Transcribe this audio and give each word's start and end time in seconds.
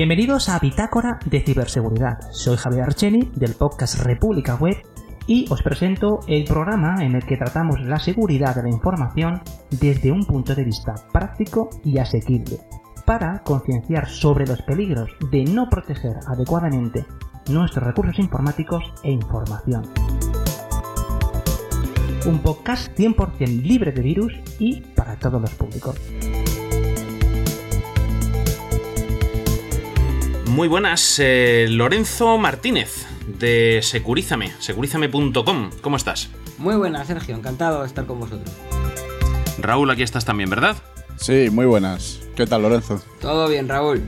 Bienvenidos 0.00 0.48
a 0.48 0.58
Bitácora 0.58 1.18
de 1.26 1.40
Ciberseguridad. 1.40 2.18
Soy 2.32 2.56
Javier 2.56 2.84
Archeni 2.84 3.30
del 3.34 3.52
podcast 3.52 4.02
República 4.02 4.54
Web 4.54 4.78
y 5.26 5.44
os 5.50 5.62
presento 5.62 6.20
el 6.26 6.44
programa 6.44 7.04
en 7.04 7.16
el 7.16 7.26
que 7.26 7.36
tratamos 7.36 7.82
la 7.82 7.98
seguridad 7.98 8.56
de 8.56 8.62
la 8.62 8.70
información 8.70 9.42
desde 9.78 10.10
un 10.10 10.24
punto 10.24 10.54
de 10.54 10.64
vista 10.64 10.94
práctico 11.12 11.68
y 11.84 11.98
asequible, 11.98 12.60
para 13.04 13.42
concienciar 13.42 14.08
sobre 14.08 14.46
los 14.46 14.62
peligros 14.62 15.10
de 15.30 15.44
no 15.44 15.68
proteger 15.68 16.16
adecuadamente 16.26 17.04
nuestros 17.50 17.84
recursos 17.84 18.18
informáticos 18.18 18.82
e 19.04 19.10
información. 19.10 19.82
Un 22.24 22.38
podcast 22.38 22.98
100% 22.98 23.62
libre 23.62 23.92
de 23.92 24.00
virus 24.00 24.32
y 24.58 24.80
para 24.80 25.16
todos 25.16 25.42
los 25.42 25.54
públicos. 25.56 26.00
Muy 30.50 30.66
buenas, 30.66 31.20
eh, 31.20 31.68
Lorenzo 31.70 32.36
Martínez 32.36 33.06
de 33.38 33.78
Securízame, 33.84 34.52
securízame.com. 34.58 35.70
¿Cómo 35.80 35.96
estás? 35.96 36.28
Muy 36.58 36.74
buenas, 36.74 37.06
Sergio, 37.06 37.36
encantado 37.36 37.82
de 37.82 37.86
estar 37.86 38.04
con 38.04 38.18
vosotros. 38.18 38.50
Raúl, 39.58 39.88
aquí 39.92 40.02
estás 40.02 40.24
también, 40.24 40.50
¿verdad? 40.50 40.76
Sí, 41.18 41.50
muy 41.52 41.66
buenas. 41.66 42.18
¿Qué 42.34 42.46
tal, 42.46 42.62
Lorenzo? 42.62 43.00
Todo 43.20 43.48
bien, 43.48 43.68
Raúl. 43.68 44.02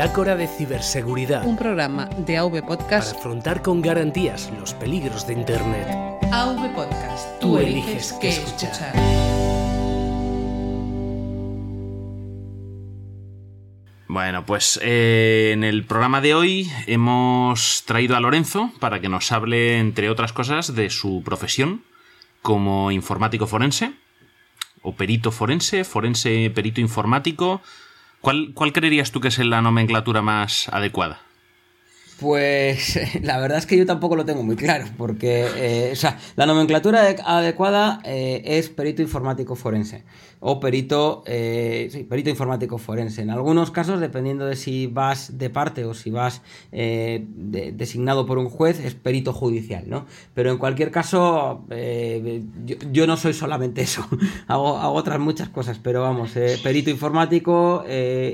Bitácora 0.00 0.34
de 0.34 0.48
Ciberseguridad. 0.48 1.46
Un 1.46 1.58
programa 1.58 2.06
de 2.06 2.38
AV 2.38 2.66
Podcast. 2.66 3.08
Para 3.08 3.20
afrontar 3.20 3.60
con 3.60 3.82
garantías 3.82 4.50
los 4.58 4.72
peligros 4.72 5.26
de 5.26 5.34
Internet. 5.34 5.88
AV 6.32 6.74
Podcast. 6.74 7.38
Tú 7.38 7.58
eliges 7.58 8.14
qué 8.18 8.30
escuchar. 8.30 8.94
Bueno, 14.08 14.46
pues 14.46 14.80
eh, 14.82 15.50
en 15.52 15.64
el 15.64 15.84
programa 15.84 16.22
de 16.22 16.32
hoy 16.32 16.72
hemos 16.86 17.82
traído 17.84 18.16
a 18.16 18.20
Lorenzo 18.20 18.72
para 18.80 19.02
que 19.02 19.10
nos 19.10 19.30
hable, 19.32 19.80
entre 19.80 20.08
otras 20.08 20.32
cosas, 20.32 20.74
de 20.74 20.88
su 20.88 21.20
profesión 21.22 21.84
como 22.40 22.90
informático 22.90 23.46
forense, 23.46 23.92
o 24.80 24.94
perito 24.94 25.30
forense, 25.30 25.84
forense 25.84 26.50
perito 26.54 26.80
informático. 26.80 27.60
¿Cuál, 28.20 28.52
¿Cuál 28.54 28.72
creerías 28.72 29.10
tú 29.12 29.20
que 29.20 29.28
es 29.28 29.38
la 29.38 29.62
nomenclatura 29.62 30.22
más 30.22 30.68
adecuada? 30.68 31.22
Pues 32.20 33.00
la 33.22 33.38
verdad 33.38 33.58
es 33.58 33.66
que 33.66 33.78
yo 33.78 33.86
tampoco 33.86 34.14
lo 34.14 34.24
tengo 34.26 34.42
muy 34.42 34.56
claro, 34.56 34.84
porque 34.98 35.46
eh, 35.56 35.90
o 35.92 35.96
sea, 35.96 36.18
la 36.36 36.46
nomenclatura 36.46 37.00
adecuada 37.24 38.00
eh, 38.04 38.42
es 38.44 38.68
perito 38.68 39.00
informático 39.00 39.56
forense 39.56 40.04
o 40.40 40.58
perito, 40.58 41.22
eh, 41.26 41.88
sí, 41.92 42.04
perito 42.04 42.30
informático 42.30 42.78
forense. 42.78 43.22
En 43.22 43.30
algunos 43.30 43.70
casos, 43.70 44.00
dependiendo 44.00 44.46
de 44.46 44.56
si 44.56 44.86
vas 44.86 45.38
de 45.38 45.50
parte 45.50 45.84
o 45.84 45.94
si 45.94 46.10
vas 46.10 46.42
de, 46.72 47.72
designado 47.76 48.26
por 48.26 48.38
un 48.38 48.48
juez, 48.48 48.80
es 48.80 48.94
perito 48.94 49.32
judicial, 49.32 49.84
¿no? 49.86 50.06
Pero 50.34 50.50
en 50.50 50.58
cualquier 50.58 50.90
caso, 50.90 51.64
yo, 51.68 52.76
yo, 52.90 53.06
no 53.06 53.16
soy 53.16 53.34
solamente 53.34 53.82
eso, 53.82 54.06
hago, 54.46 54.78
hago, 54.78 54.94
otras 54.94 55.20
muchas 55.20 55.48
cosas, 55.48 55.78
pero 55.78 56.02
vamos, 56.02 56.32
perito 56.62 56.90
informático, 56.90 57.84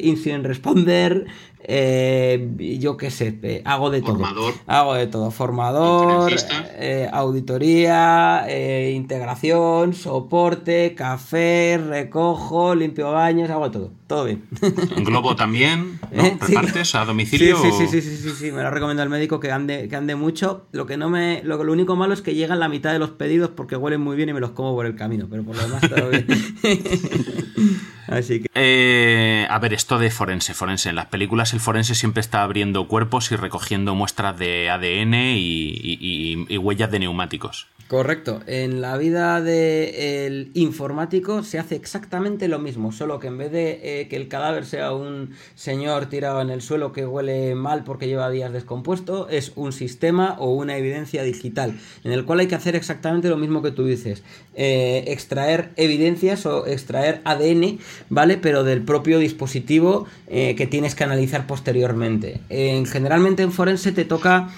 incident 0.01 0.47
responder, 0.47 1.27
yo 1.69 2.97
qué 2.97 3.11
sé, 3.11 3.63
hago 3.65 3.91
de 3.91 4.01
Formador. 4.03 4.53
todo. 4.53 4.63
Hago 4.67 4.95
de 4.95 5.07
todo. 5.07 5.31
Formador, 5.31 6.33
eh, 6.79 7.09
auditoría, 7.13 8.45
eh, 8.49 8.93
integración, 8.95 9.95
soporte, 9.95 10.95
café, 10.95 11.81
recojo, 11.85 12.75
limpio 12.75 13.11
baños, 13.13 13.51
hago 13.51 13.69
de 13.69 13.71
todo. 13.71 13.91
Todo 14.07 14.25
bien. 14.25 14.45
Globo 15.05 15.35
también, 15.35 15.99
¿no? 16.13 16.23
¿Repartes 16.23 16.95
a 16.95 17.05
domicilio? 17.05 17.57
Sí, 17.57 17.71
sí, 17.73 17.87
sí, 17.89 18.01
sí, 18.01 18.17
sí, 18.17 18.31
sí, 18.31 18.53
me 18.53 18.63
lo 18.63 18.71
recomiendo 18.71 19.03
al 19.03 19.09
médico 19.09 19.41
que 19.41 19.51
ande, 19.51 19.89
que 19.89 19.97
ande 19.97 20.15
mucho. 20.15 20.67
Lo 20.71 20.87
que 20.87 20.97
no 20.97 21.11
me. 21.11 21.43
Lo, 21.43 21.63
lo 21.65 21.73
único 21.73 21.97
malo 21.97 22.15
es 22.15 22.23
que 22.23 22.35
llegan 22.35 22.61
la 22.61 22.69
mitad 22.69 22.93
de 22.93 23.01
los 23.01 23.11
pedidos 23.11 23.51
porque 23.51 23.75
huelen 23.77 24.01
muy 24.01 24.17
bien 24.17 24.29
y 24.29 24.33
me 24.33 24.41
los 24.41 24.51
como 24.53 24.75
por 24.75 24.87
el 24.87 24.95
camino. 24.95 25.27
Pero 25.29 25.43
por 25.43 25.57
lo 25.57 25.63
demás 25.63 25.81
todo 25.89 26.11
bien. 26.11 26.27
Así 28.09 28.41
que. 28.41 28.49
Eh, 28.55 29.47
a 29.49 29.59
ver, 29.59 29.73
esto 29.73 29.99
de 29.99 30.11
forense, 30.11 30.55
forense. 30.55 30.89
En 30.89 30.97
las 30.97 31.07
películas 31.07 31.53
el 31.53 31.61
forense 31.61 31.95
siempre 31.95 32.21
está 32.21 32.43
abriendo 32.43 32.89
cuerpos 32.89 33.31
y 33.33 33.37
recogiendo 33.37 33.95
muestras 33.95 34.39
de 34.39 34.71
ADN 34.71 35.15
y, 35.15 35.73
y, 35.83 36.47
y 36.49 36.59
huellas 36.59 36.91
de 36.91 36.99
neumáticos. 37.01 37.69
Correcto. 37.89 38.41
En 38.49 38.81
la 38.81 38.97
vida 38.97 39.41
del 39.41 40.51
informático 40.55 41.45
se 41.45 41.61
hace 41.61 41.77
exactamente 41.77 42.49
lo 42.49 42.59
mismo, 42.59 42.91
solo 42.91 43.21
que 43.21 43.29
en 43.29 43.39
vez 43.39 43.53
de 43.53 44.01
eh, 44.01 44.09
que 44.09 44.17
el 44.17 44.27
cadáver 44.27 44.67
sea 44.67 44.93
un 44.93 45.37
señor 45.55 46.07
tirado 46.07 46.41
en 46.41 46.51
el 46.51 46.63
suelo 46.63 46.93
que 46.93 47.07
huele 47.07 47.55
mal 47.55 47.85
porque 47.85 48.09
lleva 48.09 48.29
días 48.29 48.53
descompuesto, 48.53 49.29
es 49.29 49.53
un 49.55 49.73
sistema 49.73 50.35
o 50.41 50.53
una 50.53 50.77
evidencia 50.77 51.23
digital, 51.23 51.79
en 52.03 52.11
el 52.11 52.25
cual 52.25 52.41
hay 52.41 52.49
que 52.49 52.57
hacer 52.57 52.75
exactamente 52.75 53.29
lo 53.29 53.37
mismo 53.37 53.63
que 53.63 53.71
tú 53.71 53.85
dices. 53.85 54.25
Eh, 54.55 55.05
extraer 55.07 55.71
evidencias 55.77 56.45
o 56.45 56.67
extraer 56.67 57.21
ADN, 57.25 57.79
¿vale? 58.09 58.37
Pero 58.37 58.65
del 58.65 58.83
propio 58.83 59.19
dispositivo 59.19 60.07
eh, 60.29 60.55
que 60.57 60.67
tienes 60.67 60.95
que 60.95 61.05
analizar 61.05 61.47
posteriormente. 61.47 62.41
generalmente 62.49 63.43
en 63.43 63.53
forense 63.53 63.93
te 63.93 64.05
toca 64.05 64.49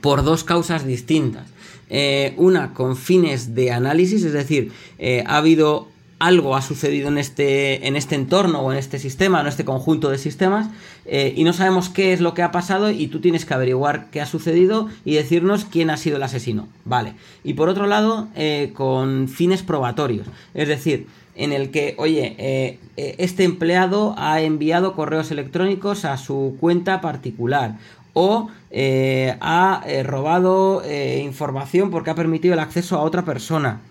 por 0.00 0.22
dos 0.22 0.44
causas 0.44 0.86
distintas. 0.86 1.56
Eh, 1.88 2.34
una 2.36 2.74
con 2.74 2.96
fines 2.96 3.54
de 3.54 3.70
análisis, 3.70 4.24
es 4.24 4.32
decir, 4.32 4.72
eh, 4.98 5.22
ha 5.26 5.36
habido 5.38 5.88
algo 6.18 6.56
ha 6.56 6.62
sucedido 6.62 7.08
en 7.08 7.18
este, 7.18 7.86
en 7.86 7.94
este 7.94 8.14
entorno 8.14 8.60
o 8.60 8.72
en 8.72 8.78
este 8.78 8.98
sistema, 8.98 9.42
en 9.42 9.48
este 9.48 9.66
conjunto 9.66 10.08
de 10.08 10.16
sistemas, 10.16 10.66
eh, 11.04 11.34
y 11.36 11.44
no 11.44 11.52
sabemos 11.52 11.90
qué 11.90 12.14
es 12.14 12.22
lo 12.22 12.32
que 12.32 12.42
ha 12.42 12.50
pasado 12.50 12.90
y 12.90 13.08
tú 13.08 13.20
tienes 13.20 13.44
que 13.44 13.52
averiguar 13.52 14.08
qué 14.10 14.22
ha 14.22 14.26
sucedido 14.26 14.88
y 15.04 15.14
decirnos 15.14 15.66
quién 15.66 15.90
ha 15.90 15.98
sido 15.98 16.16
el 16.16 16.22
asesino. 16.22 16.68
Vale. 16.86 17.12
Y 17.44 17.52
por 17.52 17.68
otro 17.68 17.86
lado, 17.86 18.28
con 18.72 19.28
fines 19.28 19.62
probatorios, 19.62 20.26
es 20.54 20.68
decir, 20.68 21.06
en 21.36 21.52
el 21.52 21.70
que, 21.70 21.94
oye, 21.98 22.78
este 22.96 23.44
empleado 23.44 24.14
ha 24.16 24.40
enviado 24.40 24.94
correos 24.94 25.30
electrónicos 25.30 26.04
a 26.04 26.16
su 26.16 26.56
cuenta 26.58 27.00
particular 27.00 27.76
o 28.18 28.48
eh, 28.70 29.36
ha 29.42 29.82
eh, 29.86 30.02
robado 30.02 30.82
eh, 30.82 31.20
información 31.22 31.90
porque 31.90 32.08
ha 32.08 32.14
permitido 32.14 32.54
el 32.54 32.60
acceso 32.60 32.96
a 32.96 33.02
otra 33.02 33.26
persona. 33.26 33.82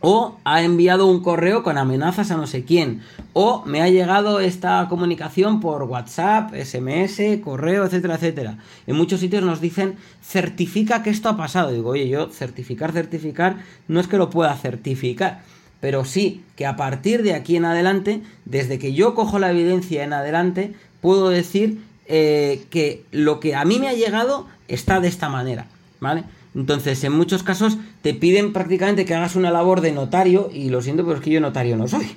O 0.00 0.38
ha 0.44 0.62
enviado 0.62 1.06
un 1.06 1.22
correo 1.22 1.62
con 1.62 1.76
amenazas 1.76 2.30
a 2.30 2.38
no 2.38 2.46
sé 2.46 2.64
quién. 2.64 3.02
O 3.34 3.62
me 3.66 3.82
ha 3.82 3.90
llegado 3.90 4.40
esta 4.40 4.86
comunicación 4.88 5.60
por 5.60 5.82
WhatsApp, 5.82 6.54
SMS, 6.54 7.20
correo, 7.44 7.84
etcétera, 7.84 8.14
etcétera. 8.14 8.56
En 8.86 8.96
muchos 8.96 9.20
sitios 9.20 9.42
nos 9.42 9.60
dicen 9.60 9.96
certifica 10.22 11.02
que 11.02 11.10
esto 11.10 11.28
ha 11.28 11.36
pasado. 11.36 11.70
Digo, 11.70 11.90
oye, 11.90 12.08
yo 12.08 12.30
certificar, 12.30 12.92
certificar, 12.92 13.58
no 13.88 14.00
es 14.00 14.08
que 14.08 14.16
lo 14.16 14.30
pueda 14.30 14.56
certificar. 14.56 15.42
Pero 15.80 16.04
sí 16.04 16.42
que 16.56 16.66
a 16.66 16.76
partir 16.76 17.22
de 17.22 17.34
aquí 17.34 17.56
en 17.56 17.64
adelante, 17.64 18.22
desde 18.44 18.78
que 18.78 18.92
yo 18.92 19.14
cojo 19.14 19.38
la 19.38 19.50
evidencia 19.50 20.04
en 20.04 20.12
adelante, 20.12 20.74
puedo 21.00 21.30
decir 21.30 21.80
eh, 22.06 22.64
que 22.70 23.04
lo 23.12 23.40
que 23.40 23.54
a 23.54 23.64
mí 23.64 23.78
me 23.78 23.88
ha 23.88 23.94
llegado 23.94 24.46
está 24.68 25.00
de 25.00 25.08
esta 25.08 25.28
manera, 25.28 25.66
¿vale? 26.00 26.24
Entonces, 26.54 27.02
en 27.04 27.12
muchos 27.12 27.42
casos 27.42 27.78
te 28.02 28.12
piden 28.14 28.52
prácticamente 28.52 29.04
que 29.04 29.14
hagas 29.14 29.36
una 29.36 29.50
labor 29.50 29.80
de 29.80 29.92
notario 29.92 30.50
y 30.52 30.68
lo 30.68 30.82
siento, 30.82 31.04
pero 31.04 31.16
es 31.16 31.22
que 31.22 31.30
yo 31.30 31.40
notario 31.40 31.76
no 31.76 31.86
soy, 31.86 32.16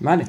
¿vale? 0.00 0.26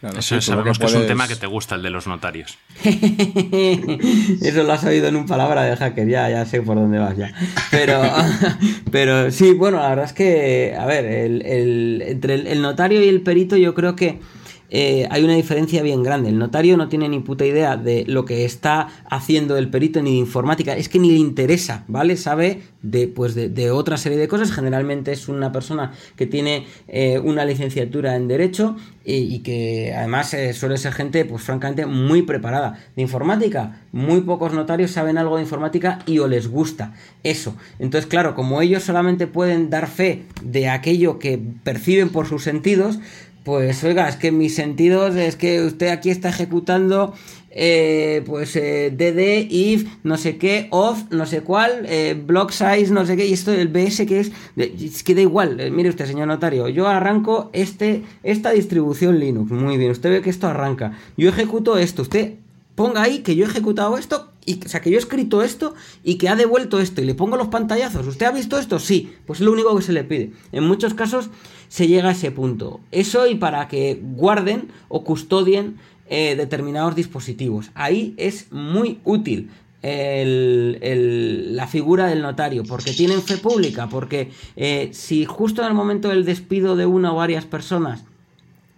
Claro, 0.00 0.18
Eso 0.18 0.40
sí, 0.40 0.46
sabemos 0.46 0.78
que, 0.78 0.84
puedes... 0.84 0.96
es 0.96 1.02
un 1.02 1.06
tema 1.06 1.28
que 1.28 1.36
te 1.36 1.46
gusta, 1.46 1.74
el 1.74 1.82
de 1.82 1.90
los 1.90 2.06
notarios. 2.06 2.56
Eso 2.82 4.62
lo 4.62 4.72
has 4.72 4.82
oído 4.84 5.08
en 5.08 5.16
un 5.16 5.26
palabra 5.26 5.64
de 5.64 5.76
hacker, 5.76 6.08
ya, 6.08 6.30
ya 6.30 6.46
sé 6.46 6.62
por 6.62 6.76
dónde 6.76 6.98
vas 6.98 7.18
ya. 7.18 7.34
Pero, 7.70 8.00
pero 8.90 9.30
sí, 9.30 9.52
bueno, 9.52 9.78
la 9.78 9.90
verdad 9.90 10.06
es 10.06 10.14
que, 10.14 10.74
a 10.78 10.86
ver, 10.86 11.04
el, 11.04 11.42
el, 11.42 12.02
entre 12.06 12.34
el, 12.34 12.46
el 12.46 12.62
notario 12.62 13.04
y 13.04 13.08
el 13.08 13.20
perito 13.20 13.58
yo 13.58 13.74
creo 13.74 13.94
que 13.94 14.20
eh, 14.70 15.08
hay 15.10 15.24
una 15.24 15.34
diferencia 15.34 15.82
bien 15.82 16.02
grande. 16.02 16.28
El 16.28 16.38
notario 16.38 16.76
no 16.76 16.88
tiene 16.88 17.08
ni 17.08 17.18
puta 17.18 17.44
idea 17.44 17.76
de 17.76 18.04
lo 18.06 18.24
que 18.24 18.44
está 18.44 18.88
haciendo 19.10 19.56
el 19.56 19.68
perito 19.68 20.00
ni 20.00 20.12
de 20.12 20.18
informática, 20.18 20.76
es 20.76 20.88
que 20.88 21.00
ni 21.00 21.10
le 21.10 21.18
interesa, 21.18 21.84
¿vale? 21.88 22.16
Sabe 22.16 22.62
de, 22.82 23.08
pues 23.08 23.34
de, 23.34 23.70
otra 23.70 23.96
serie 23.96 24.16
de 24.16 24.28
cosas. 24.28 24.52
Generalmente 24.52 25.12
es 25.12 25.28
una 25.28 25.50
persona 25.52 25.92
que 26.16 26.26
tiene 26.26 26.66
eh, 26.86 27.18
una 27.18 27.44
licenciatura 27.44 28.14
en 28.14 28.28
Derecho 28.28 28.76
y, 29.04 29.40
que 29.40 29.92
además 29.96 30.32
eh, 30.34 30.52
suele 30.52 30.76
ser 30.76 30.92
gente, 30.92 31.24
pues 31.24 31.42
francamente, 31.42 31.86
muy 31.86 32.22
preparada. 32.22 32.78
De 32.94 33.02
informática, 33.02 33.80
muy 33.90 34.20
pocos 34.20 34.52
notarios 34.52 34.92
saben 34.92 35.18
algo 35.18 35.36
de 35.36 35.42
informática 35.42 35.98
y 36.06 36.20
o 36.20 36.28
les 36.28 36.48
gusta 36.48 36.94
eso. 37.24 37.56
Entonces, 37.80 38.08
claro, 38.08 38.36
como 38.36 38.62
ellos 38.62 38.84
solamente 38.84 39.26
pueden 39.26 39.68
dar 39.68 39.88
fe 39.88 40.22
de 40.42 40.68
aquello 40.68 41.18
que 41.18 41.40
perciben 41.64 42.10
por 42.10 42.26
sus 42.26 42.44
sentidos, 42.44 43.00
Pues 43.44 43.82
oiga, 43.84 44.08
es 44.08 44.16
que 44.16 44.32
mis 44.32 44.54
sentidos 44.54 45.16
es 45.16 45.36
que 45.36 45.62
usted 45.62 45.88
aquí 45.88 46.10
está 46.10 46.28
ejecutando 46.28 47.14
eh, 47.50 48.22
pues 48.26 48.54
eh, 48.54 48.92
dd, 48.94 49.50
if, 49.50 49.88
no 50.04 50.16
sé 50.16 50.36
qué, 50.36 50.68
off, 50.70 51.04
no 51.10 51.26
sé 51.26 51.40
cuál, 51.40 51.84
eh, 51.86 52.20
block 52.22 52.50
size, 52.50 52.92
no 52.92 53.04
sé 53.04 53.16
qué, 53.16 53.26
y 53.26 53.32
esto 53.32 53.52
el 53.52 53.68
BS 53.68 54.06
que 54.06 54.20
es, 54.20 54.32
es 54.56 55.02
que 55.02 55.14
da 55.14 55.22
igual, 55.22 55.58
eh, 55.58 55.70
mire 55.70 55.88
usted 55.88 56.06
señor 56.06 56.28
notario, 56.28 56.68
yo 56.68 56.86
arranco 56.86 57.50
este, 57.52 58.04
esta 58.22 58.52
distribución 58.52 59.18
Linux, 59.18 59.50
muy 59.50 59.78
bien, 59.78 59.90
usted 59.90 60.10
ve 60.10 60.22
que 60.22 60.30
esto 60.30 60.46
arranca, 60.46 60.92
yo 61.16 61.28
ejecuto 61.28 61.76
esto, 61.76 62.02
usted 62.02 62.34
ponga 62.76 63.02
ahí 63.02 63.18
que 63.18 63.34
yo 63.34 63.44
he 63.44 63.48
ejecutado 63.48 63.98
esto, 63.98 64.30
y, 64.46 64.64
o 64.64 64.68
sea, 64.68 64.80
que 64.80 64.90
yo 64.90 64.96
he 64.96 65.00
escrito 65.00 65.42
esto 65.42 65.74
y 66.02 66.14
que 66.16 66.28
ha 66.28 66.36
devuelto 66.36 66.80
esto 66.80 67.02
y 67.02 67.04
le 67.04 67.14
pongo 67.14 67.36
los 67.36 67.48
pantallazos. 67.48 68.06
¿Usted 68.06 68.24
ha 68.24 68.32
visto 68.32 68.58
esto? 68.58 68.78
Sí, 68.78 69.12
pues 69.26 69.40
es 69.40 69.44
lo 69.44 69.52
único 69.52 69.76
que 69.76 69.82
se 69.82 69.92
le 69.92 70.02
pide. 70.02 70.32
En 70.50 70.64
muchos 70.64 70.94
casos 70.94 71.28
se 71.70 71.86
llega 71.86 72.08
a 72.08 72.12
ese 72.12 72.32
punto. 72.32 72.80
Eso 72.90 73.26
y 73.28 73.36
para 73.36 73.68
que 73.68 73.98
guarden 74.02 74.68
o 74.88 75.04
custodien 75.04 75.76
eh, 76.08 76.34
determinados 76.34 76.96
dispositivos. 76.96 77.70
Ahí 77.74 78.12
es 78.16 78.50
muy 78.50 78.98
útil. 79.04 79.50
La 79.82 81.66
figura 81.68 82.06
del 82.08 82.20
notario, 82.20 82.64
porque 82.64 82.92
tienen 82.92 83.22
fe 83.22 83.38
pública, 83.38 83.88
porque 83.88 84.30
eh, 84.56 84.90
si 84.92 85.24
justo 85.24 85.62
en 85.62 85.68
el 85.68 85.74
momento 85.74 86.08
del 86.08 86.26
despido 86.26 86.76
de 86.76 86.84
una 86.84 87.14
o 87.14 87.16
varias 87.16 87.46
personas 87.46 88.02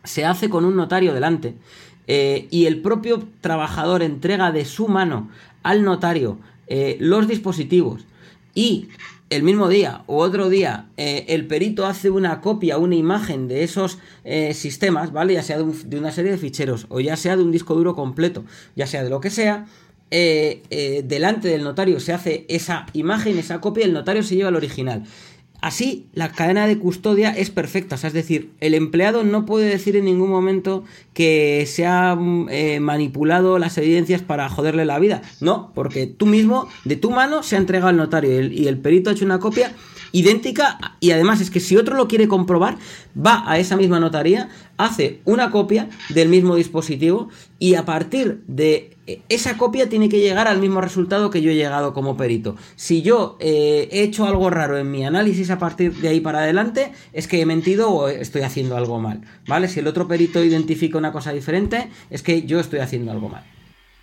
se 0.05 0.25
hace 0.27 0.49
con 0.49 0.65
un 0.65 0.77
notario 0.77 1.15
delante, 1.15 1.55
eh, 2.07 2.47
y 2.51 2.67
el 2.67 2.83
propio 2.83 3.27
trabajador 3.41 4.03
entrega 4.03 4.53
de 4.53 4.65
su 4.65 4.87
mano 4.87 5.31
al 5.63 5.83
notario 5.83 6.39
los 6.99 7.29
dispositivos 7.29 8.07
y 8.55 8.89
el 9.33 9.43
mismo 9.43 9.69
día 9.69 10.03
o 10.07 10.19
otro 10.19 10.51
día 10.51 10.87
eh, 10.99 11.25
el 11.29 11.47
perito 11.47 11.87
hace 11.87 12.11
una 12.11 12.41
copia, 12.41 12.77
una 12.77 12.97
imagen 12.97 13.49
de 13.49 13.65
esos 13.65 13.99
eh, 14.25 14.53
sistemas, 14.53 15.11
¿vale? 15.13 15.35
Ya 15.35 15.43
sea 15.43 15.57
de, 15.57 15.63
un, 15.63 15.91
de, 15.91 15.99
una 15.99 16.13
serie 16.13 16.31
de 16.31 16.39
ficheros 16.39 16.87
o 16.91 17.01
ya 17.01 17.17
sea 17.17 17.37
de 17.37 17.43
un 17.43 17.51
disco 17.51 17.75
duro 17.75 17.95
completo, 17.95 18.45
ya 18.77 18.87
sea 18.87 19.03
de 19.03 19.11
lo 19.11 19.21
que 19.21 19.31
sea, 19.31 19.67
eh, 20.11 21.03
delante 21.07 21.49
del 21.49 21.65
notario 21.65 21.99
se 21.99 22.13
hace 22.13 22.45
esa 22.51 22.85
imagen, 22.93 23.39
esa 23.39 23.63
copia, 23.63 23.87
el 23.87 23.95
notario 23.95 24.23
se 24.23 24.37
lleva 24.37 24.51
el 24.51 24.57
original. 24.57 25.05
Así, 25.63 26.09
la 26.13 26.33
cadena 26.33 26.67
de 26.67 26.77
custodia 26.77 27.31
es 27.31 27.51
perfecta. 27.51 27.95
O 27.95 27.99
sea, 27.99 28.09
es 28.09 28.15
decir, 28.15 28.51
el 28.59 28.75
empleado 28.75 29.23
no 29.23 29.47
puede 29.47 29.69
decir 29.69 29.95
en 29.95 30.07
ningún 30.07 30.29
momento 30.29 30.83
que 31.15 31.65
se 31.69 31.87
ha 31.87 32.19
eh, 32.51 32.81
manipulado 32.81 33.61
las 33.61 33.79
evidencias 33.79 34.23
para 34.23 34.49
joderle 34.49 34.85
la 34.85 34.99
vida. 34.99 35.23
No, 35.41 35.71
porque 35.73 36.09
tú 36.09 36.27
mismo, 36.27 36.69
de 36.85 36.97
tu 36.97 37.13
mano, 37.13 37.45
se 37.45 37.55
ha 37.55 37.61
entregado 37.61 37.91
al 37.91 37.97
notario 37.97 38.33
y 38.33 38.37
el, 38.39 38.53
y 38.53 38.67
el 38.67 38.79
perito 38.79 39.09
ha 39.09 39.13
hecho 39.13 39.25
una 39.25 39.39
copia 39.39 39.73
idéntica 40.13 40.79
y 41.01 41.11
además 41.11 41.41
es 41.41 41.51
que 41.51 41.61
si 41.61 41.77
otro 41.77 41.97
lo 41.97 42.09
quiere 42.09 42.29
comprobar, 42.29 42.77
va 43.15 43.43
a 43.51 43.59
esa 43.59 43.77
misma 43.77 43.99
notaría, 43.99 44.49
hace 44.77 45.21
una 45.25 45.51
copia 45.51 45.89
del 46.11 46.29
mismo 46.29 46.57
dispositivo 46.57 47.29
y 47.59 47.75
a 47.75 47.85
partir 47.85 48.43
de 48.47 48.97
esa 49.29 49.57
copia 49.57 49.89
tiene 49.89 50.09
que 50.09 50.21
llegar 50.21 50.47
al 50.47 50.61
mismo 50.61 50.81
resultado 50.81 51.31
que 51.31 51.43
yo 51.43 51.51
he 51.51 51.57
llegado 51.57 51.93
como 51.93 52.17
perito. 52.17 52.57
Si 52.77 53.03
yo 53.03 53.37
eh, 53.41 53.89
he 53.91 54.03
hecho 54.03 54.27
algo 54.27 54.49
raro 54.51 54.79
en 54.79 54.91
mi 54.91 55.05
análisis 55.05 55.51
a 55.51 55.59
partir 55.59 55.95
de 55.95 56.09
ahí 56.09 56.21
para 56.21 56.41
adelante, 56.41 56.93
es 57.13 57.27
que 57.27 57.41
he 57.41 57.47
mentido 57.47 57.91
o 57.91 58.09
estoy 58.09 58.43
haciendo 58.43 58.77
algo 58.77 59.01
mal, 59.01 59.23
¿vale? 59.47 59.69
Si 59.69 59.81
el 59.81 59.87
otro 59.87 60.07
perito 60.07 60.43
identifica 60.45 60.99
una 60.99 61.13
cosa 61.13 61.33
diferente, 61.33 61.89
es 62.11 62.23
que 62.23 62.43
yo 62.43 62.61
estoy 62.61 62.81
haciendo 62.81 63.11
algo 63.11 63.29
mal. 63.29 63.45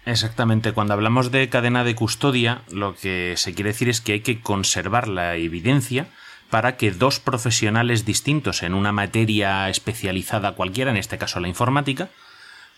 Exactamente, 0.09 0.71
cuando 0.71 0.95
hablamos 0.95 1.29
de 1.29 1.49
cadena 1.49 1.83
de 1.83 1.93
custodia, 1.93 2.63
lo 2.71 2.95
que 2.95 3.35
se 3.37 3.53
quiere 3.53 3.69
decir 3.69 3.89
es 3.89 4.01
que 4.01 4.13
hay 4.13 4.19
que 4.21 4.41
conservar 4.41 5.07
la 5.07 5.35
evidencia 5.35 6.07
para 6.49 6.77
que 6.77 6.89
dos 6.89 7.19
profesionales 7.19 8.05
distintos 8.05 8.63
en 8.63 8.73
una 8.73 8.91
materia 8.91 9.69
especializada 9.69 10.53
cualquiera, 10.53 10.89
en 10.89 10.97
este 10.97 11.19
caso 11.19 11.39
la 11.39 11.47
informática, 11.47 12.09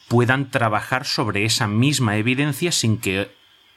puedan 0.10 0.52
trabajar 0.52 1.06
sobre 1.06 1.46
esa 1.46 1.68
misma 1.68 2.18
evidencia 2.18 2.74
sin 2.74 2.98
que 2.98 3.32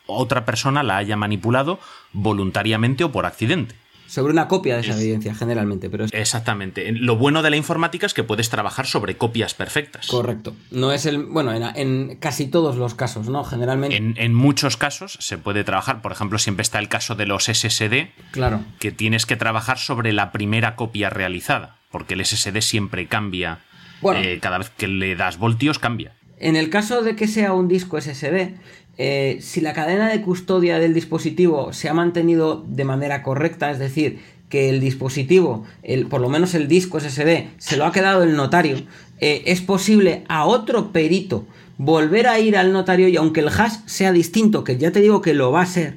otra 0.07 0.45
persona 0.45 0.83
la 0.83 0.97
haya 0.97 1.17
manipulado 1.17 1.79
voluntariamente 2.13 3.05
o 3.05 3.13
por 3.13 3.25
accidente 3.25 3.77
sobre 4.07 4.33
una 4.33 4.49
copia 4.49 4.75
de 4.75 4.83
esa 4.83 4.93
es, 4.93 5.01
evidencia, 5.01 5.35
generalmente. 5.35 5.91
Pero 5.91 6.05
es... 6.05 6.13
Exactamente. 6.13 6.91
Lo 6.93 7.17
bueno 7.17 7.43
de 7.43 7.51
la 7.51 7.57
informática 7.57 8.07
es 8.07 8.15
que 8.15 8.25
puedes 8.25 8.51
trabajar 8.51 8.87
sobre 8.87 9.17
copias 9.17 9.55
perfectas. 9.55 10.07
Correcto. 10.07 10.55
No 10.71 10.93
es 10.93 11.07
el. 11.07 11.25
Bueno, 11.25 11.53
en, 11.53 11.63
en 11.75 12.17
casi 12.17 12.47
todos 12.47 12.77
los 12.77 12.95
casos, 12.95 13.29
¿no? 13.29 13.45
Generalmente. 13.45 13.97
En, 13.97 14.15
en, 14.17 14.35
muchos 14.35 14.77
casos 14.77 15.17
se 15.21 15.39
puede 15.39 15.65
trabajar. 15.65 16.03
Por 16.03 16.13
ejemplo, 16.13 16.39
siempre 16.39 16.63
está 16.63 16.79
el 16.79 16.89
caso 16.89 17.15
de 17.15 17.27
los 17.27 17.45
SSD. 17.45 18.09
Claro. 18.31 18.61
Que 18.79 18.93
tienes 18.93 19.27
que 19.27 19.37
trabajar 19.37 19.79
sobre 19.79 20.13
la 20.13 20.33
primera 20.33 20.77
copia 20.77 21.11
realizada. 21.11 21.79
Porque 21.91 22.15
el 22.15 22.25
SSD 22.25 22.61
siempre 22.61 23.07
cambia. 23.07 23.61
Bueno, 24.01 24.21
eh, 24.21 24.39
cada 24.41 24.59
vez 24.59 24.71
que 24.71 24.89
le 24.89 25.17
das 25.17 25.39
voltios, 25.39 25.79
cambia. 25.79 26.15
En 26.39 26.57
el 26.57 26.69
caso 26.69 27.03
de 27.03 27.17
que 27.17 27.29
sea 27.29 27.53
un 27.53 27.69
disco 27.69 28.01
SSD, 28.01 28.55
eh, 28.99 29.39
si 29.41 29.61
la 29.61 29.73
cadena 29.73 30.09
de 30.09 30.21
custodia 30.23 30.79
del 30.79 30.95
dispositivo 30.95 31.73
se 31.73 31.89
ha 31.89 31.95
mantenido 31.95 32.65
de 32.67 32.85
manera 32.85 33.23
correcta, 33.23 33.71
es 33.71 33.79
decir, 33.79 34.21
que 34.49 34.69
el 34.69 34.81
dispositivo, 34.81 35.65
por 36.11 36.21
lo 36.21 36.29
menos 36.29 36.55
el 36.55 36.69
disco 36.69 37.01
SSD, 37.01 37.49
se 37.59 37.77
lo 37.77 37.87
ha 37.87 37.93
quedado 37.93 38.23
el 38.23 38.37
notario, 38.37 38.77
eh, 39.21 39.43
es 39.47 39.61
posible 39.61 40.25
a 40.29 40.45
otro 40.45 40.93
perito 40.93 41.47
volver 41.79 42.29
a 42.29 42.39
ir 42.39 42.57
al 42.57 42.73
notario 42.73 43.09
y 43.09 43.17
aunque 43.17 43.41
el 43.41 43.49
hash 43.49 43.79
sea 43.87 44.13
distinto, 44.13 44.65
que 44.65 44.77
ya 44.77 44.93
te 44.93 45.01
digo 45.01 45.21
que 45.21 45.35
lo 45.35 45.51
va 45.51 45.63
a 45.63 45.67
ser, 45.67 45.97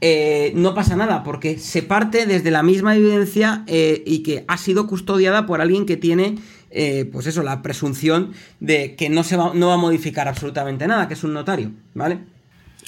eh, 0.00 0.52
no 0.54 0.74
pasa 0.74 0.96
nada 0.96 1.22
porque 1.24 1.58
se 1.58 1.82
parte 1.82 2.24
desde 2.24 2.50
la 2.50 2.62
misma 2.62 2.96
evidencia 2.96 3.64
eh, 3.66 4.02
y 4.06 4.22
que 4.22 4.44
ha 4.48 4.56
sido 4.56 4.86
custodiada 4.86 5.44
por 5.46 5.60
alguien 5.60 5.84
que 5.84 5.98
tiene 5.98 6.36
eh, 6.70 7.08
pues 7.10 7.26
eso, 7.26 7.42
la 7.42 7.62
presunción 7.62 8.32
de 8.60 8.94
que 8.94 9.08
no, 9.08 9.24
se 9.24 9.36
va, 9.36 9.52
no 9.54 9.68
va 9.68 9.74
a 9.74 9.78
modificar 9.78 10.28
absolutamente 10.28 10.86
nada, 10.86 11.08
que 11.08 11.14
es 11.14 11.24
un 11.24 11.32
notario, 11.32 11.72
¿vale? 11.94 12.18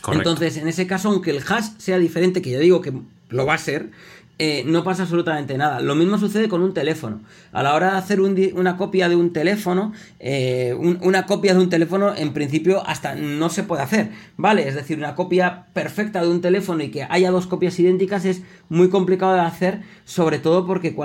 Correcto. 0.00 0.30
Entonces, 0.30 0.56
en 0.56 0.68
ese 0.68 0.86
caso, 0.86 1.08
aunque 1.08 1.30
el 1.30 1.42
hash 1.46 1.70
sea 1.78 1.98
diferente, 1.98 2.42
que 2.42 2.50
yo 2.50 2.60
digo 2.60 2.80
que 2.80 2.92
lo 3.28 3.46
va 3.46 3.54
a 3.54 3.58
ser, 3.58 3.90
eh, 4.38 4.64
no 4.66 4.82
pasa 4.82 5.02
absolutamente 5.02 5.56
nada. 5.56 5.80
Lo 5.80 5.94
mismo 5.94 6.18
sucede 6.18 6.48
con 6.48 6.62
un 6.62 6.74
teléfono. 6.74 7.20
A 7.52 7.62
la 7.62 7.74
hora 7.74 7.92
de 7.92 7.98
hacer 7.98 8.20
un 8.20 8.32
una 8.54 8.76
copia 8.76 9.08
de 9.08 9.16
un 9.16 9.32
teléfono, 9.32 9.92
eh, 10.18 10.74
un, 10.78 10.98
una 11.02 11.26
copia 11.26 11.54
de 11.54 11.60
un 11.60 11.68
teléfono 11.68 12.14
en 12.16 12.32
principio 12.32 12.86
hasta 12.86 13.14
no 13.14 13.50
se 13.50 13.62
puede 13.62 13.82
hacer, 13.82 14.10
¿vale? 14.36 14.66
Es 14.66 14.74
decir, 14.74 14.98
una 14.98 15.14
copia 15.14 15.66
perfecta 15.74 16.22
de 16.22 16.28
un 16.28 16.40
teléfono 16.40 16.82
y 16.82 16.90
que 16.90 17.06
haya 17.08 17.30
dos 17.30 17.46
copias 17.46 17.78
idénticas 17.78 18.24
es 18.24 18.42
muy 18.68 18.88
complicado 18.88 19.34
de 19.34 19.40
hacer, 19.40 19.82
sobre 20.04 20.38
todo 20.38 20.66
porque 20.66 20.96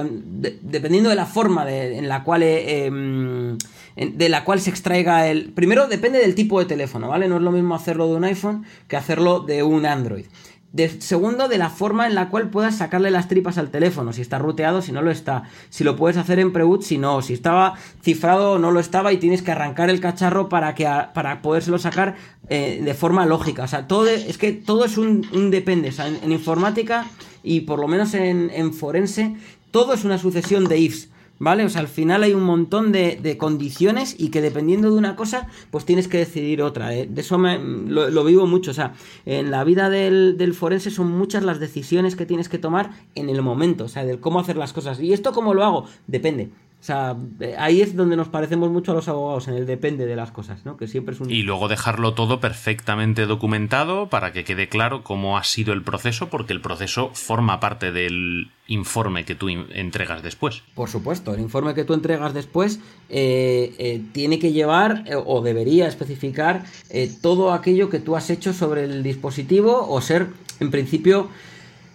dependiendo 0.61 1.09
de 1.09 1.15
la 1.15 1.25
forma 1.25 1.69
en 1.71 2.07
la 2.07 2.23
cual... 2.23 2.41
Eh, 2.43 3.57
de 3.97 4.29
la 4.29 4.43
cual 4.43 4.61
se 4.61 4.69
extraiga 4.69 5.27
el... 5.27 5.51
Primero 5.53 5.87
depende 5.87 6.19
del 6.19 6.35
tipo 6.35 6.59
de 6.59 6.65
teléfono, 6.65 7.09
¿vale? 7.09 7.27
No 7.27 7.37
es 7.37 7.41
lo 7.41 7.51
mismo 7.51 7.73
hacerlo 7.73 8.07
de 8.07 8.15
un 8.15 8.23
iPhone 8.25 8.63
que 8.87 8.95
hacerlo 8.95 9.39
de 9.39 9.63
un 9.63 9.87
Android. 9.87 10.25
De, 10.73 11.01
segundo, 11.01 11.47
de 11.47 11.57
la 11.57 11.69
forma 11.69 12.07
en 12.07 12.13
la 12.13 12.29
cual 12.29 12.49
puedas 12.49 12.77
sacarle 12.77 13.09
las 13.09 13.27
tripas 13.29 13.57
al 13.57 13.71
teléfono, 13.71 14.11
si 14.11 14.21
está 14.21 14.37
ruteado, 14.37 14.81
si 14.81 14.91
no 14.91 15.01
lo 15.01 15.11
está, 15.11 15.43
si 15.69 15.83
lo 15.83 15.95
puedes 15.95 16.17
hacer 16.17 16.39
en 16.39 16.51
preboot, 16.51 16.81
si 16.83 16.97
no, 16.97 17.21
si 17.21 17.33
estaba 17.33 17.75
cifrado 18.03 18.53
o 18.53 18.59
no 18.59 18.71
lo 18.71 18.79
estaba 18.79 19.13
y 19.13 19.17
tienes 19.17 19.41
que 19.41 19.51
arrancar 19.51 19.89
el 19.89 20.01
cacharro 20.01 20.49
para, 20.49 20.75
que, 20.75 20.85
para 21.13 21.41
podérselo 21.41 21.77
sacar 21.79 22.15
eh, 22.49 22.81
de 22.83 22.93
forma 22.93 23.25
lógica. 23.25 23.63
O 23.63 23.67
sea, 23.67 23.87
todo 23.87 24.07
es 24.07 24.37
que 24.37 24.51
todo 24.51 24.85
es 24.85 24.97
un, 24.97 25.49
depende. 25.51 25.89
O 25.89 25.93
sea, 25.93 26.07
en, 26.07 26.31
informática 26.31 27.07
y 27.43 27.61
por 27.61 27.79
lo 27.79 27.87
menos 27.87 28.13
en, 28.13 28.51
en 28.53 28.73
forense, 28.73 29.35
todo 29.71 29.93
es 29.93 30.03
una 30.03 30.17
sucesión 30.17 30.65
de 30.65 30.79
ifs. 30.79 31.09
¿Vale? 31.39 31.63
O 31.65 31.69
sea, 31.69 31.81
al 31.81 31.87
final 31.87 32.23
hay 32.23 32.33
un 32.33 32.43
montón 32.43 32.91
de, 32.91 33.19
de, 33.21 33.37
condiciones 33.37 34.15
y 34.17 34.29
que 34.29 34.41
dependiendo 34.41 34.89
de 34.89 34.97
una 34.97 35.15
cosa, 35.15 35.47
pues 35.69 35.85
tienes 35.85 36.07
que 36.07 36.17
decidir 36.17 36.63
otra. 36.63 36.95
¿eh? 36.95 37.07
De 37.07 37.21
eso 37.21 37.37
me, 37.37 37.59
lo, 37.59 38.09
lo, 38.09 38.23
vivo 38.23 38.47
mucho. 38.47 38.71
O 38.71 38.73
sea, 38.73 38.93
en 39.25 39.51
la 39.51 39.63
vida 39.63 39.89
del, 39.89 40.37
del, 40.37 40.53
forense 40.55 40.89
son 40.89 41.11
muchas 41.11 41.43
las 41.43 41.59
decisiones 41.59 42.15
que 42.15 42.25
tienes 42.25 42.49
que 42.49 42.57
tomar 42.57 42.91
en 43.13 43.29
el 43.29 43.41
momento. 43.43 43.85
O 43.85 43.87
sea, 43.87 44.03
del 44.03 44.19
cómo 44.19 44.39
hacer 44.39 44.57
las 44.57 44.73
cosas. 44.73 44.99
¿Y 44.99 45.13
esto 45.13 45.31
cómo 45.31 45.53
lo 45.53 45.63
hago? 45.63 45.85
Depende. 46.07 46.49
O 46.79 46.83
sea, 46.87 47.17
ahí 47.57 47.81
es 47.81 47.95
donde 47.95 48.15
nos 48.15 48.29
parecemos 48.29 48.69
mucho 48.69 48.91
a 48.91 48.95
los 48.95 49.07
abogados, 49.07 49.47
en 49.47 49.55
el 49.55 49.65
depende 49.65 50.05
de 50.05 50.15
las 50.15 50.31
cosas, 50.31 50.63
¿no? 50.63 50.77
Que 50.77 50.87
siempre 50.87 51.15
es 51.15 51.19
un... 51.19 51.29
Y 51.31 51.41
luego 51.41 51.67
dejarlo 51.67 52.13
todo 52.13 52.39
perfectamente 52.39 53.25
documentado 53.25 54.09
para 54.09 54.31
que 54.31 54.43
quede 54.43 54.69
claro 54.69 55.03
cómo 55.03 55.37
ha 55.37 55.43
sido 55.43 55.73
el 55.73 55.81
proceso, 55.81 56.29
porque 56.29 56.53
el 56.53 56.61
proceso 56.61 57.09
forma 57.13 57.59
parte 57.59 57.91
del 57.91 58.51
informe 58.67 59.25
que 59.25 59.33
tú 59.33 59.49
entregas 59.49 60.21
después. 60.21 60.61
Por 60.75 60.89
supuesto, 60.89 61.33
el 61.33 61.41
informe 61.41 61.73
que 61.73 61.83
tú 61.83 61.95
entregas 61.95 62.33
después 62.35 62.79
eh, 63.09 63.73
eh, 63.79 64.01
tiene 64.11 64.37
que 64.37 64.53
llevar 64.53 65.03
eh, 65.07 65.15
o 65.15 65.41
debería 65.41 65.87
especificar 65.87 66.63
eh, 66.89 67.11
todo 67.21 67.53
aquello 67.53 67.89
que 67.89 67.99
tú 67.99 68.15
has 68.15 68.29
hecho 68.29 68.53
sobre 68.53 68.83
el 68.83 69.01
dispositivo 69.01 69.89
o 69.89 69.99
ser, 69.99 70.27
en 70.59 70.69
principio, 70.69 71.29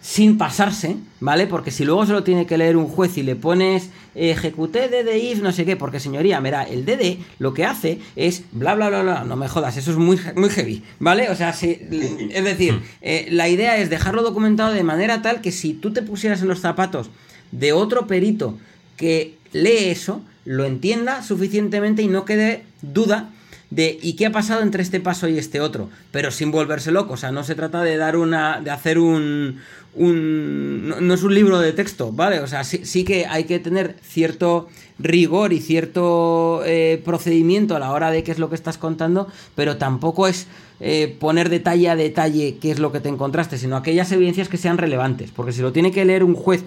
sin 0.02 0.36
pasarse, 0.36 0.96
¿vale? 1.20 1.46
Porque 1.46 1.70
si 1.70 1.84
luego 1.84 2.04
se 2.04 2.12
lo 2.12 2.24
tiene 2.24 2.44
que 2.44 2.58
leer 2.58 2.76
un 2.76 2.88
juez 2.88 3.16
y 3.16 3.22
le 3.22 3.36
pones 3.36 3.90
ejecuté 4.16 4.88
DD 4.88 5.16
if 5.16 5.40
no 5.40 5.52
sé 5.52 5.64
qué, 5.64 5.76
porque 5.76 6.00
señoría, 6.00 6.40
mira, 6.40 6.64
el 6.64 6.84
DD 6.84 7.18
lo 7.38 7.54
que 7.54 7.64
hace 7.64 8.00
es 8.16 8.42
bla 8.50 8.74
bla 8.74 8.88
bla 8.88 9.02
bla, 9.02 9.24
no 9.24 9.36
me 9.36 9.48
jodas, 9.48 9.76
eso 9.76 9.92
es 9.92 9.96
muy, 9.96 10.18
muy 10.34 10.50
heavy, 10.50 10.82
¿vale? 10.98 11.30
O 11.30 11.36
sea, 11.36 11.52
si, 11.52 11.78
es 12.30 12.44
decir, 12.44 12.82
eh, 13.00 13.28
la 13.30 13.48
idea 13.48 13.78
es 13.78 13.90
dejarlo 13.90 14.22
documentado 14.22 14.74
de 14.74 14.82
manera 14.82 15.22
tal 15.22 15.40
que 15.40 15.52
si 15.52 15.72
tú 15.72 15.92
te 15.92 16.02
pusieras 16.02 16.42
en 16.42 16.48
los 16.48 16.60
zapatos 16.60 17.08
de 17.52 17.72
otro 17.72 18.08
perito 18.08 18.58
que 18.96 19.36
lee 19.52 19.90
eso, 19.90 20.20
lo 20.44 20.64
entienda 20.64 21.22
suficientemente 21.22 22.02
y 22.02 22.08
no 22.08 22.24
quede 22.24 22.64
duda 22.82 23.30
de 23.72 23.98
¿y 24.02 24.16
qué 24.16 24.26
ha 24.26 24.32
pasado 24.32 24.60
entre 24.60 24.82
este 24.82 25.00
paso 25.00 25.28
y 25.28 25.38
este 25.38 25.60
otro? 25.60 25.88
Pero 26.10 26.30
sin 26.30 26.50
volverse 26.50 26.90
loco, 26.90 27.14
o 27.14 27.16
sea, 27.16 27.32
no 27.32 27.42
se 27.42 27.54
trata 27.54 27.82
de 27.82 27.96
dar 27.96 28.16
una, 28.16 28.60
de 28.60 28.70
hacer 28.70 28.98
un, 28.98 29.60
un 29.94 30.88
no, 30.88 31.14
es 31.14 31.22
un 31.22 31.34
libro 31.34 31.58
de 31.58 31.72
texto, 31.72 32.12
¿vale? 32.12 32.40
O 32.40 32.46
sea, 32.46 32.64
sí, 32.64 32.80
sí 32.84 33.04
que 33.04 33.26
hay 33.26 33.44
que 33.44 33.58
tener 33.58 33.96
cierto 34.02 34.68
rigor 34.98 35.52
y 35.52 35.60
cierto 35.60 36.62
eh, 36.64 37.00
procedimiento 37.04 37.76
a 37.76 37.78
la 37.78 37.92
hora 37.92 38.10
de 38.10 38.22
qué 38.22 38.32
es 38.32 38.38
lo 38.38 38.48
que 38.48 38.54
estás 38.54 38.78
contando, 38.78 39.28
pero 39.54 39.76
tampoco 39.76 40.26
es 40.26 40.46
eh, 40.80 41.16
poner 41.18 41.48
detalle 41.48 41.90
a 41.90 41.96
detalle 41.96 42.58
qué 42.60 42.70
es 42.70 42.78
lo 42.78 42.92
que 42.92 43.00
te 43.00 43.08
encontraste, 43.08 43.58
sino 43.58 43.76
aquellas 43.76 44.10
evidencias 44.12 44.48
que 44.48 44.56
sean 44.56 44.78
relevantes, 44.78 45.30
porque 45.30 45.52
si 45.52 45.60
lo 45.60 45.72
tiene 45.72 45.90
que 45.90 46.04
leer 46.04 46.24
un 46.24 46.34
juez 46.34 46.64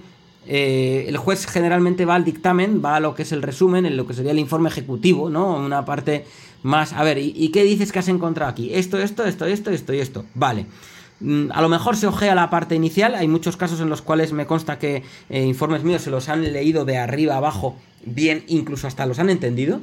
eh, 0.48 1.05
el 1.08 1.17
juez 1.17 1.48
generalmente 1.48 2.05
va 2.05 2.15
al 2.15 2.24
dictamen, 2.24 2.82
va 2.84 2.98
a 2.98 3.00
lo 3.00 3.15
que 3.15 3.24
es 3.24 3.32
el 3.32 3.41
resumen, 3.41 3.86
en 3.86 3.98
lo 3.98 4.05
que 4.05 4.13
sería 4.13 4.32
el 4.32 4.39
informe 4.39 4.70
ejecutivo, 4.70 5.29
¿no? 5.29 5.55
Una 5.55 5.86
parte 5.86 6.25
más. 6.62 6.94
A 6.94 7.03
ver, 7.03 7.17
¿y, 7.17 7.50
qué 7.50 7.63
dices 7.63 7.91
que 7.91 8.00
has 8.00 8.08
encontrado 8.08 8.51
aquí? 8.51 8.72
Esto, 8.74 9.00
esto, 9.00 9.25
esto, 9.25 9.46
esto, 9.46 9.72
esto 9.72 9.94
y 9.94 10.00
esto. 10.00 10.25
Vale. 10.36 10.67
Mm, 11.19 11.51
a 11.51 11.62
lo 11.62 11.69
mejor 11.69 11.95
se 11.95 12.07
ojea 12.07 12.36
la 12.36 12.50
parte 12.50 12.75
inicial. 12.75 13.15
Hay 13.15 13.27
muchos 13.27 13.57
casos 13.57 13.79
en 13.79 13.89
los 13.89 14.01
cuales 14.01 14.34
me 14.34 14.45
consta 14.45 14.79
que 14.79 15.03
eh, 15.29 15.43
informes 15.43 15.84
míos 15.84 16.01
se 16.01 16.12
los 16.12 16.29
han 16.29 16.41
leído 16.41 16.86
de 16.86 16.98
arriba 16.98 17.38
abajo 17.38 17.75
bien, 18.05 18.43
incluso 18.48 18.88
hasta 18.88 19.05
los 19.05 19.19
han 19.19 19.29
entendido. 19.29 19.79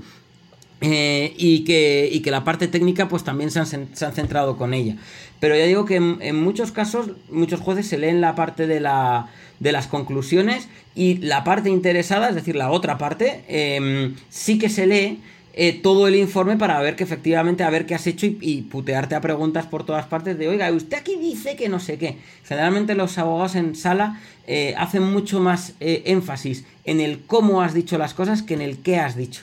Eh, 0.84 1.32
y, 1.36 1.62
que, 1.62 2.08
y, 2.10 2.20
que, 2.22 2.32
la 2.32 2.42
parte 2.42 2.66
técnica 2.66 3.08
pues 3.08 3.22
también 3.22 3.52
se 3.52 3.60
han, 3.60 3.66
se 3.66 4.04
han 4.04 4.12
centrado 4.12 4.56
con 4.56 4.74
ella. 4.74 4.96
Pero 5.38 5.56
ya 5.56 5.64
digo 5.64 5.84
que 5.84 5.96
en, 5.96 6.42
muchos 6.42 6.72
casos 6.72 7.10
muchos 7.30 7.60
jueces 7.60 7.86
se 7.86 7.98
leen 7.98 8.20
la 8.20 8.34
parte 8.34 8.66
de, 8.66 8.80
la, 8.80 9.28
de 9.60 9.72
las 9.72 9.86
conclusiones 9.86 10.68
y 10.96 11.18
la 11.18 11.44
parte 11.44 11.68
interesada, 11.68 12.28
es 12.28 12.34
decir, 12.34 12.56
la 12.56 12.70
otra 12.70 12.98
parte, 12.98 13.44
em, 13.48 14.16
sí 14.28 14.58
que 14.58 14.68
se 14.68 14.86
lee 14.86 15.20
eh, 15.54 15.72
todo 15.82 16.08
el 16.08 16.14
informe 16.14 16.56
para 16.56 16.80
ver 16.80 16.96
que 16.96 17.04
efectivamente, 17.04 17.62
a 17.62 17.70
ver 17.70 17.86
qué 17.86 17.94
has 17.94 18.06
hecho 18.06 18.26
y, 18.26 18.62
putearte 18.70 19.14
a 19.14 19.20
preguntas 19.20 19.66
por 19.66 19.84
todas 19.84 20.06
partes 20.06 20.38
de, 20.38 20.48
oiga, 20.48 20.70
usted 20.72 20.96
aquí 20.96 21.16
dice 21.16 21.56
que 21.56 21.68
no 21.68 21.80
sé 21.80 21.98
qué. 21.98 22.18
Generalmente 22.44 22.94
los 22.94 23.18
abogados 23.18 23.54
en 23.54 23.74
sala 23.74 24.20
eh, 24.46 24.74
hacen 24.78 25.02
mucho 25.02 25.40
más 25.40 25.74
énfasis 25.80 26.64
en 26.84 27.00
el 27.00 27.20
cómo 27.26 27.62
has 27.62 27.74
dicho 27.74 27.98
las 27.98 28.14
cosas 28.14 28.42
que 28.42 28.54
en 28.54 28.62
el 28.62 28.78
qué 28.78 28.98
has 28.98 29.16
dicho. 29.16 29.42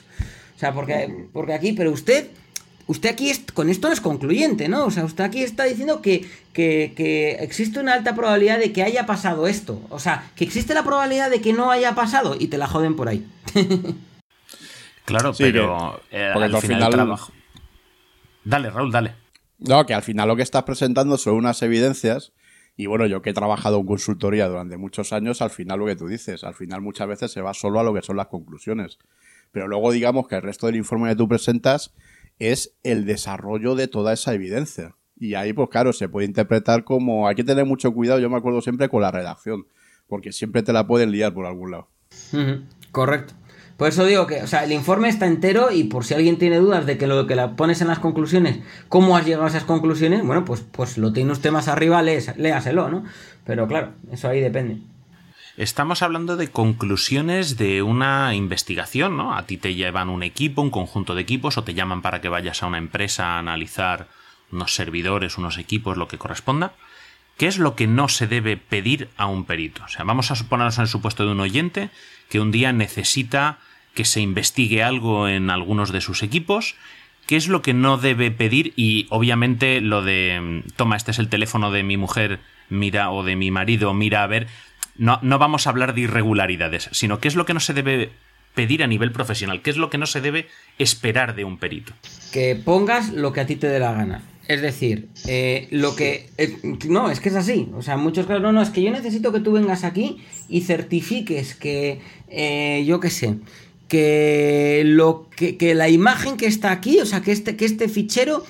O 0.56 0.58
sea, 0.60 0.74
porque, 0.74 1.26
porque 1.32 1.54
aquí, 1.54 1.72
pero 1.72 1.90
usted, 1.90 2.28
usted 2.86 3.08
aquí 3.08 3.32
con 3.54 3.70
esto 3.70 3.88
no 3.88 3.94
es 3.94 4.00
concluyente, 4.02 4.68
¿no? 4.68 4.84
O 4.84 4.90
sea, 4.90 5.04
usted 5.04 5.24
aquí 5.24 5.42
está 5.42 5.64
diciendo 5.64 6.02
que, 6.02 6.28
que, 6.52 7.38
existe 7.40 7.80
una 7.80 7.94
alta 7.94 8.14
probabilidad 8.14 8.58
de 8.58 8.72
que 8.72 8.82
haya 8.82 9.06
pasado 9.06 9.46
esto. 9.46 9.80
O 9.88 9.98
sea, 9.98 10.30
que 10.36 10.44
existe 10.44 10.74
la 10.74 10.82
probabilidad 10.82 11.30
de 11.30 11.40
que 11.40 11.54
no 11.54 11.70
haya 11.70 11.94
pasado 11.94 12.36
y 12.38 12.48
te 12.48 12.58
la 12.58 12.66
joden 12.66 12.94
por 12.94 13.08
ahí. 13.08 13.24
claro, 15.10 15.32
pero 15.36 16.00
eh, 16.10 16.32
al 16.34 16.56
final, 16.56 16.92
trabajo. 16.92 17.32
Dale, 18.44 18.70
Raúl, 18.70 18.90
dale. 18.90 19.14
No, 19.58 19.84
que 19.84 19.94
al 19.94 20.02
final 20.02 20.28
lo 20.28 20.36
que 20.36 20.42
estás 20.42 20.62
presentando 20.62 21.18
son 21.18 21.34
unas 21.34 21.60
evidencias. 21.62 22.32
Y 22.76 22.86
bueno, 22.86 23.04
yo 23.06 23.20
que 23.20 23.30
he 23.30 23.34
trabajado 23.34 23.78
en 23.78 23.86
consultoría 23.86 24.48
durante 24.48 24.78
muchos 24.78 25.12
años, 25.12 25.42
al 25.42 25.50
final 25.50 25.80
lo 25.80 25.86
que 25.86 25.96
tú 25.96 26.06
dices, 26.06 26.44
al 26.44 26.54
final 26.54 26.80
muchas 26.80 27.08
veces 27.08 27.30
se 27.30 27.42
va 27.42 27.52
solo 27.52 27.78
a 27.78 27.82
lo 27.82 27.92
que 27.92 28.00
son 28.00 28.16
las 28.16 28.28
conclusiones. 28.28 28.98
Pero 29.52 29.68
luego 29.68 29.92
digamos 29.92 30.28
que 30.28 30.36
el 30.36 30.42
resto 30.42 30.66
del 30.66 30.76
informe 30.76 31.10
que 31.10 31.16
tú 31.16 31.28
presentas 31.28 31.92
es 32.38 32.74
el 32.82 33.04
desarrollo 33.04 33.74
de 33.74 33.86
toda 33.86 34.14
esa 34.14 34.32
evidencia. 34.32 34.96
Y 35.18 35.34
ahí, 35.34 35.52
pues 35.52 35.68
claro, 35.68 35.92
se 35.92 36.08
puede 36.08 36.26
interpretar 36.26 36.84
como 36.84 37.28
hay 37.28 37.34
que 37.34 37.44
tener 37.44 37.66
mucho 37.66 37.92
cuidado, 37.92 38.18
yo 38.18 38.30
me 38.30 38.38
acuerdo 38.38 38.62
siempre 38.62 38.88
con 38.88 39.02
la 39.02 39.10
redacción, 39.10 39.66
porque 40.06 40.32
siempre 40.32 40.62
te 40.62 40.72
la 40.72 40.86
pueden 40.86 41.12
liar 41.12 41.34
por 41.34 41.44
algún 41.44 41.72
lado. 41.72 41.88
Correcto. 42.90 43.34
Por 43.80 43.88
eso 43.88 44.04
digo 44.04 44.26
que, 44.26 44.42
o 44.42 44.46
sea, 44.46 44.64
el 44.64 44.72
informe 44.72 45.08
está 45.08 45.24
entero 45.24 45.70
y 45.72 45.84
por 45.84 46.04
si 46.04 46.12
alguien 46.12 46.36
tiene 46.36 46.58
dudas 46.58 46.84
de 46.84 46.98
que 46.98 47.06
lo 47.06 47.26
que 47.26 47.34
la 47.34 47.56
pones 47.56 47.80
en 47.80 47.88
las 47.88 47.98
conclusiones, 47.98 48.58
cómo 48.90 49.16
has 49.16 49.24
llegado 49.24 49.46
a 49.46 49.48
esas 49.48 49.64
conclusiones, 49.64 50.22
bueno, 50.22 50.44
pues, 50.44 50.60
pues 50.60 50.98
lo 50.98 51.14
tiene 51.14 51.32
usted 51.32 51.50
más 51.50 51.66
arriba, 51.66 52.02
léaselo, 52.02 52.90
¿no? 52.90 53.04
Pero 53.46 53.66
claro, 53.66 53.94
eso 54.12 54.28
ahí 54.28 54.42
depende. 54.42 54.82
Estamos 55.56 56.02
hablando 56.02 56.36
de 56.36 56.48
conclusiones 56.48 57.56
de 57.56 57.80
una 57.80 58.34
investigación, 58.34 59.16
¿no? 59.16 59.34
A 59.34 59.46
ti 59.46 59.56
te 59.56 59.74
llevan 59.74 60.10
un 60.10 60.24
equipo, 60.24 60.60
un 60.60 60.68
conjunto 60.68 61.14
de 61.14 61.22
equipos, 61.22 61.56
o 61.56 61.64
te 61.64 61.72
llaman 61.72 62.02
para 62.02 62.20
que 62.20 62.28
vayas 62.28 62.62
a 62.62 62.66
una 62.66 62.76
empresa 62.76 63.28
a 63.28 63.38
analizar 63.38 64.08
unos 64.52 64.74
servidores, 64.74 65.38
unos 65.38 65.56
equipos, 65.56 65.96
lo 65.96 66.06
que 66.06 66.18
corresponda. 66.18 66.74
¿Qué 67.38 67.46
es 67.46 67.56
lo 67.56 67.76
que 67.76 67.86
no 67.86 68.10
se 68.10 68.26
debe 68.26 68.58
pedir 68.58 69.08
a 69.16 69.24
un 69.24 69.46
perito? 69.46 69.84
O 69.84 69.88
sea, 69.88 70.04
vamos 70.04 70.30
a 70.30 70.36
suponernos 70.36 70.76
en 70.76 70.82
el 70.82 70.88
supuesto 70.88 71.24
de 71.24 71.32
un 71.32 71.40
oyente 71.40 71.88
que 72.28 72.40
un 72.40 72.50
día 72.52 72.74
necesita 72.74 73.58
que 73.94 74.04
se 74.04 74.20
investigue 74.20 74.82
algo 74.82 75.28
en 75.28 75.50
algunos 75.50 75.92
de 75.92 76.00
sus 76.00 76.22
equipos. 76.22 76.76
¿Qué 77.26 77.36
es 77.36 77.48
lo 77.48 77.62
que 77.62 77.74
no 77.74 77.96
debe 77.96 78.30
pedir? 78.30 78.72
Y 78.76 79.06
obviamente 79.10 79.80
lo 79.80 80.02
de, 80.02 80.62
toma, 80.76 80.96
este 80.96 81.12
es 81.12 81.18
el 81.18 81.28
teléfono 81.28 81.70
de 81.70 81.82
mi 81.82 81.96
mujer, 81.96 82.40
mira, 82.68 83.10
o 83.10 83.22
de 83.22 83.36
mi 83.36 83.50
marido, 83.50 83.94
mira 83.94 84.22
a 84.24 84.26
ver, 84.26 84.48
no, 84.96 85.18
no 85.22 85.38
vamos 85.38 85.66
a 85.66 85.70
hablar 85.70 85.94
de 85.94 86.02
irregularidades, 86.02 86.88
sino 86.92 87.20
qué 87.20 87.28
es 87.28 87.36
lo 87.36 87.46
que 87.46 87.54
no 87.54 87.60
se 87.60 87.74
debe 87.74 88.10
pedir 88.54 88.82
a 88.82 88.86
nivel 88.86 89.12
profesional, 89.12 89.62
qué 89.62 89.70
es 89.70 89.76
lo 89.76 89.90
que 89.90 89.98
no 89.98 90.06
se 90.06 90.20
debe 90.20 90.48
esperar 90.78 91.34
de 91.34 91.44
un 91.44 91.58
perito. 91.58 91.92
Que 92.32 92.56
pongas 92.56 93.10
lo 93.10 93.32
que 93.32 93.40
a 93.40 93.46
ti 93.46 93.56
te 93.56 93.68
dé 93.68 93.78
la 93.78 93.92
gana. 93.92 94.22
Es 94.48 94.62
decir, 94.62 95.08
eh, 95.28 95.68
lo 95.70 95.94
que... 95.94 96.30
Eh, 96.36 96.56
no, 96.88 97.08
es 97.10 97.20
que 97.20 97.28
es 97.28 97.36
así. 97.36 97.70
O 97.74 97.82
sea, 97.82 97.96
muchos 97.96 98.26
casos, 98.26 98.42
no, 98.42 98.50
no, 98.50 98.60
es 98.62 98.70
que 98.70 98.82
yo 98.82 98.90
necesito 98.90 99.32
que 99.32 99.38
tú 99.38 99.52
vengas 99.52 99.84
aquí 99.84 100.18
y 100.48 100.62
certifiques 100.62 101.54
que, 101.54 102.00
eh, 102.28 102.82
yo 102.84 102.98
qué 102.98 103.10
sé, 103.10 103.36
que, 103.90 104.82
lo, 104.86 105.28
que, 105.36 105.58
que, 105.58 105.74
la 105.74 105.90
imagen 105.90 106.38
que 106.38 106.46
está 106.46 106.70
aquí, 106.70 107.00
o 107.00 107.04
sea, 107.04 107.20
que 107.20 107.32
este, 107.32 107.56
que 107.56 107.66
este 107.66 107.90
fichero 107.90 108.42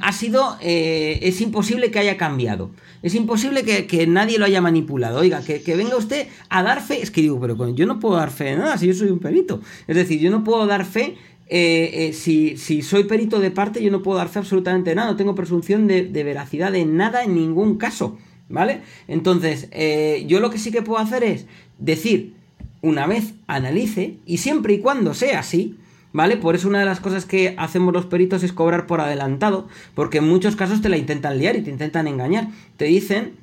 ha 0.00 0.12
sido... 0.12 0.58
es 0.60 1.40
imposible 1.40 1.90
que 1.90 1.98
haya 1.98 2.16
cambiado. 2.18 2.70
Es 3.02 3.14
imposible 3.14 3.62
que, 3.62 4.06
nadie 4.06 4.38
lo 4.38 4.44
haya 4.44 4.60
manipulado. 4.60 5.20
Oiga, 5.20 5.40
que, 5.42 5.76
venga 5.76 5.96
usted 5.96 6.26
a 6.48 6.62
dar 6.62 6.82
fe. 6.82 7.00
Es 7.00 7.10
que 7.10 7.20
digo, 7.20 7.40
pero 7.40 7.74
yo 7.74 7.86
no 7.86 8.00
puedo 8.00 8.16
dar 8.16 8.30
fe 8.30 8.44
de 8.44 8.56
nada 8.56 8.76
si 8.76 8.86
yo 8.88 8.94
soy 8.94 9.10
un 9.10 9.20
perito. 9.20 9.60
Es 9.86 9.96
decir, 9.96 10.20
yo 10.20 10.30
no 10.30 10.42
puedo 10.44 10.66
dar 10.66 10.84
fe. 10.84 11.16
Eh, 11.50 12.10
eh, 12.10 12.12
si, 12.12 12.82
soy 12.82 13.04
perito 13.04 13.40
de 13.40 13.50
parte, 13.50 13.82
yo 13.82 13.90
no 13.90 14.02
puedo 14.02 14.18
dar 14.18 14.28
fe 14.28 14.40
absolutamente 14.40 14.90
de 14.90 14.96
nada. 14.96 15.12
No 15.12 15.16
tengo 15.16 15.34
presunción 15.34 15.86
de, 15.86 16.02
veracidad 16.10 16.72
de 16.72 16.84
nada 16.84 17.22
en 17.22 17.34
ningún 17.34 17.78
caso. 17.78 18.18
¿Vale? 18.50 18.80
Entonces, 19.08 19.68
eh, 19.72 20.24
yo 20.26 20.40
lo 20.40 20.48
que 20.48 20.58
sí 20.58 20.70
que 20.70 20.80
puedo 20.80 20.98
hacer 20.98 21.22
es 21.22 21.46
decir, 21.78 22.34
una 22.82 23.06
vez 23.06 23.34
analice, 23.46 24.16
y 24.26 24.38
siempre 24.38 24.74
y 24.74 24.78
cuando 24.80 25.14
sea 25.14 25.40
así, 25.40 25.76
¿vale? 26.12 26.36
Por 26.36 26.54
eso 26.54 26.68
una 26.68 26.80
de 26.80 26.86
las 26.86 27.00
cosas 27.00 27.24
que 27.24 27.54
hacemos 27.58 27.92
los 27.92 28.06
peritos 28.06 28.42
es 28.42 28.52
cobrar 28.52 28.86
por 28.86 29.00
adelantado, 29.00 29.68
porque 29.94 30.18
en 30.18 30.28
muchos 30.28 30.56
casos 30.56 30.80
te 30.80 30.88
la 30.88 30.96
intentan 30.96 31.38
liar 31.38 31.56
y 31.56 31.62
te 31.62 31.70
intentan 31.70 32.06
engañar. 32.06 32.48
Te 32.76 32.86
dicen, 32.86 33.34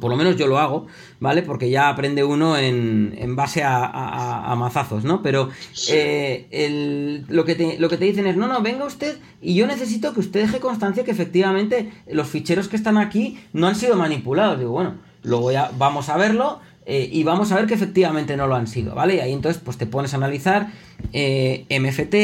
por 0.00 0.10
lo 0.10 0.16
menos 0.16 0.36
yo 0.36 0.46
lo 0.46 0.58
hago, 0.58 0.86
¿vale? 1.20 1.42
Porque 1.42 1.70
ya 1.70 1.88
aprende 1.88 2.24
uno 2.24 2.56
en, 2.56 3.14
en 3.18 3.36
base 3.36 3.62
a, 3.64 4.54
mazazos, 4.56 5.04
¿no? 5.04 5.22
Pero 5.22 5.50
eh, 5.90 7.24
lo, 7.28 7.44
que 7.44 7.54
te, 7.54 7.78
lo 7.78 7.88
que 7.88 7.96
te 7.96 8.04
dicen 8.04 8.26
es, 8.26 8.36
no, 8.36 8.46
no, 8.46 8.60
venga 8.62 8.84
usted 8.84 9.18
y 9.40 9.54
yo 9.54 9.66
necesito 9.66 10.12
que 10.14 10.20
usted 10.20 10.42
deje 10.42 10.60
constancia 10.60 11.04
que 11.04 11.10
efectivamente 11.10 11.92
los 12.10 12.28
ficheros 12.28 12.68
que 12.68 12.76
están 12.76 12.96
aquí 12.96 13.38
no 13.52 13.66
han 13.66 13.74
sido 13.74 13.96
manipulados. 13.96 14.58
Digo, 14.58 14.72
bueno, 14.72 14.94
lo 15.22 15.40
voy 15.40 15.56
a, 15.56 15.70
vamos 15.76 16.08
a 16.08 16.16
verlo, 16.16 16.60
eh, 16.88 17.08
y 17.12 17.24
vamos 17.24 17.50
a 17.50 17.56
ver 17.56 17.66
que 17.66 17.74
efectivamente 17.74 18.36
no 18.36 18.46
lo 18.46 18.54
han 18.54 18.68
sido, 18.68 18.94
¿vale? 18.94 19.16
Y 19.16 19.18
ahí 19.18 19.32
entonces 19.32 19.60
pues 19.62 19.76
te 19.76 19.86
pones 19.86 20.14
a 20.14 20.18
analizar 20.18 20.68
eh, 21.12 21.64
MFT, 21.68 22.14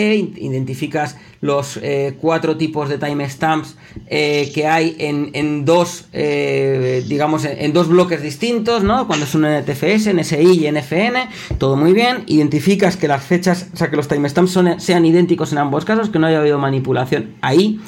identificas 0.41 1.17
los 1.41 1.81
eh, 1.83 2.17
cuatro 2.21 2.57
tipos 2.57 2.89
de 2.89 2.97
timestamps 2.97 3.77
que 4.09 4.67
hay 4.69 4.95
en, 5.01 5.65
dos, 5.65 6.07
digamos, 6.13 7.45
en, 7.45 7.73
dos 7.73 7.89
bloques 7.89 8.23
distintos, 8.23 8.85
¿no? 8.85 9.09
Cuando 9.09 9.25
es 9.27 9.35
un 9.35 9.45
NTFS, 9.45 10.15
NSI 10.15 10.67
y 10.67 10.71
NFN, 10.71 11.29
todo 11.59 11.77
muy 11.77 11.93
bien, 11.93 12.23
identificas 12.29 12.97
que 12.97 13.09
las 13.09 13.25
fechas, 13.25 13.69
o 13.75 13.77
sea, 13.77 13.91
que 13.91 13.97
los 13.97 14.07
timestamps 14.07 14.59
sean 14.79 15.05
idénticos 15.05 15.51
en 15.51 15.59
ambos 15.59 15.85
casos, 15.85 16.09
que 16.11 16.21
no 16.21 16.29
haya 16.29 16.39
habido 16.39 16.59
manipulación 16.59 17.35
ahí, 17.41 17.81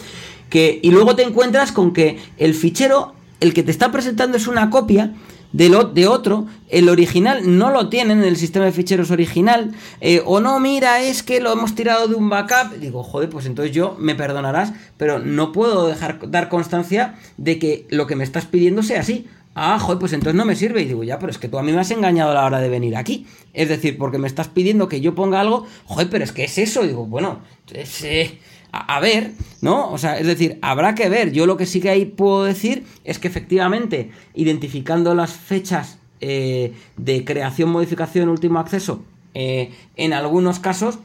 que, 0.50 0.80
y 0.82 0.90
luego 0.90 1.14
te 1.14 1.22
encuentras 1.22 1.70
con 1.70 1.92
que 1.92 2.18
el 2.36 2.54
fichero, 2.54 3.14
el 3.38 3.54
que 3.54 3.62
te 3.62 3.70
está 3.70 3.92
presentando 3.92 4.36
es 4.36 4.48
una 4.48 4.70
copia, 4.70 5.12
de, 5.54 6.08
otro, 6.08 6.46
el 6.68 6.88
original 6.88 7.56
no 7.56 7.70
lo 7.70 7.88
tienen 7.88 8.18
en 8.18 8.24
el 8.24 8.36
sistema 8.36 8.64
de 8.64 8.72
ficheros 8.72 9.12
original, 9.12 9.72
eh, 10.00 10.20
o 10.24 10.40
no, 10.40 10.58
mira, 10.58 11.00
es 11.00 11.22
que 11.22 11.40
lo 11.40 11.52
hemos 11.52 11.76
tirado 11.76 12.08
de 12.08 12.16
un 12.16 12.28
backup, 12.28 12.74
digo, 12.80 13.04
joder, 13.04 13.28
pues 13.28 13.46
entonces 13.46 13.72
yo 13.72 13.96
me 14.00 14.16
perdonarás, 14.16 14.72
pero 14.96 15.20
no 15.20 15.52
puedo 15.52 15.86
dejar 15.86 16.28
dar 16.28 16.48
constancia 16.48 17.14
de 17.36 17.60
que 17.60 17.86
lo 17.88 18.08
que 18.08 18.16
me 18.16 18.24
estás 18.24 18.46
pidiendo 18.46 18.82
sea 18.82 19.00
así. 19.00 19.28
Ah, 19.54 19.78
joder, 19.78 20.00
pues 20.00 20.12
entonces 20.12 20.34
no 20.34 20.44
me 20.44 20.56
sirve. 20.56 20.82
Y 20.82 20.86
digo, 20.86 21.04
ya, 21.04 21.20
pero 21.20 21.30
es 21.30 21.38
que 21.38 21.48
tú 21.48 21.58
a 21.58 21.62
mí 21.62 21.70
me 21.70 21.78
has 21.78 21.92
engañado 21.92 22.32
a 22.32 22.34
la 22.34 22.44
hora 22.44 22.58
de 22.58 22.68
venir 22.68 22.96
aquí. 22.96 23.24
Es 23.52 23.68
decir, 23.68 23.96
porque 23.96 24.18
me 24.18 24.26
estás 24.26 24.48
pidiendo 24.48 24.88
que 24.88 25.00
yo 25.00 25.14
ponga 25.14 25.40
algo, 25.40 25.64
joder, 25.84 26.10
pero 26.10 26.24
es 26.24 26.32
que 26.32 26.42
es 26.42 26.58
eso. 26.58 26.82
digo, 26.82 27.06
bueno, 27.06 27.38
es, 27.72 28.02
eh, 28.02 28.40
a, 28.74 29.00
ver, 29.00 29.32
¿no? 29.60 29.90
O 29.90 29.98
sea, 29.98 30.18
es 30.18 30.26
decir, 30.26 30.58
habrá 30.62 30.94
que 30.94 31.08
ver. 31.08 31.32
Yo 31.32 31.46
lo 31.46 31.56
que 31.56 31.66
sí 31.66 31.80
que 31.80 31.90
ahí 31.90 32.04
puedo 32.04 32.44
decir 32.44 32.84
es 33.04 33.18
que 33.18 33.28
efectivamente, 33.28 34.10
identificando 34.34 35.14
las 35.14 35.32
fechas 35.32 35.98
eh, 36.20 36.72
de 36.96 37.24
creación, 37.24 37.70
modificación, 37.70 38.28
último 38.28 38.58
acceso, 38.58 39.02
eh, 39.34 39.72
en 39.96 40.12
algunos 40.12 40.58
casos 40.58 40.98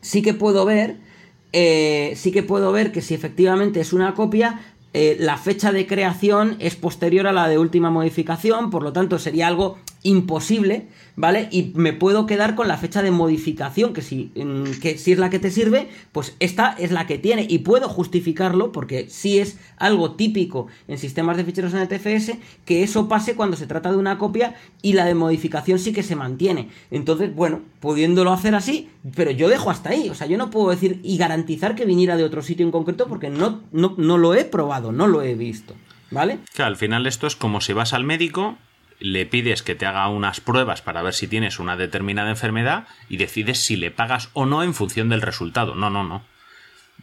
sí 0.00 0.22
que 0.22 0.34
puedo 0.34 0.64
ver, 0.64 0.96
eh, 1.52 2.14
sí 2.16 2.32
que 2.32 2.42
puedo 2.42 2.72
ver 2.72 2.92
que 2.92 3.02
si 3.02 3.14
efectivamente 3.14 3.80
es 3.80 3.92
una 3.92 4.14
copia, 4.14 4.60
la 4.94 5.38
fecha 5.38 5.72
de 5.72 5.86
creación 5.86 6.56
es 6.58 6.76
posterior 6.76 7.26
a 7.26 7.32
la 7.32 7.48
de 7.48 7.56
última 7.56 7.88
modificación, 7.88 8.68
por 8.68 8.82
lo 8.82 8.92
tanto 8.92 9.18
sería 9.18 9.46
algo 9.46 9.78
imposible, 10.02 10.88
¿vale? 11.14 11.48
Y 11.50 11.72
me 11.74 11.92
puedo 11.92 12.26
quedar 12.26 12.54
con 12.54 12.68
la 12.68 12.76
fecha 12.76 13.02
de 13.02 13.10
modificación, 13.10 13.92
que 13.92 14.02
si, 14.02 14.32
que 14.80 14.98
si 14.98 15.12
es 15.12 15.18
la 15.18 15.30
que 15.30 15.38
te 15.38 15.50
sirve, 15.50 15.88
pues 16.10 16.34
esta 16.40 16.74
es 16.78 16.90
la 16.90 17.06
que 17.06 17.18
tiene. 17.18 17.46
Y 17.48 17.58
puedo 17.58 17.88
justificarlo, 17.88 18.72
porque 18.72 19.08
sí 19.08 19.38
es 19.38 19.58
algo 19.76 20.12
típico 20.12 20.66
en 20.88 20.98
sistemas 20.98 21.36
de 21.36 21.44
ficheros 21.44 21.74
NTFS, 21.74 22.38
que 22.64 22.82
eso 22.82 23.08
pase 23.08 23.36
cuando 23.36 23.56
se 23.56 23.66
trata 23.66 23.90
de 23.90 23.96
una 23.96 24.18
copia 24.18 24.54
y 24.82 24.94
la 24.94 25.04
de 25.04 25.14
modificación 25.14 25.78
sí 25.78 25.92
que 25.92 26.02
se 26.02 26.16
mantiene. 26.16 26.68
Entonces, 26.90 27.34
bueno, 27.34 27.60
pudiéndolo 27.80 28.32
hacer 28.32 28.54
así, 28.54 28.90
pero 29.14 29.30
yo 29.30 29.48
dejo 29.48 29.70
hasta 29.70 29.90
ahí. 29.90 30.08
O 30.08 30.14
sea, 30.14 30.26
yo 30.26 30.36
no 30.36 30.50
puedo 30.50 30.70
decir 30.70 31.00
y 31.04 31.16
garantizar 31.16 31.74
que 31.74 31.84
viniera 31.84 32.16
de 32.16 32.24
otro 32.24 32.42
sitio 32.42 32.66
en 32.66 32.72
concreto 32.72 33.06
porque 33.06 33.30
no, 33.30 33.62
no, 33.70 33.94
no 33.96 34.18
lo 34.18 34.34
he 34.34 34.44
probado, 34.44 34.90
no 34.90 35.06
lo 35.06 35.22
he 35.22 35.34
visto. 35.34 35.74
¿Vale? 36.10 36.40
Que 36.54 36.62
al 36.62 36.76
final 36.76 37.06
esto 37.06 37.26
es 37.26 37.36
como 37.36 37.62
si 37.62 37.72
vas 37.72 37.94
al 37.94 38.04
médico 38.04 38.58
le 39.02 39.26
pides 39.26 39.62
que 39.62 39.74
te 39.74 39.86
haga 39.86 40.08
unas 40.08 40.40
pruebas 40.40 40.82
para 40.82 41.02
ver 41.02 41.14
si 41.14 41.26
tienes 41.26 41.58
una 41.58 41.76
determinada 41.76 42.30
enfermedad 42.30 42.86
y 43.08 43.16
decides 43.16 43.58
si 43.58 43.76
le 43.76 43.90
pagas 43.90 44.28
o 44.32 44.46
no 44.46 44.62
en 44.62 44.74
función 44.74 45.08
del 45.08 45.22
resultado. 45.22 45.74
No, 45.74 45.90
no, 45.90 46.04
no. 46.04 46.22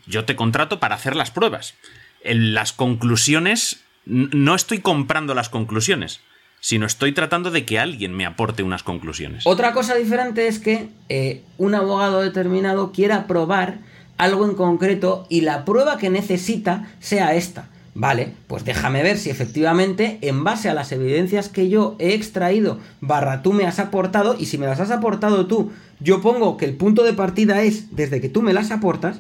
Yo 0.08 0.26
te 0.26 0.36
contrato 0.36 0.80
para 0.80 0.96
hacer 0.96 1.16
las 1.16 1.32
pruebas. 1.32 1.76
En 2.24 2.54
las 2.54 2.74
conclusiones, 2.74 3.84
no 4.06 4.56
estoy 4.56 4.80
comprando 4.80 5.36
las 5.36 5.50
conclusiones, 5.50 6.22
sino 6.60 6.86
estoy 6.86 7.12
tratando 7.12 7.52
de 7.52 7.66
que 7.66 7.80
alguien 7.80 8.16
me 8.16 8.26
aporte 8.26 8.64
unas 8.64 8.84
conclusiones. 8.84 9.46
Otra 9.46 9.74
cosa 9.74 9.96
diferente 9.96 10.48
es 10.48 10.60
que 10.60 10.90
eh, 11.10 11.44
un 11.58 11.76
abogado 11.76 12.22
determinado 12.22 12.92
quiera 12.92 13.28
probar 13.28 13.80
algo 14.18 14.46
en 14.46 14.56
concreto 14.56 15.26
y 15.30 15.42
la 15.42 15.64
prueba 15.64 15.98
que 15.98 16.10
necesita 16.10 16.90
sea 17.00 17.36
esta. 17.36 17.70
Vale, 18.00 18.32
pues 18.48 18.64
déjame 18.64 19.04
ver 19.04 19.18
si 19.18 19.30
efectivamente, 19.30 20.20
en 20.22 20.46
base 20.46 20.70
a 20.70 20.74
las 20.74 20.94
evidencias 20.94 21.50
que 21.50 21.68
yo 21.68 21.98
he 22.00 22.14
extraído, 22.14 22.80
barra 23.02 23.42
tú 23.42 23.52
me 23.52 23.66
has 23.66 23.78
aportado, 23.78 24.38
y 24.40 24.46
si 24.46 24.58
me 24.58 24.68
las 24.68 24.80
has 24.80 24.90
aportado 24.90 25.48
tú, 25.48 25.74
yo 26.00 26.22
pongo 26.22 26.56
que 26.56 26.64
el 26.64 26.76
punto 26.76 27.04
de 27.04 27.12
partida 27.12 27.62
es 27.62 27.94
desde 27.94 28.22
que 28.22 28.30
tú 28.30 28.42
me 28.42 28.54
las 28.54 28.72
aportas, 28.72 29.20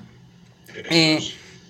eh, 0.89 1.19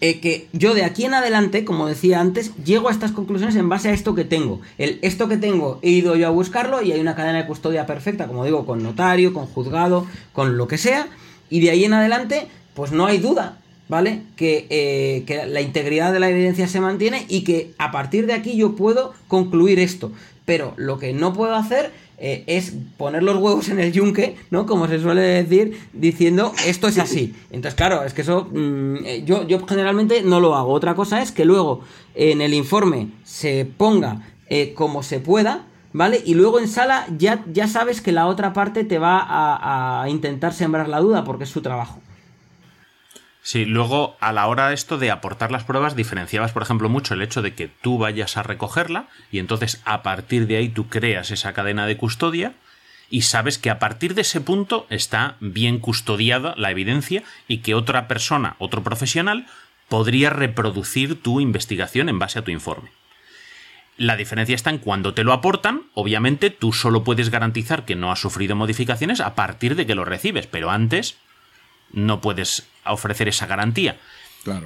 eh, 0.02 0.20
que 0.20 0.50
yo 0.54 0.76
de 0.76 0.84
aquí 0.84 1.04
en 1.04 1.16
adelante, 1.16 1.66
como 1.66 1.88
decía 1.88 2.20
antes, 2.20 2.56
llego 2.64 2.90
a 2.90 2.92
estas 2.92 3.12
conclusiones 3.12 3.56
en 3.56 3.70
base 3.70 3.90
a 3.90 3.94
esto 3.94 4.14
que 4.14 4.24
tengo. 4.24 4.62
El 4.78 5.00
esto 5.02 5.28
que 5.28 5.38
tengo, 5.38 5.80
he 5.82 5.90
ido 5.90 6.16
yo 6.16 6.28
a 6.28 6.30
buscarlo 6.30 6.84
y 6.84 6.92
hay 6.92 7.00
una 7.00 7.16
cadena 7.16 7.40
de 7.40 7.48
custodia 7.48 7.88
perfecta, 7.88 8.28
como 8.28 8.46
digo, 8.46 8.68
con 8.68 8.84
notario, 8.84 9.34
con 9.34 9.48
juzgado, 9.48 10.06
con 10.32 10.58
lo 10.58 10.68
que 10.68 10.78
sea, 10.78 11.08
y 11.50 11.60
de 11.62 11.72
ahí 11.72 11.86
en 11.86 11.94
adelante, 11.94 12.50
pues 12.76 12.92
no 12.92 13.08
hay 13.08 13.18
duda 13.18 13.59
¿vale? 13.90 14.22
Eh, 14.38 15.24
que, 15.28 15.46
la 15.48 15.60
integridad 15.60 16.14
de 16.14 16.22
la 16.22 16.30
evidencia 16.30 16.68
se 16.68 16.80
mantiene 16.80 17.26
y 17.28 17.44
que 17.44 17.74
a 17.78 17.92
partir 17.92 18.28
de 18.28 18.34
aquí 18.34 18.56
yo 18.56 18.76
puedo 18.76 19.14
concluir 19.28 19.80
esto. 19.80 20.14
Pero 20.46 20.74
lo 20.78 20.98
que 20.98 21.12
no 21.12 21.34
puedo 21.34 21.56
hacer 21.56 21.92
eh, 22.18 22.44
es 22.48 22.74
poner 22.98 23.24
los 23.24 23.38
huevos 23.38 23.68
en 23.70 23.80
el 23.80 23.92
yunque, 23.92 24.38
¿no? 24.52 24.66
Como 24.66 24.88
se 24.88 25.00
suele 25.00 25.22
decir, 25.22 25.80
diciendo 25.92 26.54
esto 26.66 26.88
es 26.88 26.98
así. 27.00 27.36
Entonces, 27.52 27.76
claro, 27.76 28.04
es 28.04 28.14
que 28.14 28.22
eso 28.22 28.48
mm, 28.52 28.96
eh, 29.06 29.24
yo, 29.26 29.46
yo 29.48 29.66
generalmente 29.68 30.22
no 30.22 30.40
lo 30.40 30.56
hago. 30.56 30.72
Otra 30.72 30.96
cosa 30.96 31.22
es 31.22 31.32
que 31.32 31.46
luego 31.46 31.82
en 32.16 32.42
el 32.42 32.54
informe 32.54 33.10
se 33.24 33.66
ponga 33.66 34.22
como 34.74 35.04
se 35.04 35.20
pueda, 35.20 35.66
¿vale? 35.94 36.24
Y 36.26 36.34
luego 36.34 36.60
en 36.60 36.68
sala 36.68 37.06
ya, 37.20 37.44
ya 37.54 37.68
sabes 37.68 38.02
que 38.02 38.12
la 38.12 38.26
otra 38.26 38.52
parte 38.52 38.84
te 38.84 38.98
va 38.98 39.20
a, 39.20 40.02
a 40.02 40.10
intentar 40.10 40.54
sembrar 40.54 40.90
la 40.90 41.00
duda 41.00 41.24
porque 41.24 41.44
es 41.44 41.52
su 41.52 41.62
trabajo. 41.62 42.02
Sí, 43.42 43.66
luego 43.66 44.18
a 44.20 44.32
la 44.34 44.48
hora 44.48 44.68
de 44.68 44.76
esto 44.76 44.98
de 44.98 45.12
aportar 45.12 45.52
las 45.52 45.64
pruebas 45.64 45.96
diferenciabas, 45.96 46.52
por 46.52 46.62
ejemplo, 46.62 46.90
mucho 46.90 47.14
el 47.14 47.22
hecho 47.22 47.42
de 47.42 47.54
que 47.54 47.68
tú 47.68 47.98
vayas 47.98 48.38
a 48.38 48.44
recogerla 48.44 49.08
y 49.32 49.40
entonces 49.40 49.82
a 49.86 50.04
partir 50.04 50.46
de 50.46 50.58
ahí 50.58 50.70
tú 50.70 50.88
creas 50.90 51.32
esa 51.32 51.54
cadena 51.54 51.88
de 51.88 51.98
custodia 51.98 52.54
y 53.10 53.22
sabes 53.22 53.58
que 53.58 53.70
a 53.70 53.80
partir 53.80 54.14
de 54.14 54.22
ese 54.22 54.42
punto 54.42 54.86
está 54.90 55.36
bien 55.40 55.80
custodiada 55.80 56.54
la 56.58 56.70
evidencia 56.70 57.24
y 57.48 57.60
que 57.60 57.76
otra 57.76 58.08
persona, 58.08 58.56
otro 58.60 58.84
profesional, 58.84 59.48
podría 59.88 60.30
reproducir 60.30 61.22
tu 61.22 61.42
investigación 61.42 62.10
en 62.10 62.20
base 62.20 62.40
a 62.40 62.44
tu 62.44 62.52
informe. 62.52 62.92
La 63.98 64.16
diferencia 64.16 64.56
está 64.56 64.70
en 64.70 64.78
cuando 64.78 65.14
te 65.14 65.24
lo 65.24 65.34
aportan, 65.34 65.82
obviamente 65.94 66.52
tú 66.52 66.72
solo 66.72 67.04
puedes 67.04 67.30
garantizar 67.30 67.84
que 67.84 67.96
no 67.96 68.12
ha 68.12 68.16
sufrido 68.16 68.56
modificaciones 68.56 69.20
a 69.20 69.36
partir 69.36 69.76
de 69.76 69.86
que 69.86 69.96
lo 69.96 70.06
recibes, 70.06 70.48
pero 70.48 70.70
antes 70.70 71.18
no 71.92 72.22
puedes 72.22 72.68
ofrecer 72.92 73.28
esa 73.28 73.48
garantía. 73.48 73.98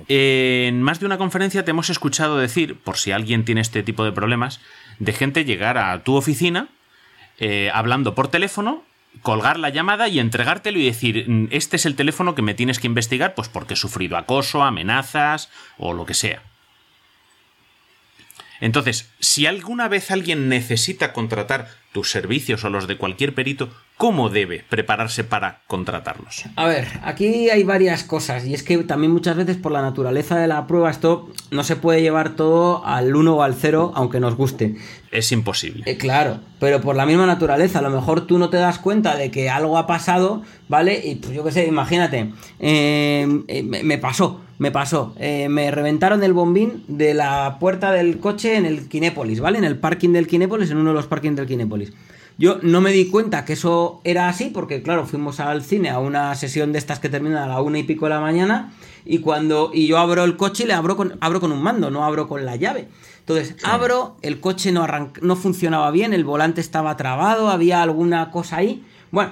en 0.07 0.81
más 0.81 0.99
de 0.99 1.05
una 1.05 1.17
conferencia 1.17 1.65
te 1.65 1.71
hemos 1.71 1.89
escuchado 1.89 2.38
decir, 2.38 2.77
por 2.77 2.97
si 2.97 3.12
alguien 3.12 3.45
tiene 3.45 3.62
este 3.62 3.83
tipo 3.83 4.05
de 4.05 4.12
problemas, 4.12 4.59
de 4.99 5.13
gente 5.13 5.45
llegar 5.45 5.77
a 5.77 6.03
tu 6.03 6.15
oficina 6.15 6.69
eh, 7.39 7.71
hablando 7.73 8.13
por 8.13 8.27
teléfono, 8.27 8.83
colgar 9.21 9.59
la 9.59 9.69
llamada 9.69 10.07
y 10.07 10.19
entregártelo 10.19 10.79
y 10.79 10.86
decir, 10.86 11.25
mm, 11.27 11.47
este 11.51 11.75
es 11.75 11.86
el 11.86 11.95
teléfono 11.95 12.36
que 12.36 12.41
me 12.41 12.53
tienes 12.53 12.79
que 12.79 12.88
investigar, 12.88 13.36
pues 13.36 13.49
porque 13.49 13.73
he 13.73 13.77
sufrido 13.77 14.17
acoso, 14.17 14.63
amenazas 14.63 15.49
o 15.77 15.93
lo 15.93 16.05
que 16.05 16.13
sea. 16.13 16.41
Entonces, 18.59 19.12
si 19.19 19.45
alguna 19.45 19.88
vez 19.88 20.09
alguien 20.09 20.47
necesita 20.47 21.12
contratar 21.12 21.69
tus 21.91 22.09
servicios 22.09 22.63
o 22.63 22.69
los 22.69 22.88
de 22.88 22.97
cualquier 22.97 23.33
perito, 23.33 23.73
¿cómo 23.97 24.29
debe 24.29 24.63
prepararse 24.69 25.23
para 25.23 25.62
contratarlos? 25.67 26.45
A 26.56 26.67
ver, 26.67 26.88
aquí 27.03 27.49
hay 27.49 27.63
varias 27.63 28.03
cosas 28.03 28.45
y 28.45 28.53
es 28.53 28.63
que 28.63 28.77
también 28.79 29.12
muchas 29.12 29.36
veces 29.38 29.58
por 29.58 29.71
la 29.71 29.82
naturaleza 29.82 30.38
de 30.38 30.47
la 30.47 30.67
prueba 30.67 30.89
esto 30.91 31.29
no 31.51 31.63
se 31.63 31.75
puede 31.75 32.01
llevar 32.01 32.36
todo 32.36 32.86
al 32.86 33.15
1 33.15 33.36
o 33.36 33.43
al 33.43 33.56
0 33.56 33.91
aunque 33.95 34.19
nos 34.19 34.36
guste. 34.36 34.75
Es 35.12 35.32
imposible. 35.32 35.84
Eh, 35.86 35.97
claro, 35.97 36.39
pero 36.60 36.82
por 36.82 36.95
la 36.95 37.06
misma 37.06 37.27
naturaleza, 37.27 37.79
a 37.79 37.82
lo 37.84 37.91
mejor 37.91 38.25
tú 38.25 38.39
no 38.39 38.49
te 38.49 38.58
das 38.58 38.79
cuenta 38.79 39.15
de 39.15 39.29
que 39.29 39.49
algo 39.49 39.77
ha 39.77 39.86
pasado, 39.86 40.41
¿vale? 40.67 40.99
Y 41.03 41.15
pues 41.15 41.34
yo 41.34 41.43
qué 41.43 41.51
sé, 41.51 41.67
imagínate, 41.67 42.34
eh, 42.60 43.43
eh, 43.47 43.63
me 43.63 43.97
pasó, 43.99 44.41
me 44.58 44.71
pasó. 44.71 45.15
me 45.19 45.69
reventaron 45.71 46.23
el 46.23 46.34
bombín 46.34 46.84
de 46.88 47.13
la 47.13 47.58
puerta 47.60 47.91
del 47.91 48.19
coche 48.19 48.56
en 48.58 48.65
el 48.65 48.88
Kinépolis, 48.89 49.39
¿vale? 49.39 49.60
En 49.60 49.65
el 49.65 49.77
parking 49.77 50.10
del 50.10 50.27
Kinépolis, 50.27 50.71
en 50.71 50.77
uno 50.77 50.89
de 50.89 50.95
los 50.95 51.08
parkings 51.08 51.36
del 51.36 51.45
Kinépolis. 51.47 51.93
Yo 52.38 52.58
no 52.62 52.82
me 52.82 52.91
di 52.91 53.10
cuenta 53.10 53.46
que 53.46 53.54
eso 53.54 54.02
era 54.04 54.28
así, 54.28 54.50
porque 54.50 54.82
claro, 54.82 55.06
fuimos 55.06 55.39
al 55.39 55.63
cine 55.63 55.89
a 55.89 56.00
una 56.00 56.34
sesión 56.36 56.72
de 56.72 56.80
estas 56.80 57.00
que 57.00 57.10
termina 57.10 57.43
a 57.43 57.48
la 57.48 57.62
una 57.62 57.80
y 57.80 57.84
pico 57.84 58.06
de 58.06 58.12
la 58.12 58.19
mañana, 58.19 58.74
y 59.06 59.19
cuando. 59.19 59.72
Y 59.74 59.88
yo 59.88 59.98
abro 59.98 60.24
el 60.24 60.36
coche 60.38 60.63
y 60.63 60.67
le 60.67 60.74
abro 60.74 60.98
con, 60.98 61.17
abro 61.22 61.39
con 61.39 61.52
un 61.52 61.62
mando, 61.62 61.89
no 61.91 62.04
abro 62.04 62.28
con 62.28 62.46
la 62.46 62.56
llave. 62.56 62.88
Entonces, 63.19 63.56
abro, 63.63 64.17
el 64.22 64.39
coche 64.39 64.72
no, 64.72 64.86
no 65.22 65.36
funcionaba 65.36 65.91
bien, 65.91 66.13
el 66.13 66.26
volante 66.26 66.60
estaba 66.60 66.98
trabado, 66.98 67.50
había 67.50 67.82
alguna 67.82 68.32
cosa 68.32 68.58
ahí. 68.58 68.84
Bueno, 69.12 69.32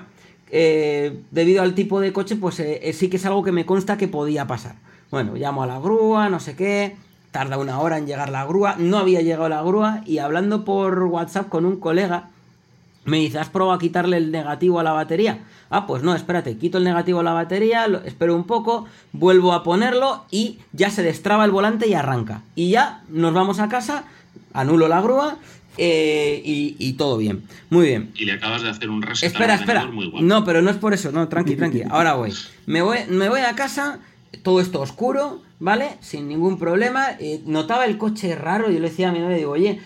eh, 0.50 1.22
debido 1.32 1.62
al 1.62 1.74
tipo 1.74 2.00
de 2.00 2.14
coche, 2.14 2.36
pues 2.36 2.60
eh, 2.60 2.80
eh, 2.84 2.94
sí 2.94 3.10
que 3.10 3.18
es 3.18 3.26
algo 3.26 3.44
que 3.44 3.52
me 3.52 3.66
consta 3.66 3.98
que 3.98 4.08
podía 4.08 4.48
pasar. 4.48 4.76
Bueno, 5.10 5.34
llamo 5.36 5.64
a 5.64 5.68
la 5.68 5.80
grúa, 5.80 6.30
no 6.30 6.40
sé 6.40 6.56
qué, 6.56 6.96
tarda 7.32 7.58
una 7.58 7.80
hora 7.80 7.98
en 7.98 8.06
llegar 8.06 8.30
la 8.30 8.46
grúa, 8.46 8.76
no 8.78 8.98
había 8.98 9.22
llegado 9.22 9.50
la 9.50 9.62
grúa 9.62 10.02
y 10.06 10.20
hablando 10.20 10.64
por 10.64 11.04
WhatsApp 11.04 11.50
con 11.50 11.66
un 11.66 11.78
colega, 11.78 12.30
me 13.06 13.18
dice, 13.18 13.40
¿has 13.40 13.50
probado 13.50 13.74
a 13.74 13.80
quitarle 13.80 14.18
el 14.18 14.32
negativo 14.32 14.80
a 14.80 14.84
la 14.84 14.92
batería? 14.92 15.40
Ah, 15.70 15.88
pues 15.88 16.04
no, 16.04 16.14
espérate, 16.14 16.58
quito 16.58 16.78
el 16.78 16.84
negativo 16.84 17.22
a 17.22 17.24
la 17.24 17.34
batería, 17.34 17.88
espero 18.06 18.36
un 18.36 18.44
poco, 18.44 18.86
vuelvo 19.12 19.54
a 19.54 19.64
ponerlo 19.64 20.26
y 20.30 20.60
ya 20.74 20.90
se 20.90 21.02
destraba 21.02 21.46
el 21.46 21.52
volante 21.52 21.88
y 21.88 21.94
arranca. 21.94 22.44
Y 22.56 22.70
ya 22.70 23.04
nos 23.10 23.34
vamos 23.34 23.60
a 23.60 23.70
casa, 23.70 24.04
anulo 24.54 24.88
la 24.88 25.02
grúa 25.02 25.38
eh, 25.78 26.42
y, 26.44 26.94
todo 26.94 27.18
bien. 27.18 27.44
Muy 27.70 27.88
bien. 27.88 28.12
Y 28.16 28.26
le 28.26 28.34
acabas 28.34 28.62
de 28.62 28.70
hacer 28.70 28.90
un 28.90 29.02
reset 29.02 29.32
Espera, 29.32 29.56
espera. 29.56 29.90
No, 30.22 30.44
pero 30.44 30.62
no 30.62 30.70
es 30.70 30.78
por 30.78 30.94
eso, 30.94 31.12
no, 31.12 31.28
tranqui, 31.28 31.56
tranqui. 31.56 31.84
Ahora 31.90 32.14
voy. 32.14 32.34
Me 32.66 32.82
voy, 32.82 33.00
me 33.10 33.30
voy 33.30 33.42
a 33.42 33.56
casa, 33.56 34.00
todo 34.44 34.60
esto 34.60 34.82
oscuro, 34.82 35.42
¿vale? 35.60 35.92
Sin 36.02 36.28
ningún 36.28 36.60
problema. 36.60 37.12
Eh, 37.20 37.42
notaba 37.46 37.86
el 37.86 37.98
coche 37.98 38.36
raro 38.36 38.70
yo 38.70 38.80
le 38.80 38.90
decía 38.90 39.10
a 39.10 39.12
mi 39.12 39.20
novia, 39.20 39.38
digo, 39.38 39.52
oye, 39.52 39.80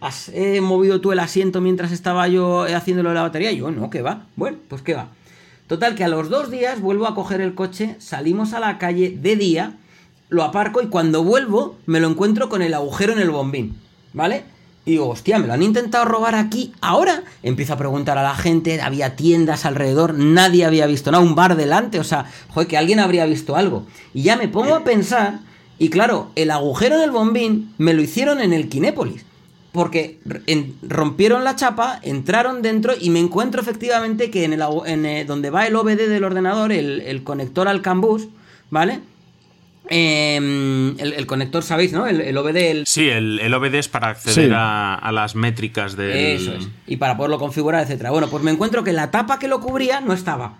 ¿has 0.00 0.30
movido 0.60 1.00
tú 1.00 1.12
el 1.12 1.18
asiento 1.18 1.60
mientras 1.60 1.92
estaba 1.92 2.28
yo 2.28 2.62
haciéndolo 2.62 3.10
de 3.10 3.14
la 3.16 3.22
batería? 3.22 3.52
Y 3.52 3.58
yo, 3.58 3.70
no, 3.70 3.90
que 3.90 4.02
va. 4.02 4.26
Bueno, 4.36 4.58
pues 4.68 4.82
que 4.82 4.94
va. 4.94 5.08
Total, 5.66 5.94
que 5.94 6.04
a 6.04 6.08
los 6.08 6.28
dos 6.28 6.50
días 6.50 6.80
vuelvo 6.80 7.06
a 7.06 7.14
coger 7.14 7.40
el 7.40 7.54
coche, 7.54 7.96
salimos 7.98 8.52
a 8.52 8.60
la 8.60 8.78
calle 8.78 9.16
de 9.18 9.36
día, 9.36 9.76
lo 10.28 10.42
aparco 10.42 10.82
y 10.82 10.88
cuando 10.88 11.24
vuelvo 11.24 11.76
me 11.86 12.00
lo 12.00 12.08
encuentro 12.08 12.48
con 12.48 12.62
el 12.62 12.74
agujero 12.74 13.12
en 13.12 13.20
el 13.20 13.30
bombín, 13.30 13.76
¿vale? 14.12 14.44
Y 14.84 14.92
digo, 14.92 15.08
hostia, 15.08 15.38
me 15.38 15.46
lo 15.46 15.52
han 15.52 15.62
intentado 15.62 16.04
robar 16.04 16.34
aquí 16.34 16.72
ahora. 16.80 17.22
Empiezo 17.42 17.72
a 17.72 17.78
preguntar 17.78 18.18
a 18.18 18.22
la 18.22 18.34
gente, 18.34 18.80
había 18.80 19.14
tiendas 19.14 19.64
alrededor, 19.64 20.14
nadie 20.14 20.64
había 20.64 20.86
visto 20.86 21.10
nada, 21.10 21.22
un 21.22 21.36
bar 21.36 21.56
delante, 21.56 22.00
o 22.00 22.04
sea, 22.04 22.26
joder, 22.48 22.68
que 22.68 22.76
alguien 22.76 22.98
habría 22.98 23.24
visto 23.24 23.56
algo. 23.56 23.86
Y 24.12 24.22
ya 24.22 24.36
me 24.36 24.48
pongo 24.48 24.74
a 24.74 24.84
pensar, 24.84 25.38
y 25.78 25.88
claro, 25.88 26.32
el 26.34 26.50
agujero 26.50 26.98
del 26.98 27.12
bombín 27.12 27.72
me 27.78 27.94
lo 27.94 28.02
hicieron 28.02 28.40
en 28.40 28.52
el 28.52 28.68
Kinépolis. 28.68 29.24
Porque 29.72 30.18
en- 30.46 30.74
rompieron 30.82 31.44
la 31.44 31.56
chapa, 31.56 31.98
entraron 32.02 32.60
dentro 32.62 32.92
y 33.00 33.10
me 33.10 33.18
encuentro 33.20 33.60
efectivamente 33.62 34.30
que 34.30 34.44
en 34.44 34.52
el, 34.52 34.62
en, 34.86 35.06
eh, 35.06 35.24
donde 35.24 35.50
va 35.50 35.66
el 35.66 35.74
OBD 35.76 36.08
del 36.08 36.24
ordenador, 36.24 36.72
el, 36.72 37.00
el 37.00 37.22
conector 37.24 37.68
al 37.68 37.80
CAN 37.82 38.00
bus, 38.02 38.28
¿vale? 38.70 39.00
Em, 39.88 40.98
el, 41.00 41.12
el 41.14 41.26
conector, 41.26 41.62
¿sabéis, 41.62 41.92
no? 41.92 42.06
El, 42.06 42.20
el 42.20 42.36
OBD, 42.38 42.56
el, 42.56 42.86
Sí, 42.86 43.08
el, 43.08 43.40
el 43.40 43.52
OBD 43.52 43.74
es 43.74 43.88
para 43.88 44.08
acceder 44.10 44.46
Sí. 44.48 44.52
a, 44.54 44.94
a 44.94 45.10
las 45.12 45.34
métricas 45.34 45.96
del. 45.96 46.10
Eso 46.12 46.52
es. 46.54 46.68
Y 46.86 46.96
para 46.96 47.16
poderlo 47.16 47.38
configurar, 47.38 47.82
etcétera. 47.82 48.10
Bueno, 48.10 48.28
pues 48.28 48.44
me 48.44 48.50
encuentro 48.52 48.84
que 48.84 48.92
la 48.92 49.10
tapa 49.10 49.38
que 49.38 49.48
lo 49.48 49.60
cubría 49.60 50.00
no 50.00 50.12
estaba. 50.12 50.54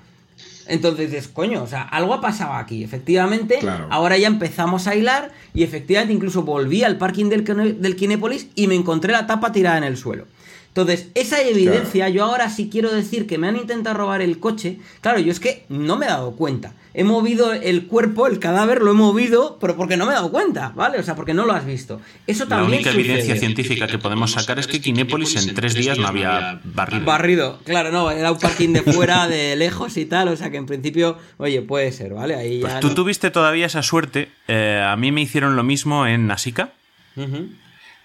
Entonces 0.66 1.10
dices, 1.10 1.28
coño, 1.28 1.62
o 1.62 1.66
sea, 1.66 1.82
algo 1.82 2.14
ha 2.14 2.20
pasado 2.20 2.54
aquí. 2.54 2.84
Efectivamente, 2.84 3.58
Claro. 3.58 3.88
ahora 3.90 4.16
ya 4.18 4.26
empezamos 4.28 4.86
a 4.86 4.94
hilar 4.94 5.30
y 5.54 5.62
efectivamente 5.62 6.12
incluso 6.14 6.42
volví 6.42 6.84
al 6.84 6.98
parking 6.98 7.26
del, 7.28 7.44
del 7.80 7.96
Kinépolis 7.96 8.48
y 8.54 8.66
me 8.68 8.74
encontré 8.74 9.12
la 9.12 9.26
tapa 9.26 9.52
tirada 9.52 9.78
en 9.78 9.84
el 9.84 9.96
suelo. 9.96 10.26
Entonces, 10.74 11.08
esa 11.14 11.42
evidencia, 11.42 12.08
yo 12.08 12.24
ahora 12.24 12.48
sí 12.48 12.70
quiero 12.72 12.90
decir 12.90 13.26
que 13.26 13.36
me 13.36 13.46
han 13.48 13.56
intentado 13.56 13.94
robar 13.96 14.22
el 14.22 14.38
coche. 14.40 14.78
Claro, 15.02 15.18
yo 15.18 15.30
es 15.30 15.38
que 15.38 15.64
no 15.68 15.98
me 15.98 16.06
he 16.06 16.08
dado 16.08 16.32
cuenta. 16.32 16.72
He 16.94 17.04
movido 17.04 17.52
el 17.52 17.86
cuerpo, 17.86 18.26
el 18.26 18.38
cadáver, 18.38 18.80
lo 18.80 18.90
he 18.90 18.94
movido, 18.94 19.58
pero 19.60 19.76
porque 19.76 19.98
no 19.98 20.06
me 20.06 20.12
he 20.12 20.14
dado 20.14 20.30
cuenta, 20.30 20.72
¿vale? 20.74 20.98
O 20.98 21.02
sea, 21.02 21.14
porque 21.14 21.34
no 21.34 21.44
lo 21.44 21.52
has 21.52 21.66
visto. 21.66 22.00
Eso 22.26 22.44
La 22.44 22.50
también 22.56 22.74
única 22.80 22.90
sucede. 22.90 23.00
evidencia 23.04 23.36
científica 23.36 23.86
que 23.86 23.98
podemos 23.98 24.30
sacar 24.32 24.58
es 24.58 24.66
que 24.66 24.80
Kinépolis 24.80 25.36
en 25.46 25.54
tres 25.54 25.74
días 25.74 25.98
no 25.98 26.06
había 26.06 26.60
barrido. 26.64 27.04
Barrido, 27.04 27.58
claro, 27.64 27.90
no, 27.92 28.10
era 28.10 28.32
un 28.32 28.38
parking 28.38 28.70
de 28.72 28.80
fuera, 28.82 29.28
de 29.28 29.56
lejos 29.56 29.96
y 29.98 30.06
tal, 30.06 30.28
o 30.28 30.36
sea 30.36 30.50
que 30.50 30.56
en 30.56 30.66
principio, 30.66 31.18
oye, 31.36 31.60
puede 31.62 31.92
ser, 31.92 32.14
¿vale? 32.14 32.34
Ahí 32.34 32.60
ya. 32.60 32.68
Pues 32.68 32.80
tú 32.80 32.88
no- 32.88 32.94
tuviste 32.94 33.30
todavía 33.30 33.66
esa 33.66 33.82
suerte. 33.82 34.30
eh, 34.48 34.82
a 34.86 34.96
mí 34.96 35.12
me 35.12 35.20
hicieron 35.22 35.54
lo 35.56 35.62
mismo 35.62 36.06
en 36.06 36.26
Nasica, 36.26 36.72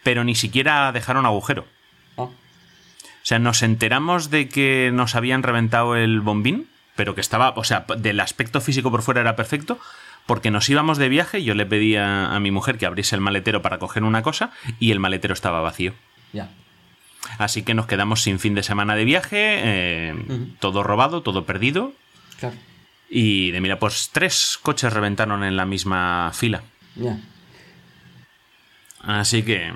pero 0.04 0.24
ni 0.24 0.36
siquiera 0.36 0.92
dejaron 0.92 1.26
agujero. 1.26 1.66
O 3.28 3.30
sea, 3.30 3.40
nos 3.40 3.62
enteramos 3.62 4.30
de 4.30 4.48
que 4.48 4.90
nos 4.94 5.14
habían 5.16 5.44
reventado 5.44 5.98
el 5.98 6.22
bombín, 6.22 6.70
pero 6.96 7.14
que 7.14 7.20
estaba, 7.20 7.50
o 7.58 7.66
sea, 7.66 7.86
del 7.98 8.22
aspecto 8.22 8.62
físico 8.62 8.90
por 8.90 9.02
fuera 9.02 9.20
era 9.20 9.36
perfecto, 9.36 9.78
porque 10.26 10.50
nos 10.50 10.70
íbamos 10.70 10.98
de 10.98 11.10
viaje, 11.10 11.44
yo 11.44 11.54
le 11.54 11.66
pedí 11.66 11.98
a, 11.98 12.34
a 12.34 12.40
mi 12.40 12.52
mujer 12.52 12.78
que 12.78 12.86
abriese 12.86 13.16
el 13.16 13.22
maletero 13.22 13.62
para 13.62 13.80
coger 13.80 14.04
una 14.06 14.22
cosa 14.22 14.52
y 14.80 14.92
el 14.92 15.02
maletero 15.02 15.34
estaba 15.34 15.60
vacío. 15.60 15.94
ya. 16.32 16.50
Así 17.38 17.64
que 17.64 17.74
nos 17.74 17.86
quedamos 17.86 18.22
sin 18.22 18.40
fin 18.40 18.56
de 18.56 18.64
semana 18.64 18.96
de 18.96 19.04
viaje, 19.04 19.60
eh, 19.62 20.16
todo 20.62 20.82
robado, 20.82 21.22
todo 21.22 21.44
perdido. 21.44 21.92
Claro, 22.40 22.56
Y 23.10 23.52
de 23.52 23.60
mira, 23.60 23.78
pues 23.78 24.10
tres 24.14 24.58
coches 24.62 24.94
reventaron 24.94 25.44
en 25.44 25.58
la 25.58 25.66
misma 25.66 26.32
fila. 26.34 26.64
ya. 26.96 27.18
Así 29.02 29.44
que... 29.44 29.74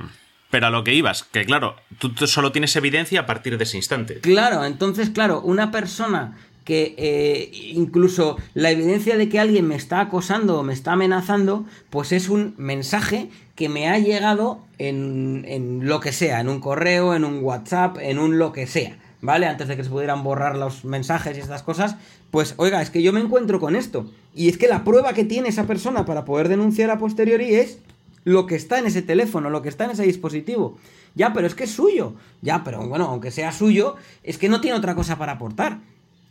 Pero 0.51 0.67
a 0.67 0.69
lo 0.69 0.83
que 0.83 0.93
ibas, 0.93 1.23
que 1.23 1.45
claro, 1.45 1.75
tú 1.97 2.11
solo 2.27 2.51
tienes 2.51 2.75
evidencia 2.75 3.21
a 3.21 3.25
partir 3.25 3.57
de 3.57 3.63
ese 3.63 3.77
instante. 3.77 4.19
Claro, 4.19 4.65
entonces, 4.65 5.09
claro, 5.09 5.41
una 5.41 5.71
persona 5.71 6.37
que 6.63 6.93
eh, 6.97 7.49
incluso 7.73 8.37
la 8.53 8.69
evidencia 8.69 9.17
de 9.17 9.29
que 9.29 9.39
alguien 9.39 9.67
me 9.67 9.75
está 9.75 9.99
acosando 9.99 10.59
o 10.59 10.63
me 10.63 10.73
está 10.73 10.93
amenazando, 10.93 11.65
pues 11.89 12.11
es 12.11 12.29
un 12.29 12.53
mensaje 12.57 13.29
que 13.55 13.69
me 13.69 13.89
ha 13.89 13.97
llegado 13.97 14.59
en, 14.77 15.45
en 15.47 15.87
lo 15.87 15.99
que 15.99 16.11
sea, 16.11 16.39
en 16.39 16.49
un 16.49 16.59
correo, 16.59 17.15
en 17.15 17.25
un 17.25 17.43
WhatsApp, 17.43 17.97
en 17.99 18.19
un 18.19 18.37
lo 18.37 18.51
que 18.51 18.67
sea, 18.67 18.97
¿vale? 19.21 19.47
Antes 19.47 19.67
de 19.67 19.77
que 19.77 19.83
se 19.83 19.89
pudieran 19.89 20.23
borrar 20.23 20.57
los 20.57 20.85
mensajes 20.85 21.37
y 21.37 21.41
estas 21.41 21.63
cosas, 21.63 21.95
pues 22.29 22.53
oiga, 22.57 22.81
es 22.81 22.89
que 22.89 23.01
yo 23.01 23.11
me 23.11 23.21
encuentro 23.21 23.59
con 23.59 23.75
esto. 23.75 24.11
Y 24.35 24.49
es 24.49 24.57
que 24.57 24.67
la 24.67 24.83
prueba 24.83 25.13
que 25.13 25.25
tiene 25.25 25.49
esa 25.49 25.67
persona 25.67 26.05
para 26.05 26.25
poder 26.25 26.47
denunciar 26.47 26.89
a 26.89 26.99
posteriori 26.99 27.55
es 27.55 27.79
lo 28.23 28.45
que 28.45 28.55
está 28.55 28.79
en 28.79 28.86
ese 28.86 29.01
teléfono, 29.01 29.49
lo 29.49 29.62
que 29.62 29.69
está 29.69 29.86
en 29.86 29.91
ese 29.91 30.03
dispositivo. 30.03 30.77
Ya, 31.15 31.34
pero 31.34 31.47
es 31.47 31.55
que 31.55 31.65
es 31.65 31.71
suyo. 31.71 32.13
Ya, 32.41 32.63
pero 32.63 32.88
bueno, 32.88 33.05
aunque 33.05 33.31
sea 33.31 33.51
suyo, 33.51 33.95
es 34.23 34.38
que 34.38 34.49
no 34.49 34.62
tiene 34.62 34.77
otra 34.77 34.95
cosa 34.95 35.17
para 35.17 35.34
aportar. 35.34 35.79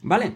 ¿Vale? 0.02 0.32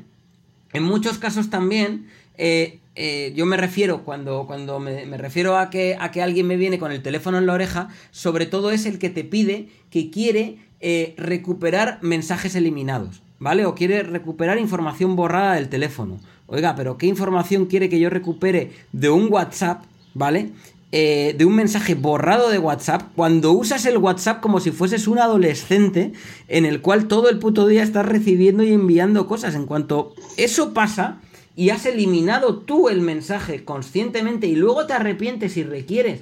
En 0.73 0.83
muchos 0.83 1.19
casos 1.19 1.51
también, 1.51 2.09
eh, 2.37 2.81
eh, 2.97 3.33
yo 3.35 3.47
me 3.47 3.57
refiero, 3.57 4.03
cuando, 4.05 4.47
cuando 4.47 4.79
me, 4.81 5.05
refiero 5.17 5.57
a 5.57 5.71
que, 5.71 5.97
a 5.99 6.11
que 6.11 6.23
alguien 6.23 6.47
me 6.47 6.57
viene 6.57 6.79
con 6.79 6.93
el 6.93 7.03
teléfono 7.03 7.39
en 7.39 7.47
la 7.47 7.55
oreja, 7.55 7.89
sobre 8.11 8.47
todo 8.47 8.71
es 8.71 8.87
el 8.87 8.99
que 8.99 9.11
te 9.11 9.25
pide 9.25 9.69
que 9.91 10.11
quiere 10.11 10.59
eh, 10.81 11.15
recuperar 11.17 11.99
mensajes 12.03 12.55
eliminados, 12.55 13.23
¿vale? 13.39 13.67
O 13.67 13.75
quiere 13.75 14.03
recuperar 14.03 14.59
información 14.59 15.17
borrada 15.17 15.55
del 15.55 15.69
teléfono. 15.69 16.21
Oiga, 16.47 16.75
pero 16.75 16.99
¿qué 16.99 17.07
información 17.07 17.67
quiere 17.67 17.89
que 17.89 18.01
yo 18.01 18.11
recupere 18.11 18.73
de 18.93 19.11
un 19.11 19.33
WhatsApp, 19.33 19.85
¿vale? 20.13 20.51
Eh, 20.97 21.35
de 21.37 21.45
un 21.45 21.57
mensaje 21.57 21.97
borrado 21.97 22.51
de 22.51 22.61
WhatsApp 22.61 23.03
cuando 23.17 23.51
usas 23.51 23.85
el 23.85 23.99
WhatsApp 23.99 24.41
como 24.41 24.61
si 24.61 24.71
fueses 24.71 25.09
un 25.09 25.19
adolescente 25.19 26.13
en 26.47 26.65
el 26.65 26.83
cual 26.83 27.09
todo 27.09 27.29
el 27.29 27.41
puto 27.41 27.67
día 27.67 27.83
estás 27.83 28.07
recibiendo 28.07 28.63
y 28.63 28.73
enviando 28.73 29.27
cosas. 29.27 29.57
En 29.57 29.67
cuanto 29.67 30.15
eso 30.37 30.73
pasa 30.73 31.19
y 31.57 31.71
has 31.71 31.85
eliminado 31.87 32.59
tú 32.59 32.89
el 32.89 33.01
mensaje 33.01 33.65
conscientemente 33.65 34.47
y 34.47 34.55
luego 34.55 34.87
te 34.87 34.93
arrepientes 34.93 35.57
y 35.57 35.65
requieres 35.65 36.21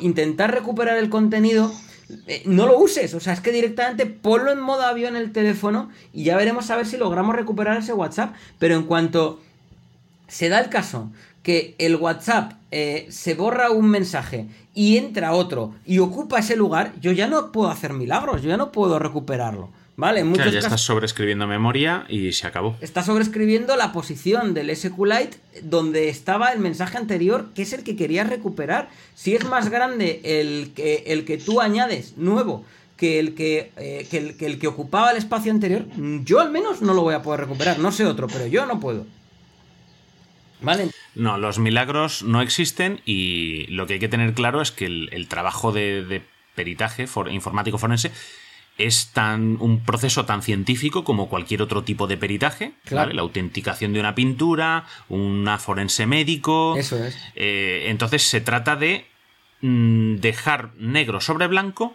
intentar 0.00 0.52
recuperar 0.52 0.98
el 0.98 1.08
contenido, 1.08 1.72
eh, 2.26 2.42
no 2.44 2.66
lo 2.66 2.80
uses. 2.80 3.14
O 3.14 3.20
sea, 3.20 3.34
es 3.34 3.40
que 3.40 3.52
directamente 3.52 4.06
ponlo 4.06 4.50
en 4.50 4.58
modo 4.58 4.82
avión 4.82 5.14
el 5.14 5.30
teléfono 5.30 5.90
y 6.12 6.24
ya 6.24 6.36
veremos 6.36 6.68
a 6.72 6.76
ver 6.76 6.86
si 6.86 6.96
logramos 6.96 7.36
recuperar 7.36 7.76
ese 7.76 7.92
WhatsApp. 7.92 8.34
Pero 8.58 8.74
en 8.74 8.82
cuanto 8.82 9.38
se 10.26 10.48
da 10.48 10.58
el 10.58 10.70
caso 10.70 11.12
que 11.42 11.74
el 11.78 11.96
WhatsApp 11.96 12.52
eh, 12.70 13.06
se 13.10 13.34
borra 13.34 13.70
un 13.70 13.88
mensaje 13.88 14.46
y 14.74 14.96
entra 14.96 15.32
otro 15.32 15.74
y 15.84 15.98
ocupa 15.98 16.38
ese 16.38 16.56
lugar, 16.56 16.94
yo 17.00 17.12
ya 17.12 17.26
no 17.26 17.52
puedo 17.52 17.70
hacer 17.70 17.92
milagros, 17.92 18.42
yo 18.42 18.48
ya 18.48 18.56
no 18.56 18.72
puedo 18.72 18.98
recuperarlo. 18.98 19.70
¿Vale? 19.94 20.20
En 20.20 20.28
muchos 20.28 20.44
Claro, 20.44 20.52
ya 20.52 20.58
casos 20.60 20.72
estás 20.72 20.80
sobreescribiendo 20.86 21.46
memoria 21.46 22.06
y 22.08 22.32
se 22.32 22.46
acabó. 22.46 22.76
está 22.80 23.02
sobreescribiendo 23.02 23.76
la 23.76 23.92
posición 23.92 24.54
del 24.54 24.74
SQLite 24.74 25.36
donde 25.64 26.08
estaba 26.08 26.48
el 26.48 26.60
mensaje 26.60 26.96
anterior, 26.96 27.50
que 27.54 27.60
es 27.62 27.74
el 27.74 27.84
que 27.84 27.94
querías 27.94 28.30
recuperar. 28.30 28.88
Si 29.14 29.34
es 29.34 29.44
más 29.44 29.68
grande 29.68 30.22
el 30.24 30.72
que, 30.74 31.04
el 31.08 31.26
que 31.26 31.36
tú 31.36 31.60
añades 31.60 32.16
nuevo 32.16 32.64
que 32.96 33.18
el 33.18 33.34
que, 33.34 33.70
eh, 33.76 34.06
que 34.10 34.18
el 34.18 34.36
que 34.36 34.46
el 34.46 34.58
que 34.58 34.66
ocupaba 34.68 35.10
el 35.10 35.18
espacio 35.18 35.52
anterior, 35.52 35.84
yo 36.24 36.40
al 36.40 36.50
menos 36.50 36.80
no 36.80 36.94
lo 36.94 37.02
voy 37.02 37.14
a 37.14 37.22
poder 37.22 37.40
recuperar. 37.40 37.78
No 37.78 37.92
sé 37.92 38.06
otro, 38.06 38.28
pero 38.28 38.46
yo 38.46 38.64
no 38.64 38.80
puedo. 38.80 39.04
¿Vale? 40.62 40.91
No, 41.14 41.36
los 41.38 41.58
milagros 41.58 42.22
no 42.22 42.40
existen 42.40 43.00
y 43.04 43.66
lo 43.68 43.86
que 43.86 43.94
hay 43.94 44.00
que 44.00 44.08
tener 44.08 44.32
claro 44.34 44.62
es 44.62 44.70
que 44.72 44.86
el, 44.86 45.08
el 45.12 45.28
trabajo 45.28 45.70
de, 45.72 46.04
de 46.04 46.22
peritaje 46.54 47.06
for- 47.06 47.30
informático 47.30 47.78
forense 47.78 48.10
es 48.78 49.10
tan 49.12 49.58
un 49.60 49.80
proceso 49.84 50.24
tan 50.24 50.42
científico 50.42 51.04
como 51.04 51.28
cualquier 51.28 51.60
otro 51.60 51.84
tipo 51.84 52.06
de 52.06 52.16
peritaje. 52.16 52.72
Claro. 52.86 53.06
¿vale? 53.08 53.14
La 53.14 53.22
autenticación 53.22 53.92
de 53.92 54.00
una 54.00 54.14
pintura, 54.14 54.86
una 55.10 55.58
forense 55.58 56.06
médico. 56.06 56.74
Eso 56.78 57.02
es. 57.04 57.14
Eh, 57.34 57.84
entonces 57.88 58.22
se 58.22 58.40
trata 58.40 58.76
de 58.76 59.04
mm, 59.60 60.16
dejar 60.16 60.70
negro 60.76 61.20
sobre 61.20 61.46
blanco 61.48 61.94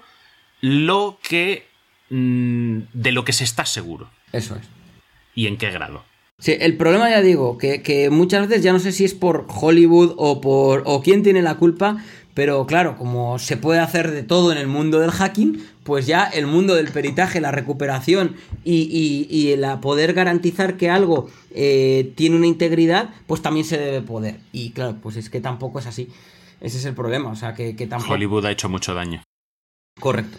lo 0.62 1.19
que 1.27 1.65
mm, 2.12 2.80
de 2.93 3.12
lo 3.12 3.25
que 3.25 3.34
se 3.34 3.43
está 3.43 3.65
seguro 3.65 4.10
Eso 4.32 4.56
es. 4.56 4.67
y 5.34 5.47
en 5.47 5.58
qué 5.58 5.71
grado. 5.71 6.06
Sí, 6.39 6.56
el 6.60 6.78
problema 6.78 7.10
ya 7.10 7.21
digo, 7.21 7.58
que, 7.58 7.82
que 7.82 8.10
muchas 8.12 8.47
veces 8.47 8.63
ya 8.63 8.71
no 8.71 8.80
sé 8.80 8.91
si 8.91 9.04
es 9.06 9.13
por 9.15 9.47
Hollywood 9.50 10.13
o 10.17 10.39
por. 10.39 10.84
o 10.86 11.02
quién 11.02 11.23
tiene 11.23 11.41
la 11.41 11.56
culpa, 11.56 11.97
pero 12.36 12.67
claro, 12.67 12.95
como 12.95 13.39
se 13.39 13.58
puede 13.58 13.80
hacer 13.80 14.12
de 14.12 14.21
todo 14.21 14.52
en 14.52 14.60
el 14.60 14.67
mundo 14.67 15.00
del 15.00 15.10
hacking, 15.10 15.63
pues 15.84 16.06
ya 16.06 16.26
el 16.26 16.45
mundo 16.45 16.76
del 16.76 16.89
peritaje, 16.91 17.41
la 17.41 17.52
recuperación 17.52 18.36
y, 18.63 18.82
y, 18.84 19.28
y 19.36 19.52
el 19.54 19.65
poder 19.80 20.13
garantizar 20.13 20.78
que 20.78 20.91
algo 20.91 21.28
eh, 21.56 22.13
tiene 22.15 22.36
una 22.36 22.45
integridad, 22.45 23.10
pues 23.26 23.41
también 23.41 23.65
se 23.65 23.80
debe 23.80 24.02
poder. 24.04 24.39
Y 24.52 24.69
claro, 24.71 24.97
pues 25.02 25.15
es 25.15 25.32
que 25.32 25.41
tampoco 25.41 25.80
es 25.80 25.88
así. 25.88 26.08
Ese 26.62 26.78
es 26.78 26.86
el 26.86 26.93
problema, 26.93 27.32
o 27.32 27.36
sea, 27.36 27.56
que, 27.56 27.76
que 27.76 27.88
tampoco. 27.88 28.13
Hollywood 28.13 28.45
ha 28.45 28.52
hecho 28.52 28.69
mucho 28.69 28.93
daño. 28.93 29.23
Correcto. 30.00 30.38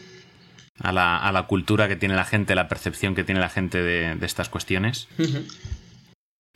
a 0.80 0.92
la, 0.92 1.16
a 1.16 1.32
la 1.32 1.48
cultura 1.48 1.88
que 1.88 1.96
tiene 1.96 2.14
la 2.14 2.24
gente, 2.24 2.54
la 2.54 2.68
percepción 2.68 3.16
que 3.16 3.24
tiene 3.24 3.40
la 3.40 3.48
gente 3.48 3.82
de, 3.82 4.14
de 4.14 4.26
estas 4.26 4.48
cuestiones. 4.48 5.08
Ujú. 5.18 5.38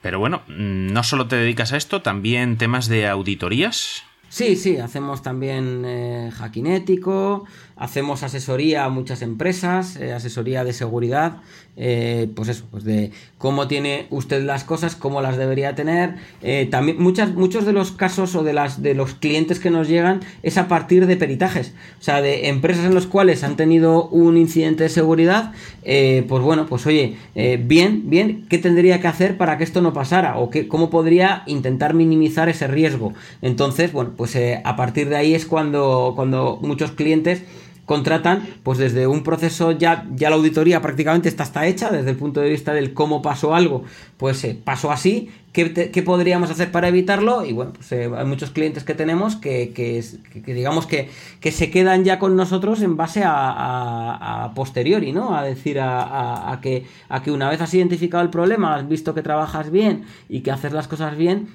Pero 0.02 0.18
bueno, 0.18 0.42
mm, 0.48 0.92
no 0.92 1.02
solo 1.04 1.28
te 1.28 1.36
dedicas 1.36 1.72
a 1.72 1.76
esto, 1.76 2.02
también 2.02 2.58
temas 2.58 2.88
de 2.88 3.08
auditorías. 3.08 4.02
Sí, 4.28 4.56
sí, 4.56 4.78
hacemos 4.78 5.22
también 5.22 5.84
eh, 5.84 6.30
hacking 6.32 6.66
ético, 6.66 7.44
hacemos 7.76 8.22
asesoría 8.22 8.84
a 8.86 8.88
muchas 8.88 9.20
empresas, 9.20 9.96
eh, 9.96 10.14
asesoría 10.14 10.64
de 10.64 10.72
seguridad, 10.72 11.42
eh, 11.76 12.28
pues 12.35 12.50
eso, 12.50 12.66
pues 12.70 12.85
de 12.85 13.12
cómo 13.38 13.66
tiene 13.66 14.06
usted 14.11 14.44
las 14.44 14.62
cosas, 14.62 14.94
cómo 14.94 15.22
las 15.22 15.38
debería 15.38 15.74
tener. 15.74 16.16
eh, 16.42 16.68
también 16.70 17.02
muchas, 17.02 17.35
muchos 17.35 17.64
de 17.64 17.72
los 17.72 17.92
casos 17.92 18.35
o 18.35 18.42
de 18.42 18.52
las 18.52 18.82
de 18.82 18.94
los 18.94 19.14
clientes 19.14 19.58
que 19.58 19.70
nos 19.70 19.88
llegan 19.88 20.20
es 20.42 20.58
a 20.58 20.68
partir 20.68 21.06
de 21.06 21.16
peritajes, 21.16 21.72
o 21.98 22.02
sea, 22.02 22.20
de 22.20 22.48
empresas 22.48 22.85
en 22.85 22.94
los 22.94 23.06
cuales 23.06 23.42
han 23.42 23.56
tenido 23.56 24.08
un 24.08 24.37
incidente 24.37 24.85
de 24.85 24.88
seguridad, 24.90 25.52
eh, 25.82 26.24
pues 26.28 26.42
bueno, 26.42 26.66
pues 26.66 26.87
oye, 26.87 27.16
bien, 27.35 28.11
bien, 28.11 28.46
¿qué 28.48 28.58
tendría 28.58 29.00
que 29.00 29.08
hacer 29.08 29.37
para 29.37 29.56
que 29.56 29.64
esto 29.64 29.80
no 29.80 29.92
pasara? 29.92 30.38
O 30.38 30.50
qué, 30.50 30.68
cómo 30.68 30.90
podría 30.90 31.42
intentar 31.46 31.94
minimizar 31.94 32.48
ese 32.48 32.66
riesgo. 32.66 33.14
Entonces, 33.40 33.92
bueno, 33.92 34.12
pues 34.16 34.37
a 34.64 34.76
partir 34.76 35.08
de 35.08 35.16
ahí 35.16 35.35
es 35.35 35.46
cuando, 35.46 36.12
cuando 36.14 36.58
muchos 36.62 36.92
clientes 36.92 37.42
contratan, 37.87 38.47
pues 38.62 38.79
desde 38.79 39.07
un 39.07 39.23
proceso 39.25 39.73
ya, 39.73 40.07
ya 40.14 40.31
la 40.31 40.37
auditoría 40.37 40.81
prácticamente 40.81 41.29
está, 41.29 41.66
hecha, 41.66 41.90
desde 41.90 42.11
el 42.11 42.16
punto 42.16 42.40
de 42.40 42.49
vista 42.49 42.73
del 42.73 42.95
cómo 42.95 43.23
pasó 43.23 43.55
algo, 43.55 43.85
pues 44.16 44.45
eh, 44.45 44.57
pasó 44.62 44.92
así, 44.92 45.31
¿qué, 45.53 45.73
qué 45.90 46.03
podríamos 46.03 46.51
hacer 46.51 46.71
para 46.71 46.88
evitarlo? 46.88 47.45
Y 47.45 47.53
bueno, 47.53 47.73
pues 47.75 47.90
eh, 47.92 48.09
hay 48.16 48.25
muchos 48.25 48.51
clientes 48.51 48.85
que 48.85 48.95
tenemos 48.95 49.37
que, 49.37 49.73
que 49.73 50.55
digamos 50.55 50.87
que, 50.87 51.11
que 51.40 51.51
se 51.51 51.71
quedan 51.71 52.05
ya 52.05 52.18
con 52.18 52.37
nosotros 52.37 52.83
en 52.83 52.97
base 52.97 53.23
a, 53.25 54.53
posteriori, 54.55 55.12
¿no? 55.12 55.35
A 55.37 55.42
decir, 55.42 55.81
a- 55.81 56.53
a 56.53 56.61
que, 56.61 56.85
a 57.09 57.23
que 57.23 57.31
una 57.31 57.49
vez 57.51 57.61
has 57.61 57.75
identificado 57.75 58.23
el 58.23 58.31
problema, 58.31 58.75
has 58.77 58.88
visto 58.88 59.14
que 59.14 59.23
trabajas 59.23 59.71
bien 59.71 60.05
y 60.29 60.40
que 60.40 60.51
haces 60.51 60.73
las 60.73 60.88
cosas 60.88 61.16
bien, 61.16 61.49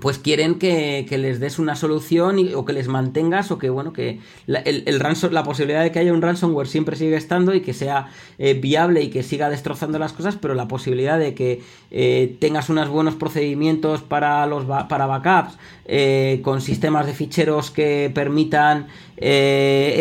pues 0.00 0.18
quieren 0.18 0.56
que, 0.58 1.06
que 1.08 1.16
les 1.16 1.40
des 1.40 1.58
una 1.58 1.74
solución 1.74 2.38
y- 2.38 2.52
o 2.54 2.64
que 2.66 2.72
les 2.74 2.86
mantengas 2.86 3.50
o 3.50 3.58
que 3.58 3.70
bueno 3.70 3.92
que 3.94 4.20
la, 4.46 4.58
el, 4.60 4.82
el 4.86 5.00
ransom- 5.00 5.30
la 5.30 5.42
posibilidad 5.42 5.82
de 5.82 5.90
que 5.90 5.98
haya 5.98 6.12
un 6.12 6.20
ransomware 6.20 6.68
siempre 6.68 6.96
sigue 6.96 7.16
estando 7.16 7.54
y 7.54 7.62
que 7.62 7.72
sea 7.72 8.08
eh, 8.38 8.52
viable 8.54 9.00
y 9.02 9.08
que 9.08 9.22
siga 9.22 9.48
destrozando 9.48 9.98
las 9.98 10.12
cosas 10.12 10.36
pero 10.36 10.54
la 10.54 10.68
posibilidad 10.68 11.18
de 11.18 11.34
que 11.34 11.62
eh, 11.90 12.36
tengas 12.40 12.68
unos 12.68 12.88
buenos 12.90 13.14
procedimientos 13.14 14.02
para 14.02 14.46
los 14.46 14.64
para 14.88 15.06
backups 15.06 15.56
eh, 15.86 16.40
con 16.44 16.60
sistemas 16.60 17.06
de 17.06 17.14
ficheros 17.14 17.70
que 17.70 18.10
permitan 18.14 18.88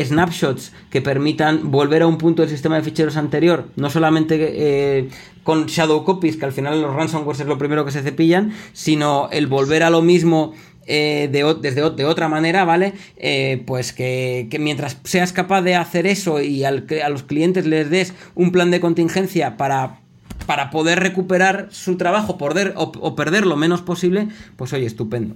snapshots 0.04 0.74
que 0.90 1.02
permitan 1.02 1.72
volver 1.72 2.02
a 2.02 2.08
un 2.08 2.18
punto 2.18 2.42
del 2.42 2.50
sistema 2.52 2.76
de 2.76 2.82
ficheros 2.84 3.16
anterior 3.18 3.66
no 3.76 3.90
solamente 3.90 5.08
con 5.46 5.68
shadow 5.68 6.04
copies, 6.04 6.38
que 6.38 6.46
al 6.46 6.52
final 6.52 6.82
los 6.82 6.94
ransomware 6.94 7.40
es 7.40 7.46
lo 7.46 7.60
primero 7.60 7.86
que 7.86 7.92
se 7.92 8.02
cepillan, 8.02 8.52
sino 8.74 9.30
el 9.32 9.46
volver 9.46 9.84
a 9.84 9.92
lo 9.92 10.02
mismo 10.02 10.54
eh, 10.88 11.30
de, 11.32 11.56
desde 11.62 11.88
de 11.92 12.06
otra 12.06 12.28
manera, 12.28 12.66
¿vale? 12.66 12.94
Eh, 13.18 13.64
pues 13.68 13.94
que, 13.94 14.50
mientras 14.60 14.98
seas 15.04 15.34
capaz 15.34 15.62
de 15.62 15.76
hacer 15.76 16.08
eso 16.08 16.42
y 16.42 16.64
a 16.64 16.72
los 16.72 17.22
clientes 17.22 17.68
les 17.68 17.92
des 17.92 18.16
un 18.34 18.52
plan 18.52 18.72
de 18.72 18.80
contingencia 18.80 19.56
para, 19.56 20.00
para 20.48 20.72
poder 20.72 21.00
recuperar 21.00 21.68
su 21.70 21.96
trabajo 21.96 22.40
poder, 22.40 22.74
o, 22.76 22.92
o 23.00 23.16
perder 23.16 23.46
lo 23.46 23.56
menos 23.56 23.84
posible, 23.84 24.28
pues 24.58 24.74
oye, 24.74 24.88
estupendo. 24.88 25.36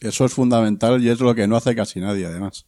Eso 0.00 0.24
es 0.24 0.32
fundamental 0.32 1.04
y 1.04 1.10
es 1.10 1.20
lo 1.20 1.34
que 1.34 1.46
no 1.46 1.56
hace 1.56 1.74
casi 1.74 2.00
nadie, 2.00 2.24
además. 2.24 2.64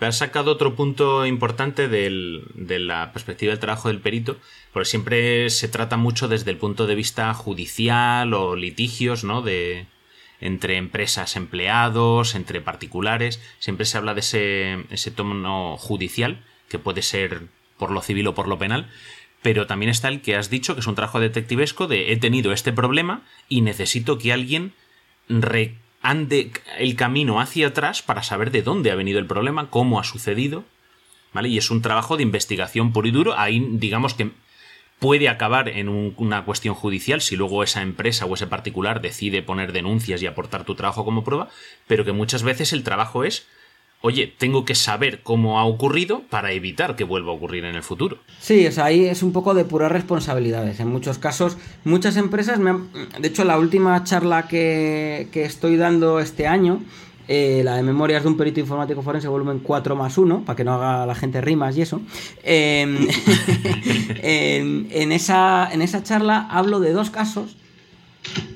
Pero 0.00 0.08
has 0.08 0.18
sacado 0.18 0.50
otro 0.50 0.74
punto 0.74 1.24
importante 1.26 1.86
del- 1.86 2.42
de 2.54 2.80
la 2.80 3.12
perspectiva 3.12 3.50
del 3.52 3.60
trabajo 3.60 3.86
del 3.88 4.00
perito, 4.00 4.38
porque 4.72 4.88
siempre 4.88 5.48
se 5.50 5.68
trata 5.68 5.96
mucho 5.96 6.26
desde 6.26 6.50
el 6.50 6.56
punto 6.56 6.86
de 6.88 6.96
vista 6.96 7.32
judicial 7.34 8.34
o 8.34 8.56
litigios, 8.56 9.22
¿no? 9.22 9.42
De, 9.42 9.86
entre 10.40 10.78
empresas, 10.78 11.36
empleados, 11.36 12.34
entre 12.34 12.60
particulares. 12.62 13.40
Siempre 13.60 13.84
se 13.86 13.98
habla 13.98 14.14
de 14.14 14.20
ese, 14.20 14.84
ese 14.90 15.10
tono 15.12 15.76
judicial, 15.76 16.42
que 16.68 16.78
puede 16.78 17.02
ser 17.02 17.42
por 17.78 17.90
lo 17.92 18.00
civil 18.00 18.26
o 18.26 18.34
por 18.34 18.48
lo 18.48 18.58
penal. 18.58 18.88
Pero 19.42 19.66
también 19.66 19.90
está 19.90 20.08
el 20.08 20.22
que 20.22 20.34
has 20.36 20.48
dicho, 20.50 20.74
que 20.74 20.80
es 20.80 20.86
un 20.86 20.94
trabajo 20.94 21.20
detectivesco 21.20 21.86
de 21.86 22.12
he 22.12 22.16
tenido 22.16 22.52
este 22.52 22.72
problema 22.72 23.22
y 23.48 23.60
necesito 23.60 24.16
que 24.18 24.32
alguien 24.32 24.72
re- 25.28 25.74
ande 26.02 26.50
el 26.78 26.96
camino 26.96 27.40
hacia 27.40 27.68
atrás 27.68 28.02
para 28.02 28.22
saber 28.22 28.50
de 28.50 28.62
dónde 28.62 28.90
ha 28.90 28.94
venido 28.94 29.18
el 29.18 29.26
problema, 29.26 29.68
cómo 29.70 30.00
ha 30.00 30.04
sucedido, 30.04 30.64
¿vale? 31.32 31.48
Y 31.48 31.58
es 31.58 31.70
un 31.70 31.82
trabajo 31.82 32.16
de 32.16 32.22
investigación 32.22 32.92
puro 32.92 33.08
y 33.08 33.10
duro. 33.10 33.38
Ahí, 33.38 33.66
digamos 33.72 34.14
que 34.14 34.30
puede 34.98 35.28
acabar 35.28 35.68
en 35.68 35.88
un- 35.88 36.14
una 36.18 36.44
cuestión 36.44 36.74
judicial 36.74 37.20
si 37.22 37.36
luego 37.36 37.62
esa 37.62 37.82
empresa 37.82 38.26
o 38.26 38.34
ese 38.34 38.46
particular 38.46 39.00
decide 39.00 39.42
poner 39.42 39.72
denuncias 39.72 40.22
y 40.22 40.26
aportar 40.26 40.64
tu 40.64 40.74
trabajo 40.74 41.04
como 41.04 41.24
prueba, 41.24 41.48
pero 41.86 42.04
que 42.04 42.12
muchas 42.12 42.42
veces 42.42 42.72
el 42.72 42.84
trabajo 42.84 43.24
es, 43.24 43.46
oye, 44.02 44.32
tengo 44.38 44.64
que 44.64 44.74
saber 44.74 45.20
cómo 45.22 45.58
ha 45.58 45.64
ocurrido 45.64 46.22
para 46.30 46.52
evitar 46.52 46.96
que 46.96 47.04
vuelva 47.04 47.32
a 47.32 47.34
ocurrir 47.34 47.64
en 47.64 47.76
el 47.76 47.82
futuro. 47.82 48.18
Sí, 48.40 48.66
o 48.66 48.82
ahí 48.82 49.06
es 49.06 49.22
un 49.22 49.32
poco 49.32 49.54
de 49.54 49.64
puras 49.64 49.92
responsabilidades. 49.92 50.80
En 50.80 50.88
muchos 50.88 51.18
casos, 51.18 51.58
muchas 51.84 52.16
empresas 52.16 52.58
me 52.58 52.70
han... 52.70 52.88
De 53.20 53.28
hecho, 53.28 53.44
la 53.44 53.58
última 53.58 54.02
charla 54.04 54.48
que, 54.48 55.28
que 55.32 55.44
estoy 55.44 55.76
dando 55.76 56.18
este 56.20 56.46
año, 56.46 56.82
eh, 57.28 57.62
la 57.62 57.76
de 57.76 57.82
Memorias 57.82 58.22
de 58.22 58.28
un 58.28 58.36
perito 58.36 58.60
informático 58.60 59.02
forense, 59.02 59.28
volumen 59.28 59.60
4 59.60 59.94
más 59.94 60.16
1, 60.18 60.44
para 60.44 60.56
que 60.56 60.64
no 60.64 60.74
haga 60.74 61.06
la 61.06 61.14
gente 61.14 61.40
rimas 61.40 61.76
y 61.76 61.82
eso. 61.82 62.00
eh, 62.42 62.82
en, 64.22 64.88
en 64.90 65.12
esa, 65.12 65.68
en 65.72 65.82
esa 65.82 66.02
charla 66.02 66.48
hablo 66.50 66.80
de 66.80 66.92
dos 66.92 67.10
casos 67.10 67.56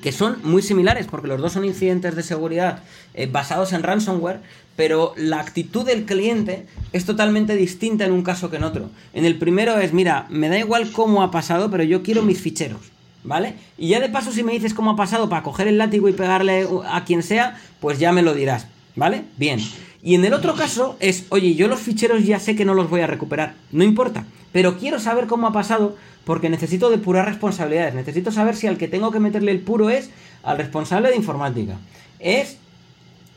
que 0.01 0.11
son 0.11 0.37
muy 0.43 0.61
similares 0.61 1.07
porque 1.07 1.27
los 1.27 1.41
dos 1.41 1.53
son 1.53 1.65
incidentes 1.65 2.15
de 2.15 2.23
seguridad 2.23 2.83
eh, 3.13 3.27
basados 3.31 3.73
en 3.73 3.83
ransomware, 3.83 4.39
pero 4.75 5.13
la 5.17 5.39
actitud 5.39 5.85
del 5.85 6.05
cliente 6.05 6.65
es 6.91 7.05
totalmente 7.05 7.55
distinta 7.55 8.05
en 8.05 8.11
un 8.11 8.23
caso 8.23 8.49
que 8.49 8.57
en 8.57 8.63
otro. 8.63 8.89
En 9.13 9.25
el 9.25 9.37
primero 9.37 9.79
es, 9.79 9.93
mira, 9.93 10.27
me 10.29 10.49
da 10.49 10.59
igual 10.59 10.91
cómo 10.91 11.23
ha 11.23 11.31
pasado, 11.31 11.71
pero 11.71 11.83
yo 11.83 12.03
quiero 12.03 12.23
mis 12.23 12.41
ficheros, 12.41 12.81
¿vale? 13.23 13.55
Y 13.77 13.89
ya 13.89 13.99
de 13.99 14.09
paso 14.09 14.31
si 14.31 14.43
me 14.43 14.53
dices 14.53 14.73
cómo 14.73 14.91
ha 14.91 14.95
pasado 14.95 15.29
para 15.29 15.43
coger 15.43 15.67
el 15.67 15.77
látigo 15.77 16.09
y 16.09 16.13
pegarle 16.13 16.67
a 16.89 17.03
quien 17.05 17.23
sea, 17.23 17.59
pues 17.79 17.99
ya 17.99 18.11
me 18.11 18.21
lo 18.21 18.33
dirás, 18.33 18.67
¿vale? 18.95 19.23
Bien. 19.37 19.59
Y 20.03 20.13
en 20.13 20.23
el 20.23 20.33
otro 20.33 20.53
caso 20.53 20.97
es, 20.99 21.25
oye, 21.29 21.55
yo 21.55 21.67
los 21.67 21.79
ficheros 21.79 22.23
ya 22.25 22.39
sé 22.39 22.55
que 22.55 22.65
no 22.65 22.75
los 22.75 22.89
voy 22.89 23.01
a 23.01 23.07
recuperar, 23.07 23.55
no 23.71 23.83
importa, 23.83 24.25
pero 24.51 24.77
quiero 24.77 24.99
saber 24.99 25.25
cómo 25.25 25.47
ha 25.47 25.53
pasado 25.53 25.97
porque 26.25 26.49
necesito 26.49 26.89
depurar 26.89 27.25
responsabilidades, 27.25 27.93
necesito 27.93 28.31
saber 28.31 28.55
si 28.55 28.67
al 28.67 28.77
que 28.77 28.87
tengo 28.87 29.11
que 29.11 29.19
meterle 29.19 29.51
el 29.51 29.61
puro 29.61 29.89
es 29.89 30.09
al 30.43 30.57
responsable 30.57 31.09
de 31.09 31.15
informática, 31.15 31.77
es 32.19 32.57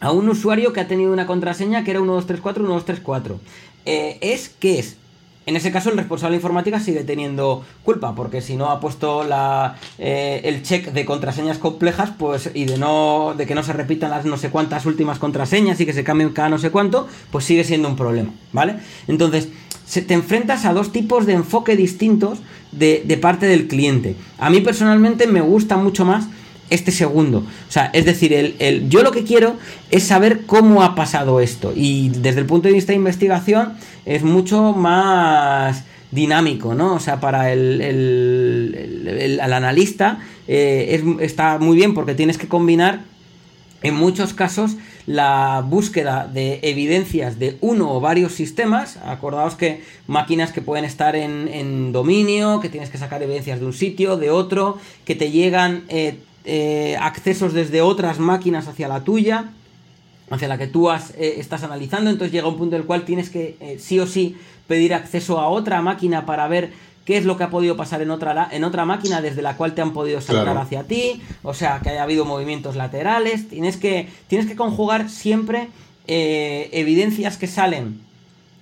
a 0.01 0.12
un 0.12 0.29
usuario 0.29 0.72
que 0.72 0.81
ha 0.81 0.88
tenido 0.88 1.12
una 1.12 1.27
contraseña 1.27 1.85
que 1.85 1.90
era 1.90 2.01
1234, 2.01 2.62
1234. 2.62 3.40
Eh, 3.85 4.18
es 4.20 4.48
que 4.48 4.79
es. 4.79 4.96
En 5.46 5.57
ese 5.57 5.72
caso, 5.72 5.88
el 5.88 5.96
responsable 5.96 6.33
de 6.33 6.40
informática 6.40 6.79
sigue 6.79 7.05
teniendo 7.05 7.64
culpa, 7.83 8.14
porque 8.14 8.42
si 8.42 8.55
no 8.55 8.66
ha 8.66 8.81
puesto 8.81 9.24
la, 9.24 9.77
eh, 9.96 10.42
el 10.44 10.62
check 10.62 10.92
de 10.92 11.07
contraseñas 11.07 11.57
complejas, 11.57 12.11
pues, 12.18 12.51
y 12.53 12.66
de 12.66 12.77
no, 12.77 13.33
de 13.35 13.46
que 13.46 13.55
no 13.55 13.62
se 13.62 13.72
repitan 13.72 14.11
las 14.11 14.27
no 14.27 14.37
sé 14.37 14.51
cuántas 14.51 14.85
últimas 14.85 15.18
contraseñas 15.18 15.81
y 15.81 15.87
que 15.87 15.94
se 15.94 16.05
cambien 16.05 16.35
cada 16.35 16.51
no 16.51 16.59
sé 16.59 16.70
cuánto, 16.70 17.09
pues 17.33 17.46
sigue 17.46 17.64
siendo 17.64 17.88
un 17.88 17.96
problema, 17.96 18.31
¿vale? 18.53 18.77
Entonces, 19.07 19.48
se, 19.88 20.03
te 20.03 20.14
enfrentas 20.14 20.64
a 20.66 20.72
dos 20.74 20.92
tipos 20.92 21.24
de 21.27 21.33
enfoque 21.33 21.74
distintos 21.77 22.38
de, 22.72 23.03
de 23.07 23.16
parte 23.16 23.46
del 23.46 23.66
cliente. 23.68 24.14
A 24.38 24.51
mí 24.51 24.61
personalmente 24.61 25.27
me 25.27 25.40
gusta 25.40 25.77
mucho 25.79 26.05
más 26.05 26.27
este 26.70 26.90
segundo. 26.92 27.38
O 27.38 27.72
sea, 27.72 27.87
es 27.94 28.05
decir, 28.05 28.33
el, 28.35 28.55
el- 28.59 28.90
yo 28.90 29.03
lo 29.03 29.11
que 29.11 29.24
quiero 29.24 29.57
es 29.90 30.03
saber 30.03 30.42
cómo 30.46 30.83
ha 30.83 30.94
pasado 30.94 31.40
esto. 31.40 31.72
Y 31.74 32.11
desde 32.11 32.40
el 32.40 32.46
punto 32.46 32.68
de 32.68 32.74
vista 32.74 32.92
de 32.92 32.96
investigación 32.96 33.72
es 34.05 34.22
mucho 34.22 34.74
más 34.74 35.85
dinámico, 36.11 36.74
¿no? 36.74 36.94
O 36.94 37.01
sea, 37.01 37.20
para 37.20 37.53
el, 37.53 37.81
el- 37.81 39.40
analista 39.40 40.18
eh, 40.46 41.01
es- 41.20 41.22
está 41.31 41.59
muy 41.59 41.77
bien 41.77 41.94
porque 41.94 42.14
tienes 42.14 42.37
que 42.38 42.48
combinar 42.48 43.01
en 43.83 43.94
muchos 43.94 44.35
casos 44.35 44.72
la 45.09 45.64
búsqueda 45.66 46.29
de 46.31 46.61
evidencias 46.62 47.38
de 47.38 47.57
uno 47.62 47.94
o 47.94 47.99
varios 47.99 48.33
sistemas, 48.33 48.99
acordaos 48.99 49.55
que 49.55 49.83
máquinas 50.07 50.53
que 50.53 50.61
pueden 50.61 50.85
estar 50.85 51.16
en, 51.16 51.49
en 51.49 51.92
dominio, 51.92 52.61
que 52.61 52.68
tienes 52.68 52.90
que 52.90 52.99
sacar 52.99 53.23
evidencias 53.23 53.59
de 53.59 53.64
un 53.64 53.73
sitio, 53.73 54.18
de 54.18 54.31
otro, 54.31 54.77
que 55.07 55.14
te 55.14 55.31
llegan 55.31 55.85
eh, 55.88 56.18
eh, 56.44 56.99
accesos 57.01 57.55
desde 57.55 57.81
otras 57.81 58.18
máquinas 58.18 58.68
hacia 58.68 58.87
la 58.87 59.03
tuya, 59.03 59.47
hacia 60.29 60.47
la 60.47 60.59
que 60.59 60.66
tú 60.66 60.90
has, 60.90 61.12
eh, 61.12 61.37
estás 61.38 61.62
analizando, 61.62 62.11
entonces 62.11 62.31
llega 62.31 62.47
un 62.47 62.59
punto 62.59 62.77
en 62.77 62.83
el 62.83 62.87
cual 62.87 63.07
tienes 63.07 63.31
que 63.31 63.79
sí 63.81 63.99
o 63.99 64.07
sí 64.07 64.37
pedir 64.66 64.92
acceso 64.92 65.40
a 65.40 65.49
otra 65.49 65.81
máquina 65.81 66.27
para 66.27 66.47
ver 66.49 66.71
qué 67.09 67.16
es 67.16 67.25
lo 67.25 67.38
que 67.38 67.44
ha 67.44 67.49
podido 67.49 67.75
pasar 67.75 68.03
en 68.03 68.11
otra, 68.11 68.47
en 68.53 68.64
otra 68.64 68.85
máquina 68.85 69.23
desde 69.23 69.40
la 69.40 69.57
cual 69.57 69.73
te 69.75 69.81
han 69.81 69.94
podido 69.94 70.21
saltar 70.21 70.44
Claro. 70.44 70.61
hacia 70.61 70.85
ti, 70.85 71.23
o 71.42 71.55
sea, 71.55 71.81
que 71.83 71.88
haya 71.88 72.03
habido 72.03 72.27
movimientos 72.27 72.77
laterales, 72.77 73.49
tienes 73.49 73.79
que, 73.79 74.11
tienes 74.27 74.47
que 74.47 74.55
conjugar 74.57 75.09
siempre 75.09 75.68
eh, 76.07 76.68
evidencias 76.73 77.38
que 77.38 77.47
salen 77.47 77.99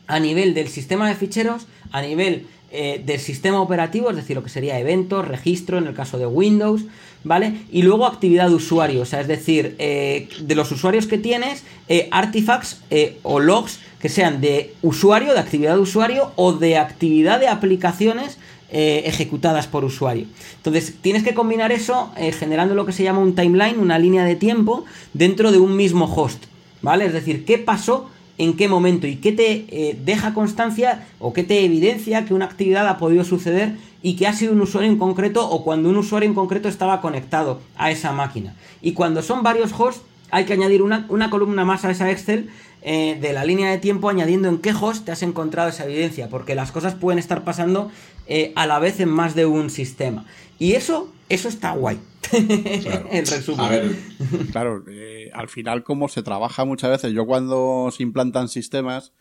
a 0.07 0.21
nivel 0.21 0.55
del 0.55 0.69
sistema 0.69 1.09
de 1.09 1.17
ficheros, 1.17 1.67
a 1.91 2.01
nivel 2.03 2.47
eh, 2.71 3.03
del 3.05 3.21
sistema 3.21 3.61
operativo, 3.61 4.11
es 4.11 4.17
decir, 4.17 4.37
lo 4.37 4.43
que 4.43 4.51
sería 4.51 4.79
eventos, 4.79 5.27
registro 5.27 5.79
en 5.79 5.87
el 5.87 5.95
caso 5.95 6.19
de 6.19 6.27
Windows, 6.27 6.83
¿vale? 7.27 7.55
Y 7.73 7.83
luego 7.83 8.07
actividad 8.07 8.49
de 8.49 8.55
usuario, 8.55 9.03
o 9.03 9.05
sea, 9.05 9.21
es 9.21 9.27
decir, 9.27 9.75
eh, 9.79 10.29
de 10.41 10.55
los 10.55 10.71
usuarios 10.71 11.07
que 11.07 11.19
tienes, 11.19 11.65
eh, 11.89 12.09
artifacts 12.13 12.81
eh, 12.91 13.19
o 13.25 13.41
logs 13.41 13.81
que 14.01 14.09
sean 14.09 14.41
de 14.41 14.75
usuario, 14.83 15.33
de 15.33 15.41
actividad 15.41 15.75
de 15.75 15.81
usuario 15.81 16.31
o 16.37 16.53
de 16.53 16.79
actividad 16.79 17.41
de 17.41 17.49
aplicaciones 17.49 18.39
ejecutadas 18.69 19.69
por 19.69 19.85
usuario. 19.85 20.27
Entonces, 20.57 20.95
tienes 21.01 21.23
que 21.23 21.35
combinar 21.35 21.71
eso 21.71 22.11
generando 22.17 22.75
lo 22.75 22.85
que 22.85 22.93
se 22.93 23.05
llama 23.05 23.21
un 23.21 23.37
timeline, 23.37 23.79
una 23.79 23.97
línea 23.97 24.25
de 24.25 24.35
tiempo 24.35 24.85
dentro 25.15 25.53
de 25.53 25.59
un 25.59 25.77
mismo 25.77 26.13
host, 26.13 26.45
¿vale? 26.83 27.07
Es 27.07 27.13
decir, 27.13 27.45
¿qué 27.45 27.59
pasó 27.59 28.11
en 28.39 28.57
qué 28.57 28.69
momento 28.69 29.07
y 29.07 29.17
qué 29.17 29.33
te 29.33 29.67
eh, 29.69 29.99
deja 30.05 30.35
constancia 30.35 31.07
o 31.19 31.33
qué 31.33 31.43
te 31.43 31.65
evidencia 31.65 32.25
que 32.25 32.35
una 32.35 32.45
actividad 32.45 32.89
ha 32.89 32.99
podido 32.99 33.25
suceder 33.25 33.77
y 34.03 34.17
que 34.17 34.27
ha 34.27 34.33
sido 34.33 34.53
un 34.53 34.61
usuario 34.61 34.91
en 34.91 34.99
concreto 34.99 35.49
o 35.49 35.65
cuando 35.65 35.89
un 35.89 35.97
usuario 35.97 36.29
en 36.29 36.35
concreto 36.35 36.69
estaba 36.69 37.01
conectado 37.01 37.61
a 37.77 37.91
esa 37.91 38.13
máquina. 38.13 38.55
Y 38.83 38.93
cuando 38.93 39.23
son 39.23 39.43
varios 39.43 39.73
hosts, 39.73 40.03
hay 40.31 40.45
que 40.45 40.53
añadir 40.53 40.83
una, 40.83 41.07
una 41.09 41.31
columna 41.31 41.65
más 41.65 41.85
a 41.85 41.91
esa 41.91 42.11
Excel 42.11 42.51
eh, 42.83 43.19
de 43.21 43.33
la 43.33 43.45
línea 43.45 43.71
de 43.71 43.79
tiempo 43.79 44.09
añadiendo 44.09 44.49
en 44.49 44.59
qué 44.59 44.73
host 44.73 45.05
te 45.05 45.11
has 45.11 45.23
encontrado 45.23 45.71
esa 45.71 45.85
evidencia, 45.85 46.29
porque 46.29 46.55
las 46.55 46.71
cosas 46.71 46.95
pueden 46.95 47.19
estar 47.19 47.43
pasando 47.43 47.91
eh, 48.27 48.53
a 48.57 48.67
la 48.67 48.79
vez 48.79 49.01
en 49.01 49.09
más 49.09 49.35
de 49.35 49.47
un 49.47 49.71
sistema. 49.71 50.25
Y 50.59 50.73
eso, 50.73 51.13
eso 51.29 51.49
está 51.49 51.73
guay. 51.73 51.99
el 52.33 53.27
resumen. 53.27 53.61
A 53.61 53.69
ver, 53.69 53.97
claro, 54.53 54.85
eh, 54.89 55.31
al 55.33 55.49
final 55.49 55.85
como 55.85 56.09
se 56.09 56.23
trabaja 56.23 56.65
muchas 56.65 56.91
veces, 56.91 57.13
yo 57.13 57.27
cuando 57.27 57.91
se 57.97 58.03
implantan 58.03 58.49
sistemas, 58.49 59.13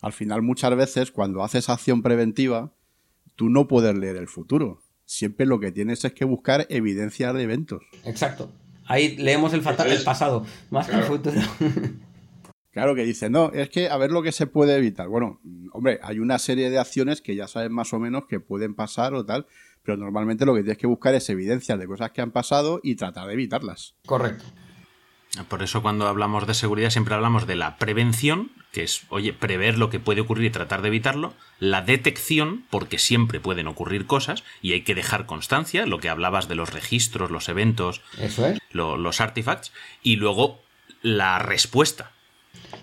al 0.00 0.12
final 0.12 0.42
muchas 0.42 0.74
veces 0.76 1.10
cuando 1.10 1.42
haces 1.42 1.68
acción 1.68 2.02
preventiva, 2.02 2.72
tú 3.36 3.48
no 3.48 3.68
puedes 3.68 3.96
leer 3.96 4.16
el 4.16 4.28
futuro. 4.28 4.82
Siempre 5.04 5.46
lo 5.46 5.60
que 5.60 5.72
tienes 5.72 6.04
es 6.04 6.12
que 6.12 6.24
buscar 6.24 6.66
evidencias 6.68 7.32
de 7.34 7.42
eventos. 7.42 7.82
Exacto. 8.04 8.50
Ahí 8.86 9.16
leemos 9.16 9.52
el, 9.52 9.62
fatal, 9.62 9.90
el 9.92 10.02
pasado, 10.02 10.44
más 10.70 10.88
que 10.88 10.96
el 10.96 11.02
futuro. 11.02 11.40
Claro 12.78 12.94
que 12.94 13.04
dice, 13.04 13.28
no, 13.28 13.50
es 13.52 13.70
que 13.70 13.88
a 13.88 13.96
ver 13.96 14.12
lo 14.12 14.22
que 14.22 14.30
se 14.30 14.46
puede 14.46 14.76
evitar. 14.76 15.08
Bueno, 15.08 15.40
hombre, 15.72 15.98
hay 16.00 16.20
una 16.20 16.38
serie 16.38 16.70
de 16.70 16.78
acciones 16.78 17.20
que 17.20 17.34
ya 17.34 17.48
sabes 17.48 17.70
más 17.70 17.92
o 17.92 17.98
menos 17.98 18.26
que 18.28 18.38
pueden 18.38 18.74
pasar 18.76 19.14
o 19.14 19.24
tal, 19.26 19.46
pero 19.82 19.96
normalmente 19.96 20.46
lo 20.46 20.54
que 20.54 20.60
tienes 20.62 20.78
que 20.78 20.86
buscar 20.86 21.12
es 21.16 21.28
evidencias 21.28 21.76
de 21.76 21.86
cosas 21.88 22.12
que 22.12 22.20
han 22.20 22.30
pasado 22.30 22.78
y 22.84 22.94
tratar 22.94 23.26
de 23.26 23.32
evitarlas. 23.32 23.96
Correcto. 24.06 24.44
Por 25.48 25.62
eso 25.64 25.82
cuando 25.82 26.06
hablamos 26.06 26.46
de 26.46 26.54
seguridad 26.54 26.90
siempre 26.90 27.14
hablamos 27.14 27.48
de 27.48 27.56
la 27.56 27.78
prevención, 27.78 28.52
que 28.70 28.84
es, 28.84 29.02
oye, 29.08 29.32
prever 29.32 29.76
lo 29.76 29.90
que 29.90 29.98
puede 29.98 30.20
ocurrir 30.20 30.44
y 30.46 30.50
tratar 30.50 30.80
de 30.80 30.88
evitarlo, 30.88 31.34
la 31.58 31.82
detección, 31.82 32.64
porque 32.70 32.98
siempre 32.98 33.40
pueden 33.40 33.66
ocurrir 33.66 34.06
cosas 34.06 34.44
y 34.62 34.72
hay 34.72 34.82
que 34.82 34.94
dejar 34.94 35.26
constancia, 35.26 35.84
lo 35.84 35.98
que 35.98 36.08
hablabas 36.10 36.46
de 36.48 36.54
los 36.54 36.72
registros, 36.72 37.32
los 37.32 37.48
eventos, 37.48 38.02
Eso 38.20 38.46
es. 38.46 38.58
lo- 38.70 38.96
los 38.96 39.20
artifacts, 39.20 39.72
y 40.00 40.14
luego 40.14 40.62
la 41.02 41.38
respuesta. 41.40 42.12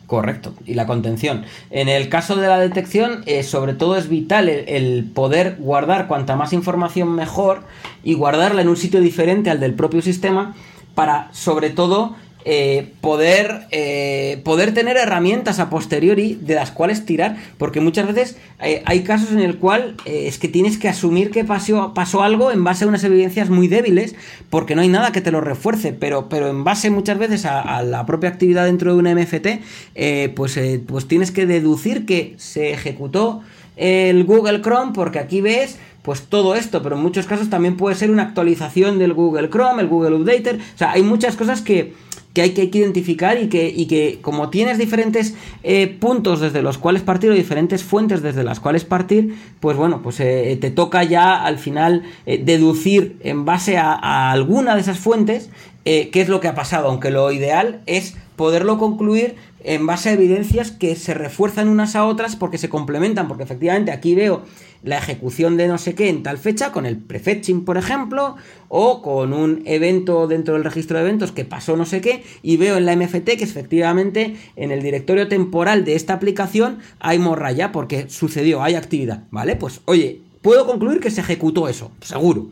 Correcto, 0.07 0.53
y 0.65 0.75
la 0.75 0.85
contención. 0.85 1.45
En 1.71 1.89
el 1.89 2.09
caso 2.09 2.35
de 2.35 2.47
la 2.47 2.59
detección, 2.59 3.23
eh, 3.25 3.41
sobre 3.41 3.73
todo 3.73 3.97
es 3.97 4.07
vital 4.07 4.49
el, 4.49 4.69
el 4.69 5.05
poder 5.05 5.55
guardar 5.57 6.07
cuanta 6.07 6.35
más 6.35 6.53
información 6.53 7.15
mejor 7.15 7.63
y 8.03 8.13
guardarla 8.13 8.61
en 8.61 8.69
un 8.69 8.77
sitio 8.77 9.01
diferente 9.01 9.49
al 9.49 9.59
del 9.59 9.73
propio 9.73 10.03
sistema 10.03 10.55
para, 10.93 11.29
sobre 11.33 11.71
todo, 11.71 12.15
eh, 12.47 12.93
poder, 13.01 13.65
eh, 13.71 14.39
poder 14.43 14.71
tener 14.73 14.97
herramientas 14.97 15.57
a 15.57 15.71
posteriori 15.71 16.37
de 16.39 16.53
las 16.53 16.69
cuales 16.69 17.03
tirar, 17.03 17.37
porque 17.57 17.81
muchas 17.81 18.05
veces 18.05 18.37
eh, 18.61 18.83
hay 18.85 19.01
casos 19.03 19.31
en 19.31 19.39
el 19.39 19.57
cual 19.57 19.95
eh, 20.05 20.27
es 20.27 20.37
que 20.37 20.47
tienes 20.47 20.77
que 20.77 20.87
asumir 20.87 21.31
que 21.31 21.43
pasó, 21.43 21.93
pasó 21.95 22.21
algo 22.21 22.51
en 22.51 22.63
base 22.63 22.85
a 22.85 22.87
unas 22.87 23.03
evidencias 23.03 23.49
muy 23.49 23.67
débiles, 23.67 24.15
porque 24.51 24.75
no 24.75 24.81
hay 24.81 24.89
nada 24.89 25.11
que 25.11 25.21
te 25.21 25.31
lo 25.31 25.41
refuerce, 25.41 25.91
pero, 25.91 26.29
pero 26.29 26.47
en 26.47 26.63
base 26.63 26.91
muchas 26.91 27.17
veces 27.17 27.45
a, 27.45 27.81
la 27.81 28.05
propia 28.05 28.29
actividad 28.29 28.65
dentro 28.65 28.93
de 28.93 28.99
una 28.99 29.15
MFT, 29.15 30.35
pues, 30.35 30.59
pues 30.85 31.07
tienes 31.07 31.31
que 31.31 31.47
deducir 31.47 32.05
que 32.05 32.35
se 32.37 32.71
ejecutó 32.71 33.41
el 33.75 34.23
Google 34.23 34.61
Chrome, 34.61 34.91
porque 34.93 35.19
aquí 35.19 35.41
ves 35.41 35.77
pues 36.05 36.21
todo 36.21 36.53
esto, 36.53 36.83
pero 36.83 36.95
en 36.95 37.01
muchos 37.01 37.25
casos 37.25 37.49
también 37.49 37.77
puede 37.77 37.95
ser 37.95 38.11
una 38.11 38.21
actualización 38.21 38.99
del 38.99 39.13
Google 39.13 39.49
Chrome, 39.49 39.81
el 39.81 39.87
Google 39.87 40.15
Updater, 40.17 40.57
o 40.57 40.77
sea, 40.77 40.91
hay 40.91 41.01
muchas 41.01 41.35
cosas 41.35 41.61
que, 41.61 41.93
que 42.35 42.41
hay, 42.41 42.49
que 42.51 42.61
hay 42.61 42.67
que 42.67 42.79
identificar 42.79 43.41
y 43.41 43.47
que, 43.47 43.69
y 43.69 43.87
que 43.87 44.19
como 44.21 44.49
tienes 44.49 44.77
diferentes 44.77 45.35
eh, 45.63 45.87
puntos 45.87 46.41
desde 46.41 46.61
los 46.61 46.77
cuales 46.77 47.01
partir 47.01 47.31
o 47.31 47.33
diferentes 47.33 47.81
fuentes 47.81 48.21
desde 48.21 48.43
las 48.43 48.59
cuales 48.59 48.83
partir, 48.83 49.35
pues 49.61 49.77
bueno, 49.77 50.01
pues 50.03 50.19
eh, 50.19 50.57
te 50.59 50.69
toca 50.69 51.03
ya 51.05 51.43
al 51.43 51.57
final 51.57 52.03
eh, 52.25 52.37
deducir 52.43 53.15
en 53.21 53.45
base 53.45 53.77
a, 53.77 53.93
a 53.93 54.31
alguna 54.31 54.75
de 54.75 54.81
esas 54.81 54.99
fuentes 54.99 55.49
qué 55.85 56.09
es 56.15 56.29
lo 56.29 56.39
que 56.39 56.47
ha 56.47 56.55
pasado, 56.55 56.87
aunque 56.87 57.11
lo 57.11 57.31
ideal 57.31 57.81
es 57.85 58.17
poderlo 58.35 58.79
concluir 58.79 59.35
en 59.65 59.85
base 59.87 60.09
a 60.09 60.13
evidencias 60.13 60.71
que 60.71 60.95
se 60.95 61.13
refuerzan 61.13 61.67
unas 61.67 61.95
a 61.95 62.05
otras 62.05 62.35
porque 62.35 62.57
se 62.57 62.69
complementan, 62.69 63.27
porque 63.27 63.43
efectivamente 63.43 63.91
aquí 63.91 64.15
veo 64.15 64.43
la 64.83 64.99
ejecución 64.99 65.57
de 65.57 65.67
no 65.67 65.79
sé 65.79 65.95
qué 65.95 66.09
en 66.09 66.21
tal 66.21 66.37
fecha, 66.37 66.71
con 66.71 66.85
el 66.85 66.97
prefetching, 66.97 67.65
por 67.65 67.77
ejemplo, 67.77 68.35
o 68.69 69.01
con 69.01 69.33
un 69.33 69.63
evento 69.65 70.27
dentro 70.27 70.53
del 70.53 70.63
registro 70.63 70.97
de 70.97 71.05
eventos 71.05 71.31
que 71.31 71.45
pasó 71.45 71.75
no 71.75 71.85
sé 71.85 72.01
qué, 72.01 72.23
y 72.43 72.57
veo 72.57 72.77
en 72.77 72.85
la 72.85 72.95
MFT 72.95 73.25
que 73.37 73.43
efectivamente 73.43 74.35
en 74.55 74.71
el 74.71 74.83
directorio 74.83 75.27
temporal 75.27 75.83
de 75.83 75.95
esta 75.95 76.13
aplicación 76.13 76.77
hay 76.99 77.17
morralla 77.17 77.71
porque 77.71 78.07
sucedió, 78.09 78.61
hay 78.61 78.75
actividad, 78.75 79.23
¿vale? 79.31 79.55
Pues 79.55 79.81
oye, 79.85 80.21
puedo 80.41 80.67
concluir 80.67 80.99
que 80.99 81.09
se 81.09 81.21
ejecutó 81.21 81.67
eso, 81.67 81.91
seguro. 82.01 82.49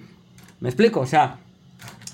¿Me 0.59 0.69
explico? 0.69 1.01
O 1.01 1.05
sea, 1.05 1.37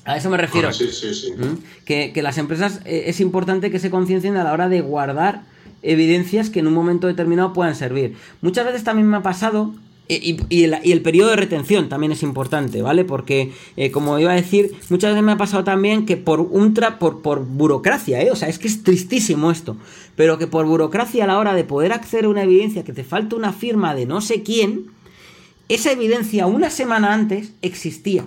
a 0.06 0.18
eso 0.18 0.30
me 0.30 0.38
refiero. 0.38 0.72
Sí, 0.74 0.88
sí, 0.92 1.14
sí. 1.14 1.34
¿Mm? 1.34 1.64
Que, 1.86 2.12
que 2.14 2.22
las 2.22 2.38
empresas 2.38 2.82
eh, 2.86 3.04
es 3.08 3.20
importante 3.20 3.72
que 3.72 3.80
se 3.80 3.90
conciencien 3.90 4.38
a 4.38 4.44
la 4.44 4.54
hora 4.54 4.70
de 4.70 4.82
guardar 4.82 5.44
evidencias 5.82 6.50
que 6.50 6.60
en 6.60 6.68
un 6.68 6.74
momento 6.74 7.08
determinado 7.08 7.54
puedan 7.54 7.76
servir. 7.76 8.16
Muchas 8.42 8.66
veces 8.66 8.84
también 8.84 9.08
me 9.08 9.18
ha 9.18 9.22
pasado. 9.24 9.74
eh, 10.10 10.20
Y, 10.22 10.38
y 10.50 10.64
el, 10.64 10.76
y 10.84 10.92
el 10.92 11.02
periodo 11.02 11.30
de 11.30 11.36
retención 11.36 11.88
también 11.88 12.12
es 12.12 12.24
importante, 12.24 12.82
¿vale? 12.82 13.06
Porque, 13.06 13.54
eh, 13.78 13.92
como 13.92 14.18
iba 14.20 14.32
a 14.32 14.36
decir, 14.36 14.72
muchas 14.90 15.12
veces 15.12 15.24
me 15.24 15.32
ha 15.32 15.38
pasado 15.38 15.64
también 15.64 16.06
que 16.06 16.18
por 16.18 16.42
un 16.42 16.74
tra 16.74 17.00
por, 17.00 17.22
por 17.22 17.46
burocracia, 17.46 18.22
¿eh? 18.22 18.32
O 18.32 18.36
sea, 18.36 18.50
es 18.50 18.58
que 18.60 18.68
es 18.68 18.84
tristísimo 18.84 19.52
esto. 19.52 19.78
Pero 20.16 20.38
que 20.38 20.48
por 20.48 20.66
burocracia 20.66 21.24
a 21.24 21.28
la 21.28 21.38
hora 21.38 21.54
de 21.54 21.64
poder 21.64 21.94
acceder 21.94 22.26
a 22.26 22.30
una 22.30 22.44
evidencia 22.44 22.84
que 22.84 22.92
te 22.92 23.04
falta 23.04 23.36
una 23.36 23.54
firma 23.54 23.96
de 23.96 24.06
no 24.06 24.20
sé 24.20 24.42
quién, 24.44 24.88
esa 25.70 25.92
evidencia 25.92 26.48
una 26.48 26.72
semana 26.72 27.14
antes 27.14 27.52
existía. 27.62 28.26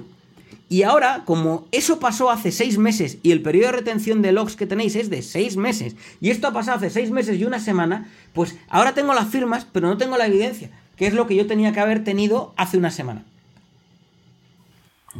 Y 0.72 0.84
ahora, 0.84 1.24
como 1.26 1.68
eso 1.70 2.00
pasó 2.00 2.30
hace 2.30 2.50
seis 2.50 2.78
meses 2.78 3.18
y 3.22 3.32
el 3.32 3.42
periodo 3.42 3.66
de 3.66 3.76
retención 3.76 4.22
de 4.22 4.32
logs 4.32 4.56
que 4.56 4.66
tenéis 4.66 4.96
es 4.96 5.10
de 5.10 5.20
seis 5.20 5.58
meses, 5.58 5.96
y 6.18 6.30
esto 6.30 6.46
ha 6.46 6.54
pasado 6.54 6.78
hace 6.78 6.88
seis 6.88 7.10
meses 7.10 7.38
y 7.38 7.44
una 7.44 7.60
semana, 7.60 8.10
pues 8.32 8.56
ahora 8.70 8.94
tengo 8.94 9.12
las 9.12 9.28
firmas, 9.28 9.66
pero 9.70 9.86
no 9.86 9.98
tengo 9.98 10.16
la 10.16 10.26
evidencia, 10.26 10.70
que 10.96 11.06
es 11.06 11.12
lo 11.12 11.26
que 11.26 11.36
yo 11.36 11.46
tenía 11.46 11.74
que 11.74 11.80
haber 11.80 12.04
tenido 12.04 12.54
hace 12.56 12.78
una 12.78 12.90
semana. 12.90 13.22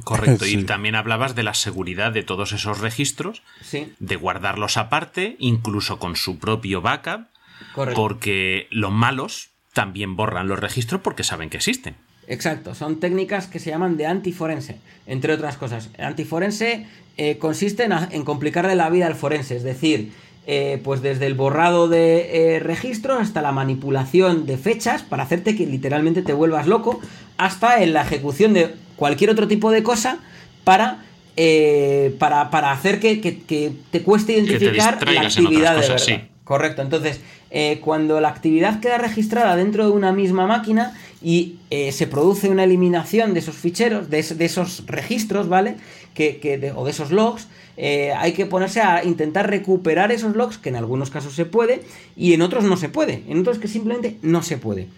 Correcto. 0.04 0.46
Sí. 0.46 0.56
Y 0.56 0.64
también 0.64 0.94
hablabas 0.94 1.34
de 1.34 1.42
la 1.42 1.52
seguridad 1.52 2.12
de 2.12 2.22
todos 2.22 2.54
esos 2.54 2.80
registros, 2.80 3.42
Sí, 3.60 3.92
de 3.98 4.16
guardarlos 4.16 4.78
aparte, 4.78 5.36
incluso 5.38 5.98
con 5.98 6.16
su 6.16 6.38
propio 6.38 6.80
backup, 6.80 7.26
correcto. 7.74 8.00
porque 8.00 8.68
los 8.70 8.90
malos 8.90 9.50
también 9.74 10.16
borran 10.16 10.48
los 10.48 10.58
registros 10.58 11.02
porque 11.02 11.24
saben 11.24 11.50
que 11.50 11.58
existen. 11.58 11.96
Exacto, 12.28 12.74
son 12.74 13.00
técnicas 13.00 13.46
que 13.46 13.58
se 13.58 13.70
llaman 13.70 13.96
de 13.96 14.06
antiforense, 14.06 14.76
entre 15.06 15.32
otras 15.32 15.56
cosas. 15.56 15.90
Antiforense 15.98 16.86
eh, 17.16 17.36
consiste 17.38 17.84
en, 17.84 17.92
a- 17.92 18.08
en 18.12 18.24
complicarle 18.24 18.74
la 18.76 18.88
vida 18.90 19.06
al 19.06 19.14
forense, 19.16 19.56
es 19.56 19.62
decir, 19.64 20.12
eh, 20.46 20.80
pues 20.82 21.02
desde 21.02 21.26
el 21.26 21.34
borrado 21.34 21.88
de 21.88 22.54
eh, 22.56 22.58
registros 22.60 23.20
hasta 23.20 23.42
la 23.42 23.52
manipulación 23.52 24.46
de 24.46 24.56
fechas 24.56 25.02
para 25.02 25.24
hacerte 25.24 25.56
que 25.56 25.66
literalmente 25.66 26.22
te 26.22 26.32
vuelvas 26.32 26.66
loco, 26.66 27.00
hasta 27.36 27.82
en 27.82 27.92
la 27.92 28.02
ejecución 28.02 28.52
de 28.54 28.70
cualquier 28.96 29.30
otro 29.30 29.46
tipo 29.48 29.70
de 29.70 29.82
cosa 29.82 30.18
para, 30.64 31.02
eh, 31.36 32.14
para, 32.18 32.50
para 32.50 32.70
hacer 32.72 33.00
que, 33.00 33.20
que- 33.20 33.40
que 33.42 33.72
te 33.90 34.02
cueste 34.02 34.32
te 34.34 34.38
identificar 34.40 34.76
la 34.76 34.90
distraigas 34.92 35.36
en 35.38 35.44
actividad 35.46 35.74
de 35.74 35.80
verdad. 35.80 35.98
sí. 35.98 36.20
Correcto, 36.44 36.82
entonces, 36.82 37.20
eh, 37.50 37.78
cuando 37.80 38.20
la 38.20 38.28
actividad 38.28 38.80
queda 38.80 38.98
registrada 38.98 39.54
dentro 39.56 39.84
de 39.86 39.90
una 39.92 40.12
misma 40.12 40.46
máquina 40.46 40.92
y 41.22 41.56
eh, 41.70 41.92
se 41.92 42.06
produce 42.06 42.48
una 42.48 42.64
eliminación 42.64 43.32
de 43.34 43.40
esos 43.40 43.54
ficheros, 43.56 44.10
de, 44.10 44.18
es- 44.18 44.36
de 44.36 44.44
esos 44.44 44.84
registros, 44.86 45.48
¿vale? 45.48 45.76
Que, 46.14 46.38
de- 46.60 46.72
o 46.72 46.84
de 46.84 46.90
esos 46.90 47.10
logs, 47.12 47.46
eh, 47.76 48.12
hay 48.16 48.32
que 48.32 48.44
ponerse 48.46 48.80
a 48.80 49.02
intentar 49.04 49.48
recuperar 49.48 50.12
esos 50.12 50.36
logs, 50.36 50.58
que 50.58 50.68
en 50.68 50.76
algunos 50.76 51.10
casos 51.10 51.34
se 51.34 51.44
puede 51.46 51.82
y 52.16 52.32
en 52.34 52.42
otros 52.42 52.64
no 52.64 52.76
se 52.76 52.88
puede, 52.88 53.22
en 53.28 53.40
otros 53.40 53.58
que 53.58 53.68
simplemente 53.68 54.18
no 54.22 54.42
se 54.42 54.58
puede. 54.58 54.88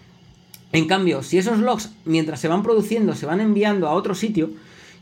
En 0.73 0.87
cambio, 0.87 1.23
si 1.23 1.37
esos 1.37 1.59
logs, 1.59 1.91
mientras 2.03 2.39
se 2.41 2.47
van 2.49 2.63
produciendo, 2.63 3.15
se 3.15 3.25
van 3.25 3.39
enviando 3.39 3.87
a 3.87 3.93
otro 3.93 4.13
sitio 4.15 4.49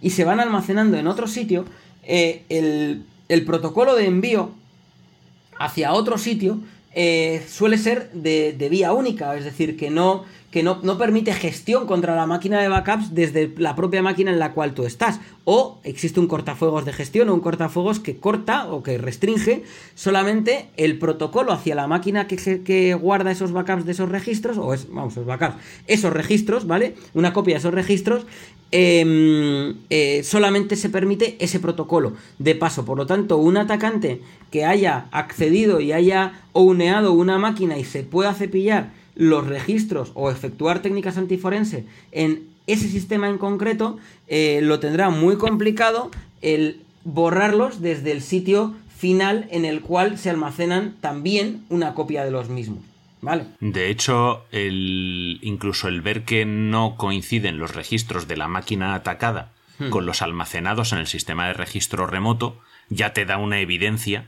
y 0.02 0.12
se 0.12 0.24
van 0.24 0.40
almacenando 0.40 0.98
en 0.98 1.08
otro 1.08 1.28
sitio, 1.28 1.66
eh, 2.04 2.44
el, 2.50 3.06
protocolo 3.45 3.95
de 3.95 4.06
envío 4.06 4.52
hacia 5.58 5.93
otro 5.93 6.18
sitio 6.18 6.60
suele 7.47 7.80
ser 7.80 8.12
de 8.12 8.68
vía 8.70 8.93
única, 8.93 9.36
es 9.36 9.45
decir, 9.45 9.76
que 9.78 9.89
no, 9.89 10.26
que 10.54 10.62
no, 10.62 10.80
no 10.84 10.99
permite 10.99 11.34
gestión 11.34 11.88
contra 11.88 12.16
la 12.16 12.28
máquina 12.28 12.62
de 12.62 12.68
backups 12.68 13.16
desde 13.16 13.51
la 13.58 13.76
propia 13.76 14.04
máquina 14.04 14.30
en 14.30 14.38
la 14.38 14.51
cual 14.51 14.76
tú 14.76 14.86
estás. 14.86 15.20
O 15.45 15.80
existe 15.84 16.20
un 16.20 16.28
cortafuegos 16.28 16.86
de 16.86 16.93
gestión 16.93 17.30
o 17.30 17.34
un 17.34 17.39
cortafuegos 17.39 17.99
que 17.99 18.18
corta 18.18 18.68
o 18.68 18.84
que 18.84 18.99
restringe 18.99 19.64
solamente 19.95 20.70
el 20.78 20.99
protocolo 20.99 21.54
hacia 21.54 21.74
la 21.74 21.88
máquina 21.88 22.28
que, 22.28 22.62
que 22.62 22.93
guarda 22.93 23.32
esos 23.32 23.51
backups 23.51 23.86
de 23.86 23.93
esos 23.93 24.10
registros, 24.10 24.60
o 24.60 24.76
es, 24.76 24.88
vamos, 24.91 25.14
esos 25.14 25.26
backups, 25.26 25.56
esos 25.88 26.14
registros, 26.14 26.68
¿vale? 26.68 26.93
Una 27.16 27.34
copia 27.34 27.56
de 27.56 27.60
esos 27.60 27.74
registros, 27.74 28.28
eh, 28.72 29.74
eh, 29.89 30.22
solamente 30.22 30.76
se 30.76 30.89
permite 30.89 31.36
ese 31.39 31.60
protocolo 31.60 32.14
de 32.38 32.54
paso. 32.54 32.86
Por 32.86 32.99
lo 32.99 33.08
tanto, 33.08 33.38
un 33.38 33.58
atacante 33.58 34.22
que 34.51 34.66
haya 34.66 35.08
accedido 35.10 35.80
y 35.80 35.93
haya 35.93 36.43
ouneado 36.51 37.12
una 37.14 37.39
máquina 37.39 37.80
y 37.80 37.86
se 37.86 38.04
pueda 38.04 38.36
cepillar 38.36 39.01
los 39.16 39.47
registros 39.47 40.11
o 40.14 40.32
efectuar 40.32 40.82
técnicas 40.82 41.18
antiforense 41.18 41.86
en 42.11 42.43
ese 42.68 42.88
sistema 42.88 43.30
en 43.30 43.38
concreto, 43.38 43.97
eh, 44.28 44.61
lo 44.64 44.80
tendrá 44.80 45.09
muy 45.09 45.38
complicado 45.38 46.11
el 46.41 46.82
borrarlos 47.03 47.82
desde 47.82 48.11
el 48.11 48.22
sitio 48.22 48.74
final 48.97 49.47
en 49.51 49.66
el 49.66 49.82
cual 49.82 50.18
se 50.18 50.30
almacenan 50.30 50.95
también 51.01 51.66
una 51.70 51.93
copia 51.93 52.24
de 52.24 52.32
los 52.32 52.49
mismos. 52.49 52.80
¿Vale? 53.22 53.45
De 53.61 53.89
hecho, 53.89 54.43
el, 54.51 55.39
incluso 55.41 55.88
el 55.88 56.01
ver 56.01 56.24
que 56.24 56.45
no 56.45 56.95
coinciden 56.97 57.57
los 57.57 57.74
registros 57.74 58.28
de 58.28 58.36
la 58.36 58.49
máquina 58.49 58.95
atacada 58.95 59.53
Hmm. 59.80 59.89
con 59.89 60.05
los 60.05 60.22
almacenados 60.22 60.93
en 60.93 60.99
el 60.99 61.07
sistema 61.07 61.47
de 61.47 61.53
registro 61.53 62.05
remoto 62.05 62.59
ya 62.89 63.14
te 63.14 63.26
da 63.26 63.38
una 63.38 63.59
evidencia 63.59 64.26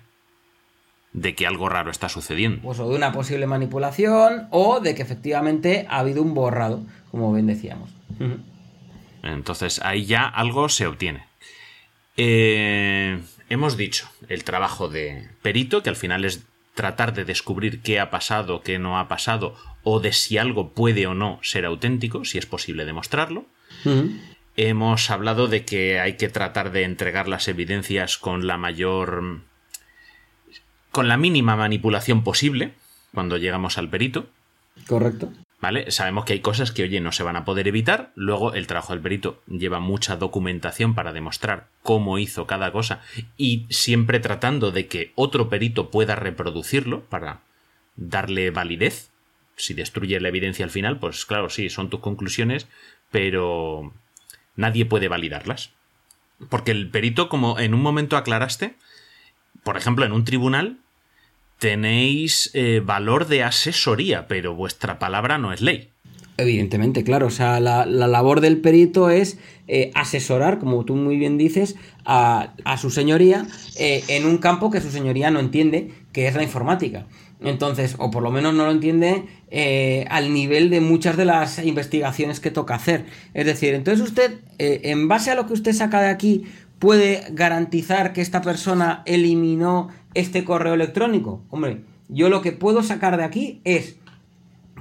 de 1.15 1.33
que 1.33 1.47
algo 1.47 1.69
raro 1.69 1.91
está 1.91 2.09
sucediendo. 2.09 2.61
Pues 2.61 2.79
o 2.79 2.89
de 2.89 2.95
una 2.95 3.13
posible 3.13 3.47
manipulación 3.47 4.47
o 4.51 4.81
de 4.81 4.95
que 4.95 5.01
efectivamente 5.01 5.85
ha 5.89 5.99
habido 5.99 6.21
un 6.21 6.33
borrado, 6.33 6.81
como 7.09 7.33
bien 7.33 7.47
decíamos. 7.47 7.89
Entonces 9.23 9.79
ahí 9.81 10.05
ya 10.05 10.25
algo 10.25 10.67
se 10.67 10.87
obtiene. 10.87 11.25
Eh, 12.17 13.19
hemos 13.49 13.77
dicho 13.77 14.09
el 14.27 14.43
trabajo 14.43 14.89
de 14.89 15.29
perito, 15.41 15.81
que 15.81 15.89
al 15.89 15.95
final 15.95 16.25
es 16.25 16.43
tratar 16.73 17.13
de 17.13 17.23
descubrir 17.23 17.81
qué 17.81 18.01
ha 18.01 18.09
pasado, 18.09 18.61
qué 18.61 18.77
no 18.77 18.99
ha 18.99 19.07
pasado, 19.07 19.55
o 19.83 20.01
de 20.01 20.11
si 20.11 20.37
algo 20.37 20.73
puede 20.73 21.07
o 21.07 21.13
no 21.13 21.39
ser 21.41 21.65
auténtico, 21.65 22.25
si 22.25 22.37
es 22.37 22.45
posible 22.45 22.83
demostrarlo. 22.83 23.45
Hemos 24.57 25.09
hablado 25.09 25.47
de 25.47 25.63
que 25.63 26.01
hay 26.01 26.17
que 26.17 26.27
tratar 26.27 26.71
de 26.71 26.83
entregar 26.83 27.29
las 27.29 27.47
evidencias 27.47 28.17
con 28.17 28.47
la 28.47 28.57
mayor. 28.57 29.41
Con 30.95 31.09
la 31.09 31.17
mínima 31.17 31.57
manipulación 31.57 32.23
posible 32.23 32.71
cuando 33.13 33.35
llegamos 33.35 33.77
al 33.77 33.89
perito. 33.89 34.27
Correcto. 34.87 35.29
¿Vale? 35.59 35.91
Sabemos 35.91 36.23
que 36.23 36.31
hay 36.31 36.39
cosas 36.39 36.71
que, 36.71 36.83
oye, 36.83 37.01
no 37.01 37.11
se 37.11 37.23
van 37.23 37.35
a 37.35 37.43
poder 37.43 37.67
evitar. 37.67 38.13
Luego, 38.15 38.53
el 38.53 38.65
trabajo 38.65 38.93
del 38.93 39.01
perito 39.01 39.41
lleva 39.45 39.81
mucha 39.81 40.15
documentación 40.15 40.95
para 40.95 41.11
demostrar 41.11 41.67
cómo 41.83 42.17
hizo 42.17 42.47
cada 42.47 42.71
cosa 42.71 43.01
y 43.35 43.65
siempre 43.69 44.21
tratando 44.21 44.71
de 44.71 44.87
que 44.87 45.11
otro 45.15 45.49
perito 45.49 45.91
pueda 45.91 46.15
reproducirlo 46.15 47.01
para 47.01 47.41
darle 47.97 48.49
validez. 48.51 49.09
Si 49.57 49.73
destruye 49.73 50.21
la 50.21 50.29
evidencia 50.29 50.63
al 50.63 50.71
final, 50.71 50.97
pues 50.97 51.25
claro, 51.25 51.49
sí, 51.49 51.69
son 51.69 51.89
tus 51.89 51.99
conclusiones, 51.99 52.67
pero 53.11 53.91
nadie 54.55 54.85
puede 54.85 55.09
validarlas. 55.09 55.71
Porque 56.47 56.71
el 56.71 56.89
perito, 56.89 57.27
como 57.27 57.59
en 57.59 57.73
un 57.73 57.81
momento 57.81 58.15
aclaraste, 58.15 58.75
por 59.63 59.75
ejemplo, 59.75 60.05
en 60.05 60.13
un 60.13 60.23
tribunal, 60.23 60.77
tenéis 61.59 62.51
eh, 62.53 62.81
valor 62.83 63.27
de 63.27 63.43
asesoría, 63.43 64.27
pero 64.27 64.55
vuestra 64.55 64.99
palabra 64.99 65.37
no 65.37 65.53
es 65.53 65.61
ley. 65.61 65.89
Evidentemente, 66.37 67.03
claro. 67.03 67.27
O 67.27 67.31
sea, 67.31 67.59
la, 67.59 67.85
la 67.85 68.07
labor 68.07 68.41
del 68.41 68.57
perito 68.57 69.09
es 69.09 69.37
eh, 69.67 69.91
asesorar, 69.95 70.59
como 70.59 70.83
tú 70.83 70.95
muy 70.95 71.17
bien 71.17 71.37
dices, 71.37 71.75
a, 72.03 72.53
a 72.65 72.77
su 72.77 72.89
señoría 72.89 73.47
eh, 73.79 74.03
en 74.09 74.25
un 74.25 74.37
campo 74.37 74.69
que 74.69 74.81
su 74.81 74.91
señoría 74.91 75.31
no 75.31 75.39
entiende, 75.39 75.91
que 76.11 76.27
es 76.27 76.35
la 76.35 76.43
informática. 76.43 77.07
Entonces, 77.41 77.95
o 77.99 78.11
por 78.11 78.23
lo 78.23 78.31
menos 78.31 78.53
no 78.53 78.65
lo 78.65 78.71
entiende 78.71 79.25
al 80.09 80.33
nivel 80.33 80.69
de 80.69 80.81
muchas 80.81 81.15
de 81.17 81.25
las 81.25 81.63
investigaciones 81.63 82.39
que 82.39 82.49
toca 82.49 82.75
hacer. 82.75 83.05
Es 83.33 83.45
decir, 83.45 83.73
entonces 83.73 84.07
usted, 84.07 84.39
en 84.57 85.07
base 85.09 85.31
a 85.31 85.35
lo 85.35 85.45
que 85.45 85.53
usted 85.53 85.73
saca 85.73 86.01
de 86.01 86.07
aquí, 86.07 86.45
puede 86.79 87.23
garantizar 87.31 88.13
que 88.13 88.21
esta 88.21 88.41
persona 88.41 89.03
eliminó 89.05 89.89
este 90.15 90.43
correo 90.43 90.73
electrónico. 90.73 91.43
Hombre, 91.49 91.83
yo 92.09 92.29
lo 92.29 92.41
que 92.41 92.51
puedo 92.51 92.81
sacar 92.81 93.17
de 93.17 93.23
aquí 93.23 93.61
es 93.63 93.97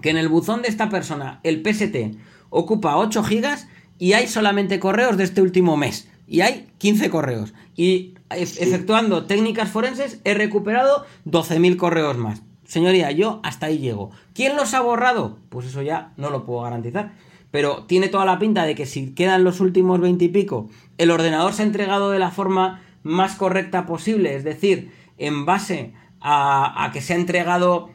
que 0.01 0.11
en 0.11 0.17
el 0.17 0.29
buzón 0.29 0.63
de 0.63 0.69
esta 0.69 0.89
persona 0.89 1.41
el 1.43 1.63
PST 1.63 2.17
ocupa 2.51 2.97
8 2.97 3.23
gigas 3.25 3.69
y 3.99 4.15
hay 4.15 4.27
solamente 4.27 4.79
correos 4.79 5.17
de 5.17 5.25
este 5.25 5.43
último 5.43 5.77
mes. 5.77 6.09
Y 6.27 6.41
hay 6.41 6.69
15 6.79 7.11
correos. 7.11 7.55
Y 7.77 8.15
efectuando 8.31 9.27
técnicas 9.27 9.71
forenses 9.71 10.21
he 10.25 10.35
recuperado 10.35 11.05
12.000 11.27 11.77
correos 11.77 12.17
más. 12.17 12.43
Señoría, 12.67 13.11
yo 13.11 13.41
hasta 13.43 13.67
ahí 13.67 13.79
llego. 13.79 14.11
¿Quién 14.33 14.57
los 14.57 14.75
ha 14.75 14.81
borrado? 14.81 15.39
Pues 15.49 15.67
eso 15.67 15.83
ya 15.83 16.13
no 16.17 16.31
lo 16.31 16.47
puedo 16.47 16.63
garantizar. 16.63 17.13
Pero 17.51 17.85
tiene 17.85 18.09
toda 18.09 18.25
la 18.25 18.39
pinta 18.39 18.65
de 18.65 18.75
que 18.75 18.87
si 18.87 19.13
quedan 19.15 19.45
los 19.45 19.61
últimos 19.61 20.01
20 20.01 20.25
y 20.25 20.29
pico, 20.29 20.69
el 20.99 21.11
ordenador 21.11 21.53
se 21.53 21.63
ha 21.63 21.67
entregado 21.67 22.11
de 22.11 22.19
la 22.19 22.31
forma 22.31 22.83
más 23.03 23.37
correcta 23.37 23.87
posible. 23.87 24.35
Es 24.35 24.45
decir, 24.45 24.91
en 25.19 25.45
base 25.47 25.93
a, 26.21 26.91
que 26.93 27.01
se 27.01 27.13
ha 27.13 27.17
entregado 27.17 27.91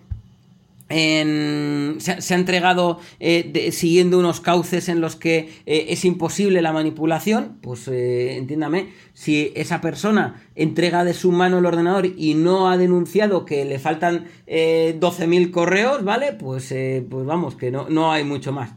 en- 0.91 1.97
se, 1.99 2.33
ha- 2.33 2.37
entregado 2.37 2.99
eh, 3.19 3.69
siguiendo 3.71 4.17
unos 4.17 4.41
cauces 4.41 4.89
en 4.89 5.01
los 5.01 5.15
que 5.15 5.49
eh, 5.67 5.85
es 5.89 6.03
imposible 6.03 6.61
la 6.63 6.73
manipulación, 6.73 7.57
pues 7.61 7.87
eh, 7.87 8.37
entiéndame, 8.37 8.89
si 9.13 9.51
esa 9.55 9.81
persona 9.81 10.41
entrega 10.55 11.03
de 11.03 11.13
su 11.13 11.31
mano 11.31 11.59
el 11.59 11.65
ordenador 11.67 12.07
y 12.17 12.33
no 12.33 12.69
ha 12.69 12.77
denunciado 12.77 13.45
que 13.45 13.65
le 13.65 13.77
faltan 13.77 14.25
eh, 14.47 14.97
12.000 14.99 15.51
correos, 15.51 16.03
¿vale? 16.03 16.33
Pues, 16.33 16.73
pues 17.09 17.25
vamos, 17.25 17.55
que 17.55 17.69
no, 17.69 17.87
no 17.89 18.11
hay 18.11 18.23
mucho 18.23 18.51
más. 18.51 18.71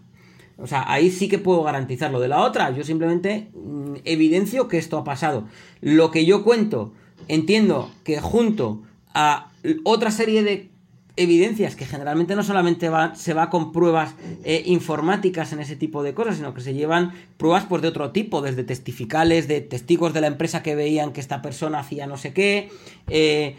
O 0.58 0.66
sea, 0.66 0.84
ahí 0.92 1.10
sí 1.10 1.28
que 1.28 1.38
puedo 1.38 1.62
garantizarlo. 1.62 2.20
De 2.20 2.28
la 2.28 2.42
otra, 2.42 2.70
yo 2.70 2.84
simplemente 2.84 3.48
mm, 3.54 3.94
evidencio 4.04 4.68
que 4.68 4.76
esto 4.78 4.98
ha 4.98 5.02
pasado. 5.04 5.48
Lo 5.80 6.10
que 6.10 6.26
yo 6.26 6.44
cuento, 6.44 6.92
entiendo 7.28 7.90
que 8.04 8.20
junto 8.20 8.82
a 9.14 9.50
otra 9.84 10.10
serie 10.10 10.42
de 10.42 10.72
evidencias 11.16 11.76
que 11.76 11.84
generalmente 11.84 12.34
no 12.34 12.42
solamente 12.42 12.88
va, 12.88 13.14
se 13.14 13.34
va 13.34 13.50
con 13.50 13.72
pruebas 13.72 14.14
eh, 14.44 14.62
informáticas 14.66 15.52
en 15.52 15.60
ese 15.60 15.76
tipo 15.76 16.02
de 16.02 16.14
cosas, 16.14 16.36
sino 16.36 16.54
que 16.54 16.62
se 16.62 16.74
llevan 16.74 17.12
pruebas 17.36 17.66
pues, 17.68 17.82
de 17.82 17.88
otro 17.88 18.12
tipo, 18.12 18.40
desde 18.40 18.64
testificales, 18.64 19.46
de 19.46 19.60
testigos 19.60 20.14
de 20.14 20.22
la 20.22 20.28
empresa 20.28 20.62
que 20.62 20.74
veían 20.74 21.12
que 21.12 21.20
esta 21.20 21.42
persona 21.42 21.80
hacía 21.80 22.06
no 22.06 22.16
sé 22.16 22.32
qué, 22.32 22.70
eh, 23.08 23.56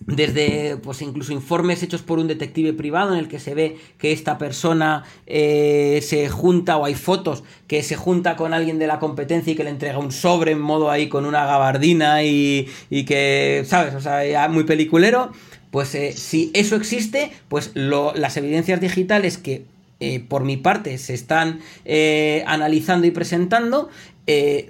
desde 0.00 0.76
pues 0.76 1.02
incluso 1.02 1.32
informes 1.32 1.82
hechos 1.82 2.02
por 2.02 2.18
un 2.18 2.28
detective 2.28 2.72
privado 2.72 3.12
en 3.12 3.18
el 3.18 3.28
que 3.28 3.38
se 3.38 3.54
ve 3.54 3.78
que 3.98 4.12
esta 4.12 4.38
persona 4.38 5.04
eh, 5.26 6.00
se 6.02 6.28
junta 6.28 6.76
o 6.76 6.84
hay 6.84 6.94
fotos 6.94 7.44
que 7.66 7.82
se 7.82 7.96
junta 7.96 8.36
con 8.36 8.54
alguien 8.54 8.78
de 8.78 8.86
la 8.86 8.98
competencia 8.98 9.52
y 9.52 9.56
que 9.56 9.64
le 9.64 9.70
entrega 9.70 9.98
un 9.98 10.12
sobre 10.12 10.52
en 10.52 10.60
modo 10.60 10.90
ahí 10.90 11.08
con 11.08 11.24
una 11.24 11.46
gabardina 11.46 12.22
y, 12.22 12.68
y 12.90 13.04
que, 13.04 13.64
¿sabes? 13.66 13.94
O 13.94 14.00
sea, 14.00 14.26
ya 14.26 14.48
muy 14.48 14.64
peliculero. 14.64 15.32
Pues 15.70 15.94
eh, 15.94 16.12
si 16.12 16.50
eso 16.54 16.76
existe, 16.76 17.32
pues 17.48 17.72
las 17.74 18.36
evidencias 18.36 18.80
digitales 18.80 19.38
que 19.38 19.64
eh, 19.98 20.20
por 20.20 20.44
mi 20.44 20.56
parte 20.56 20.98
se 20.98 21.14
están 21.14 21.60
analizando 22.46 23.06
y 23.06 23.10
presentando 23.10 23.88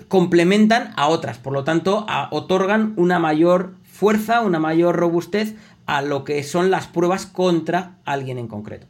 complementan 0.08 0.92
a 0.96 1.08
otras, 1.08 1.38
por 1.38 1.52
lo 1.52 1.62
tanto 1.62 2.06
otorgan 2.30 2.94
una 2.96 3.18
mayor 3.18 3.74
fuerza, 3.94 4.40
una 4.40 4.58
mayor 4.58 4.96
robustez 4.96 5.54
a 5.86 6.02
lo 6.02 6.24
que 6.24 6.42
son 6.42 6.70
las 6.70 6.86
pruebas 6.88 7.26
contra 7.26 7.92
alguien 8.04 8.38
en 8.38 8.48
concreto. 8.48 8.86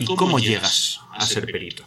¿Y 0.00 0.04
cómo 0.16 0.38
llegas 0.38 1.00
a 1.12 1.26
ser 1.26 1.46
perito? 1.46 1.84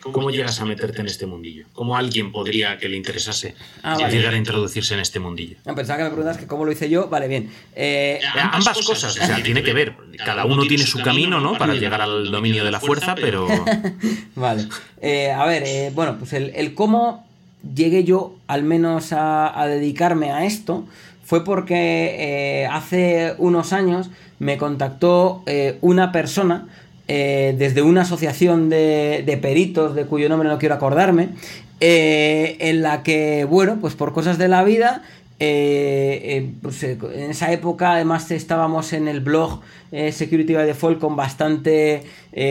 ¿Cómo 0.00 0.30
llegas 0.30 0.58
a 0.60 0.64
meterte 0.64 1.00
en 1.00 1.06
este 1.06 1.26
mundillo? 1.26 1.66
¿Cómo 1.74 1.94
alguien 1.96 2.32
podría 2.32 2.78
que 2.78 2.88
le 2.88 2.96
interesase 2.96 3.54
Ah, 3.82 3.94
vale. 4.00 4.10
llegar 4.16 4.32
a 4.32 4.36
introducirse 4.38 4.94
en 4.94 5.00
este 5.00 5.18
mundillo? 5.18 5.56
No, 5.66 5.74
pensaba 5.74 5.98
que 5.98 6.04
me 6.04 6.10
preguntas 6.10 6.38
que 6.38 6.46
cómo 6.46 6.64
lo 6.64 6.72
hice 6.72 6.88
yo, 6.88 7.08
vale, 7.08 7.28
bien. 7.28 7.52
Eh, 7.74 8.18
Ambas 8.52 8.78
cosas, 8.86 9.16
o 9.18 9.26
sea, 9.26 9.42
tiene 9.42 9.62
que 9.62 9.74
ver. 9.74 9.94
Cada 10.24 10.46
uno 10.46 10.62
tiene 10.66 10.86
su 10.86 11.02
camino, 11.02 11.40
¿no? 11.40 11.58
Para 11.58 11.74
llegar 11.74 12.00
al 12.00 12.30
dominio 12.30 12.64
de 12.64 12.70
la 12.70 12.80
fuerza, 12.80 13.14
pero 13.16 13.46
Vale. 14.34 14.66
Eh, 15.02 15.30
a 15.30 15.44
ver, 15.44 15.64
eh, 15.66 15.90
bueno, 15.94 16.16
pues 16.18 16.32
el, 16.32 16.52
el 16.54 16.72
cómo 16.74 17.27
llegué 17.74 18.04
yo 18.04 18.34
al 18.46 18.62
menos 18.62 19.12
a, 19.12 19.60
a 19.60 19.66
dedicarme 19.66 20.30
a 20.30 20.44
esto 20.44 20.84
fue 21.28 21.44
porque 21.44 22.16
eh, 22.18 22.66
hace 22.72 23.34
unos 23.36 23.74
años 23.74 24.08
me 24.38 24.56
contactó 24.56 25.42
eh, 25.44 25.76
una 25.82 26.10
persona 26.10 26.68
eh, 27.06 27.54
desde 27.58 27.82
una 27.82 28.00
asociación 28.00 28.70
de, 28.70 29.22
de 29.26 29.36
peritos, 29.36 29.94
de 29.94 30.06
cuyo 30.06 30.30
nombre 30.30 30.48
no 30.48 30.58
quiero 30.58 30.76
acordarme, 30.76 31.28
en 31.80 32.80
la 32.80 33.02
que, 33.02 33.44
bueno, 33.44 33.76
pues 33.78 33.94
por 33.94 34.14
cosas 34.14 34.38
de 34.38 34.48
la 34.48 34.64
vida 34.64 35.02
eh, 35.40 36.20
eh, 36.24 36.52
pues, 36.60 36.82
eh, 36.82 36.98
en 37.14 37.30
esa 37.30 37.52
época 37.52 37.92
además 37.92 38.28
estábamos 38.32 38.92
en 38.92 39.06
el 39.06 39.20
blog 39.20 39.60
Security 40.10 40.52
by 40.52 40.66
Default 40.66 40.98
con 40.98 41.16
bastante 41.16 42.02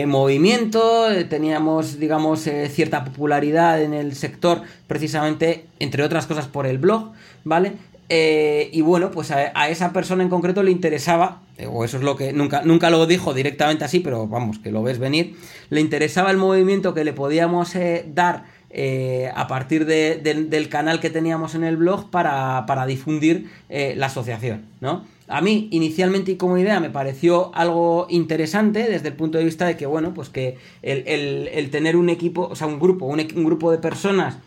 movimiento, 0.06 1.06
teníamos 1.28 2.00
digamos 2.00 2.48
cierta 2.70 3.04
popularidad 3.04 3.80
en 3.80 3.92
el 3.92 4.16
sector 4.16 4.62
precisamente 4.88 5.66
entre 5.78 6.02
otras 6.02 6.26
cosas 6.26 6.48
por 6.48 6.66
el 6.66 6.78
blog, 6.78 7.12
¿vale? 7.44 7.74
Y 8.08 8.80
bueno, 8.80 9.12
pues 9.12 9.30
a, 9.30 9.52
a 9.54 9.68
esa 9.68 9.92
persona 9.92 10.24
en 10.24 10.30
concreto 10.30 10.64
le 10.64 10.72
interesaba, 10.72 11.42
o 11.70 11.84
eso 11.84 11.98
es 11.98 12.02
lo 12.02 12.16
que 12.16 12.32
nunca, 12.32 12.62
nunca 12.62 12.90
lo 12.90 13.06
dijo 13.06 13.34
directamente 13.34 13.84
así, 13.84 14.00
pero 14.00 14.26
vamos, 14.26 14.58
que 14.58 14.72
lo 14.72 14.82
ves 14.82 14.98
venir, 14.98 15.36
le 15.70 15.80
interesaba 15.80 16.32
el 16.32 16.38
movimiento 16.38 16.92
que 16.92 17.04
le 17.04 17.12
podíamos 17.12 17.74
dar 18.06 18.46
eh, 18.70 19.30
a 19.34 19.46
partir 19.48 19.86
de- 19.86 20.16
del- 20.16 20.50
canal 20.68 21.00
que 21.00 21.10
teníamos 21.10 21.54
en 21.54 21.64
el 21.64 21.76
blog 21.76 22.10
para, 22.10 22.64
para 22.66 22.86
difundir 22.86 23.50
eh, 23.68 23.94
la 23.96 24.06
asociación, 24.06 24.66
¿no? 24.80 25.04
A 25.30 25.40
mí, 25.42 25.68
inicialmente 25.72 26.32
y 26.32 26.36
como 26.36 26.56
idea, 26.56 26.80
me 26.80 26.88
pareció 26.88 27.50
algo 27.54 28.06
interesante 28.08 28.88
desde 28.88 29.08
el 29.08 29.14
punto 29.14 29.36
de 29.38 29.44
vista 29.44 29.66
de 29.66 29.76
que, 29.76 29.84
bueno, 29.86 30.14
pues 30.14 30.30
que 30.30 30.56
el, 30.82 31.02
el- 31.06 31.48
tener 31.70 31.96
un 31.96 32.08
equipo, 32.08 32.48
o 32.50 32.56
sea, 32.56 32.66
un 32.66 32.78
grupo, 32.80 33.04
un 33.06 33.44
grupo 33.44 33.70
de 33.70 33.76
personas 33.78 34.38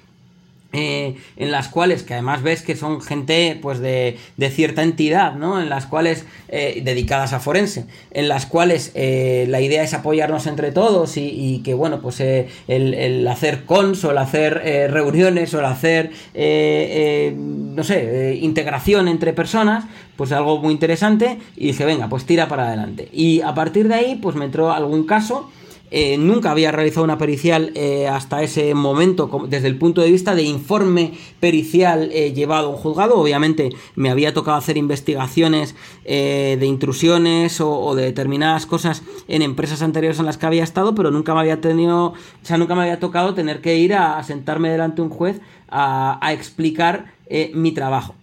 eh, 0.73 1.17
en 1.35 1.51
las 1.51 1.67
cuales, 1.67 2.03
que 2.03 2.13
además 2.13 2.43
ves 2.43 2.61
que 2.61 2.77
son 2.77 3.01
gente 3.01 3.59
pues 3.61 3.79
de, 3.79 4.17
de 4.37 4.49
cierta 4.49 4.83
entidad, 4.83 5.33
¿no? 5.35 5.61
En 5.61 5.69
las 5.69 5.85
cuales, 5.85 6.25
eh, 6.47 6.81
dedicadas 6.85 7.33
a 7.33 7.41
forense, 7.41 7.85
en 8.11 8.29
las 8.29 8.45
cuales 8.45 8.91
eh, 8.95 9.45
la 9.49 9.59
idea 9.59 9.83
es 9.83 9.93
apoyarnos 9.93 10.47
entre 10.47 10.71
todos 10.71 11.17
y, 11.17 11.27
y 11.27 11.63
que, 11.63 11.73
bueno, 11.73 12.01
pues 12.01 12.21
el, 12.21 13.27
hacer 13.27 13.65
cons 13.65 14.03
o 14.05 14.11
el 14.11 14.17
hacer 14.17 14.91
reuniones 14.91 15.53
o 15.53 15.59
el 15.59 15.65
hacer, 15.65 16.11
no 16.33 17.83
sé, 17.83 18.37
integración 18.41 19.07
entre 19.07 19.33
personas, 19.33 19.85
pues 20.15 20.31
algo 20.31 20.59
muy 20.59 20.71
interesante 20.73 21.39
y 21.57 21.67
dije, 21.67 21.83
venga, 21.83 22.07
pues 22.07 22.25
tira 22.25 22.47
para 22.47 22.67
adelante. 22.67 23.09
Y 23.11 23.41
a 23.41 23.53
partir 23.53 23.87
de 23.87 23.95
ahí, 23.95 24.19
pues 24.21 24.35
me 24.35 24.45
entró 24.45 24.71
algún 24.71 25.05
caso 25.05 25.49
eh, 25.93 26.17
nunca 26.17 26.51
había 26.51 26.71
realizado 26.71 27.03
una 27.03 27.17
pericial 27.17 27.71
eh, 27.75 28.07
hasta 28.07 28.41
ese 28.41 28.73
momento 28.73 29.45
desde 29.49 29.67
el 29.67 29.77
punto 29.77 29.99
de 29.99 30.09
vista 30.09 30.35
de 30.35 30.43
informe 30.43 31.11
pericial 31.41 32.09
eh, 32.13 32.31
llevado 32.31 32.67
a 32.67 32.69
un 32.71 32.77
juzgado. 32.77 33.19
Obviamente 33.19 33.69
me 33.95 34.09
había 34.09 34.33
tocado 34.33 34.57
hacer 34.57 34.77
investigaciones 34.77 35.75
de 36.05 36.65
intrusiones 36.65 37.59
o, 37.61 37.93
de 37.95 38.03
determinadas 38.03 38.65
cosas 38.65 39.03
en 39.27 39.41
empresas 39.41 39.81
anteriores 39.81 40.19
en 40.19 40.25
las 40.25 40.37
que 40.37 40.45
había 40.45 40.63
estado, 40.63 40.95
pero 40.95 41.11
nunca 41.11 41.33
me 41.33 41.41
había 41.41 41.61
tenido, 41.61 42.07
o 42.07 42.15
sea, 42.41 42.57
nunca 42.57 42.75
me 42.75 42.81
había 42.81 42.99
tocado 42.99 43.33
tener 43.33 43.61
que 43.61 43.77
ir 43.77 43.93
a, 43.93 44.21
sentarme 44.23 44.69
delante 44.69 44.97
de 44.97 45.01
un 45.03 45.09
juez 45.09 45.41
a 45.69 46.33
explicar 46.33 47.13
mi 47.53 47.71
trabajo 47.71 48.15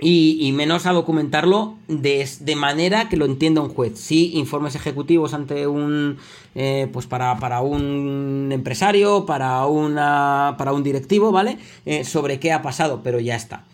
y, 0.00 0.52
menos 0.52 0.86
a 0.86 0.92
documentarlo 0.92 1.74
de, 1.88 2.28
de, 2.40 2.56
manera 2.56 3.08
que 3.08 3.16
lo 3.16 3.24
entienda 3.24 3.60
un 3.60 3.68
juez. 3.68 3.98
Sí, 3.98 4.32
informes 4.34 4.74
ejecutivos 4.76 5.34
ante 5.34 5.66
un. 5.66 6.18
Eh, 6.54 6.88
pues 6.92 7.06
para, 7.06 7.36
para, 7.38 7.60
un 7.62 8.50
empresario, 8.52 9.26
para, 9.26 9.66
una, 9.66 10.54
para 10.56 10.72
un 10.72 10.84
directivo, 10.84 11.32
¿vale? 11.32 11.58
Eh, 11.84 12.04
sobre 12.04 12.38
qué 12.38 12.52
ha 12.52 12.62
pasado, 12.62 13.00
pero 13.02 13.18
ya 13.18 13.34
está. 13.34 13.64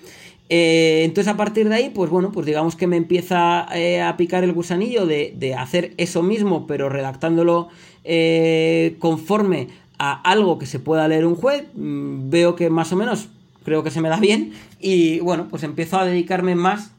Eh, 0.49 1.03
entonces 1.05 1.33
a 1.33 1.37
partir 1.37 1.69
de 1.69 1.75
ahí, 1.75 1.91
pues 1.91 2.11
bueno, 2.11 2.33
pues 2.33 2.47
digamos 2.47 2.77
que 2.77 2.87
me 2.87 2.97
empieza 2.97 3.67
a 4.09 4.17
picar 4.17 4.45
el 4.45 4.53
gusanillo 4.53 5.07
de, 5.07 5.35
de, 5.37 5.55
hacer 5.55 5.93
eso 5.99 6.23
mismo, 6.23 6.67
pero 6.67 6.89
redactándolo 6.89 7.69
conforme 8.99 9.69
a 9.99 10.21
algo 10.23 10.59
que 10.59 10.67
se 10.67 10.79
pueda 10.79 11.09
leer 11.09 11.27
un 11.27 11.37
juez. 11.37 11.65
Mm, 11.75 12.31
veo 12.31 12.57
que 12.57 12.71
más 12.71 12.93
o 12.93 12.97
menos 12.97 13.29
creo 13.65 13.83
que 13.83 13.91
se 13.91 14.01
me 14.01 14.09
da 14.09 14.19
bien 14.19 14.53
y 14.79 15.21
bueno, 15.21 15.49
pues 15.49 15.63
empiezo 15.63 15.99
a 15.99 16.05
dedicarme 16.05 16.55
más 16.55 16.93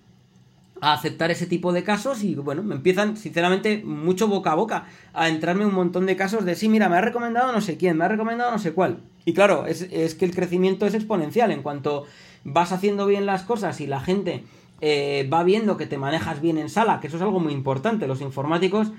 a 0.82 0.94
aceptar 0.94 1.32
ese 1.32 1.48
tipo 1.48 1.72
de 1.72 1.84
casos 1.84 2.24
y 2.24 2.36
bueno, 2.36 2.62
me 2.62 2.76
empiezan 2.76 3.18
sinceramente 3.18 3.82
mucho 3.84 4.28
boca 4.28 4.52
a 4.52 4.56
boca 4.56 4.86
a 5.14 5.30
entrarme 5.30 5.66
un 5.66 5.74
montón 5.74 6.06
de 6.06 6.16
casos 6.16 6.46
de 6.46 6.56
sí, 6.56 6.68
mira, 6.68 6.90
me 6.90 6.98
ha 6.98 7.02
recomendado 7.02 7.52
no 7.52 7.62
sé 7.62 7.78
quién, 7.78 7.98
me 7.98 8.06
ha 8.06 8.10
recomendado 8.10 8.52
no 8.52 8.60
sé 8.60 8.74
cuál. 8.74 9.00
Y 9.24 9.34
claro, 9.34 9.66
es, 9.66 9.86
que 10.16 10.26
el 10.26 10.36
crecimiento 10.36 10.86
es 10.86 10.94
exponencial 10.94 11.52
en 11.52 11.64
cuanto 11.64 12.06
vas 12.44 12.72
haciendo 12.72 13.08
bien 13.08 13.26
las 13.26 13.44
cosas 13.44 13.80
y 13.82 13.88
la 13.88 14.00
gente 14.00 14.44
eh, 14.82 15.28
va 15.34 15.44
viendo 15.44 15.78
que 15.78 15.88
te 15.88 15.98
manejas 15.98 16.42
bien 16.42 16.58
en 16.58 16.70
sala, 16.70 17.00
que 17.00 17.08
eso 17.08 17.16
es 17.16 17.24
algo 17.24 17.40
muy 17.40 17.54
importante, 17.54 18.06
los 18.06 18.22
informáticos 18.22 18.92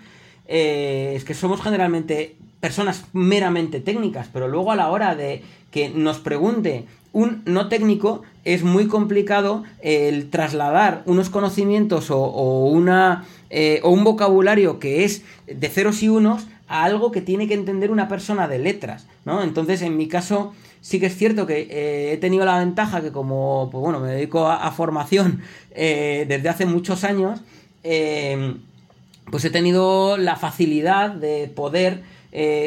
eh, 0.49 1.13
es 1.15 1.25
que 1.25 1.35
somos 1.35 1.61
generalmente 1.61 2.37
personas 2.61 3.05
meramente 3.13 3.81
técnicas, 3.81 4.29
pero 4.33 4.49
luego 4.49 4.73
a 4.73 4.77
la 4.77 4.89
hora 4.89 5.15
de 5.15 5.43
que 5.71 5.91
nos 5.91 6.19
pregunte 6.19 6.87
un 7.17 7.41
no 7.47 7.71
técnico 7.71 8.25
es 8.45 8.63
muy 8.63 8.89
complicado 8.89 9.65
el 9.81 10.29
trasladar 10.29 11.03
unos 11.07 11.31
conocimientos 11.31 12.11
o, 12.11 12.67
una, 12.67 13.25
eh, 13.49 13.81
o 13.85 13.89
un 13.89 14.05
vocabulario 14.05 14.79
que 14.79 15.03
es 15.03 15.23
de 15.47 15.69
ceros 15.71 16.03
y 16.03 16.11
unos 16.11 16.47
a 16.69 16.85
algo 16.85 17.13
que 17.13 17.23
tiene 17.23 17.49
que 17.49 17.55
entender 17.55 17.91
una 17.91 18.07
persona 18.07 18.49
de 18.49 18.59
letras, 18.59 19.07
¿no? 19.25 19.43
Entonces, 19.43 19.81
en 19.81 19.97
mi 19.97 20.09
caso, 20.09 20.53
sí 20.83 21.01
que 21.01 21.07
es 21.07 21.17
cierto 21.17 21.47
que 21.47 21.67
eh, 21.71 22.13
he 22.13 22.19
tenido 22.19 22.45
la 22.45 22.59
ventaja 22.59 23.01
que 23.01 23.13
como, 23.13 23.71
pues 23.73 23.81
bueno, 23.81 23.99
me 23.99 24.11
dedico 24.11 24.49
a, 24.49 24.71
formación 24.73 25.41
eh, 25.71 26.27
desde 26.29 26.51
hace 26.51 26.67
muchos 26.67 27.03
años, 27.03 27.41
pues 29.31 29.45
he 29.47 29.51
tenido 29.51 30.19
la 30.19 30.37
facilidad 30.37 31.13
de 31.13 31.49
poder 31.49 32.03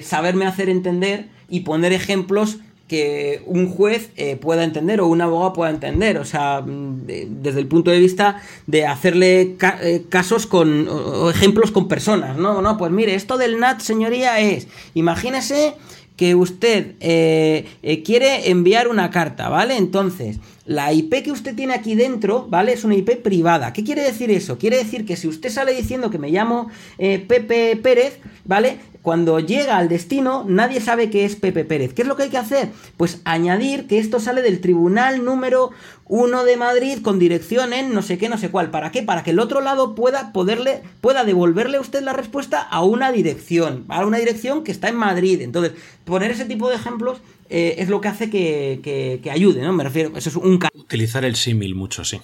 saberme 0.01 0.47
hacer 0.47 0.69
entender 0.69 1.27
y 1.49 1.59
poner 1.59 1.93
ejemplos 1.93 2.57
que 2.89 3.43
un 3.45 3.69
juez 3.69 4.09
eh, 4.17 4.35
pueda 4.35 4.63
entender 4.63 4.99
o 4.99 5.07
un 5.07 5.21
abogado 5.21 5.53
pueda 5.53 5.69
entender, 5.69 6.17
o 6.17 6.25
sea, 6.25 6.61
mm, 6.61 7.05
desde 7.05 7.59
el 7.59 7.67
punto 7.67 7.91
de 7.91 7.99
vista 7.99 8.41
de 8.65 8.87
hacerle 8.87 9.55
eh, 9.81 10.03
casos 10.09 10.47
con 10.47 10.87
o 10.89 11.29
ejemplos 11.29 11.71
con 11.71 11.87
personas, 11.87 12.35
¿no? 12.35 12.61
No, 12.61 12.77
pues 12.77 12.91
mire, 12.91 13.13
esto 13.13 13.37
del 13.37 13.59
NAT, 13.59 13.81
señoría, 13.81 14.39
es, 14.39 14.67
imagínese 14.95 15.75
que 16.17 16.33
usted 16.35 16.95
eh, 16.99 17.67
quiere 18.03 18.49
enviar 18.49 18.87
una 18.87 19.11
carta, 19.11 19.49
¿vale? 19.49 19.77
Entonces, 19.77 20.39
la 20.65 20.91
IP 20.91 21.23
que 21.23 21.31
usted 21.31 21.55
tiene 21.55 21.75
aquí 21.75 21.93
dentro, 21.95 22.47
¿vale? 22.49 22.73
Es 22.73 22.83
una 22.83 22.95
IP 22.95 23.21
privada. 23.21 23.71
¿Qué 23.71 23.83
quiere 23.83 24.01
decir 24.01 24.31
eso? 24.31 24.57
Quiere 24.57 24.77
decir 24.77 25.05
que 25.05 25.15
si 25.15 25.27
usted 25.27 25.49
sale 25.49 25.73
diciendo 25.73 26.09
que 26.09 26.17
me 26.17 26.29
llamo 26.29 26.69
Pepe 26.97 27.79
Pérez, 27.81 28.19
¿vale? 28.43 28.77
Cuando 29.09 29.39
llega 29.39 29.77
al 29.77 29.89
destino, 29.89 30.45
nadie 30.47 30.79
sabe 30.79 31.09
que 31.09 31.25
es 31.25 31.35
Pepe 31.35 31.65
Pérez. 31.65 31.95
¿Qué 31.95 32.03
es 32.03 32.07
lo 32.07 32.15
que 32.15 32.21
hay 32.21 32.29
que 32.29 32.37
hacer? 32.37 32.69
Pues 32.95 33.21
añadir 33.25 33.87
que 33.87 33.97
esto 33.97 34.19
sale 34.19 34.43
del 34.43 34.61
tribunal 34.61 35.25
número 35.25 35.71
1 36.05 36.43
de 36.43 36.57
Madrid 36.57 36.99
con 37.01 37.17
dirección 37.17 37.73
en 37.73 37.91
no 37.91 38.03
sé 38.03 38.19
qué, 38.19 38.29
no 38.29 38.37
sé 38.37 38.51
cuál. 38.51 38.69
¿Para 38.69 38.91
qué? 38.91 39.01
Para 39.01 39.23
que 39.23 39.31
el 39.31 39.39
otro 39.39 39.61
lado 39.61 39.95
pueda 39.95 40.31
poderle, 40.31 40.83
pueda 41.01 41.23
devolverle 41.23 41.77
a 41.77 41.81
usted 41.81 42.03
la 42.03 42.13
respuesta 42.13 42.61
a 42.61 42.83
una 42.83 43.11
dirección, 43.11 43.85
a 43.87 44.05
una 44.05 44.19
dirección 44.19 44.63
que 44.63 44.71
está 44.71 44.89
en 44.89 44.97
Madrid. 44.97 45.41
Entonces, 45.41 45.71
poner 46.05 46.29
ese 46.29 46.45
tipo 46.45 46.69
de 46.69 46.75
ejemplos 46.75 47.17
eh, 47.49 47.77
es 47.79 47.89
lo 47.89 48.01
que 48.01 48.09
hace 48.09 48.29
que, 48.29 49.31
ayude, 49.31 49.63
¿no? 49.63 49.73
Me 49.73 49.85
refiero, 49.85 50.11
eso 50.15 50.29
es 50.29 50.35
un... 50.35 50.59
Utilizar 50.75 51.25
el 51.25 51.35
símil 51.35 51.73
mucho, 51.73 52.05
sí 52.05 52.21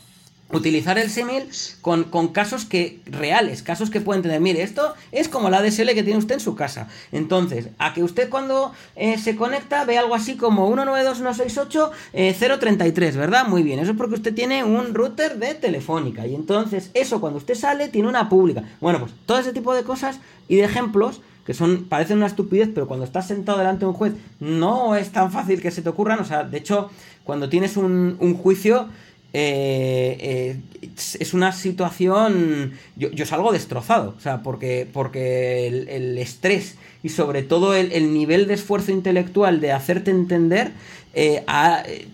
utilizar 0.51 0.99
el 0.99 1.09
símil 1.09 1.49
con, 1.81 2.03
con, 2.05 2.29
casos 2.29 2.63
que 2.65 3.01
reales, 3.05 3.63
casos 3.63 3.89
que 3.89 3.99
pueden 3.99 4.21
tener. 4.21 4.39
Mire, 4.41 4.61
esto 4.61 4.93
es 5.11 5.27
como 5.27 5.49
la 5.49 5.61
DSL 5.61 5.93
que 5.93 6.03
tiene 6.03 6.19
usted 6.19 6.35
en 6.35 6.41
su 6.41 6.55
casa. 6.55 6.87
Entonces, 7.11 7.69
a 7.79 7.93
que 7.93 8.03
usted 8.03 8.29
cuando 8.29 8.71
eh, 8.95 9.17
se 9.17 9.35
conecta 9.35 9.83
ve 9.85 9.97
algo 9.97 10.13
así 10.13 10.35
como 10.35 10.71
192.168.033, 10.75 11.91
eh, 12.13 13.17
¿verdad? 13.17 13.47
Muy 13.47 13.63
bien, 13.63 13.79
eso 13.79 13.91
es 13.91 13.97
porque 13.97 14.15
usted 14.15 14.35
tiene 14.35 14.63
un 14.63 14.93
router 14.93 15.39
de 15.39 15.55
telefónica. 15.55 16.27
Y 16.27 16.35
entonces, 16.35 16.91
eso 16.93 17.19
cuando 17.19 17.39
usted 17.39 17.55
sale 17.55 17.87
tiene 17.87 18.07
una 18.07 18.29
pública. 18.29 18.63
Bueno, 18.81 18.99
pues 18.99 19.13
todo 19.25 19.39
ese 19.39 19.51
tipo 19.51 19.73
de 19.73 19.81
cosas 19.83 20.19
y 20.47 20.57
de 20.57 20.65
ejemplos 20.65 21.21
que 21.45 21.53
son 21.53 21.85
parecen 21.85 22.17
una 22.17 22.25
estupidez, 22.25 22.69
pero 22.73 22.87
cuando 22.87 23.05
estás 23.05 23.27
sentado 23.27 23.59
delante 23.59 23.81
de 23.81 23.85
un 23.87 23.93
juez 23.93 24.13
no 24.39 24.95
es 24.95 25.11
tan 25.11 25.31
fácil 25.31 25.61
que 25.61 25.71
se 25.71 25.83
te 25.83 25.89
ocurran. 25.89 26.19
O 26.19 26.25
sea, 26.25 26.43
de 26.43 26.57
hecho, 26.57 26.89
cuando 27.23 27.49
tienes 27.49 27.77
un, 27.77 28.17
un 28.19 28.35
juicio 28.35 28.89
eh, 29.37 30.17
eh, 30.21 30.59
es 31.19 31.33
una 31.33 31.51
situación. 31.51 32.71
Yo, 32.95 33.25
salgo 33.25 33.51
destrozado, 33.51 34.15
o 34.17 34.21
sea, 34.21 34.41
porque, 34.41 34.87
porque 34.93 35.67
el, 35.67 36.17
estrés 36.17 36.77
y 37.03 37.09
sobre 37.09 37.43
todo 37.43 37.75
el, 37.75 38.13
nivel 38.13 38.47
de 38.47 38.53
esfuerzo 38.53 38.93
intelectual 38.93 39.59
de 39.59 39.73
hacerte 39.73 40.09
entender. 40.09 40.71
Eh, 41.13 41.43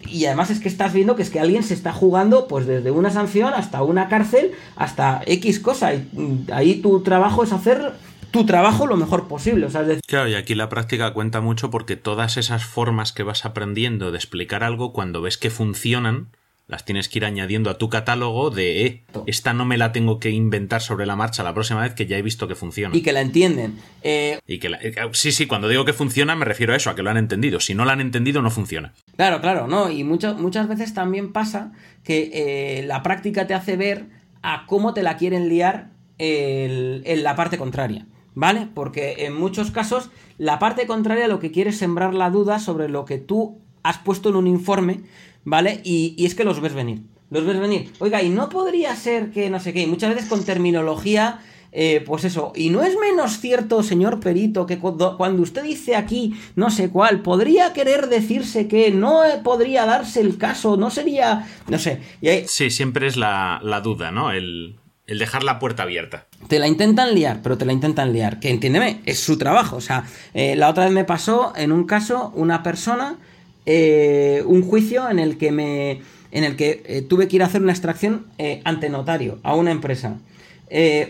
y 0.07 0.25
además 0.25 0.49
es 0.49 0.59
que 0.59 0.67
estás 0.67 0.93
viendo 0.93 1.15
que 1.15 1.21
es 1.21 1.29
que 1.29 1.39
alguien 1.39 1.61
se 1.61 1.75
está 1.75 1.91
jugando 1.91 2.47
pues 2.47 2.65
desde 2.65 2.89
una 2.89 3.09
sanción 3.11 3.53
hasta 3.53 3.83
una 3.83 4.09
cárcel 4.09 4.53
hasta 4.75 5.21
X 5.27 5.59
cosa. 5.59 5.93
Y 5.93 6.09
mm, 6.13 6.47
ahí 6.51 6.81
tu 6.81 7.03
trabajo 7.03 7.43
es 7.43 7.51
hacer 7.51 7.93
tu 8.31 8.47
trabajo 8.47 8.87
lo 8.87 8.97
mejor 8.97 9.27
posible. 9.27 9.67
O 9.67 9.69
sea, 9.69 9.85
Claro, 10.07 10.27
y 10.27 10.33
aquí 10.33 10.55
la 10.55 10.69
práctica 10.69 11.13
cuenta 11.13 11.39
mucho 11.39 11.69
porque 11.69 11.97
todas 11.97 12.37
esas 12.37 12.65
formas 12.65 13.11
que 13.11 13.21
vas 13.21 13.45
aprendiendo 13.45 14.11
de 14.11 14.17
explicar 14.17 14.63
algo, 14.63 14.91
cuando 14.91 15.21
ves 15.21 15.37
que 15.37 15.51
funcionan, 15.51 16.29
las 16.71 16.85
tienes 16.85 17.09
que 17.09 17.19
ir 17.19 17.25
añadiendo 17.25 17.69
a 17.69 17.77
tu 17.77 17.89
catálogo 17.89 18.49
de, 18.49 18.85
eh, 18.85 19.03
esta 19.27 19.53
no 19.53 19.65
me 19.65 19.77
la 19.77 19.91
tengo 19.91 20.19
que 20.19 20.29
inventar 20.29 20.81
sobre 20.81 21.05
la 21.05 21.17
marcha 21.17 21.43
la 21.43 21.53
próxima 21.53 21.81
vez 21.81 21.93
que 21.93 22.05
ya 22.05 22.17
he 22.17 22.21
visto 22.21 22.47
que 22.47 22.55
funciona. 22.55 22.95
Y 22.95 23.01
que 23.01 23.11
la 23.11 23.19
entienden. 23.19 23.77
Eh, 24.03 24.39
y 24.47 24.57
que 24.59 24.69
eh, 24.81 24.95
sí, 25.11 25.33
sí, 25.33 25.47
cuando 25.47 25.67
digo 25.67 25.83
que 25.83 25.91
funciona 25.91 26.33
me 26.33 26.45
refiero 26.45 26.71
a 26.71 26.77
eso, 26.77 26.89
a 26.89 26.95
que 26.95 27.03
lo 27.03 27.09
han 27.09 27.17
entendido. 27.17 27.59
Si 27.59 27.75
no 27.75 27.83
lo 27.83 27.91
han 27.91 27.99
entendido, 27.99 28.41
no 28.41 28.49
funciona. 28.49 28.93
Claro, 29.17 29.41
claro, 29.41 29.67
no. 29.67 29.91
Y 29.91 30.05
muchas 30.05 30.67
veces 30.69 30.93
también 30.93 31.33
pasa 31.33 31.73
que 32.05 32.31
eh, 32.33 32.83
la 32.83 33.03
práctica 33.03 33.47
te 33.47 33.53
hace 33.53 33.75
ver 33.75 34.05
a 34.41 34.65
cómo 34.65 34.93
te 34.93 35.03
la 35.03 35.17
quieren 35.17 35.49
liar 35.49 35.89
en 36.17 37.23
la 37.23 37.35
parte 37.35 37.57
contraria. 37.57 38.05
¿Vale? 38.33 38.69
Porque 38.73 39.25
en 39.25 39.33
muchos 39.33 39.71
casos 39.71 40.09
la 40.37 40.57
parte 40.57 40.87
contraria 40.87 41.27
lo 41.27 41.39
que 41.39 41.51
quiere 41.51 41.71
es 41.71 41.77
sembrar 41.77 42.13
la 42.13 42.29
duda 42.29 42.59
sobre 42.59 42.87
lo 42.87 43.03
que 43.03 43.17
tú 43.17 43.59
has 43.83 43.97
puesto 43.97 44.29
en 44.29 44.35
un 44.35 44.47
informe 44.47 45.01
¿vale? 45.43 45.81
Y, 45.83 46.25
es 46.25 46.35
que 46.35 46.43
los 46.43 46.61
ves 46.61 46.73
venir. 46.73 47.01
Los 47.29 47.45
ves 47.45 47.59
venir. 47.59 47.91
Oiga, 47.99 48.21
y 48.21 48.29
no 48.29 48.49
podría 48.49 48.95
ser 48.95 49.31
que 49.31 49.49
no 49.49 49.59
sé 49.59 49.73
qué. 49.73 49.87
Muchas 49.87 50.13
veces 50.13 50.29
con 50.29 50.43
terminología. 50.43 51.39
Eh, 51.73 52.03
pues 52.05 52.25
eso, 52.25 52.51
y 52.53 52.69
no 52.69 52.83
es 52.83 52.97
menos 52.99 53.39
cierto, 53.39 53.81
señor 53.81 54.19
Perito, 54.19 54.65
que 54.65 54.77
cuando, 54.77 55.15
usted 55.41 55.63
dice 55.63 55.95
aquí 55.95 56.33
no 56.57 56.69
sé 56.69 56.89
cuál, 56.89 57.21
podría 57.21 57.71
querer 57.71 58.09
decirse 58.09 58.67
que 58.67 58.91
no 58.91 59.21
podría 59.41 59.85
darse 59.85 60.19
el 60.19 60.37
caso, 60.37 60.75
no 60.75 60.89
sería, 60.89 61.47
no 61.69 61.79
sé. 61.79 62.01
Sí, 62.47 62.71
siempre 62.71 63.07
es 63.07 63.15
la, 63.15 63.61
duda, 63.81 64.11
¿no? 64.11 64.33
El, 64.33 64.75
dejar 65.07 65.43
la 65.43 65.59
puerta 65.59 65.83
abierta. 65.83 66.27
Te 66.49 66.59
la 66.59 66.67
intentan 66.67 67.15
liar, 67.15 67.39
pero 67.41 67.57
te 67.57 67.63
la 67.63 67.71
intentan 67.71 68.11
liar. 68.11 68.41
Que 68.41 68.49
entiéndeme, 68.49 68.99
es 69.05 69.21
su 69.21 69.37
trabajo. 69.37 69.77
O 69.77 69.81
sea, 69.81 70.03
eh, 70.33 70.57
la 70.57 70.67
otra 70.67 70.83
vez 70.83 70.93
me 70.93 71.05
pasó 71.05 71.53
en 71.55 71.71
un 71.71 71.85
caso 71.85 72.33
una 72.35 72.63
persona 72.63 73.17
eh, 73.65 74.43
un 74.45 74.63
juicio 74.63 75.09
en 75.09 75.19
el 75.19 75.37
que 75.37 75.51
me 75.51 76.01
en 76.31 76.45
el 76.45 76.55
que 76.55 76.81
eh, 76.85 77.01
tuve 77.01 77.27
que 77.27 77.35
ir 77.35 77.43
a 77.43 77.47
hacer 77.47 77.61
una 77.61 77.73
extracción 77.73 78.25
eh, 78.37 78.61
ante 78.63 78.89
notario 78.89 79.39
a 79.43 79.55
una 79.55 79.71
empresa. 79.71 80.17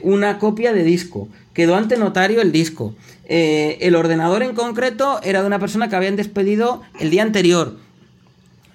Una 0.02 0.39
copia 0.39 0.74
de 0.74 0.84
disco. 0.84 1.28
Quedó 1.54 1.76
ante 1.76 1.95
notario 1.95 2.41
el 2.41 2.52
disco. 2.52 2.95
El 3.28 3.93
ordenador 3.95 4.41
en 4.41 4.56
concreto 4.56 5.20
era 5.22 5.41
de 5.41 5.47
una 5.47 5.60
persona 5.60 5.88
que 5.88 5.95
habían 5.95 6.16
despedido 6.16 6.82
el 6.99 7.12
día 7.12 7.22
anterior. 7.22 7.78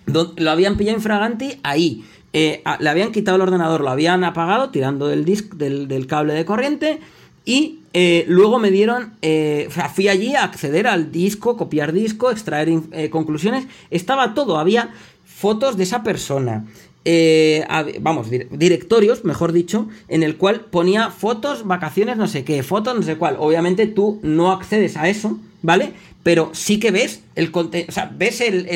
Lo 0.07 0.49
habían 0.49 0.77
pillado 0.77 0.97
infraganti 0.97 1.59
ahí. 1.65 2.05
Le 2.33 2.89
habían 2.89 3.11
quitado 3.11 3.35
el 3.35 3.43
ordenador, 3.43 3.81
lo 3.81 3.91
habían 3.91 4.23
apagado 4.23 4.71
tirando 4.71 5.09
del, 5.09 5.25
disc, 5.25 5.55
del, 5.55 5.89
del 5.89 6.07
cable 6.07 6.35
de 6.35 6.45
corriente. 6.45 7.01
Y 7.45 7.81
eh, 7.99 8.25
luego 8.29 8.59
me 8.59 8.71
dieron. 8.71 9.15
eh, 9.23 9.69
fui 9.95 10.09
allí 10.09 10.35
a 10.35 10.45
acceder 10.45 10.87
al 10.87 11.11
disco, 11.11 11.57
copiar 11.57 11.93
disco, 11.95 12.31
extraer 12.31 12.69
eh, 12.93 13.09
conclusiones. 13.09 13.67
Estaba 13.91 14.35
todo, 14.35 14.59
había 14.59 14.91
fotos 15.25 15.77
de 15.79 15.85
esa 15.85 16.03
persona. 16.03 16.65
eh, 17.09 17.65
vamos, 18.01 18.31
dir- 18.31 18.49
directorios, 18.51 19.25
mejor 19.25 19.53
dicho, 19.53 19.89
en 20.09 20.23
el 20.25 20.37
cual 20.37 20.63
ponía 20.63 21.11
fotos, 21.11 21.65
vacaciones, 21.65 22.17
no 22.17 22.27
sé 22.27 22.45
qué, 22.45 22.63
fotos, 22.63 22.95
no 22.97 23.03
sé 23.03 23.15
cuál. 23.17 23.37
Obviamente 23.39 23.87
tú 23.87 24.19
no 24.23 24.51
accedes 24.53 24.97
a 24.97 25.09
eso, 25.09 25.39
¿vale? 25.63 25.93
Pero 26.25 26.51
sí 26.53 26.81
que 26.81 26.91
ves 26.91 27.23
el 27.37 27.53
conte- 27.53 27.87
o 27.89 27.93
sea, 27.93 28.11
ves 28.13 28.41
el- 28.41 28.67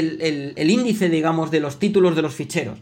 el 0.56 0.70
índice, 0.70 1.08
digamos, 1.10 1.50
de 1.50 1.58
los 1.60 1.78
títulos 1.80 2.14
de 2.14 2.22
los 2.22 2.34
ficheros. 2.34 2.78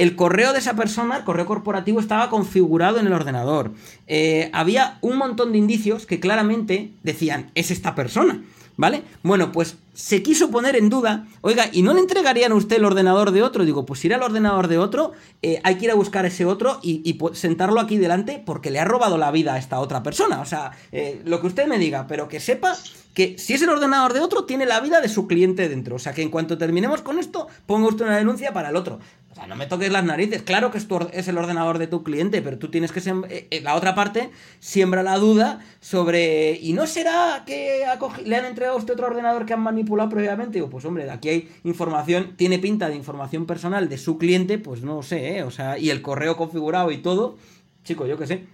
El 0.00 0.16
correo 0.16 0.54
de 0.54 0.60
esa 0.60 0.76
persona, 0.76 1.18
el 1.18 1.24
correo 1.24 1.44
corporativo, 1.44 2.00
estaba 2.00 2.30
configurado 2.30 2.98
en 2.98 3.06
el 3.06 3.12
ordenador. 3.12 3.72
Eh, 4.06 4.48
había 4.54 4.96
un 5.02 5.18
montón 5.18 5.52
de 5.52 5.58
indicios 5.58 6.06
que 6.06 6.18
claramente 6.18 6.90
decían, 7.02 7.50
es 7.54 7.70
esta 7.70 7.94
persona, 7.94 8.42
¿vale? 8.78 9.02
Bueno, 9.22 9.52
pues 9.52 9.76
se 9.92 10.22
quiso 10.22 10.50
poner 10.50 10.74
en 10.74 10.88
duda, 10.88 11.26
oiga, 11.42 11.66
¿y 11.70 11.82
no 11.82 11.92
le 11.92 12.00
entregarían 12.00 12.52
a 12.52 12.54
usted 12.54 12.76
el 12.76 12.86
ordenador 12.86 13.30
de 13.30 13.42
otro? 13.42 13.66
Digo, 13.66 13.84
pues 13.84 14.02
ir 14.06 14.14
al 14.14 14.22
ordenador 14.22 14.68
de 14.68 14.78
otro, 14.78 15.12
eh, 15.42 15.60
hay 15.64 15.74
que 15.74 15.84
ir 15.84 15.90
a 15.90 15.96
buscar 15.96 16.24
ese 16.24 16.46
otro 16.46 16.78
y, 16.82 17.12
pues, 17.14 17.38
sentarlo 17.38 17.78
aquí 17.78 17.98
delante 17.98 18.42
porque 18.42 18.70
le 18.70 18.78
ha 18.78 18.86
robado 18.86 19.18
la 19.18 19.30
vida 19.30 19.52
a 19.52 19.58
esta 19.58 19.80
otra 19.80 20.02
persona. 20.02 20.40
O 20.40 20.46
sea, 20.46 20.72
eh, 20.92 21.20
lo 21.26 21.42
que 21.42 21.48
usted 21.48 21.66
me 21.66 21.78
diga, 21.78 22.06
pero 22.06 22.26
que 22.26 22.40
sepa 22.40 22.74
que 23.12 23.36
si 23.38 23.54
es 23.54 23.62
el 23.62 23.68
ordenador 23.68 24.12
de 24.14 24.20
otro, 24.20 24.44
tiene 24.44 24.64
la 24.64 24.80
vida 24.80 25.00
de 25.00 25.08
su 25.08 25.26
cliente 25.26 25.68
dentro. 25.68 25.96
O 25.96 25.98
sea, 25.98 26.14
que 26.14 26.22
en 26.22 26.30
cuanto 26.30 26.56
terminemos 26.56 27.02
con 27.02 27.18
esto, 27.18 27.48
ponga 27.66 27.88
usted 27.88 28.06
una 28.06 28.16
denuncia 28.16 28.52
para 28.52 28.70
el 28.70 28.76
otro. 28.76 29.00
O 29.30 29.34
sea, 29.34 29.46
no 29.46 29.54
me 29.54 29.66
toques 29.66 29.92
las 29.92 30.04
narices. 30.04 30.42
Claro 30.42 30.72
que 30.72 30.78
es, 30.78 30.88
es 31.12 31.28
el 31.28 31.38
ordenador 31.38 31.78
de 31.78 31.86
tu 31.86 32.02
cliente, 32.02 32.42
pero 32.42 32.58
tú 32.58 32.68
tienes 32.68 32.90
que... 32.90 32.98
eh, 32.98 33.46
eh, 33.50 33.60
la 33.60 33.76
otra 33.76 33.94
parte 33.94 34.30
siembra 34.58 35.04
la 35.04 35.18
duda 35.18 35.60
sobre... 35.80 36.58
¿Y 36.60 36.72
no 36.72 36.86
será 36.88 37.44
que 37.46 37.84
le 38.24 38.36
han 38.36 38.44
entregado 38.44 38.76
a 38.76 38.80
usted 38.80 38.94
otro 38.94 39.06
ordenador 39.06 39.46
que 39.46 39.52
han 39.52 39.60
manipulado 39.60 40.10
previamente? 40.10 40.54
Digo, 40.54 40.68
pues 40.68 40.84
hombre, 40.84 41.08
aquí 41.08 41.28
hay 41.28 41.48
información, 41.62 42.34
tiene 42.36 42.58
pinta 42.58 42.88
de 42.88 42.96
información 42.96 43.46
personal 43.46 43.88
de 43.88 43.98
su 43.98 44.18
cliente, 44.18 44.58
pues 44.58 44.82
no 44.82 45.00
sé, 45.02 45.38
¿eh? 45.38 45.42
O 45.44 45.52
sea, 45.52 45.78
y 45.78 45.90
el 45.90 46.02
correo 46.02 46.36
configurado 46.36 46.90
y 46.90 46.98
todo. 46.98 47.38
Chico, 47.84 48.06
yo 48.06 48.18
qué 48.18 48.26
sé. 48.26 48.44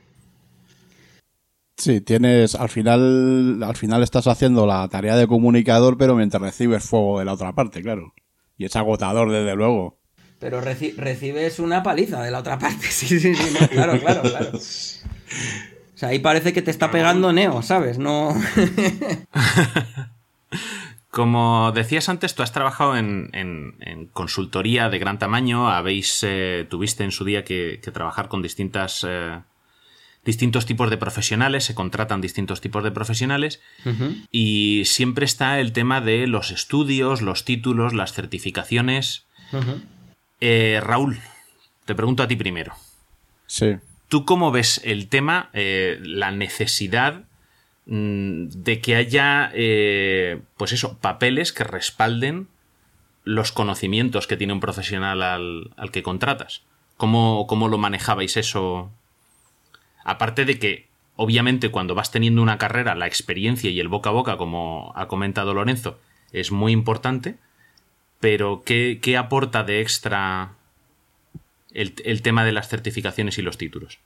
Sí, 1.79 2.01
tienes, 2.03 2.55
al 2.55 2.69
final, 2.69 3.63
al 3.63 3.77
final 3.77 4.03
estás 4.03 4.27
haciendo 4.27 4.67
la 4.67 4.87
tarea 4.89 5.17
de 5.17 5.27
comunicador, 5.27 5.97
pero 5.97 6.15
mientras 6.15 6.43
recibes 6.43 6.85
fuego 6.85 7.19
de 7.19 7.25
la 7.25 7.33
otra 7.35 7.55
parte, 7.55 7.83
claro. 7.83 8.15
Y 8.59 8.67
es 8.67 8.77
agotador, 8.77 9.31
desde 9.31 9.55
luego. 9.55 9.99
Pero 10.39 10.61
reci- 10.63 10.95
recibes 10.97 11.59
una 11.59 11.83
paliza 11.83 12.23
de 12.23 12.31
la 12.31 12.41
otra 12.41 12.59
parte. 12.59 12.87
Sí, 12.91 13.07
sí, 13.21 13.35
sí. 13.35 13.57
no, 13.61 13.69
claro, 13.69 13.99
claro, 14.01 14.23
claro. 14.23 14.51
O 14.55 15.99
sea, 15.99 16.11
ahí 16.11 16.19
parece 16.19 16.53
que 16.53 16.61
te 16.63 16.71
está 16.71 16.91
pegando 16.91 17.33
Neo, 17.33 17.63
¿sabes? 17.63 17.99
No. 17.99 18.35
Como 21.11 21.73
decías 21.73 22.09
antes, 22.11 22.35
tú 22.35 22.43
has 22.43 22.53
trabajado 22.53 22.97
en, 22.97 23.31
en- 23.33 23.77
en 23.81 24.07
consultoría 24.07 24.91
de 24.91 24.99
gran 24.99 25.19
tamaño, 25.19 25.71
habéis, 25.71 26.19
eh, 26.23 26.67
tuviste 26.69 27.05
en 27.05 27.13
su 27.13 27.25
día 27.25 27.43
que, 27.45 27.81
que 27.83 27.91
trabajar 27.91 28.29
con 28.29 28.43
distintas, 28.43 29.07
eh, 29.09 29.41
distintos 30.27 30.67
tipos 30.67 30.91
de 30.91 30.99
profesionales, 30.99 31.65
se 31.65 31.75
contratan 31.75 32.21
distintos 32.21 32.61
tipos 32.61 32.85
de 32.85 32.91
profesionales 32.91 33.63
y 34.31 34.83
siempre 34.85 35.25
está 35.25 35.59
el 35.61 35.73
tema 35.73 36.03
de 36.03 36.27
los 36.27 36.51
estudios, 36.51 37.23
los 37.23 37.47
títulos, 37.47 37.95
las 37.95 38.13
certificaciones. 38.13 39.25
Eh, 40.41 40.81
Raúl, 40.83 41.19
te 41.85 41.95
pregunto 41.95 42.23
a 42.23 42.29
ti 42.29 42.37
primero. 42.37 42.75
Sí. 43.47 43.77
¿Tú 44.09 44.25
cómo 44.25 44.51
ves 44.51 44.81
el 44.85 45.09
tema, 45.09 45.51
eh, 45.53 45.99
la 46.03 46.31
necesidad 46.31 47.25
mm, 47.87 48.49
de 48.49 48.81
que 48.81 48.97
haya, 48.97 49.51
eh, 49.55 50.41
pues 50.57 50.73
eso, 50.73 50.99
papeles 50.99 51.53
que 51.53 51.65
respalden 51.65 52.49
los 53.25 53.51
conocimientos 53.51 54.27
que 54.27 54.37
tiene 54.37 54.53
un 54.53 54.61
profesional 54.61 55.23
al, 55.23 55.71
al 55.77 55.91
que 55.91 56.03
contratas? 56.03 56.63
¿Cómo, 56.97 57.47
¿Cómo 57.47 57.69
lo 57.69 57.79
manejabais 57.79 58.37
eso? 58.37 58.91
Aparte 60.05 60.45
de 60.45 60.59
que, 60.59 60.87
obviamente, 61.17 61.71
cuando 61.71 61.95
vas 61.95 62.11
teniendo 62.11 62.43
una 62.43 62.59
carrera, 62.59 62.95
la 62.95 63.07
experiencia 63.07 63.71
y 63.71 63.81
el 63.81 63.89
boca 63.89 64.11
a 64.11 64.13
boca, 64.13 64.37
como 64.37 64.93
ha 64.95 65.09
comentado 65.09 65.53
Lorenzo, 65.53 65.99
es 66.33 66.53
muy 66.53 66.73
importante, 66.73 67.37
pero 68.27 68.65
¿qué, 68.65 68.99
qué 69.01 69.17
aporta 69.17 69.63
de 69.63 69.81
extra 69.81 70.57
el, 71.71 71.95
el 72.05 72.23
tema 72.23 72.45
de 72.45 72.51
las 72.51 72.69
certificaciones 72.69 73.39
y 73.39 73.43
los 73.43 73.57
títulos? 73.57 74.01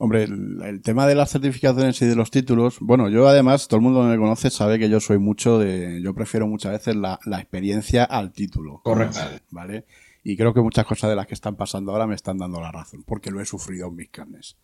Hombre, 0.00 0.24
el, 0.24 0.60
el 0.64 0.82
tema 0.82 1.06
de 1.06 1.14
las 1.14 1.30
certificaciones 1.30 2.02
y 2.02 2.06
de 2.06 2.16
los 2.16 2.32
títulos, 2.32 2.78
bueno, 2.80 3.08
yo 3.10 3.28
además, 3.28 3.68
todo 3.68 3.78
el 3.78 3.84
mundo 3.84 4.00
que 4.00 4.08
me 4.08 4.18
conoce 4.18 4.50
sabe 4.50 4.80
que 4.80 4.88
yo 4.88 4.98
soy 4.98 5.18
mucho 5.18 5.60
de, 5.60 6.02
yo 6.02 6.12
prefiero 6.14 6.48
muchas 6.48 6.72
veces 6.72 6.96
la, 6.96 7.20
la 7.26 7.38
experiencia 7.38 8.02
al 8.02 8.32
título. 8.32 8.80
Correcto. 8.82 9.20
¿Vale? 9.52 9.84
Y 10.24 10.36
creo 10.36 10.52
que 10.52 10.62
muchas 10.62 10.86
cosas 10.86 11.10
de 11.10 11.14
las 11.14 11.28
que 11.28 11.34
están 11.34 11.54
pasando 11.54 11.92
ahora 11.92 12.08
me 12.08 12.16
están 12.16 12.38
dando 12.38 12.60
la 12.60 12.72
razón, 12.72 13.04
porque 13.04 13.30
lo 13.30 13.40
he 13.40 13.46
sufrido 13.46 13.86
en 13.86 13.94
mis 13.94 14.08
carnes. 14.08 14.56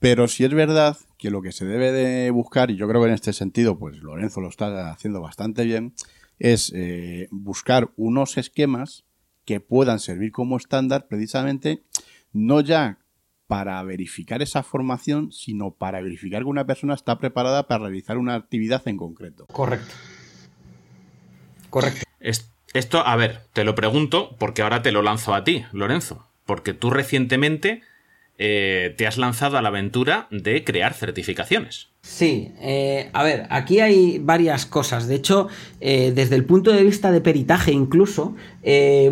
Pero 0.00 0.26
si 0.28 0.44
es 0.44 0.52
verdad 0.54 0.96
que 1.18 1.30
lo 1.30 1.42
que 1.42 1.52
se 1.52 1.64
debe 1.66 1.92
de 1.92 2.30
buscar, 2.30 2.70
y 2.70 2.76
yo 2.76 2.88
creo 2.88 3.02
que 3.02 3.08
en 3.08 3.14
este 3.14 3.32
sentido, 3.32 3.78
pues 3.78 3.96
Lorenzo 3.98 4.40
lo 4.40 4.48
está 4.48 4.90
haciendo 4.90 5.20
bastante 5.20 5.64
bien, 5.64 5.92
es 6.38 6.72
eh, 6.74 7.28
buscar 7.30 7.90
unos 7.96 8.38
esquemas 8.38 9.04
que 9.44 9.60
puedan 9.60 9.98
servir 10.00 10.32
como 10.32 10.56
estándar 10.56 11.06
precisamente 11.06 11.82
no 12.32 12.60
ya 12.60 12.98
para 13.46 13.82
verificar 13.82 14.40
esa 14.42 14.62
formación, 14.62 15.32
sino 15.32 15.72
para 15.72 16.00
verificar 16.00 16.42
que 16.42 16.48
una 16.48 16.66
persona 16.66 16.94
está 16.94 17.18
preparada 17.18 17.66
para 17.66 17.84
realizar 17.84 18.16
una 18.16 18.36
actividad 18.36 18.86
en 18.86 18.96
concreto. 18.96 19.46
Correcto. 19.46 19.92
Correcto. 21.68 22.00
Es- 22.20 22.50
Esto, 22.72 23.04
a 23.04 23.16
ver, 23.16 23.40
te 23.52 23.64
lo 23.64 23.74
pregunto 23.74 24.36
porque 24.38 24.62
ahora 24.62 24.80
te 24.80 24.92
lo 24.92 25.02
lanzo 25.02 25.34
a 25.34 25.42
ti, 25.42 25.64
Lorenzo. 25.72 26.28
Porque 26.46 26.72
tú 26.72 26.88
recientemente 26.90 27.82
eh, 28.42 28.94
te 28.96 29.06
has 29.06 29.18
lanzado 29.18 29.58
a 29.58 29.62
la 29.62 29.68
aventura 29.68 30.26
de 30.30 30.64
crear 30.64 30.94
certificaciones. 30.94 31.90
Sí, 32.02 32.52
eh, 32.60 33.10
a 33.12 33.22
ver, 33.22 33.46
aquí 33.50 33.80
hay 33.80 34.18
varias 34.18 34.64
cosas. 34.64 35.06
De 35.06 35.16
hecho, 35.16 35.48
eh, 35.82 36.12
desde 36.14 36.34
el 36.34 36.46
punto 36.46 36.72
de 36.72 36.82
vista 36.82 37.12
de 37.12 37.20
peritaje 37.20 37.72
incluso, 37.72 38.34
eh, 38.62 39.10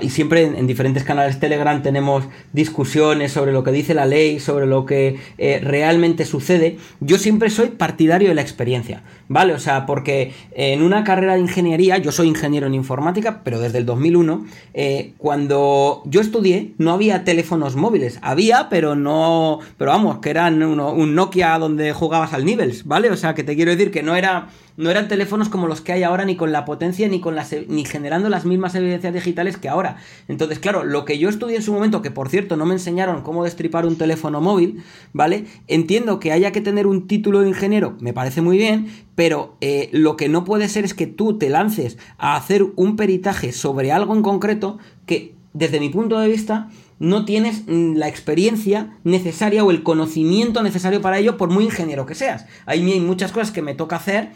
y 0.00 0.10
siempre 0.10 0.42
en, 0.42 0.56
en 0.56 0.66
diferentes 0.66 1.04
canales 1.04 1.38
Telegram 1.38 1.82
tenemos 1.82 2.24
discusiones 2.52 3.30
sobre 3.30 3.52
lo 3.52 3.62
que 3.62 3.70
dice 3.70 3.94
la 3.94 4.06
ley, 4.06 4.40
sobre 4.40 4.66
lo 4.66 4.86
que 4.86 5.20
realmente 5.62 6.24
sucede, 6.24 6.78
yo 7.00 7.16
siempre 7.16 7.48
soy 7.48 7.68
partidario 7.68 8.28
de 8.28 8.34
la 8.34 8.42
experiencia, 8.42 9.04
¿vale? 9.28 9.54
O 9.54 9.58
sea, 9.58 9.86
porque 9.86 10.32
en 10.52 10.82
una 10.82 11.04
carrera 11.04 11.34
de 11.34 11.40
ingeniería, 11.40 11.98
yo 11.98 12.12
soy 12.12 12.28
ingeniero 12.28 12.66
en 12.66 12.74
informática, 12.74 13.42
pero 13.44 13.60
desde 13.60 13.78
el 13.78 13.86
2001, 13.86 14.46
eh, 14.74 15.12
cuando 15.18 16.02
yo 16.06 16.20
estudié 16.20 16.72
no 16.78 16.92
había 16.92 17.24
teléfonos 17.24 17.76
móviles, 17.76 18.18
había, 18.22 18.68
pero 18.68 18.94
no, 18.94 19.60
pero 19.78 19.90
vamos, 19.90 20.18
que 20.18 20.30
eran 20.30 20.62
un 20.62 21.14
Nokia 21.14 21.58
donde 21.58 21.92
al 22.22 22.44
Nibbles, 22.44 22.84
¿vale? 22.84 23.10
O 23.10 23.16
sea, 23.16 23.34
que 23.34 23.44
te 23.44 23.56
quiero 23.56 23.70
decir 23.70 23.90
que 23.90 24.02
no 24.02 24.16
era 24.16 24.48
no 24.76 24.90
eran 24.90 25.08
teléfonos 25.08 25.48
como 25.48 25.68
los 25.68 25.80
que 25.80 25.92
hay 25.92 26.02
ahora 26.02 26.24
ni 26.24 26.36
con 26.36 26.52
la 26.52 26.64
potencia 26.64 27.08
ni 27.08 27.20
con 27.20 27.34
las 27.34 27.52
e- 27.52 27.64
ni 27.68 27.84
generando 27.84 28.28
las 28.28 28.44
mismas 28.44 28.74
evidencias 28.74 29.14
digitales 29.14 29.56
que 29.56 29.68
ahora. 29.68 29.96
Entonces, 30.28 30.58
claro, 30.58 30.84
lo 30.84 31.04
que 31.04 31.18
yo 31.18 31.28
estudié 31.28 31.56
en 31.56 31.62
su 31.62 31.72
momento, 31.72 32.02
que 32.02 32.10
por 32.10 32.28
cierto 32.28 32.56
no 32.56 32.66
me 32.66 32.74
enseñaron 32.74 33.22
cómo 33.22 33.44
destripar 33.44 33.86
un 33.86 33.96
teléfono 33.96 34.40
móvil, 34.40 34.82
¿vale? 35.12 35.46
Entiendo 35.66 36.20
que 36.20 36.32
haya 36.32 36.52
que 36.52 36.60
tener 36.60 36.86
un 36.86 37.06
título 37.06 37.40
de 37.40 37.48
ingeniero, 37.48 37.96
me 38.00 38.12
parece 38.12 38.42
muy 38.42 38.58
bien, 38.58 38.88
pero 39.14 39.56
eh, 39.62 39.88
lo 39.92 40.16
que 40.16 40.28
no 40.28 40.44
puede 40.44 40.68
ser 40.68 40.84
es 40.84 40.92
que 40.92 41.06
tú 41.06 41.38
te 41.38 41.48
lances 41.48 41.96
a 42.18 42.36
hacer 42.36 42.62
un 42.76 42.96
peritaje 42.96 43.52
sobre 43.52 43.92
algo 43.92 44.14
en 44.14 44.22
concreto 44.22 44.78
que, 45.06 45.35
desde 45.56 45.80
mi 45.80 45.88
punto 45.88 46.18
de 46.18 46.28
vista, 46.28 46.68
no 46.98 47.24
tienes 47.24 47.62
mm, 47.66 47.94
la 47.94 48.08
experiencia 48.08 48.98
necesaria 49.04 49.64
o 49.64 49.70
el 49.70 49.82
conocimiento 49.82 50.62
necesario 50.62 51.00
para 51.00 51.18
ello, 51.18 51.38
por 51.38 51.50
muy 51.50 51.64
ingeniero 51.64 52.04
que 52.04 52.14
seas. 52.14 52.46
Ahí 52.66 52.90
hay 52.92 53.00
muchas 53.00 53.32
cosas 53.32 53.50
que 53.52 53.62
me 53.62 53.74
toca 53.74 53.96
hacer 53.96 54.30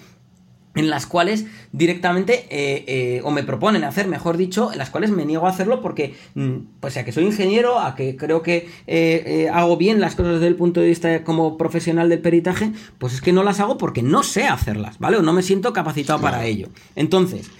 en 0.76 0.88
las 0.88 1.04
cuales 1.04 1.46
directamente, 1.72 2.46
eh, 2.48 2.84
eh, 2.86 3.20
o 3.24 3.32
me 3.32 3.42
proponen 3.42 3.84
hacer, 3.84 4.06
mejor 4.06 4.36
dicho, 4.38 4.72
en 4.72 4.78
las 4.78 4.88
cuales 4.88 5.10
me 5.10 5.26
niego 5.26 5.46
a 5.46 5.50
hacerlo 5.50 5.82
porque, 5.82 6.14
mm, 6.34 6.56
pues 6.80 6.96
a 6.96 7.04
que 7.04 7.12
soy 7.12 7.24
ingeniero, 7.24 7.80
a 7.80 7.96
que 7.96 8.16
creo 8.16 8.40
que 8.40 8.68
eh, 8.86 9.50
hago 9.52 9.76
bien 9.76 10.00
las 10.00 10.14
cosas 10.14 10.34
desde 10.34 10.46
el 10.46 10.54
punto 10.54 10.80
de 10.80 10.86
vista 10.86 11.22
como 11.24 11.58
profesional 11.58 12.08
del 12.08 12.20
peritaje, 12.20 12.72
pues 12.98 13.12
es 13.12 13.20
que 13.20 13.32
no 13.32 13.42
las 13.42 13.60
hago 13.60 13.76
porque 13.76 14.02
no 14.02 14.22
sé 14.22 14.44
hacerlas, 14.44 14.98
¿vale? 14.98 15.18
O 15.18 15.22
no 15.22 15.34
me 15.34 15.42
siento 15.42 15.74
capacitado 15.74 16.20
para 16.20 16.46
ello. 16.46 16.68
Entonces, 16.94 17.50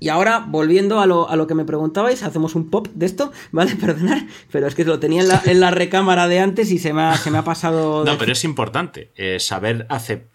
y 0.00 0.10
ahora, 0.10 0.44
volviendo 0.46 1.00
a 1.00 1.06
lo, 1.06 1.28
a 1.28 1.36
lo, 1.36 1.46
que 1.46 1.54
me 1.54 1.64
preguntabais, 1.64 2.22
hacemos 2.22 2.54
un 2.54 2.70
pop 2.70 2.88
de 2.94 3.06
esto, 3.06 3.32
¿vale? 3.52 3.74
Perdonad, 3.76 4.22
pero 4.52 4.66
es 4.66 4.74
que 4.74 4.84
lo 4.84 5.00
tenía 5.00 5.22
en 5.22 5.28
la, 5.28 5.42
en 5.44 5.60
la 5.60 5.70
recámara 5.70 6.28
de 6.28 6.40
antes 6.40 6.70
y 6.70 6.78
se 6.78 6.92
me 6.92 7.02
ha, 7.02 7.16
se 7.16 7.30
me 7.30 7.38
ha 7.38 7.44
pasado... 7.44 8.04
No, 8.08 8.16
pero 8.16 8.32
es 8.32 8.44
importante 8.44 9.10
eh, 9.16 9.40
saber, 9.40 9.86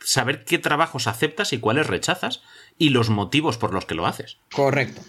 saber 0.03 0.43
qué 0.43 0.57
trabajos 0.57 1.07
aceptas 1.07 1.53
y 1.53 1.59
cuáles 1.59 1.87
rechazas 1.87 2.41
y 2.77 2.89
los 2.89 3.09
motivos 3.09 3.57
por 3.57 3.73
los 3.73 3.85
que 3.85 3.95
lo 3.95 4.05
haces. 4.05 4.37
Correcto. 4.51 5.01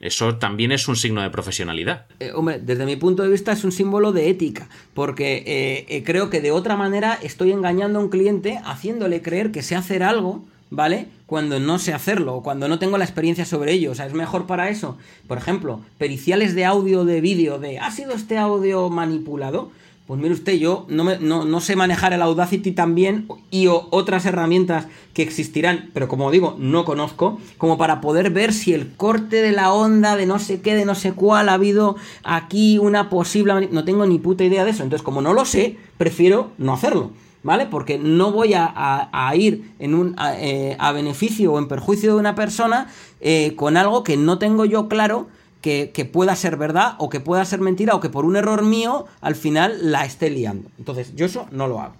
Eso 0.00 0.36
también 0.36 0.72
es 0.72 0.88
un 0.88 0.96
signo 0.96 1.20
de 1.20 1.28
profesionalidad. 1.28 2.06
Eh, 2.20 2.32
hombre, 2.34 2.58
desde 2.58 2.86
mi 2.86 2.96
punto 2.96 3.22
de 3.22 3.28
vista 3.28 3.52
es 3.52 3.64
un 3.64 3.72
símbolo 3.72 4.12
de 4.12 4.30
ética, 4.30 4.68
porque 4.94 5.84
eh, 5.88 6.02
creo 6.04 6.30
que 6.30 6.40
de 6.40 6.52
otra 6.52 6.74
manera 6.74 7.18
estoy 7.22 7.52
engañando 7.52 7.98
a 7.98 8.02
un 8.02 8.08
cliente 8.08 8.58
haciéndole 8.64 9.20
creer 9.20 9.52
que 9.52 9.62
sé 9.62 9.76
hacer 9.76 10.02
algo 10.02 10.46
¿vale? 10.70 11.08
Cuando 11.26 11.60
no 11.60 11.78
sé 11.78 11.92
hacerlo 11.92 12.36
o 12.36 12.42
cuando 12.42 12.68
no 12.68 12.78
tengo 12.78 12.98
la 12.98 13.04
experiencia 13.04 13.44
sobre 13.44 13.72
ello. 13.72 13.90
O 13.90 13.94
sea, 13.94 14.06
es 14.06 14.14
mejor 14.14 14.46
para 14.46 14.68
eso. 14.68 14.96
Por 15.26 15.38
ejemplo, 15.38 15.80
periciales 15.98 16.54
de 16.54 16.64
audio, 16.64 17.04
de 17.04 17.20
vídeo, 17.20 17.58
de 17.58 17.78
¿ha 17.78 17.90
sido 17.90 18.12
este 18.12 18.38
audio 18.38 18.88
manipulado? 18.88 19.70
Pues 20.06 20.20
mire 20.20 20.34
usted, 20.34 20.54
yo 20.54 20.86
no, 20.88 21.04
me, 21.04 21.18
no, 21.20 21.60
sé 21.60 21.76
manejar 21.76 22.12
el 22.12 22.22
Audacity 22.22 22.72
también 22.72 23.28
y 23.52 23.68
otras 23.68 24.26
herramientas 24.26 24.88
que 25.14 25.22
existirán, 25.22 25.90
pero 25.94 26.08
como 26.08 26.32
digo, 26.32 26.56
no 26.58 26.84
conozco, 26.84 27.38
como 27.58 27.78
para 27.78 28.00
poder 28.00 28.30
ver 28.30 28.52
si 28.52 28.74
el 28.74 28.90
corte 28.96 29.36
de 29.40 29.52
la 29.52 29.72
onda 29.72 30.16
de 30.16 30.26
no 30.26 30.40
sé 30.40 30.62
qué, 30.62 30.74
de 30.74 30.84
no 30.84 30.96
sé 30.96 31.12
cuál, 31.12 31.48
ha 31.48 31.52
habido 31.52 31.94
aquí 32.24 32.76
una 32.78 33.08
posible... 33.08 33.68
No 33.70 33.84
tengo 33.84 34.04
ni 34.04 34.18
puta 34.18 34.42
idea 34.42 34.64
de 34.64 34.72
eso. 34.72 34.82
Entonces, 34.82 35.04
como 35.04 35.22
no 35.22 35.32
lo 35.32 35.44
sé, 35.44 35.76
prefiero 35.96 36.50
no 36.58 36.72
hacerlo. 36.72 37.12
¿Vale? 37.42 37.66
Porque 37.66 37.98
no 37.98 38.32
voy 38.32 38.52
a, 38.54 39.32
ir 39.34 39.72
en 39.78 39.94
un, 39.94 40.16
eh, 40.36 40.76
a, 40.78 40.92
beneficio 40.92 41.52
o 41.52 41.58
en 41.58 41.68
perjuicio 41.68 42.14
de 42.14 42.20
una 42.20 42.34
persona 42.34 42.88
eh, 43.20 43.54
con 43.56 43.76
algo 43.76 44.04
que 44.04 44.16
no 44.16 44.38
tengo 44.38 44.64
yo 44.64 44.88
claro 44.88 45.28
que, 45.60 46.10
pueda 46.10 46.34
ser 46.36 46.56
verdad 46.56 46.94
o 46.98 47.08
que 47.08 47.20
pueda 47.20 47.44
ser 47.44 47.60
mentira 47.60 47.94
o 47.94 48.00
que 48.00 48.08
por 48.08 48.24
un 48.24 48.36
error 48.36 48.62
mío 48.62 49.06
al 49.20 49.34
final 49.34 49.92
la 49.92 50.04
esté 50.04 50.30
liando. 50.30 50.68
Entonces, 50.78 51.14
yo 51.14 51.26
eso 51.26 51.46
no 51.50 51.68
lo 51.68 51.80
hago. 51.80 51.94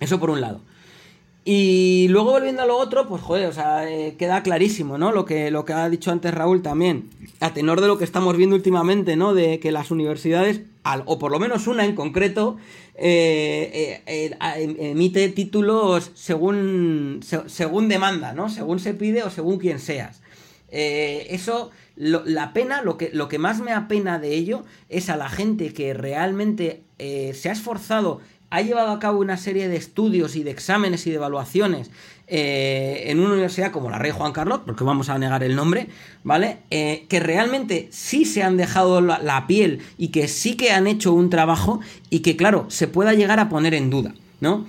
Eso 0.00 0.18
por 0.18 0.30
un 0.30 0.40
lado. 0.40 0.60
Y 1.46 2.08
luego 2.08 2.30
volviendo 2.30 2.62
a 2.62 2.66
lo 2.66 2.78
otro, 2.78 3.06
pues 3.06 3.20
joder, 3.20 3.46
o 3.46 3.52
sea, 3.52 3.90
eh, 3.90 4.14
queda 4.18 4.42
clarísimo, 4.42 4.96
¿no? 4.96 5.12
Lo 5.12 5.26
que, 5.26 5.50
lo 5.50 5.66
que 5.66 5.74
ha 5.74 5.90
dicho 5.90 6.10
antes 6.10 6.32
Raúl 6.32 6.62
también, 6.62 7.10
a 7.40 7.52
tenor 7.52 7.82
de 7.82 7.86
lo 7.86 7.98
que 7.98 8.04
estamos 8.04 8.38
viendo 8.38 8.56
últimamente, 8.56 9.14
¿no? 9.14 9.34
De 9.34 9.60
que 9.60 9.70
las 9.70 9.90
universidades, 9.90 10.62
o 11.04 11.18
por 11.18 11.30
lo 11.30 11.38
menos 11.38 11.66
una 11.66 11.84
en 11.84 11.94
concreto, 11.94 12.56
eh, 12.94 14.00
eh, 14.06 14.36
em, 14.56 14.76
emite 14.78 15.28
títulos 15.28 16.12
según, 16.14 17.20
según 17.46 17.88
demanda, 17.88 18.32
¿no? 18.32 18.48
Según 18.48 18.78
se 18.80 18.94
pide 18.94 19.22
o 19.22 19.28
según 19.28 19.58
quien 19.58 19.80
seas. 19.80 20.22
eso, 20.70 21.70
la 21.94 22.54
pena, 22.54 22.80
lo 22.80 22.96
que, 22.96 23.10
lo 23.12 23.28
que 23.28 23.38
más 23.38 23.60
me 23.60 23.72
apena 23.72 24.18
de 24.18 24.34
ello 24.34 24.64
es 24.88 25.10
a 25.10 25.16
la 25.16 25.28
gente 25.28 25.74
que 25.74 25.92
realmente 25.92 26.84
se 26.98 27.48
ha 27.50 27.52
esforzado 27.52 28.20
ha 28.54 28.62
llevado 28.62 28.92
a 28.92 29.00
cabo 29.00 29.18
una 29.18 29.36
serie 29.36 29.66
de 29.68 29.76
estudios 29.76 30.36
y 30.36 30.44
de 30.44 30.52
exámenes 30.52 31.08
y 31.08 31.10
de 31.10 31.16
evaluaciones 31.16 31.90
eh, 32.28 33.02
en 33.06 33.18
una 33.18 33.32
universidad 33.32 33.72
como 33.72 33.90
la 33.90 33.98
Rey 33.98 34.12
Juan 34.12 34.30
Carlos, 34.30 34.60
porque 34.64 34.84
vamos 34.84 35.08
a 35.08 35.18
negar 35.18 35.42
el 35.42 35.56
nombre, 35.56 35.88
¿vale? 36.22 36.58
Eh, 36.70 37.06
que 37.08 37.18
realmente 37.18 37.88
sí 37.90 38.24
se 38.24 38.44
han 38.44 38.56
dejado 38.56 39.00
la, 39.00 39.46
piel 39.48 39.82
y 39.98 40.08
que 40.08 40.28
sí 40.28 40.56
que 40.56 40.70
han 40.70 40.86
hecho 40.86 41.12
un 41.12 41.30
trabajo 41.30 41.80
y 42.10 42.20
que, 42.20 42.36
claro, 42.36 42.66
se 42.68 42.86
pueda 42.86 43.12
llegar 43.12 43.40
a 43.40 43.48
poner 43.48 43.74
en 43.74 43.90
duda, 43.90 44.14
¿no? 44.40 44.66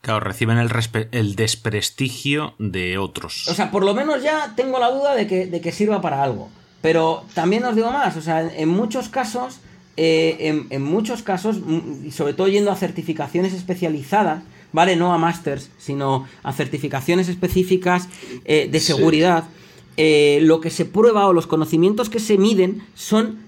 Claro, 0.00 0.18
reciben 0.18 0.58
el, 0.58 0.68
el, 1.12 1.36
desprestigio 1.36 2.54
de 2.58 2.98
otros. 2.98 3.46
O 3.46 3.54
sea, 3.54 3.70
por 3.70 3.84
lo 3.84 3.94
menos 3.94 4.20
ya 4.20 4.54
tengo 4.56 4.80
la 4.80 4.90
duda 4.90 5.14
de 5.14 5.28
que, 5.28 5.46
de 5.46 5.60
que 5.60 5.70
sirva 5.70 6.00
para 6.00 6.24
algo. 6.24 6.50
Pero 6.80 7.24
también 7.34 7.64
os 7.64 7.76
digo 7.76 7.92
más, 7.92 8.16
o 8.16 8.20
sea, 8.20 8.40
en 8.42 8.68
muchos 8.68 9.08
casos 9.08 9.60
eh, 9.96 10.66
en, 10.70 10.82
muchos 10.82 11.22
casos, 11.22 11.58
mm, 11.58 12.10
sobre 12.10 12.32
todo 12.32 12.48
yendo 12.48 12.70
a 12.70 12.76
certificaciones 12.76 13.52
especializadas, 13.52 14.42
¿vale? 14.72 14.96
No 14.96 15.12
a 15.12 15.18
masters, 15.18 15.70
sino 15.78 16.26
a 16.42 16.52
certificaciones 16.54 17.28
específicas 17.28 18.08
eh, 18.46 18.68
de 18.72 18.80
seguridad, 18.80 19.44
eh, 19.98 20.38
lo 20.42 20.62
que 20.62 20.70
se 20.70 20.86
prueba 20.86 21.26
o 21.26 21.34
los 21.34 21.46
conocimientos 21.46 22.08
que 22.08 22.20
se 22.20 22.38
miden 22.38 22.82
son 22.94 23.40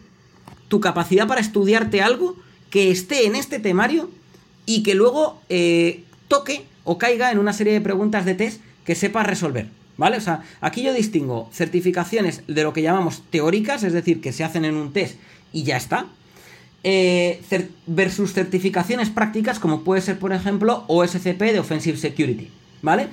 tu 0.68 0.80
capacidad 0.80 1.26
para 1.26 1.40
estudiarte 1.40 2.02
algo 2.02 2.36
que 2.68 2.90
esté 2.90 3.26
en 3.26 3.36
este 3.36 3.58
temario 3.58 4.10
y 4.66 4.82
que 4.82 4.94
luego 4.94 5.40
toque 6.28 6.64
o 6.84 6.98
caiga 6.98 7.30
en 7.32 7.38
una 7.38 7.54
serie 7.54 7.72
de 7.72 7.80
preguntas 7.80 8.26
de 8.26 8.34
test 8.34 8.60
que 8.84 8.94
sepas 8.94 9.26
resolver. 9.26 9.68
¿Vale? 9.96 10.16
O 10.16 10.20
sea, 10.20 10.42
aquí 10.60 10.82
yo 10.82 10.92
distingo 10.92 11.48
certificaciones 11.52 12.42
de 12.48 12.64
lo 12.64 12.72
que 12.72 12.82
llamamos 12.82 13.22
teóricas, 13.30 13.84
es 13.84 13.92
decir, 13.92 14.20
que 14.20 14.32
se 14.32 14.42
hacen 14.42 14.64
en 14.64 14.74
un 14.74 14.92
test 14.92 15.16
y 15.52 15.62
ya 15.62 15.76
está, 15.76 16.08
eh, 16.84 17.40
versus 17.86 18.34
certificaciones 18.34 19.10
prácticas 19.10 19.58
como 19.58 19.82
puede 19.82 20.02
ser, 20.02 20.18
por 20.18 20.32
ejemplo, 20.32 20.84
OSCP 20.86 21.40
de 21.40 21.58
Offensive 21.58 21.96
Security. 21.96 22.50
¿Vale? 22.82 23.08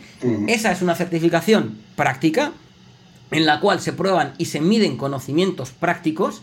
Esa 0.47 0.73
es 0.73 0.81
una 0.81 0.95
certificación 0.95 1.77
práctica 1.95 2.51
en 3.31 3.45
la 3.45 3.61
cual 3.61 3.79
se 3.79 3.93
prueban 3.93 4.33
y 4.37 4.45
se 4.45 4.59
miden 4.59 4.97
conocimientos 4.97 5.71
prácticos. 5.71 6.41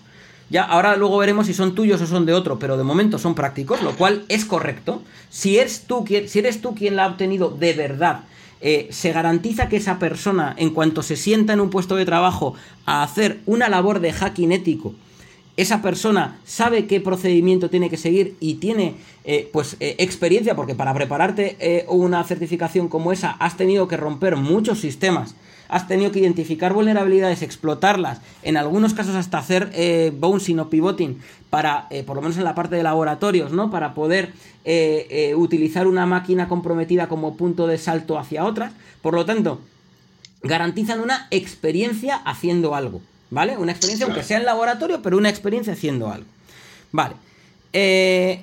Ya, 0.49 0.65
ahora 0.65 0.97
luego 0.97 1.19
veremos 1.19 1.47
si 1.47 1.53
son 1.53 1.75
tuyos 1.75 2.01
o 2.01 2.07
son 2.07 2.25
de 2.25 2.33
otro, 2.33 2.59
pero 2.59 2.79
de 2.79 2.85
momento 2.85 3.19
son 3.19 3.35
prácticos, 3.35 3.83
lo 3.83 3.95
cual 3.97 4.25
es 4.29 4.47
correcto. 4.47 5.03
Si 5.29 5.59
eres 5.59 5.83
tú 5.87 6.07
quien, 6.07 6.27
si 6.27 6.39
eres 6.39 6.63
tú 6.63 6.75
quien 6.75 6.97
la 6.97 7.05
ha 7.05 7.09
obtenido 7.09 7.51
de 7.51 7.75
verdad, 7.75 8.23
eh, 8.63 8.89
se 8.91 9.13
garantiza 9.13 9.69
que 9.69 9.77
esa 9.77 9.99
persona, 9.99 10.55
en 10.57 10.71
cuanto 10.71 11.03
se 11.03 11.17
sienta 11.17 11.53
en 11.53 11.61
un 11.61 11.69
puesto 11.69 11.97
de 11.97 12.07
trabajo 12.07 12.55
a 12.87 13.03
hacer 13.03 13.41
una 13.45 13.69
labor 13.69 14.01
de 14.01 14.13
hacking 14.15 14.53
ético, 14.53 14.95
esa 15.59 15.83
persona 15.83 16.39
sabe 16.45 16.87
qué 16.87 17.01
procedimiento 17.01 17.69
tiene 17.69 17.91
que 17.91 17.97
seguir 17.97 18.37
y 18.39 18.55
tiene 18.55 18.95
eh, 19.25 19.51
pues 19.53 19.77
eh, 19.81 19.97
experiencia, 19.99 20.55
porque 20.55 20.77
para 20.77 20.95
prepararte 20.95 21.57
eh, 21.59 21.85
una 21.89 22.23
certificación 22.23 22.87
como 22.87 23.11
esa 23.11 23.33
has 23.33 23.57
tenido 23.57 23.89
que 23.89 23.97
romper 23.97 24.37
muchos 24.37 24.79
sistemas, 24.79 25.35
has 25.69 25.89
tenido 25.89 26.13
que 26.13 26.21
identificar 26.21 26.73
vulnerabilidades, 26.73 27.43
explotarlas, 27.43 28.21
en 28.45 28.57
algunos 28.57 28.95
casos 28.95 29.17
hasta 29.17 29.39
hacer 29.39 30.13
bouncing 30.13 30.61
o 30.61 30.71
pivoting 30.71 31.19
para, 31.51 31.89
por 32.07 32.15
lo 32.17 32.23
menos 32.23 32.39
en 32.39 32.45
la 32.45 32.55
parte 32.55 32.77
de 32.77 32.85
laboratorios, 32.85 33.53
¿no? 33.53 33.71
Para 33.71 33.93
poder 33.93 34.33
utilizar 35.37 35.87
una 35.87 36.07
máquina 36.07 36.49
comprometida 36.49 37.09
como 37.09 37.37
punto 37.37 37.67
de 37.67 37.77
salto 37.77 38.19
hacia 38.19 38.47
otras. 38.47 38.73
Por 39.03 39.13
lo 39.13 39.27
tanto, 39.27 39.61
garantizan 40.43 41.01
una 41.01 41.27
experiencia 41.31 42.17
haciendo 42.17 42.75
algo. 42.75 43.03
¿Vale? 43.31 43.57
Una 43.57 43.73
experiencia, 43.73 44.07
aunque 44.07 44.23
sea 44.23 44.39
en 44.39 44.45
laboratorio, 44.45 45.03
pero 45.03 45.17
una 45.17 45.29
experiencia 45.29 45.73
haciendo 45.73 46.11
algo. 46.11 46.27
Vale. 46.93 47.15
Eh, 47.73 48.43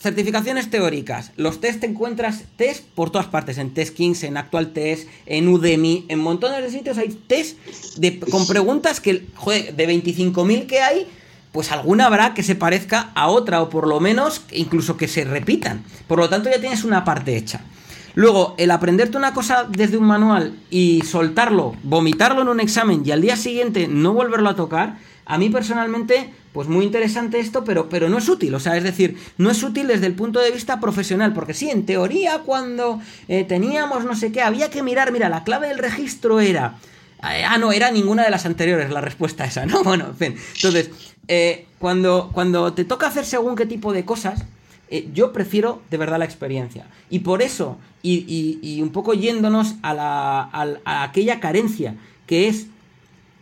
certificaciones 0.00 0.70
teóricas. 0.70 1.32
Los 1.36 1.60
test 1.60 1.80
te 1.80 1.86
encuentras 1.86 2.44
test 2.56 2.84
por 2.94 3.10
todas 3.10 3.26
partes. 3.26 3.58
En 3.58 3.74
Test 3.74 3.94
Kings, 3.94 4.22
en 4.22 4.36
Actual 4.36 4.72
Test, 4.72 5.08
en 5.26 5.48
Udemy. 5.48 6.06
En 6.08 6.20
montones 6.20 6.62
de 6.62 6.70
sitios 6.70 6.96
hay 6.98 7.08
test 7.08 7.58
de, 7.96 8.18
con 8.18 8.46
preguntas 8.46 9.00
que, 9.00 9.26
joder, 9.34 9.74
de 9.74 9.88
25.000 9.88 10.66
que 10.66 10.80
hay, 10.80 11.06
pues 11.52 11.72
alguna 11.72 12.06
habrá 12.06 12.32
que 12.32 12.42
se 12.42 12.54
parezca 12.54 13.10
a 13.14 13.28
otra, 13.28 13.60
o 13.60 13.68
por 13.68 13.86
lo 13.86 14.00
menos 14.00 14.42
incluso 14.52 14.96
que 14.96 15.08
se 15.08 15.24
repitan. 15.24 15.84
Por 16.06 16.18
lo 16.18 16.28
tanto, 16.28 16.48
ya 16.48 16.60
tienes 16.60 16.84
una 16.84 17.04
parte 17.04 17.36
hecha. 17.36 17.62
Luego, 18.14 18.54
el 18.58 18.70
aprenderte 18.70 19.16
una 19.16 19.32
cosa 19.32 19.66
desde 19.68 19.96
un 19.96 20.04
manual 20.04 20.58
y 20.70 21.02
soltarlo, 21.02 21.76
vomitarlo 21.82 22.42
en 22.42 22.48
un 22.48 22.60
examen 22.60 23.02
y 23.04 23.10
al 23.12 23.20
día 23.20 23.36
siguiente 23.36 23.88
no 23.88 24.12
volverlo 24.12 24.48
a 24.48 24.56
tocar, 24.56 24.98
a 25.30 25.38
mí 25.38 25.48
personalmente, 25.48 26.32
pues 26.52 26.66
muy 26.66 26.84
interesante 26.84 27.38
esto, 27.38 27.62
pero, 27.62 27.88
pero 27.88 28.08
no 28.08 28.18
es 28.18 28.28
útil. 28.28 28.52
O 28.54 28.58
sea, 28.58 28.76
es 28.76 28.82
decir, 28.82 29.16
no 29.38 29.48
es 29.50 29.62
útil 29.62 29.86
desde 29.86 30.06
el 30.06 30.14
punto 30.14 30.40
de 30.40 30.50
vista 30.50 30.80
profesional, 30.80 31.32
porque 31.32 31.54
sí, 31.54 31.70
en 31.70 31.86
teoría, 31.86 32.40
cuando 32.40 33.00
eh, 33.28 33.44
teníamos 33.44 34.04
no 34.04 34.16
sé 34.16 34.32
qué, 34.32 34.42
había 34.42 34.70
que 34.70 34.82
mirar, 34.82 35.12
mira, 35.12 35.28
la 35.28 35.44
clave 35.44 35.68
del 35.68 35.78
registro 35.78 36.40
era. 36.40 36.78
Eh, 37.22 37.44
ah, 37.46 37.58
no, 37.58 37.70
era 37.70 37.92
ninguna 37.92 38.24
de 38.24 38.30
las 38.30 38.44
anteriores 38.44 38.90
la 38.90 39.00
respuesta 39.00 39.44
esa, 39.44 39.66
¿no? 39.66 39.82
Bueno, 39.84 40.06
en 40.06 40.16
fin. 40.16 40.36
Entonces, 40.56 40.90
eh, 41.28 41.66
cuando, 41.78 42.30
cuando 42.32 42.72
te 42.72 42.84
toca 42.84 43.06
hacer 43.06 43.24
según 43.24 43.54
qué 43.54 43.66
tipo 43.66 43.92
de 43.92 44.04
cosas, 44.04 44.44
eh, 44.90 45.08
yo 45.14 45.32
prefiero 45.32 45.82
de 45.90 45.96
verdad 45.96 46.18
la 46.18 46.24
experiencia. 46.24 46.86
Y 47.08 47.20
por 47.20 47.42
eso, 47.42 47.78
y, 48.02 48.80
un 48.82 48.90
poco 48.90 49.14
yéndonos 49.14 49.76
a, 49.82 49.94
la, 49.94 50.40
a, 50.84 51.02
aquella 51.04 51.40
carencia 51.40 51.94
que 52.26 52.48
es 52.48 52.66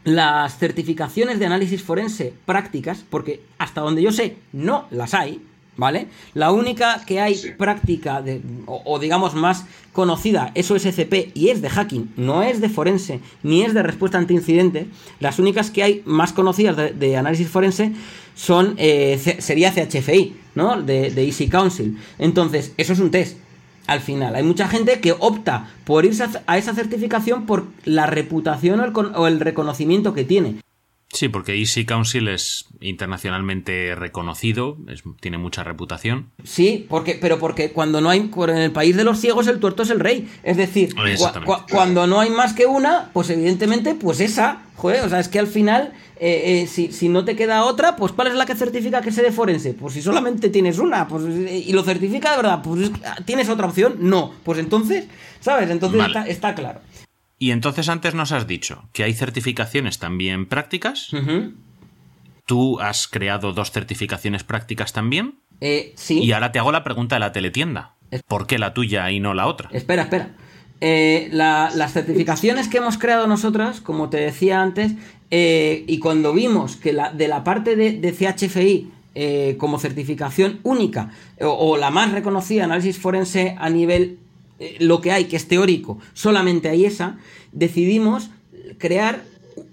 las 0.05 0.59
certificaciones 0.59 1.39
de 1.39 1.47
análisis 1.47 1.83
forense 1.83 2.35
prácticas, 2.47 3.05
porque 3.09 3.41
hasta 3.59 3.81
donde 3.81 4.03
yo 4.03 4.13
sé 4.13 4.37
no 4.53 4.87
las 4.91 5.15
hay, 5.15 5.43
¿vale? 5.79 6.09
La 6.35 6.53
única 6.53 7.03
que 7.07 7.21
hay 7.21 7.35
práctica 7.57 8.21
de, 8.21 8.43
o, 8.67 8.83
o, 8.85 8.99
digamos 8.99 9.35
más 9.35 9.65
conocida 9.95 10.51
es 10.55 10.71
OSCP 10.71 11.31
y 11.35 11.49
es 11.49 11.63
de 11.63 11.71
hacking, 11.71 12.13
no 12.17 12.43
es 12.43 12.61
de 12.61 12.69
forense 12.69 13.21
ni 13.43 13.63
es 13.63 13.73
de 13.73 13.83
respuesta 13.83 14.19
ante 14.19 14.35
incidentes. 14.35 14.87
Las 15.21 15.39
únicas 15.39 15.71
que 15.71 15.83
hay 15.83 16.03
más 16.05 16.33
conocidas 16.35 16.77
de, 16.77 16.93
de 16.93 17.17
análisis 17.17 17.49
forense 17.49 17.93
son 18.35 18.75
eh, 18.77 19.19
sería 19.39 19.73
CHFI, 19.73 20.37
¿no? 20.55 20.83
De, 20.83 21.11
de 21.11 21.25
Easy 21.25 21.49
Council. 21.49 21.97
Entonces, 22.19 22.73
eso 22.77 22.93
es 22.93 22.99
un 22.99 23.11
test. 23.11 23.39
Al 23.87 24.01
final, 24.01 24.35
hay 24.35 24.43
mucha 24.43 24.69
gente 24.69 25.01
que 25.01 25.13
opta 25.13 25.71
por 25.85 26.05
irse 26.05 26.25
a 26.47 26.59
esa 26.59 26.75
certificación 26.75 27.47
por 27.47 27.65
la 27.85 28.05
reputación 28.05 28.81
o 28.81 28.85
el, 28.85 28.93
o 29.15 29.27
el 29.27 29.41
reconocimiento 29.41 30.13
que 30.13 30.25
tiene. 30.25 30.57
Sí, 31.11 31.29
porque 31.29 31.55
Easy 31.55 31.87
Council 31.87 32.29
es 32.29 32.67
internacionalmente 32.81 33.95
reconocido, 33.95 34.77
es, 34.89 35.03
tiene 35.21 35.39
mucha 35.39 35.65
reputación. 35.65 36.31
Sí, 36.45 36.87
porque, 36.89 37.19
pero 37.19 37.39
porque 37.39 37.73
cuando 37.73 38.03
no 38.03 38.11
hay, 38.11 38.31
en 38.37 38.57
el 38.57 38.73
país 38.73 38.95
de 38.95 39.05
los 39.05 39.19
ciegos 39.19 39.47
el 39.47 39.59
tuerto 39.59 39.85
es 39.85 39.91
el 39.91 40.01
rey. 40.01 40.29
Es 40.43 40.59
decir, 40.59 40.95
cu 40.95 41.45
cu 41.45 41.55
cuando 41.71 42.07
no 42.07 42.21
hay 42.21 42.29
más 42.29 42.53
que 42.53 42.67
una, 42.67 43.11
pues 43.15 43.31
evidentemente, 43.31 43.95
pues 43.95 44.21
esa, 44.21 44.67
joder, 44.77 45.03
o 45.03 45.09
sea, 45.09 45.19
es 45.19 45.29
que 45.29 45.39
al 45.39 45.47
final, 45.47 45.95
eh, 46.21 46.63
eh, 46.63 46.67
si, 46.67 46.93
si, 46.93 47.09
no 47.09 47.25
te 47.25 47.37
queda 47.37 47.65
otra, 47.65 47.97
pues 47.97 48.13
¿cuál 48.13 48.29
es 48.29 48.35
la 48.35 48.45
que 48.45 48.55
certifica 48.55 49.01
que 49.01 49.11
se 49.11 49.23
de 49.23 49.33
forense? 49.33 49.73
Pues 49.73 49.95
si 49.95 50.03
solamente 50.03 50.51
tienes 50.51 50.79
una, 50.79 51.09
pues 51.09 51.25
y 51.25 51.73
lo 51.73 51.85
certifica 51.85 52.33
de 52.33 52.37
verdad, 52.37 52.61
pues 52.63 52.91
¿tienes 53.25 53.49
otra 53.49 53.67
opción? 53.67 53.97
No, 54.01 54.35
pues 54.45 54.59
entonces, 54.59 55.07
¿sabes? 55.41 55.71
Entonces 55.71 55.99
vale. 55.99 56.11
está, 56.11 56.29
está 56.29 56.55
claro. 56.55 56.81
Y 57.39 57.53
entonces 57.53 57.89
antes 57.89 58.15
nos 58.15 58.33
has 58.33 58.47
dicho 58.47 58.89
que 58.93 59.05
hay 59.05 59.15
certificaciones 59.15 59.99
también 59.99 60.47
prácticas. 60.47 61.13
Uh 61.13 61.17
-huh. 61.17 61.55
Tú 62.47 62.81
has 62.81 63.07
creado 63.07 63.53
dos 63.53 63.71
certificaciones 63.71 64.43
prácticas 64.43 64.93
también. 64.93 65.39
Eh, 65.61 65.93
sí. 65.97 66.21
Y 66.21 66.33
ahora 66.33 66.51
te 66.51 66.59
hago 66.59 66.73
la 66.73 66.83
pregunta 66.83 67.17
de 67.17 67.21
la 67.21 67.33
teletienda. 67.33 67.95
¿Por 68.27 68.47
qué 68.47 68.59
la 68.59 68.75
tuya 68.75 69.11
y 69.11 69.21
no 69.21 69.35
la 69.35 69.47
otra? 69.47 69.69
Espera, 69.73 70.03
espera. 70.03 70.31
Eh, 70.81 71.29
la, 71.33 71.71
las 71.75 71.93
certificaciones 71.93 72.69
que 72.69 72.79
hemos 72.79 72.99
creado 72.99 73.27
nosotras, 73.27 73.81
como 73.81 74.09
te 74.09 74.19
decía 74.19 74.63
antes, 74.63 74.93
eh, 75.31 75.85
y 75.87 75.99
cuando 75.99 76.33
vimos 76.33 76.77
que 76.77 76.93
la, 76.93 77.13
de 77.13 77.29
la 77.29 77.45
parte 77.45 77.77
de, 77.77 77.93
de 77.93 78.13
CHFI 78.13 78.91
eh, 79.15 79.57
como 79.59 79.79
certificación 79.79 80.61
única 80.63 81.11
o, 81.41 81.49
o, 81.49 81.77
la 81.77 81.91
más 81.91 82.13
reconocida 82.13 82.65
análisis 82.65 82.99
forense 82.99 83.57
a 83.59 83.69
nivel 83.69 84.19
eh, 84.59 84.77
lo 84.81 85.01
que 85.01 85.13
hay, 85.13 85.25
que 85.25 85.37
es 85.37 85.49
teórico, 85.49 85.99
solamente 86.15 86.69
hay 86.69 86.85
esa, 86.85 87.19
decidimos 87.53 88.31
crear 88.79 89.25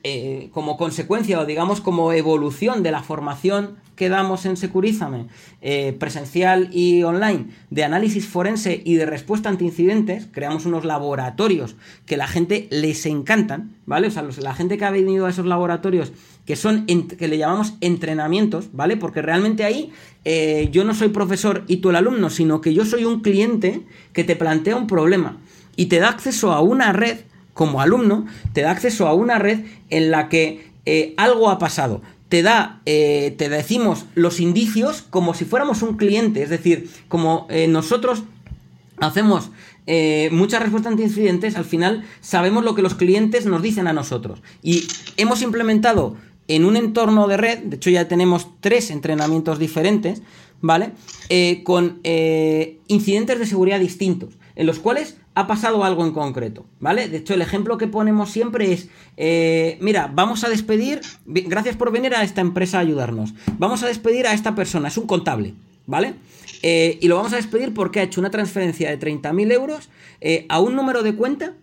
eh, 0.04 0.50
como 0.52 0.78
consecuencia 0.78 1.40
o 1.40 1.46
digamos 1.46 1.82
como 1.82 2.14
evolución 2.14 2.84
de 2.84 2.92
la 2.92 3.04
formación 3.04 3.78
que 3.96 4.10
damos 4.10 4.46
en 4.46 4.58
Securízame, 4.58 5.28
eh, 5.62 5.96
presencial 5.98 6.70
y 6.72 7.04
online, 7.04 7.48
de 7.70 7.84
análisis 7.84 8.28
forense 8.28 8.82
y 8.84 8.96
de 8.96 9.06
respuesta 9.06 9.50
ante 9.50 9.64
incidentes, 9.64 10.28
creamos 10.32 10.66
unos 10.66 10.86
laboratorios 10.86 11.76
que 12.06 12.18
la 12.18 12.28
gente 12.28 12.68
les 12.72 13.06
encantan, 13.06 13.72
¿vale? 13.86 14.08
O 14.08 14.12
sea, 14.12 14.22
los, 14.22 14.38
la 14.38 14.54
gente 14.54 14.78
que 14.78 14.86
ha 14.86 14.92
venido 14.92 15.26
a 15.26 15.30
esos 15.30 15.46
laboratorios, 15.46 16.12
que 16.46 16.56
son, 16.56 16.86
que 16.86 17.28
le 17.28 17.38
llamamos 17.38 17.74
entrenamientos, 17.82 18.70
¿vale? 18.72 18.98
Porque 18.98 19.22
realmente 19.22 19.64
ahí 19.64 19.92
eh, 20.26 20.70
yo 20.72 20.84
no 20.84 20.94
soy 20.94 21.10
profesor 21.10 21.64
y 21.68 21.78
tú 21.78 21.90
el 21.90 21.96
alumno, 21.96 22.30
sino 22.30 22.62
que 22.62 22.74
yo 22.74 22.86
soy 22.86 23.04
un 23.04 23.22
cliente 23.22 23.82
que 24.14 24.24
te 24.24 24.36
plantea 24.36 24.76
un 24.76 24.88
problema 24.88 25.38
y 25.76 25.88
te 25.88 26.00
da 26.00 26.10
acceso 26.10 26.52
a 26.54 26.62
una 26.62 26.94
red, 26.94 27.18
como 27.54 27.82
alumno, 27.82 28.26
te 28.54 28.62
da 28.62 28.72
acceso 28.72 29.08
a 29.08 29.14
una 29.14 29.40
red 29.40 29.62
en 29.90 30.12
la 30.12 30.30
que 30.30 30.70
eh, 30.86 31.14
algo 31.18 31.50
ha 31.50 31.58
pasado 31.58 32.02
te 32.30 32.42
da, 32.42 32.82
eh, 32.86 33.36
te 33.38 33.50
decimos 33.50 34.06
los 34.16 34.40
indicios 34.40 35.04
como 35.04 35.36
si 35.36 35.46
fuéramos 35.46 35.84
un 35.84 35.96
cliente, 35.96 36.42
es 36.42 36.50
decir, 36.50 36.90
como 37.08 37.48
nosotros 37.70 38.24
hacemos 39.00 39.52
muchas 40.32 40.62
respuestas 40.62 40.92
ante 40.92 41.04
incidentes, 41.04 41.56
al 41.56 41.66
final 41.66 42.04
sabemos 42.22 42.66
lo 42.66 42.74
que 42.74 42.82
los 42.82 42.96
clientes 42.96 43.46
nos 43.46 43.62
dicen 43.62 43.88
a 43.88 43.94
nosotros. 43.94 44.42
Y 44.64 44.88
hemos 45.18 45.44
implementado 45.44 46.18
en 46.48 46.66
un 46.66 46.78
entorno 46.78 47.28
de 47.28 47.38
red, 47.38 47.60
de 47.60 47.76
hecho 47.78 47.90
ya 47.90 48.08
tenemos 48.08 48.48
tres 48.60 48.92
entrenamientos 48.92 49.60
diferentes, 49.60 50.22
¿vale? 50.62 50.92
con 51.64 52.00
incidentes 52.88 53.40
de 53.40 53.46
seguridad 53.46 53.80
distintos, 53.80 54.36
en 54.56 54.68
los 54.68 54.80
cuales 54.80 55.18
ha 55.36 55.48
pasado 55.48 55.84
algo 55.84 56.06
en 56.06 56.14
concreto, 56.14 56.66
¿vale? 56.80 57.10
De 57.10 57.18
hecho, 57.18 57.34
el 57.34 57.42
ejemplo 57.42 57.78
que 57.78 57.88
ponemos 57.88 58.32
siempre 58.32 58.72
es, 58.72 58.88
eh, 59.18 59.78
mira, 59.82 60.10
vamos 60.12 60.46
a 60.46 60.50
despedir, 60.50 61.02
gracias 61.26 61.76
por 61.76 61.92
venir 61.92 62.16
a 62.16 62.24
esta 62.24 62.40
empresa 62.40 62.78
a 62.78 62.82
ayudarnos, 62.82 63.34
vamos 63.58 63.84
a 63.84 63.88
despedir 63.88 64.28
a 64.28 64.34
esta 64.34 64.56
persona, 64.56 64.88
es 64.88 64.98
un 64.98 65.08
contable, 65.08 65.54
¿vale? 65.86 66.14
Eh, 66.64 66.98
y 67.02 67.10
lo 67.10 67.18
vamos 67.18 67.34
a 67.34 67.36
despedir 67.36 67.74
porque 67.74 68.00
ha 68.00 68.04
hecho 68.04 68.22
una 68.22 68.32
transferencia 68.32 68.90
de 68.90 68.98
30.000 68.98 69.52
euros 69.52 69.90
eh, 70.22 70.46
a 70.48 70.62
un 70.62 70.74
número 70.74 71.04
de 71.04 71.16
cuenta 71.16 71.54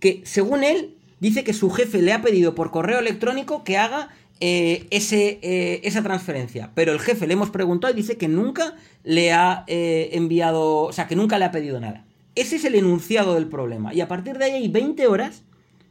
que, 0.00 0.22
según 0.24 0.64
él, 0.64 0.94
dice 1.20 1.44
que 1.44 1.52
su 1.52 1.70
jefe 1.70 2.00
le 2.00 2.14
ha 2.14 2.22
pedido 2.22 2.54
por 2.54 2.70
correo 2.70 2.98
electrónico 2.98 3.62
que 3.62 3.76
haga 3.76 4.08
eh, 4.40 4.86
ese, 4.90 5.40
eh, 5.42 5.80
esa 5.82 6.02
transferencia. 6.02 6.70
Pero 6.74 6.92
el 6.92 7.00
jefe 7.00 7.26
le 7.26 7.32
hemos 7.32 7.50
preguntado 7.50 7.92
y 7.92 7.96
dice 7.96 8.16
que 8.16 8.28
nunca 8.28 8.76
le 9.02 9.32
ha 9.32 9.64
eh, 9.66 10.10
enviado, 10.12 10.82
o 10.82 10.92
sea, 10.92 11.08
que 11.08 11.16
nunca 11.16 11.38
le 11.38 11.44
ha 11.44 11.50
pedido 11.50 11.80
nada. 11.80 12.04
Ese 12.36 12.56
es 12.56 12.64
el 12.64 12.76
enunciado 12.76 13.34
del 13.34 13.48
problema. 13.48 13.92
Y 13.92 14.00
a 14.00 14.06
partir 14.06 14.38
de 14.38 14.44
ahí 14.44 14.52
hay 14.52 14.68
20 14.68 15.08
horas, 15.08 15.42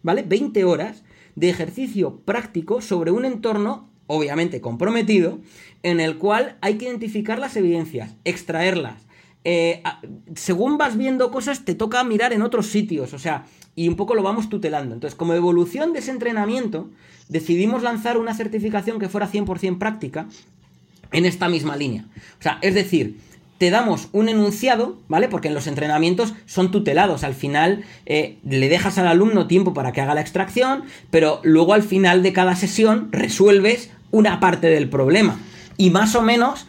¿vale? 0.01 0.23
20 0.23 0.63
horas 0.63 1.03
de 1.35 1.49
ejercicio 1.49 2.21
práctico 2.21 2.79
sobre 2.79 3.11
un 3.11 3.25
entorno, 3.25 3.89
obviamente 4.07 4.61
comprometido, 4.61 5.39
en 5.83 5.99
el 5.99 6.17
cual 6.17 6.57
hay 6.61 6.75
que 6.75 6.85
identificar 6.85 7.39
las 7.39 7.57
evidencias, 7.57 8.15
extraerlas. 8.23 9.05
Según 10.35 10.77
vas 10.77 10.97
viendo 10.97 11.31
cosas, 11.31 11.63
te 11.63 11.75
toca 11.75 12.03
mirar 12.03 12.33
en 12.33 12.41
otros 12.41 12.67
sitios, 12.67 13.13
o 13.13 13.19
sea, 13.19 13.45
y 13.77 13.87
un 13.87 13.95
poco 13.95 14.15
lo 14.15 14.23
vamos 14.23 14.49
tutelando. 14.49 14.95
Entonces, 14.95 15.15
como 15.15 15.33
evolución 15.33 15.93
de 15.93 15.99
ese 15.99 16.09
entrenamiento, 16.09 16.89
decidimos 17.29 17.83
lanzar 17.83 18.17
una 18.17 18.33
certificación 18.33 18.97
que 18.99 19.07
fuera 19.07 19.31
100% 19.31 19.77
práctica 19.77 20.27
en 21.11 21.25
esta 21.25 21.47
misma 21.47 21.77
línea. 21.77 22.05
O 22.39 22.41
sea, 22.41 22.57
es 22.63 22.73
decir, 22.73 23.19
te 23.59 23.69
damos 23.69 24.09
un 24.13 24.29
enunciado, 24.29 24.97
¿vale? 25.07 25.27
Porque 25.27 25.49
en 25.49 25.53
los 25.53 25.67
entrenamientos 25.67 26.33
son 26.47 26.71
tutelados. 26.71 27.23
Al 27.23 27.35
final 27.35 27.83
eh, 28.07 28.39
le 28.43 28.67
dejas 28.67 28.97
al 28.97 29.07
alumno 29.07 29.45
tiempo 29.45 29.75
para 29.75 29.91
que 29.91 30.01
haga 30.01 30.15
la 30.15 30.21
extracción, 30.21 30.83
pero 31.11 31.39
luego 31.43 31.75
al 31.75 31.83
final 31.83 32.23
de 32.23 32.33
cada 32.33 32.55
sesión 32.55 33.09
resuelves 33.11 33.91
una 34.09 34.39
parte 34.39 34.67
del 34.67 34.89
problema. 34.89 35.39
Y 35.77 35.91
más 35.91 36.15
o 36.15 36.23
menos 36.23 36.65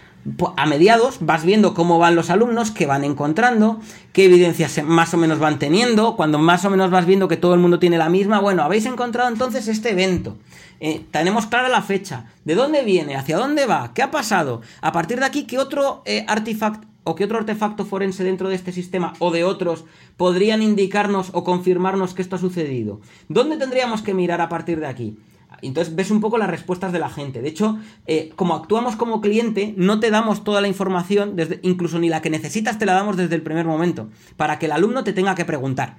a 0.57 0.67
mediados 0.67 1.19
vas 1.21 1.45
viendo 1.45 1.75
cómo 1.75 1.99
van 1.99 2.17
los 2.17 2.31
alumnos, 2.31 2.71
qué 2.71 2.87
van 2.87 3.05
encontrando, 3.05 3.81
qué 4.13 4.25
evidencias 4.27 4.83
más 4.85 5.15
o 5.15 5.17
menos 5.17 5.39
van 5.39 5.59
teniendo, 5.59 6.17
cuando 6.17 6.39
más 6.39 6.65
o 6.65 6.71
menos 6.71 6.91
vas 6.91 7.07
viendo 7.07 7.29
que 7.29 7.37
todo 7.37 7.55
el 7.55 7.61
mundo 7.61 7.79
tiene 7.79 7.99
la 7.99 8.09
misma, 8.09 8.41
bueno, 8.41 8.63
habéis 8.63 8.87
encontrado 8.87 9.29
entonces 9.29 9.69
este 9.69 9.91
evento. 9.91 10.37
Eh, 10.81 11.05
tenemos 11.11 11.47
clara 11.47 11.69
la 11.69 11.83
fecha, 11.83 12.27
de 12.45 12.55
dónde 12.55 12.85
viene, 12.85 13.17
hacia 13.17 13.37
dónde 13.37 13.67
va, 13.67 13.93
qué 13.95 14.03
ha 14.03 14.11
pasado. 14.11 14.61
A 14.81 14.93
partir 14.93 15.19
de 15.19 15.27
aquí, 15.27 15.45
¿qué 15.45 15.59
otro 15.59 16.03
eh, 16.05 16.25
artefacto 16.29 16.87
o 17.05 17.15
qué 17.15 17.25
otro 17.25 17.39
artefacto 17.39 17.87
forense 17.87 18.23
dentro 18.23 18.49
de 18.49 18.55
este 18.55 18.71
sistema 18.71 19.15
o 19.19 19.31
de 19.31 19.43
otros 19.43 19.87
podrían 20.17 20.63
indicarnos 20.63 21.31
o 21.33 21.43
confirmarnos 21.43 22.15
que 22.15 22.23
esto 22.23 22.37
ha 22.37 22.39
sucedido? 22.39 23.01
¿Dónde 23.29 23.57
tendríamos 23.57 24.03
que 24.03 24.15
mirar 24.15 24.41
a 24.41 24.49
partir 24.49 24.79
de 24.79 24.87
aquí? 24.87 25.19
Entonces 25.63 25.95
ves 25.95 26.11
un 26.11 26.21
poco 26.21 26.39
las 26.39 26.49
respuestas 26.49 26.93
de 26.93 26.99
la 26.99 27.09
gente. 27.09 27.43
De 27.43 27.49
hecho, 27.49 27.79
eh, 28.07 28.33
como 28.37 28.55
actuamos 28.55 28.97
como 28.97 29.21
cliente, 29.21 29.75
no 29.77 30.01
te 30.01 30.11
damos 30.11 30.45
toda 30.45 30.61
la 30.61 30.69
información, 30.69 31.37
desde, 31.37 31.61
incluso 31.63 31.99
ni 31.99 32.09
la 32.09 32.23
que 32.23 32.31
necesitas 32.31 32.79
te 32.79 32.87
la 32.87 32.95
damos 32.95 33.17
desde 33.17 33.35
el 33.35 33.43
primer 33.43 33.67
momento, 33.67 34.09
para 34.37 34.59
que 34.59 34.67
el 34.67 34.73
alumno 34.73 35.05
te 35.05 35.13
tenga 35.13 35.35
que 35.35 35.45
preguntar. 35.45 35.97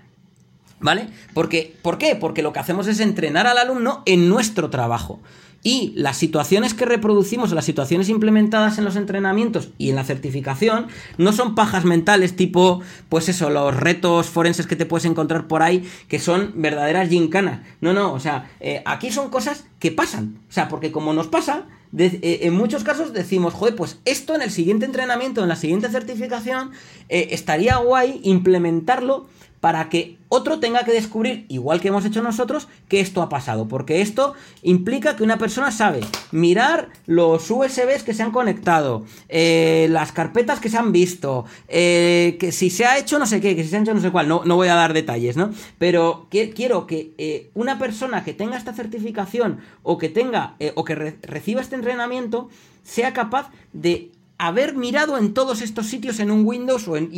¿Vale? 0.82 1.10
Porque, 1.34 1.76
¿Por 1.82 1.98
qué? 1.98 2.16
Porque 2.16 2.42
lo 2.42 2.54
que 2.54 2.60
hacemos 2.60 2.88
es 2.88 3.02
entrenar 3.02 3.48
al 3.48 3.58
alumno 3.58 4.02
en 4.06 4.30
nuestro 4.30 4.70
trabajo. 4.70 5.20
Y 5.62 5.94
las 5.96 6.18
situaciones 6.18 6.74
que 6.74 6.86
reproducimos, 6.86 7.52
las 7.52 7.66
situaciones 7.66 8.10
implementadas 8.10 8.78
en 8.78 8.86
los 8.86 8.96
entrenamientos 8.96 9.70
y 9.78 9.90
en 9.90 9.96
la 9.96 10.06
certificación, 10.06 10.88
no 11.18 11.34
son 11.34 11.56
pajas 11.56 11.84
mentales 11.86 12.36
tipo, 12.36 12.82
pues 13.10 13.28
eso, 13.28 13.50
los 13.50 13.76
retos 13.76 14.28
forenses 14.28 14.68
que 14.68 14.76
te 14.76 14.86
puedes 14.86 15.06
encontrar 15.06 15.48
por 15.48 15.62
ahí, 15.62 15.88
que 16.08 16.20
son 16.20 16.54
verdaderas 16.56 17.10
gincanas. 17.10 17.62
No, 17.82 17.94
no, 17.94 18.14
o 18.14 18.20
sea, 18.20 18.50
eh, 18.60 18.82
aquí 18.86 19.12
son 19.12 19.30
cosas 19.30 19.66
que 19.80 19.92
pasan. 19.92 20.40
O 20.50 20.52
sea, 20.52 20.70
porque 20.70 20.92
como 20.92 21.14
nos 21.14 21.28
pasa, 21.28 21.66
eh, 21.98 22.40
en 22.44 22.54
muchos 22.54 22.84
casos 22.84 23.14
decimos, 23.14 23.54
joder, 23.54 23.76
pues 23.76 23.98
esto 24.06 24.36
en 24.36 24.42
el 24.42 24.52
siguiente 24.52 24.86
entrenamiento, 24.86 25.42
en 25.42 25.50
la 25.50 25.56
siguiente 25.56 25.90
certificación, 25.90 26.72
eh, 27.10 27.30
estaría 27.32 27.78
guay 27.78 28.22
implementarlo 28.24 29.28
para 29.60 29.90
que 29.90 30.18
otro 30.30 30.60
tenga 30.60 30.84
que 30.84 30.92
descubrir, 30.92 31.46
igual 31.50 31.82
que 31.82 31.90
hemos 31.90 32.06
hecho 32.06 32.22
nosotros, 32.22 32.68
que 32.88 33.00
esto 33.00 33.22
ha 33.22 33.30
pasado. 33.30 33.68
Porque 33.68 34.02
esto 34.02 34.36
implica 34.62 35.16
que 35.16 35.24
una 35.24 35.38
persona 35.38 35.72
sabe 35.72 36.02
mirar 36.32 36.90
los 37.08 37.50
USBs 37.50 38.04
que 38.04 38.14
se 38.14 38.24
han 38.24 38.32
conectado, 38.32 39.06
eh, 39.28 39.88
las 39.90 40.12
carpetas 40.12 40.60
que 40.60 40.70
se 40.70 40.78
han 40.78 40.92
visto, 40.92 41.46
eh, 41.68 42.38
que 42.40 42.52
si 42.52 42.70
se 42.70 42.86
ha 42.86 42.98
hecho 42.98 43.20
no 43.20 43.26
sé 43.26 43.42
qué, 43.42 43.56
que 43.56 43.64
si 43.64 43.70
se 43.70 43.78
ha 43.78 43.82
hecho 43.82 43.94
no 43.94 44.02
sé 44.02 44.12
cuál, 44.12 44.28
no, 44.28 44.44
no 44.46 44.56
voy 44.56 44.68
a 44.68 44.76
dar 44.76 44.94
detalles, 44.94 45.36
¿no? 45.36 45.52
Pero 45.78 46.28
quiero 46.30 46.88
que 46.88 47.14
eh, 47.18 47.50
una 47.54 47.80
persona 47.80 48.24
que 48.24 48.34
tenga 48.34 48.58
esta 48.58 48.74
certificación 48.74 49.60
o 49.84 49.98
que 49.98 50.10
tenga 50.10 50.56
o 50.76 50.84
que 50.84 50.96
re 50.96 51.18
reciba 51.24 51.62
este 51.62 51.76
entrenamiento 51.76 52.50
sea 52.84 53.14
capaz 53.14 53.50
de 53.74 54.12
haber 54.38 54.76
mirado 54.76 55.18
en 55.18 55.34
todos 55.34 55.62
estos 55.62 55.88
sitios 55.88 56.20
en 56.20 56.32
un 56.32 56.46
Windows 56.46 56.88
o 56.88 56.98
en, 56.98 57.12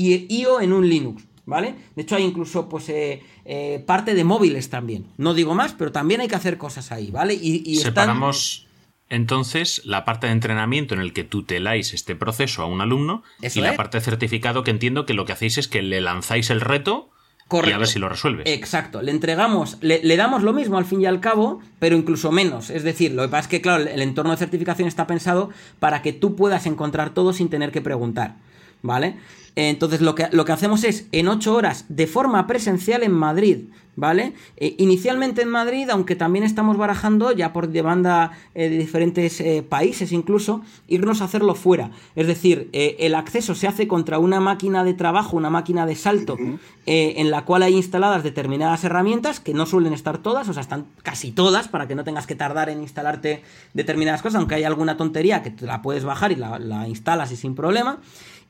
o 0.48 0.62
en 0.62 0.74
un 0.74 0.90
Linux. 0.90 1.24
¿Vale? 1.46 1.74
De 1.96 2.04
hecho, 2.04 2.16
hay 2.16 2.24
incluso 2.24 2.70
pues 2.70 2.88
eh, 2.90 3.24
eh, 3.46 3.84
parte 3.86 4.14
de 4.14 4.24
móviles 4.24 4.70
también. 4.70 5.08
No 5.18 5.34
digo 5.34 5.56
más, 5.56 5.74
pero 5.74 5.92
también 5.92 6.22
hay 6.22 6.28
que 6.28 6.36
hacer 6.36 6.58
cosas 6.58 6.92
ahí, 6.92 7.10
¿vale? 7.12 7.34
Y, 7.34 7.64
y 7.66 7.78
están- 7.78 7.92
Separamos 7.94 8.68
entonces 9.10 9.82
la 9.84 10.06
parte 10.06 10.28
de 10.28 10.34
entrenamiento 10.34 10.94
en 10.94 11.02
el 11.02 11.14
que 11.14 11.24
tuteláis 11.24 11.94
este 11.94 12.16
proceso 12.16 12.62
a 12.62 12.66
un 12.66 12.80
alumno 12.80 13.24
Eso 13.42 13.60
y 13.60 13.62
la 13.62 13.76
parte 13.76 13.98
de 13.98 14.04
certificado 14.04 14.64
que 14.64 14.72
entiendo 14.72 15.06
que 15.06 15.14
lo 15.14 15.26
que 15.26 15.34
hacéis 15.34 15.58
es 15.58 15.68
que 15.68 15.82
le 15.82 16.00
lanzáis 16.00 16.50
el 16.50 16.62
reto 16.62 17.10
y 17.52 17.72
a 17.72 17.78
ver 17.78 17.88
si 17.88 18.00
lo 18.00 18.08
resuelves. 18.08 18.48
Exacto, 18.48 19.02
le 19.02 19.12
entregamos, 19.12 19.78
le, 19.82 20.00
le 20.02 20.16
damos 20.16 20.42
lo 20.44 20.54
mismo 20.54 20.78
al 20.78 20.86
fin 20.86 21.02
y 21.02 21.06
al 21.06 21.20
cabo, 21.20 21.60
pero 21.80 21.98
incluso 21.98 22.32
menos. 22.32 22.70
Es 22.70 22.84
decir, 22.84 23.12
lo 23.12 23.24
que 23.24 23.28
pasa 23.28 23.42
es 23.42 23.48
que, 23.50 23.60
claro, 23.60 23.84
el 23.84 24.02
entorno 24.02 24.32
de 24.32 24.38
certificación 24.38 24.88
está 24.88 25.06
pensado 25.06 25.50
para 25.80 26.02
que 26.02 26.14
tú 26.14 26.38
puedas 26.38 26.66
encontrar 26.66 27.14
todo 27.14 27.34
sin 27.34 27.50
tener 27.50 27.74
que 27.74 27.82
preguntar. 27.82 28.36
¿Vale? 28.82 29.18
Entonces 29.56 30.02
lo 30.02 30.16
que, 30.16 30.28
lo 30.32 30.46
que 30.46 30.52
hacemos 30.52 30.84
es 30.84 31.08
en 31.12 31.28
8 31.28 31.54
horas 31.54 31.86
de 31.90 32.08
forma 32.08 32.48
presencial 32.48 33.04
en 33.04 33.12
Madrid, 33.12 33.66
¿vale? 33.96 34.34
Eh, 34.58 34.76
inicialmente 34.78 35.42
en 35.42 35.50
Madrid, 35.50 35.90
aunque 35.90 36.16
también 36.16 36.46
estamos 36.46 36.78
barajando, 36.78 37.32
ya 37.32 37.52
por 37.52 37.68
demanda 37.68 38.32
eh, 38.56 38.70
de 38.70 38.78
diferentes 38.78 39.42
eh, 39.42 39.64
países 39.68 40.14
incluso, 40.14 40.62
irnos 40.88 41.22
a 41.22 41.26
hacerlo 41.26 41.56
fuera. 41.56 41.92
Es 42.16 42.28
decir, 42.28 42.70
el 42.72 43.16
acceso 43.16 43.54
se 43.56 43.68
hace 43.68 43.88
contra 43.88 44.20
una 44.20 44.40
máquina 44.40 44.84
de 44.84 44.94
trabajo, 44.94 45.36
una 45.36 45.50
máquina 45.50 45.86
de 45.86 45.96
salto, 45.96 46.38
en 46.86 47.32
la 47.32 47.46
cual 47.46 47.64
hay 47.64 47.76
instaladas 47.76 48.24
determinadas 48.24 48.84
herramientas, 48.84 49.40
que 49.40 49.54
no 49.54 49.66
suelen 49.66 49.94
estar 49.94 50.18
todas, 50.20 50.48
o 50.50 50.54
sea, 50.54 50.62
están 50.62 50.86
casi 51.04 51.32
todas, 51.32 51.68
para 51.68 51.88
que 51.88 51.96
no 51.96 52.04
tengas 52.04 52.26
que 52.26 52.36
tardar 52.36 52.70
en 52.70 52.82
instalarte 52.82 53.44
determinadas 53.74 54.22
cosas, 54.22 54.40
aunque 54.40 54.56
hay 54.56 54.64
alguna 54.64 54.98
tontería 54.98 55.44
que 55.44 55.52
te 55.52 55.66
la 55.66 55.82
puedes 55.82 56.04
bajar 56.04 56.32
y 56.32 56.36
la, 56.36 56.58
la 56.60 56.88
instalas 56.88 57.32
y 57.32 57.36
sin 57.36 57.56
problema. 57.56 58.00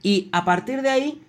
Y 0.04 0.30
a 0.32 0.46
partir 0.46 0.82
de 0.82 0.90
ahí, 0.90 1.22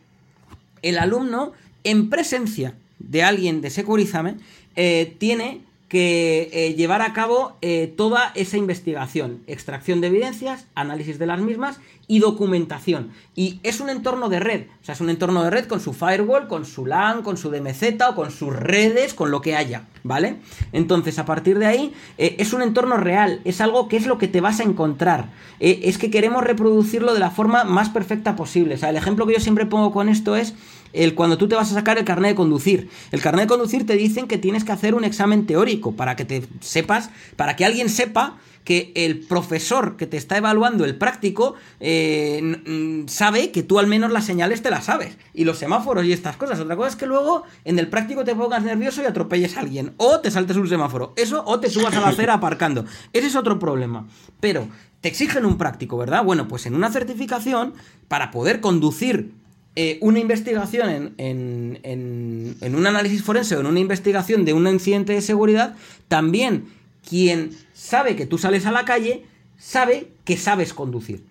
el 0.83 0.99
alumno, 0.99 1.53
en 1.85 2.11
presencia 2.11 2.75
de 2.99 3.23
alguien 3.23 3.61
de 3.61 3.71
Securízame, 3.71 4.37
eh, 4.77 5.17
tiene 5.19 5.61
que 5.93 6.49
eh, 6.55 6.73
llevar 6.73 7.03
a 7.03 7.13
cabo 7.13 7.59
eh, 7.61 7.93
toda 7.99 8.33
esa 8.35 8.57
investigación, 8.57 9.43
extracción 9.47 10.01
de 10.01 10.07
evidencias, 10.07 10.65
análisis 10.75 11.19
de 11.19 11.27
las 11.27 11.39
mismas 11.39 11.81
y 12.09 12.21
documentación. 12.21 13.11
Y 13.35 13.61
es 13.63 13.79
un 13.79 13.91
entorno 13.91 14.31
de 14.31 14.41
red, 14.41 14.63
o 14.81 14.85
sea, 14.87 14.95
es 14.95 15.03
un 15.03 15.11
entorno 15.11 15.45
de 15.45 15.51
red 15.51 15.67
con 15.67 15.81
su 15.81 15.93
firewall, 15.93 16.49
con 16.49 16.65
su 16.65 16.87
LAN, 16.87 17.21
con 17.23 17.37
su 17.37 17.51
DMZ 17.51 17.83
o 18.09 18.15
con 18.15 18.31
sus 18.31 18.57
redes, 18.57 19.13
con 19.13 19.31
lo 19.31 19.43
que 19.43 19.55
haya, 19.55 19.85
¿vale? 20.03 20.37
Entonces, 20.73 21.19
a 21.19 21.27
partir 21.27 21.59
de 21.59 21.67
ahí, 21.67 21.93
eh, 22.17 22.37
es 22.39 22.55
un 22.55 22.63
entorno 22.63 22.97
real, 22.97 23.43
es 23.45 23.61
algo 23.61 23.89
que 23.89 23.99
es 23.99 24.07
lo 24.07 24.17
que 24.17 24.29
te 24.29 24.41
vas 24.41 24.61
a 24.61 24.63
encontrar. 24.63 25.29
Es 25.61 25.99
que 25.99 26.11
queremos 26.11 26.43
reproducirlo 26.43 27.13
de 27.13 27.21
la 27.21 27.31
forma 27.31 27.65
más 27.65 27.91
perfecta 27.91 28.35
posible. 28.35 28.77
O 28.77 28.79
sea, 28.79 28.89
el 28.89 28.97
ejemplo 28.97 29.27
que 29.27 29.35
yo 29.35 29.41
siempre 29.41 29.67
pongo 29.67 29.93
con 29.93 30.09
esto 30.09 30.37
es 30.37 30.55
el 30.93 31.15
cuando 31.15 31.39
tú 31.39 31.49
te 31.49 31.55
vas 31.55 31.71
a 31.71 31.75
sacar 31.75 31.99
el 31.99 32.05
carnet 32.05 32.31
de 32.31 32.37
conducir. 32.37 32.89
El 33.11 33.21
carnet 33.21 33.45
de 33.45 33.49
conducir 33.49 33.87
te 33.87 33.97
dicen 33.97 34.27
que 34.27 34.39
tienes 34.39 34.65
que 34.65 34.73
hacer 34.73 34.95
un 34.95 35.05
examen 35.05 35.47
teórico 35.47 35.93
para 35.93 36.17
que 36.17 36.25
te 36.25 36.43
sepas, 36.61 37.11
para 37.37 37.57
que 37.57 37.65
alguien 37.65 37.89
sepa 37.89 38.39
que 38.65 38.93
el 38.95 39.21
profesor 39.21 39.97
que 39.97 40.07
te 40.07 40.17
está 40.17 40.37
evaluando 40.37 40.85
el 40.85 40.97
práctico 40.97 41.55
eh, 41.81 43.05
sabe 43.07 43.51
que 43.51 43.63
tú 43.63 43.79
al 43.79 43.87
menos 43.87 44.13
las 44.13 44.25
señales 44.25 44.63
te 44.63 44.71
las 44.71 44.85
sabes. 44.85 45.17
Y 45.35 45.45
los 45.45 45.59
semáforos 45.59 46.05
y 46.05 46.13
estas 46.13 46.37
cosas. 46.37 46.61
Otra 46.61 46.77
cosa 46.77 46.91
es 46.91 46.97
que 46.97 47.07
luego 47.07 47.43
en 47.65 47.79
el 47.79 47.89
práctico 47.89 48.25
te 48.25 48.35
pongas 48.35 48.63
nervioso 48.63 49.03
y 49.03 49.07
atropelles 49.07 49.57
a 49.57 49.61
alguien. 49.61 49.95
O 49.97 50.21
te 50.21 50.31
saltes 50.31 50.57
un 50.57 50.69
semáforo. 50.69 51.13
Eso 51.17 51.43
o 51.45 51.59
te 51.59 51.71
subas 51.71 51.97
a 51.97 52.01
la 52.01 52.09
acera 52.09 52.35
aparcando. 52.35 52.85
Ese 53.13 53.27
es 53.27 53.37
otro 53.37 53.59
problema. 53.59 54.07
Pero 54.41 54.69
te 55.01 55.09
exigen 55.09 55.45
un 55.45 55.59
práctico, 55.59 55.97
¿verdad? 55.99 56.25
Bueno, 56.25 56.47
pues 56.47 56.67
en 56.67 56.77
una 56.77 56.91
certificación, 56.91 57.75
para 58.07 58.31
poder 58.31 58.61
conducir 58.61 59.33
eh, 59.77 59.99
una 60.01 60.19
investigación 60.19 60.89
en, 60.91 61.15
en- 61.19 61.79
en- 61.83 62.57
en 62.61 62.75
un 62.75 62.87
análisis 62.87 63.23
forense 63.23 63.57
o 63.57 63.61
en 63.61 63.67
una 63.67 63.81
investigación 63.81 64.45
de 64.45 64.53
un 64.53 64.67
incidente 64.67 65.13
de 65.15 65.21
seguridad, 65.23 65.75
también 66.09 66.67
quien 67.09 67.51
sabe 67.73 68.15
que 68.17 68.27
tú 68.27 68.39
sales 68.39 68.67
a 68.67 68.73
la 68.73 68.85
calle 68.85 69.25
sabe 69.59 70.09
que 70.25 70.37
sabes 70.37 70.73
conducir. 70.75 71.25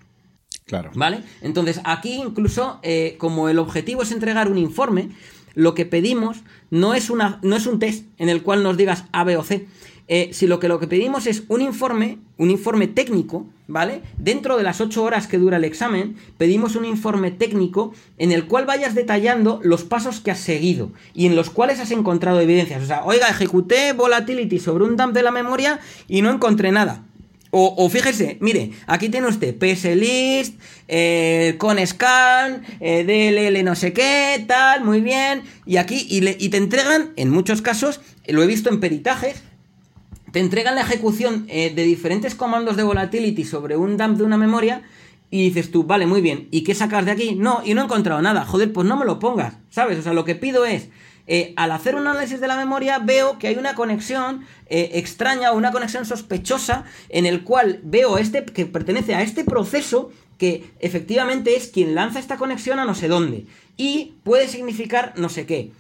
Claro. 0.66 0.92
¿Vale? 0.96 1.22
Entonces, 1.42 1.82
aquí 1.84 2.14
incluso, 2.14 2.80
eh, 2.82 3.16
como 3.18 3.50
el 3.50 3.60
objetivo 3.60 4.04
es 4.04 4.12
entregar 4.12 4.50
un 4.50 4.58
informe, 4.58 5.10
lo 5.54 5.74
que 5.76 5.86
pedimos 5.86 6.38
no 6.70 6.94
es, 6.94 7.10
una, 7.10 7.40
no 7.44 7.58
es 7.58 7.66
un 7.68 7.78
test 7.80 8.06
en 8.18 8.30
el 8.30 8.42
cual 8.42 8.64
nos 8.64 8.78
digas 8.78 9.04
A, 9.12 9.26
B 9.26 9.36
o 9.36 9.44
C, 9.44 9.68
eh, 10.14 10.32
sino 10.34 10.60
que 10.60 10.68
lo 10.68 10.78
que 10.78 10.88
pedimos 10.88 11.26
es 11.26 11.44
un 11.48 11.62
informe, 11.62 12.18
un 12.38 12.50
informe 12.52 12.88
técnico, 12.88 13.48
¿vale? 13.68 14.02
Dentro 14.18 14.58
de 14.58 14.64
las 14.64 14.82
8 14.82 15.02
horas 15.04 15.26
que 15.26 15.38
dura 15.38 15.56
el 15.56 15.64
examen, 15.64 16.18
pedimos 16.38 16.76
un 16.76 16.84
informe 16.84 17.32
técnico 17.32 17.94
en 18.18 18.34
el 18.34 18.46
cual 18.46 18.66
vayas 18.66 18.94
detallando 18.94 19.62
los 19.64 19.86
pasos 19.86 20.20
que 20.20 20.32
has 20.32 20.40
seguido 20.40 20.92
y 21.14 21.28
en 21.28 21.38
los 21.38 21.50
cuales 21.50 21.80
has 21.80 21.92
encontrado 21.92 22.42
evidencias. 22.42 22.84
O 22.84 22.86
sea, 22.86 23.06
oiga, 23.06 23.30
ejecuté 23.30 23.94
volatility 23.94 24.60
sobre 24.60 24.84
un 24.84 24.98
dump 24.98 25.14
de 25.14 25.24
la 25.24 25.32
memoria 25.32 25.80
y 26.10 26.22
no 26.22 26.30
encontré 26.30 26.74
nada. 26.74 27.06
O, 27.54 27.74
o 27.78 27.90
fíjese, 27.90 28.38
mire, 28.42 28.72
aquí 28.88 29.08
tiene 29.08 29.28
usted 29.28 29.56
PS 29.58 29.96
List, 29.96 30.60
eh, 30.90 31.56
con 31.58 31.86
scan, 31.88 32.64
eh, 32.82 33.04
DLL 33.06 33.64
no 33.64 33.76
sé 33.76 33.94
qué, 33.94 34.44
tal, 34.46 34.84
muy 34.84 35.00
bien. 35.00 35.44
Y 35.66 35.78
aquí, 35.78 36.06
y, 36.10 36.20
le- 36.22 36.36
y 36.40 36.50
te 36.50 36.58
entregan, 36.58 37.12
en 37.16 37.30
muchos 37.30 37.62
casos, 37.62 38.02
lo 38.28 38.42
he 38.44 38.48
visto 38.48 38.70
en 38.70 38.80
peritajes, 38.80 39.42
te 40.32 40.40
entregan 40.40 40.76
la 40.76 40.82
ejecución 40.82 41.46
eh, 41.50 41.72
de 41.74 41.84
diferentes 41.84 42.36
comandos 42.36 42.78
de 42.78 42.84
volatility 42.84 43.44
sobre 43.44 43.78
un 43.78 43.98
dump 43.98 44.18
de 44.18 44.24
una 44.24 44.38
memoria 44.38 44.82
y 45.30 45.44
dices 45.44 45.72
tú, 45.72 45.84
vale, 45.84 46.06
muy 46.06 46.22
bien, 46.22 46.48
¿y 46.52 46.64
qué 46.64 46.76
sacas 46.76 47.06
de 47.06 47.12
aquí? 47.12 47.36
No, 47.36 47.62
y 47.64 47.74
no 47.74 47.82
he 47.82 47.86
encontrado 47.86 48.22
nada, 48.22 48.46
joder, 48.46 48.74
pues 48.74 48.86
no 48.88 48.98
me 48.98 49.06
lo 49.06 49.20
pongas, 49.20 49.56
¿sabes? 49.70 49.98
O 50.00 50.02
sea, 50.02 50.14
lo 50.14 50.26
que 50.26 50.36
pido 50.36 50.66
es, 50.66 50.90
eh, 51.28 51.54
al 51.56 51.72
hacer 51.72 51.96
un 51.96 52.08
análisis 52.08 52.42
de 52.42 52.48
la 52.48 52.58
memoria 52.58 53.00
veo 53.00 53.40
que 53.40 53.48
hay 53.48 53.56
una 53.56 53.76
conexión 53.76 54.46
eh, 54.68 54.92
extraña 54.94 55.52
o 55.52 55.58
una 55.58 55.72
conexión 55.72 56.06
sospechosa 56.06 56.84
en 57.10 57.26
el 57.26 57.44
cual 57.44 57.80
veo 57.84 58.18
este 58.18 58.44
que 58.44 58.66
pertenece 58.66 59.16
a 59.16 59.22
este 59.22 59.46
proceso 59.46 60.12
que 60.38 60.72
efectivamente 60.80 61.56
es 61.56 61.68
quien 61.68 61.96
lanza 61.96 62.20
esta 62.20 62.38
conexión 62.38 62.80
a 62.80 62.86
no 62.86 62.96
sé 62.96 63.08
dónde 63.08 63.46
y 63.78 64.16
puede 64.24 64.48
significar 64.48 65.14
no 65.16 65.30
sé 65.30 65.46
qué. 65.46 65.72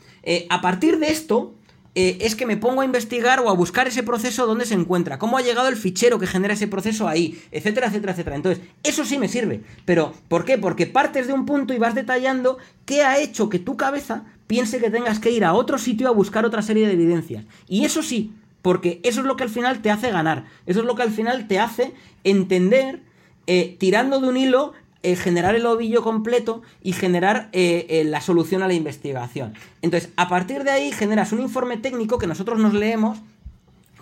A 0.49 0.61
partir 0.61 0.99
de 0.99 1.09
esto, 1.09 1.55
eh, 1.93 2.19
es 2.21 2.35
que 2.35 2.45
me 2.45 2.55
pongo 2.55 2.81
a 2.81 2.85
investigar 2.85 3.41
o 3.41 3.49
a 3.49 3.53
buscar 3.53 3.87
ese 3.87 4.01
proceso 4.01 4.47
donde 4.47 4.65
se 4.65 4.75
encuentra, 4.75 5.19
cómo 5.19 5.37
ha 5.37 5.41
llegado 5.41 5.67
el 5.67 5.75
fichero 5.75 6.19
que 6.19 6.27
genera 6.27 6.53
ese 6.53 6.67
proceso 6.67 7.07
ahí, 7.07 7.41
etcétera, 7.51 7.87
etcétera, 7.87 8.13
etcétera. 8.13 8.35
Entonces, 8.37 8.63
eso 8.83 9.03
sí 9.03 9.17
me 9.17 9.27
sirve. 9.27 9.61
Pero, 9.83 10.13
¿por 10.29 10.45
qué? 10.45 10.57
Porque 10.57 10.87
partes 10.87 11.27
de 11.27 11.33
un 11.33 11.45
punto 11.45 11.73
y 11.73 11.79
vas 11.79 11.93
detallando 11.93 12.57
qué 12.85 13.03
ha 13.03 13.19
hecho 13.19 13.49
que 13.49 13.59
tu 13.59 13.75
cabeza 13.75 14.23
piense 14.47 14.79
que 14.79 14.89
tengas 14.89 15.19
que 15.19 15.31
ir 15.31 15.43
a 15.43 15.53
otro 15.53 15.77
sitio 15.77 16.07
a 16.07 16.11
buscar 16.11 16.45
otra 16.45 16.61
serie 16.61 16.87
de 16.87 16.93
evidencias. 16.93 17.45
Y 17.67 17.83
eso 17.83 18.01
sí, 18.03 18.33
porque 18.61 19.01
eso 19.03 19.21
es 19.21 19.25
lo 19.25 19.35
que 19.35 19.43
al 19.43 19.49
final 19.49 19.81
te 19.81 19.91
hace 19.91 20.11
ganar. 20.11 20.45
Eso 20.65 20.81
es 20.81 20.85
lo 20.85 20.95
que 20.95 21.03
al 21.03 21.11
final 21.11 21.47
te 21.47 21.59
hace 21.59 21.93
entender, 22.23 23.01
eh, 23.47 23.75
tirando 23.79 24.19
de 24.19 24.29
un 24.29 24.37
hilo, 24.37 24.73
eh, 25.03 25.15
generar 25.15 25.55
el 25.55 25.65
ovillo 25.65 26.03
completo 26.03 26.61
y 26.83 26.93
generar 26.93 27.49
eh, 27.53 27.85
eh, 27.89 28.03
la 28.03 28.21
solución 28.21 28.63
a 28.63 28.67
la 28.67 28.73
investigación. 28.73 29.53
Entonces, 29.81 30.09
a 30.15 30.29
partir 30.29 30.63
de 30.63 30.71
ahí 30.71 30.91
generas 30.91 31.31
un 31.31 31.41
informe 31.41 31.77
técnico 31.77 32.17
que 32.17 32.27
nosotros 32.27 32.59
nos 32.59 32.73
leemos 32.73 33.19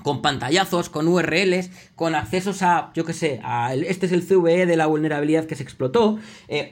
con 0.03 0.21
pantallazos, 0.21 0.89
con 0.89 1.07
URLs, 1.07 1.69
con 1.95 2.15
accesos 2.15 2.61
a, 2.61 2.91
yo 2.95 3.03
que 3.03 3.13
sé, 3.13 3.41
a 3.43 3.73
el- 3.73 3.83
este 3.83 4.05
es 4.05 4.11
el 4.13 4.23
CVE 4.25 4.65
de 4.65 4.77
la 4.77 4.85
vulnerabilidad 4.85 5.45
que 5.45 5.55
se 5.55 5.63
explotó, 5.63 6.19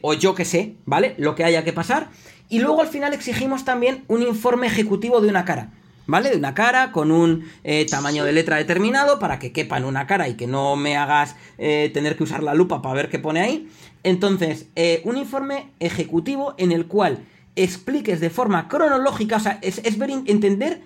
o 0.01 0.13
yo 0.13 0.33
que 0.33 0.45
sé, 0.45 0.75
¿vale? 0.85 1.13
Lo 1.17 1.35
que 1.35 1.43
haya 1.43 1.63
que 1.65 1.73
pasar. 1.73 2.07
Y 2.49 2.59
luego 2.59 2.81
al 2.81 2.87
final 2.87 3.13
exigimos 3.13 3.65
también 3.65 4.05
un 4.07 4.21
informe 4.21 4.67
ejecutivo 4.67 5.19
de 5.19 5.27
una 5.27 5.43
cara. 5.43 5.71
¿Vale? 6.09 6.29
De 6.29 6.37
una 6.37 6.53
cara 6.53 6.93
con 6.93 7.11
un 7.11 7.43
tamaño 7.91 8.23
de 8.23 8.31
letra 8.31 8.55
determinado 8.55 9.19
para 9.19 9.39
que 9.39 9.51
quepa 9.51 9.75
en 9.77 9.83
una 9.83 10.07
cara 10.07 10.29
y 10.29 10.35
que 10.35 10.47
no 10.47 10.77
me 10.77 10.95
hagas 10.95 11.35
tener 11.57 12.15
que 12.15 12.23
usar 12.23 12.43
la 12.43 12.53
lupa 12.53 12.81
para 12.81 12.95
ver 12.95 13.09
qué 13.09 13.19
pone 13.19 13.41
ahí. 13.41 13.67
Entonces, 14.07 14.67
eh, 14.77 15.01
un 15.03 15.17
informe 15.17 15.67
ejecutivo 15.81 16.53
en 16.57 16.71
el 16.71 16.85
cual 16.85 17.25
expliques 17.57 18.21
de 18.21 18.29
forma 18.29 18.69
cronológica, 18.69 19.35
o 19.35 19.39
sea, 19.41 19.59
es, 19.61 19.97
ver, 19.97 20.11
entender 20.11 20.81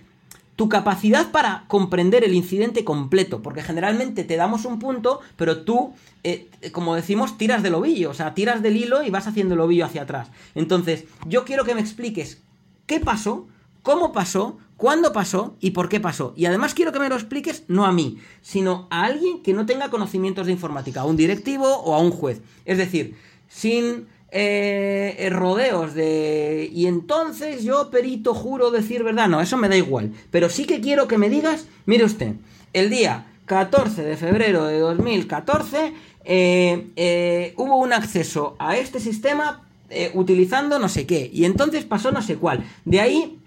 tu 0.56 0.70
capacidad 0.70 1.30
para 1.30 1.66
comprender 1.68 2.24
el 2.24 2.34
incidente 2.34 2.84
completo, 2.84 3.44
porque 3.44 3.62
generalmente 3.62 4.24
te 4.24 4.38
damos 4.38 4.66
un 4.66 4.80
punto, 4.80 5.20
pero 5.36 5.62
tú, 5.62 5.94
eh, 6.24 6.50
como 6.72 6.96
decimos, 6.96 7.38
tiras 7.38 7.62
del 7.62 7.76
ovillo, 7.76 8.10
o 8.10 8.16
sea, 8.16 8.34
tiras 8.34 8.64
del 8.64 8.76
hilo 8.76 9.04
y 9.04 9.12
vas 9.12 9.28
haciendo 9.28 9.54
el 9.54 9.60
ovillo 9.60 9.86
hacia 9.86 10.02
atrás. 10.02 10.32
Entonces, 10.56 11.04
yo 11.28 11.46
quiero 11.46 11.64
que 11.64 11.76
me 11.76 11.82
expliques 11.82 12.42
qué 12.88 13.00
pasó, 13.00 13.48
cómo 13.82 14.12
pasó, 14.12 14.58
cuándo 14.78 15.14
pasó 15.14 15.56
y 15.60 15.72
por 15.72 15.90
qué 15.90 16.00
pasó. 16.00 16.34
Y 16.36 16.46
además 16.46 16.74
quiero 16.74 16.92
que 16.92 17.00
me 17.00 17.10
lo 17.10 17.16
expliques 17.16 17.64
no 17.68 17.86
a 17.86 17.92
mí, 17.92 18.18
sino 18.42 18.88
a 18.90 19.06
alguien 19.06 19.42
que 19.44 19.54
no 19.54 19.66
tenga 19.66 19.90
conocimientos 19.90 20.48
de 20.48 20.54
informática, 20.54 21.02
a 21.02 21.06
un 21.06 21.18
directivo 21.18 21.68
o 21.68 21.94
a 21.94 22.00
un 22.00 22.12
juez. 22.12 22.42
Es 22.66 22.78
decir, 22.78 23.16
sin 23.48 24.08
eh, 24.32 25.30
rodeos 25.32 25.94
de... 25.94 26.70
Y 26.74 26.88
entonces 26.88 27.64
yo, 27.64 27.92
perito, 27.92 28.34
juro 28.34 28.72
decir 28.72 29.04
verdad. 29.04 29.28
No, 29.28 29.42
eso 29.42 29.58
me 29.58 29.70
da 29.70 29.78
igual. 29.78 30.14
Pero 30.32 30.50
sí 30.50 30.66
que 30.66 30.82
quiero 30.82 31.08
que 31.08 31.18
me 31.18 31.30
digas, 31.30 31.68
mire 31.86 32.06
usted, 32.06 32.34
el 32.74 32.90
día 32.90 33.28
14 33.46 34.04
de 34.04 34.18
febrero 34.18 34.66
de 34.66 34.80
2014, 34.80 35.94
eh, 36.24 36.88
eh, 36.96 37.54
hubo 37.58 37.76
un 37.76 37.94
acceso 37.94 38.56
a 38.60 38.78
este 38.78 39.00
sistema 39.00 39.68
utilizando 40.14 40.80
no 40.80 40.88
sé 40.88 41.06
qué, 41.06 41.30
y 41.34 41.44
entonces 41.44 41.84
pasó 41.84 42.14
no 42.14 42.22
sé 42.22 42.38
cuál. 42.38 42.64
De 42.86 43.02
ahí 43.02 43.41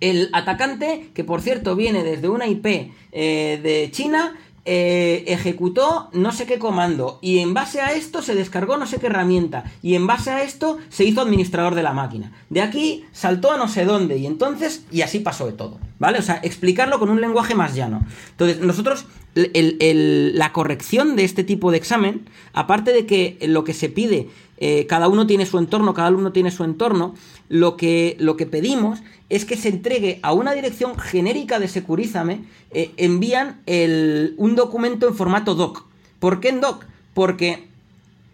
el 0.00 0.28
atacante, 0.32 1.10
que 1.14 1.24
por 1.24 1.40
cierto 1.40 1.76
viene 1.76 2.02
desde 2.04 2.28
una 2.28 2.46
IP 2.46 2.66
eh, 3.12 3.60
de 3.62 3.88
China, 3.92 4.36
eh, 4.68 5.22
ejecutó 5.28 6.10
no 6.12 6.32
sé 6.32 6.44
qué 6.44 6.58
comando 6.58 7.20
y 7.22 7.38
en 7.38 7.54
base 7.54 7.80
a 7.80 7.92
esto 7.92 8.20
se 8.20 8.34
descargó 8.34 8.76
no 8.76 8.86
sé 8.88 8.98
qué 8.98 9.06
herramienta 9.06 9.62
y 9.80 9.94
en 9.94 10.08
base 10.08 10.30
a 10.32 10.42
esto 10.42 10.78
se 10.88 11.04
hizo 11.04 11.20
administrador 11.20 11.76
de 11.76 11.84
la 11.84 11.92
máquina. 11.92 12.32
De 12.50 12.62
aquí 12.62 13.04
saltó 13.12 13.52
a 13.52 13.58
no 13.58 13.68
sé 13.68 13.84
dónde 13.84 14.18
y 14.18 14.26
entonces 14.26 14.84
y 14.90 15.02
así 15.02 15.20
pasó 15.20 15.46
de 15.46 15.52
todo, 15.52 15.78
¿vale? 16.00 16.18
O 16.18 16.22
sea, 16.22 16.40
explicarlo 16.42 16.98
con 16.98 17.10
un 17.10 17.20
lenguaje 17.20 17.54
más 17.54 17.76
llano. 17.76 18.04
Entonces, 18.32 18.58
nosotros 18.60 19.06
el- 19.36 20.36
la 20.36 20.52
corrección 20.52 21.14
de 21.14 21.24
este 21.24 21.44
tipo 21.44 21.70
de 21.70 21.76
examen, 21.76 22.28
aparte 22.52 22.92
de 22.92 23.06
que 23.06 23.38
lo 23.46 23.62
que 23.64 23.72
se 23.74 23.88
pide, 23.88 24.28
eh, 24.58 24.86
cada 24.86 25.08
uno 25.08 25.26
tiene 25.26 25.46
su 25.46 25.58
entorno, 25.58 25.94
cada 25.94 26.08
alumno 26.08 26.32
tiene 26.32 26.50
su 26.50 26.64
entorno, 26.64 27.14
lo 27.48 27.76
que, 27.76 28.16
lo 28.18 28.36
que 28.36 28.46
pedimos 28.46 29.00
es 29.28 29.44
que 29.44 29.56
se 29.56 29.68
entregue 29.68 30.18
a 30.22 30.32
una 30.32 30.52
dirección 30.52 30.96
genérica 30.98 31.58
de 31.58 31.68
Securízame, 31.68 32.44
eh, 32.70 32.90
envían 32.96 33.60
el- 33.66 34.34
un 34.38 34.54
documento 34.54 35.08
en 35.08 35.14
formato 35.14 35.54
doc. 35.54 35.84
¿Por 36.20 36.40
qué 36.40 36.48
en 36.50 36.60
doc? 36.60 36.84
Porque 37.14 37.66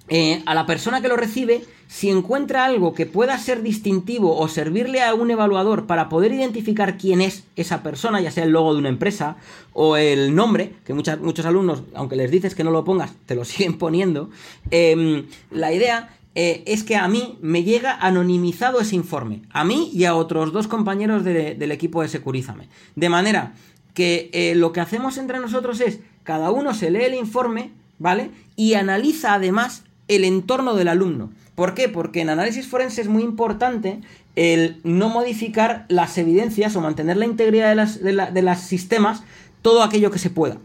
eh, 0.09 0.43
a 0.47 0.55
la 0.55 0.67
persona 0.67 1.01
que 1.01 1.09
lo 1.09 1.17
recibe, 1.17 1.65
si 1.89 2.09
encuentra 2.11 2.65
algo 2.65 2.95
que 2.95 3.07
pueda 3.07 3.39
ser 3.39 3.63
distintivo 3.63 4.37
o 4.39 4.49
servirle 4.49 5.03
a 5.03 5.15
un 5.15 5.31
evaluador 5.31 5.87
para 5.87 6.09
poder 6.09 6.33
identificar 6.33 6.97
quién 6.97 7.21
es 7.21 7.45
esa 7.57 7.83
persona, 7.83 8.21
ya 8.21 8.31
sea 8.31 8.45
el 8.45 8.51
logo 8.51 8.73
de 8.73 8.79
una 8.81 8.89
empresa 8.89 9.37
o 9.73 9.97
el 9.97 10.35
nombre, 10.35 10.75
que 10.87 10.95
muchos 10.95 11.45
alumnos, 11.47 11.83
aunque 11.95 12.17
les 12.17 12.31
dices 12.31 12.55
que 12.55 12.65
no 12.65 12.71
lo 12.71 12.85
pongas, 12.85 13.13
te 13.27 13.35
lo 13.35 13.45
siguen 13.47 13.79
poniendo, 13.79 14.31
em, 14.71 15.25
la 15.51 15.73
idea 15.73 16.17
eh, 16.35 16.63
es 16.67 16.83
que 16.83 16.97
a 16.97 17.09
mí 17.09 17.37
me 17.43 17.63
llega 17.63 17.95
anonimizado 18.01 18.81
ese 18.81 18.97
informe, 18.97 19.43
a 19.51 19.65
mí 19.65 19.91
y 19.93 20.05
a 20.05 20.15
otros 20.15 20.53
dos 20.53 20.67
compañeros 20.67 21.25
de- 21.25 21.55
del 21.55 21.73
equipo 21.73 22.01
de 22.01 22.09
Securízame. 22.09 22.69
De 22.97 23.11
manera 23.11 23.53
que 23.93 24.31
eh, 24.33 24.55
lo 24.55 24.73
que 24.73 24.81
hacemos 24.81 25.19
entre 25.19 25.41
nosotros 25.41 25.81
es, 25.83 25.99
cada 26.23 26.51
uno 26.51 26.73
se 26.73 26.91
lee 26.91 27.03
el 27.05 27.15
informe, 27.15 27.73
¿vale? 27.99 28.31
Y 28.57 28.73
analiza 28.75 29.35
además 29.35 29.83
el 30.09 30.25
entorno 30.25 30.75
del 30.75 30.89
alumno. 30.89 31.31
¿Por 31.55 31.75
qué? 31.75 31.89
Porque 31.89 32.21
en 32.21 32.31
análisis 32.31 32.67
forense 32.67 33.01
es 33.03 33.09
muy 33.09 33.23
importante 33.23 34.01
el 34.37 34.81
no 34.85 35.09
modificar 35.09 35.85
las 35.89 36.17
evidencias 36.17 36.75
o 36.77 36.81
mantener 36.81 37.17
la 37.17 37.27
integridad 37.27 37.69
de 37.69 37.75
las, 37.75 38.03
de 38.03 38.57
sistemas 38.57 39.23
todo 39.61 39.83
aquello 39.83 40.11
que 40.11 40.19
se 40.19 40.31
pueda. 40.31 40.57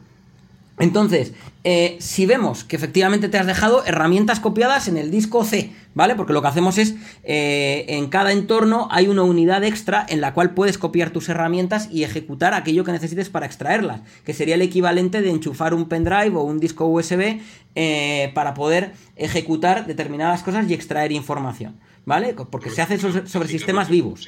Entonces, 0.79 1.33
eh, 1.63 1.97
si 1.99 2.27
vemos 2.27 2.63
que 2.63 2.75
efectivamente 2.75 3.29
te 3.29 3.39
has 3.39 3.47
dejado 3.47 3.83
herramientas 3.85 4.39
copiadas 4.39 4.87
en 4.87 4.95
el 4.97 5.09
disco 5.09 5.43
C, 5.43 5.71
¿vale? 5.95 6.13
Porque 6.13 6.33
lo 6.33 6.43
que 6.43 6.49
hacemos 6.49 6.77
es, 6.77 6.93
eh, 7.23 7.85
en 7.87 8.07
cada 8.09 8.31
entorno 8.31 8.87
hay 8.91 9.07
una 9.07 9.23
unidad 9.23 9.63
extra 9.63 10.05
en 10.07 10.21
la 10.21 10.35
cual 10.35 10.51
puedes 10.53 10.77
copiar 10.77 11.09
tus 11.09 11.29
herramientas 11.29 11.89
y 11.91 12.03
ejecutar 12.03 12.53
aquello 12.53 12.83
que 12.83 12.91
necesites 12.91 13.29
para 13.29 13.47
extraerlas, 13.47 14.01
que 14.23 14.35
sería 14.35 14.53
el 14.53 14.61
equivalente 14.61 15.23
de 15.23 15.31
enchufar 15.31 15.73
un 15.73 15.89
pendrive 15.89 16.35
o 16.35 16.41
un 16.43 16.59
disco 16.59 16.85
USB 16.85 17.39
eh, 17.73 18.31
para 18.35 18.53
poder 18.53 18.93
ejecutar 19.15 19.87
determinadas 19.87 20.43
cosas 20.43 20.69
y 20.69 20.75
extraer 20.75 21.11
información, 21.11 21.75
¿vale? 22.05 22.35
Porque 22.51 22.69
se 22.69 22.83
hace 22.83 22.99
so- 22.99 23.25
sobre 23.25 23.47
sistemas 23.47 23.89
vivos. 23.89 24.27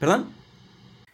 ¿Perdón? 0.00 0.26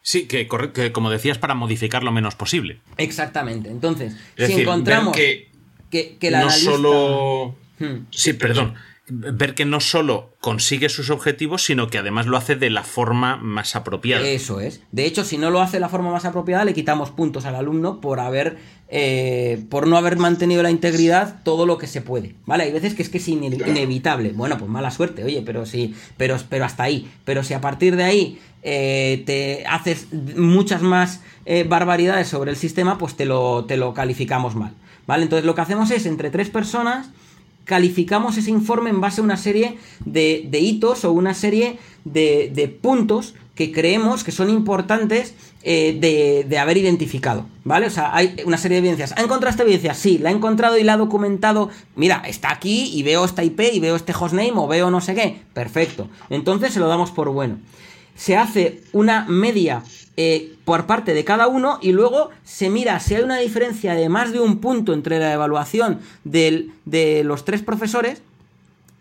Sí, 0.03 0.27
que, 0.27 0.49
como 0.93 1.11
decías, 1.11 1.39
para 1.39 1.55
modificar 1.55 2.03
lo 2.03 2.13
menos 2.13 2.35
posible. 2.35 2.81
Exactamente. 2.97 3.71
Entonces, 3.71 4.15
Es 4.37 4.47
si 4.47 4.53
decir, 4.53 4.61
encontramos 4.63 5.17
que 5.17 5.53
que, 5.93 6.17
que 6.19 6.29
el 6.29 6.33
no 6.33 6.39
analista... 6.41 6.71
solo. 6.73 7.55
Hmm. 7.79 8.07
Sí, 8.11 8.33
perdón. 8.33 8.75
Ver 9.09 9.55
que 9.55 9.65
no 9.65 9.81
solo 9.81 10.35
consigue 10.41 10.89
sus 10.89 11.11
objetivos, 11.11 11.63
sino 11.63 11.89
que 11.89 11.99
además 11.99 12.27
lo 12.27 12.37
hace 12.37 12.57
de 12.57 12.71
la 12.71 12.83
forma 12.83 13.37
más 13.37 13.77
apropiada. 13.77 14.27
Eso 14.27 14.61
es. 14.61 14.81
De 14.91 15.05
hecho, 15.05 15.23
si 15.25 15.37
no 15.37 15.51
lo 15.51 15.61
hace 15.61 15.77
de 15.77 15.81
la 15.81 15.91
forma 15.91 16.11
más 16.11 16.25
apropiada, 16.25 16.65
le 16.65 16.73
quitamos 16.73 17.11
puntos 17.11 17.45
al 17.45 17.57
alumno 17.57 18.01
por 18.01 18.21
haber. 18.21 18.57
Eh, 18.95 19.65
por 19.71 19.87
no 19.87 19.97
haber 19.97 20.19
mantenido 20.19 20.63
la 20.63 20.71
integridad 20.71 21.43
todo 21.45 21.65
lo 21.65 21.79
que 21.79 21.87
se 21.87 22.03
puede. 22.03 22.35
¿Vale? 22.45 22.65
Hay 22.65 22.73
veces 22.73 22.93
que 22.95 23.03
es 23.03 23.09
que 23.09 23.17
es 23.19 23.27
ine- 23.27 23.57
inevitable. 23.67 24.33
Bueno, 24.35 24.59
pues 24.59 24.71
mala 24.71 24.91
suerte, 24.91 25.25
oye, 25.25 25.43
pero 25.45 25.65
sí. 25.65 25.95
Pero, 26.19 26.37
pero 26.51 26.67
hasta 26.67 26.83
ahí. 26.83 27.11
Pero 27.25 27.43
si 27.43 27.55
a 27.55 27.61
partir 27.63 27.97
de 27.97 28.05
ahí 28.05 28.39
eh, 28.63 29.23
te 29.25 29.65
haces 29.67 30.09
muchas 30.37 30.83
más 30.83 31.21
eh, 31.47 31.65
barbaridades 31.65 32.29
sobre 32.29 32.51
el 32.51 32.57
sistema, 32.59 32.99
pues 32.99 33.17
te 33.17 33.25
lo, 33.25 33.65
te 33.65 33.79
lo 33.79 33.95
calificamos 33.95 34.55
mal. 34.55 34.75
¿Vale? 35.07 35.23
Entonces 35.23 35.47
lo 35.47 35.55
que 35.55 35.63
hacemos 35.63 35.91
es 35.91 36.05
entre 36.05 36.31
tres 36.31 36.51
personas 36.51 37.09
calificamos 37.65 38.37
ese 38.37 38.51
informe 38.51 38.91
en 38.91 39.01
base 39.01 39.21
a 39.21 39.25
una 39.25 39.37
serie 39.37 39.79
de, 40.05 40.47
de 40.51 40.59
hitos 40.61 41.05
o 41.05 41.13
una 41.13 41.33
serie 41.33 41.79
de, 42.05 42.51
de 42.53 42.69
puntos 42.69 43.35
que 43.55 43.71
creemos 43.71 44.25
que 44.25 44.33
son 44.33 44.51
importantes 44.51 45.35
eh, 45.65 45.97
de, 46.01 46.45
de 46.49 46.59
haber 46.59 46.77
identificado, 46.77 47.47
¿vale? 47.65 47.87
O 47.87 47.91
sea, 47.91 48.15
hay 48.15 48.37
una 48.45 48.59
serie 48.59 48.77
de 48.77 48.79
evidencias. 48.81 49.13
¿Ha 49.17 49.23
encontrado 49.23 49.51
esta 49.51 49.63
evidencia? 49.63 49.95
Sí, 49.95 50.19
la 50.19 50.29
ha 50.31 50.33
encontrado 50.33 50.77
y 50.79 50.83
la 50.85 50.95
ha 50.95 50.97
documentado. 50.97 51.71
Mira, 51.97 52.23
está 52.27 52.51
aquí 52.51 52.91
y 52.95 53.03
veo 53.03 53.25
esta 53.25 53.45
IP 53.45 53.61
y 53.73 53.81
veo 53.81 53.97
este 53.97 54.13
hostname 54.13 54.53
o 54.57 54.67
veo 54.67 54.91
no 54.91 55.01
sé 55.01 55.15
qué. 55.15 55.43
Perfecto. 55.55 56.09
Entonces 56.31 56.73
se 56.73 56.81
lo 56.81 56.89
damos 56.89 57.11
por 57.11 57.29
bueno. 57.31 57.59
Se 58.15 58.37
hace 58.37 58.83
una 58.93 59.25
media 59.29 59.83
eh, 60.19 60.53
por 60.67 60.87
parte 60.87 61.15
de 61.15 61.25
cada 61.25 61.47
uno 61.49 61.79
y 61.81 61.93
luego 61.93 62.29
se 62.45 62.69
mira 62.69 63.01
si 63.01 63.15
hay 63.15 63.23
una 63.23 63.39
diferencia 63.39 63.95
de 63.95 64.09
más 64.11 64.33
de 64.33 64.41
un 64.41 64.59
punto 64.59 64.93
entre 64.93 65.19
la 65.19 65.33
evaluación 65.33 66.01
del- 66.25 66.73
de 66.85 67.25
los 67.25 67.45
tres 67.47 67.63
profesores, 67.63 68.21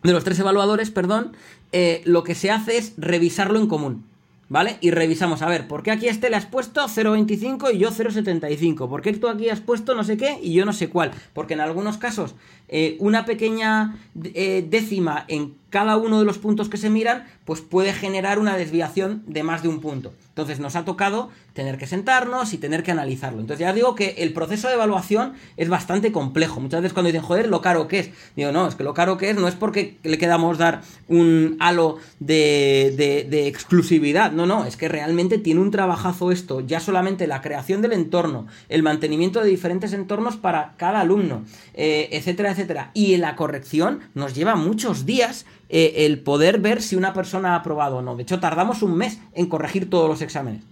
de 0.03 0.14
los 0.14 0.24
tres 0.24 0.39
evaluadores, 0.39 0.89
perdón, 0.91 1.34
eh, 1.74 2.01
lo 2.05 2.24
que 2.24 2.36
se 2.36 2.51
hace 2.51 2.78
es 2.78 2.93
revisarlo 2.97 3.59
en 3.59 3.68
común. 3.68 4.05
¿Vale? 4.51 4.79
Y 4.81 4.91
revisamos, 4.91 5.41
a 5.43 5.47
ver, 5.47 5.65
¿por 5.69 5.81
qué 5.81 5.91
aquí 5.91 6.09
a 6.09 6.11
este 6.11 6.29
le 6.29 6.35
has 6.35 6.45
puesto 6.45 6.81
0.25 6.81 7.73
y 7.73 7.77
yo 7.77 7.89
0.75? 7.89 8.89
¿Por 8.89 9.01
qué 9.01 9.13
tú 9.13 9.29
aquí 9.29 9.47
has 9.47 9.61
puesto 9.61 9.95
no 9.95 10.03
sé 10.03 10.17
qué 10.17 10.39
y 10.43 10.51
yo 10.51 10.65
no 10.65 10.73
sé 10.73 10.89
cuál? 10.89 11.11
Porque 11.31 11.53
en 11.53 11.61
algunos 11.61 11.97
casos 11.97 12.35
eh, 12.67 12.97
una 12.99 13.23
pequeña 13.23 13.97
eh, 14.21 14.67
décima 14.69 15.23
en 15.29 15.55
cada 15.72 15.97
uno 15.97 16.19
de 16.19 16.26
los 16.26 16.38
puntos 16.38 16.69
que 16.69 16.78
se 16.78 16.91
miran, 16.91 17.26
pues 17.45 17.61
puede 17.61 17.93
generar 17.93 18.38
una 18.38 18.55
desviación 18.55 19.24
de 19.26 19.41
más 19.41 19.63
de 19.63 19.69
un 19.69 19.82
punto. 19.82 20.13
Entonces 20.30 20.59
nos 20.59 20.76
ha 20.76 20.86
tocado 20.86 21.30
tener 21.53 21.78
que 21.78 21.88
sentarnos 21.88 22.53
y 22.53 22.57
tener 22.57 22.84
que 22.84 22.91
analizarlo. 22.91 23.41
Entonces 23.41 23.65
ya 23.65 23.74
digo 23.74 23.95
que 23.95 24.15
el 24.19 24.32
proceso 24.32 24.67
de 24.69 24.76
evaluación 24.76 25.34
es 25.57 25.67
bastante 25.67 26.11
complejo. 26.11 26.61
Muchas 26.61 26.82
veces 26.82 26.93
cuando 26.93 27.07
dicen, 27.07 27.24
joder, 27.24 27.47
lo 27.49 27.61
caro 27.61 27.88
que 27.88 27.99
es. 27.99 28.09
Digo, 28.36 28.51
no, 28.51 28.67
es 28.67 28.76
que 28.76 28.84
lo 28.84 28.93
caro 28.93 29.17
que 29.17 29.32
es 29.32 29.36
no 29.36 29.47
es 29.47 29.55
porque 29.55 29.97
le 30.03 30.17
queramos 30.17 30.57
dar 30.57 30.82
un 31.09 31.57
halo 31.59 31.97
de, 32.19 32.93
de- 32.95 33.28
de 33.30 33.47
exclusividad. 33.47 34.32
No, 34.32 34.45
no, 34.45 34.65
es 34.65 34.78
que 34.78 34.88
realmente 34.88 35.38
tiene 35.38 35.59
un 35.61 35.72
trabajazo 35.72 36.32
esto. 36.32 36.61
Ya 36.61 36.80
solamente 36.80 37.28
la 37.28 37.41
creación 37.41 37.82
del 37.82 37.93
entorno, 37.93 38.47
el 38.69 38.84
mantenimiento 38.84 39.41
de 39.41 39.49
diferentes 39.49 39.93
entornos 39.93 40.38
para 40.38 40.74
cada 40.78 41.01
alumno, 41.01 41.43
eh, 41.74 42.09
etcétera, 42.11 42.51
etcétera. 42.51 42.91
Y 42.93 43.17
la 43.17 43.36
corrección 43.36 43.99
nos 44.13 44.36
lleva 44.36 44.55
muchos 44.55 45.05
días 45.05 45.45
eh, 45.72 46.05
el 46.05 46.19
poder 46.19 46.59
ver 46.59 46.82
si 46.82 46.97
una 46.97 47.13
persona 47.13 47.53
ha 47.53 47.55
aprobado 47.55 47.97
o 47.97 48.01
no. 48.01 48.15
De 48.15 48.24
hecho, 48.24 48.39
tardamos 48.41 48.84
un 48.84 48.95
mes 48.95 49.19
en 49.33 49.47
corregir 49.47 49.89
todos 49.89 50.09
los 50.09 50.21
exámenes. 50.21 50.63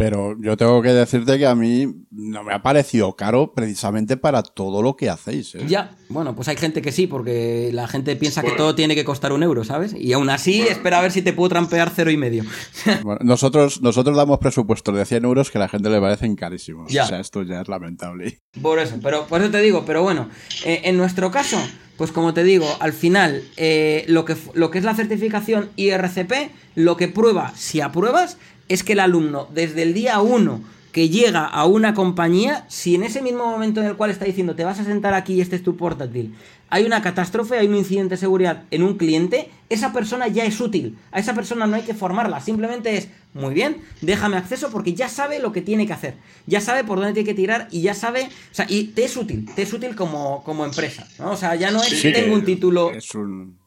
Pero 0.00 0.34
yo 0.40 0.56
tengo 0.56 0.80
que 0.80 0.94
decirte 0.94 1.36
que 1.36 1.44
a 1.44 1.54
mí 1.54 2.06
no 2.10 2.42
me 2.42 2.54
ha 2.54 2.62
parecido 2.62 3.16
caro 3.16 3.52
precisamente 3.52 4.16
para 4.16 4.42
todo 4.42 4.80
lo 4.80 4.96
que 4.96 5.10
hacéis. 5.10 5.54
¿eh? 5.54 5.66
Ya, 5.68 5.90
bueno, 6.08 6.34
pues 6.34 6.48
hay 6.48 6.56
gente 6.56 6.80
que 6.80 6.90
sí, 6.90 7.06
porque 7.06 7.68
la 7.74 7.86
gente 7.86 8.16
piensa 8.16 8.40
que 8.40 8.52
todo 8.52 8.74
tiene 8.74 8.94
que 8.94 9.04
costar 9.04 9.34
un 9.34 9.42
euro, 9.42 9.62
¿sabes? 9.62 9.92
Y 9.94 10.14
aún 10.14 10.30
así, 10.30 10.62
espera 10.62 11.00
a 11.00 11.02
ver 11.02 11.12
si 11.12 11.20
te 11.20 11.34
puedo 11.34 11.50
trampear 11.50 11.92
cero 11.94 12.10
y 12.10 12.16
medio. 12.16 12.44
Bueno, 13.02 13.20
nosotros, 13.24 13.82
nosotros 13.82 14.16
damos 14.16 14.38
presupuestos 14.38 14.96
de 14.96 15.04
100 15.04 15.24
euros 15.24 15.50
que 15.50 15.58
a 15.58 15.60
la 15.60 15.68
gente 15.68 15.90
le 15.90 16.00
parecen 16.00 16.34
carísimos. 16.34 16.90
Ya. 16.90 17.04
O 17.04 17.06
sea, 17.06 17.20
esto 17.20 17.42
ya 17.42 17.60
es 17.60 17.68
lamentable. 17.68 18.40
Por 18.62 18.78
eso, 18.78 18.96
pero 19.02 19.26
por 19.26 19.42
eso 19.42 19.50
te 19.50 19.60
digo, 19.60 19.84
pero 19.84 20.02
bueno, 20.02 20.30
eh, 20.64 20.80
en 20.84 20.96
nuestro 20.96 21.30
caso, 21.30 21.58
pues 21.98 22.10
como 22.10 22.32
te 22.32 22.42
digo, 22.42 22.66
al 22.80 22.94
final, 22.94 23.44
eh, 23.58 24.06
lo, 24.08 24.24
que, 24.24 24.34
lo 24.54 24.70
que 24.70 24.78
es 24.78 24.84
la 24.84 24.94
certificación 24.94 25.68
IRCP, 25.76 26.50
lo 26.74 26.96
que 26.96 27.08
prueba, 27.08 27.52
si 27.54 27.82
apruebas, 27.82 28.38
es 28.70 28.84
que 28.84 28.92
el 28.94 29.00
alumno, 29.00 29.48
desde 29.52 29.82
el 29.82 29.92
día 29.92 30.20
1 30.20 30.62
que 30.92 31.08
llega 31.08 31.44
a 31.44 31.66
una 31.66 31.94
compañía, 31.94 32.64
si 32.68 32.94
en 32.94 33.04
ese 33.04 33.22
mismo 33.22 33.46
momento 33.46 33.80
en 33.80 33.86
el 33.86 33.96
cual 33.96 34.10
está 34.10 34.24
diciendo 34.24 34.56
te 34.56 34.64
vas 34.64 34.80
a 34.80 34.84
sentar 34.84 35.14
aquí 35.14 35.34
y 35.34 35.40
este 35.40 35.56
es 35.56 35.62
tu 35.62 35.76
portátil, 35.76 36.34
hay 36.68 36.84
una 36.84 37.02
catástrofe, 37.02 37.58
hay 37.58 37.66
un 37.66 37.76
incidente 37.76 38.14
de 38.14 38.20
seguridad 38.20 38.64
en 38.70 38.82
un 38.82 38.96
cliente, 38.96 39.50
esa 39.68 39.92
persona 39.92 40.28
ya 40.28 40.44
es 40.44 40.60
útil. 40.60 40.96
A 41.10 41.18
esa 41.18 41.34
persona 41.34 41.66
no 41.66 41.74
hay 41.76 41.82
que 41.82 41.94
formarla, 41.94 42.40
simplemente 42.40 42.96
es, 42.96 43.08
muy 43.34 43.54
bien, 43.54 43.78
déjame 44.00 44.36
acceso 44.36 44.70
porque 44.70 44.94
ya 44.94 45.08
sabe 45.08 45.40
lo 45.40 45.52
que 45.52 45.62
tiene 45.62 45.86
que 45.86 45.92
hacer, 45.92 46.14
ya 46.46 46.60
sabe 46.60 46.84
por 46.84 46.98
dónde 46.98 47.12
tiene 47.12 47.28
que 47.28 47.34
tirar 47.34 47.68
y 47.70 47.82
ya 47.82 47.94
sabe, 47.94 48.24
o 48.24 48.54
sea, 48.54 48.66
y 48.68 48.84
te 48.84 49.04
es 49.04 49.16
útil, 49.16 49.48
te 49.54 49.62
es 49.62 49.72
útil 49.72 49.96
como, 49.96 50.42
como 50.44 50.64
empresa, 50.64 51.06
¿no? 51.18 51.32
O 51.32 51.36
sea, 51.36 51.56
ya 51.56 51.70
no 51.70 51.82
es 51.82 51.88
Sí, 51.88 52.12
tengo 52.12 52.34
un 52.34 52.44
título... 52.44 52.92
Es 52.92 53.14
un, 53.14 53.59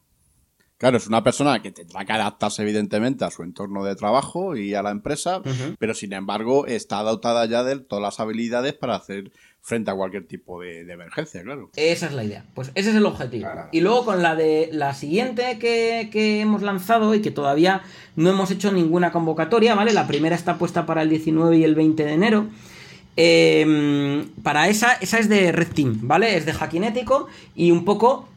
Claro, 0.83 0.97
es 0.97 1.07
una 1.07 1.23
persona 1.23 1.61
que 1.61 1.71
tendrá 1.71 2.03
que 2.03 2.11
adaptarse 2.11 2.61
evidentemente 2.61 3.23
a 3.23 3.31
su 3.31 3.43
entorno 3.43 3.85
de 3.85 3.95
trabajo 3.95 4.57
y 4.57 4.73
a 4.73 4.83
la 4.83 4.91
empresa, 4.91 5.41
pero 5.79 5.93
sin 5.93 6.11
embargo 6.11 6.67
está 6.67 7.01
dotada 7.03 7.45
ya 7.45 7.63
de 7.63 7.79
todas 7.79 8.01
las 8.01 8.19
habilidades 8.19 8.73
para 8.73 8.95
hacer 8.95 9.31
frente 9.61 9.91
a 9.91 9.95
cualquier 9.95 10.27
tipo 10.27 10.59
de, 10.59 10.81
emergencia, 10.81 11.41
claro. 11.41 11.69
Esa 11.77 12.07
es 12.07 12.11
la 12.11 12.25
idea. 12.25 12.43
Pues 12.53 12.71
ese 12.75 12.89
es 12.89 12.97
el 12.97 13.05
objetivo. 13.05 13.47
Y 13.71 13.79
luego 13.79 14.03
con 14.03 14.21
la 14.21 14.35
de 14.35 14.71
la 14.73 14.93
siguiente 14.93 15.57
que, 15.57 16.09
que, 16.11 16.41
hemos 16.41 16.61
lanzado 16.61 17.15
y 17.15 17.21
que 17.21 17.31
todavía 17.31 17.83
no 18.17 18.31
hemos 18.31 18.51
hecho 18.51 18.69
ninguna 18.69 19.13
convocatoria, 19.13 19.75
¿vale? 19.75 19.93
La 19.93 20.05
primera 20.05 20.35
está 20.35 20.57
puesta 20.57 20.85
para 20.85 21.01
el 21.03 21.09
19 21.09 21.59
y 21.59 21.63
el 21.63 21.75
20 21.75 22.03
de 22.03 22.11
enero. 22.11 22.47
Em, 23.15 24.27
para 24.43 24.67
esa, 24.67 24.95
esa 24.95 25.17
es 25.17 25.29
de 25.29 25.53
Red 25.53 25.71
Team, 25.73 25.99
¿vale? 26.01 26.35
Es 26.35 26.45
de 26.45 26.51
hackinético 26.51 27.27
y 27.55 27.71
un 27.71 27.85
poco 27.85 28.27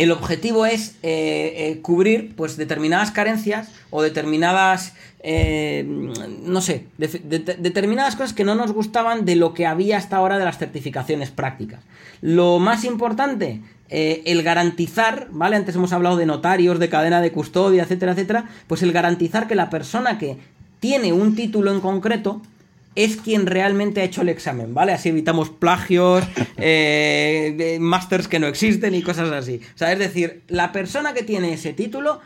el 0.00 0.12
objetivo 0.12 0.64
es 0.64 0.96
eh, 1.02 1.52
eh, 1.56 1.80
cubrir 1.82 2.34
pues 2.34 2.56
determinadas 2.56 3.10
carencias 3.10 3.68
o 3.90 4.00
determinadas 4.00 4.94
eh, 5.22 5.84
no 5.86 6.62
sé 6.62 6.86
determinadas 6.96 8.16
cosas 8.16 8.32
que 8.32 8.42
no 8.42 8.54
nos 8.54 8.72
gustaban 8.72 9.26
de 9.26 9.36
lo 9.36 9.52
que 9.52 9.66
había 9.66 9.98
hasta 9.98 10.16
ahora 10.16 10.38
de 10.38 10.46
las 10.46 10.56
certificaciones 10.56 11.30
prácticas. 11.30 11.80
Lo 12.22 12.58
más 12.58 12.84
importante 12.84 13.60
el 13.90 14.42
garantizar 14.42 15.28
vale 15.32 15.56
antes 15.56 15.74
hemos 15.74 15.92
hablado 15.92 16.16
de 16.16 16.24
notarios 16.24 16.78
de 16.78 16.88
cadena 16.88 17.20
de 17.20 17.32
custodia 17.32 17.82
etcétera 17.82 18.12
etcétera 18.12 18.48
pues 18.68 18.82
el 18.82 18.92
garantizar 18.92 19.48
que 19.48 19.54
la 19.54 19.68
persona 19.68 20.16
que 20.16 20.38
tiene 20.78 21.12
un 21.12 21.34
título 21.34 21.72
en 21.72 21.80
concreto 21.80 22.40
es 22.94 23.16
quien 23.16 23.46
realmente 23.46 24.00
ha 24.00 24.04
hecho 24.04 24.22
el 24.22 24.28
examen, 24.28 24.74
¿vale? 24.74 24.92
Así 24.92 25.10
evitamos 25.10 25.50
plagios, 25.50 26.24
eh, 26.56 27.78
másters 27.80 28.28
que 28.28 28.38
no 28.38 28.46
existen 28.46 28.94
y 28.94 29.02
cosas 29.02 29.30
así. 29.30 29.60
O 29.74 29.78
sea, 29.78 29.92
es 29.92 29.98
decir, 29.98 30.42
la 30.48 30.72
persona 30.72 31.12
que 31.14 31.22
tiene 31.22 31.52
ese 31.52 31.72
título, 31.72 32.20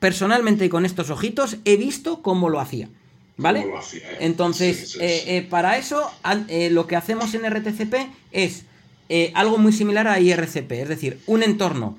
personalmente 0.00 0.64
y 0.64 0.68
con 0.68 0.84
estos 0.84 1.10
ojitos, 1.10 1.58
he 1.64 1.76
visto 1.76 2.22
cómo 2.22 2.48
lo 2.48 2.60
hacía. 2.60 2.88
¿Vale? 3.40 3.60
Eh. 3.60 4.16
Entonces, 4.18 4.98
eh, 5.00 5.46
para 5.48 5.78
eso, 5.78 6.10
lo 6.72 6.88
que 6.88 6.96
hacemos 6.96 7.32
en 7.34 7.48
RTCP 7.48 7.94
es 8.32 8.64
algo 9.34 9.58
muy 9.58 9.72
similar 9.72 10.08
a 10.08 10.18
IRCP, 10.18 10.72
es 10.72 10.88
decir, 10.88 11.20
un 11.26 11.44
entorno 11.44 11.96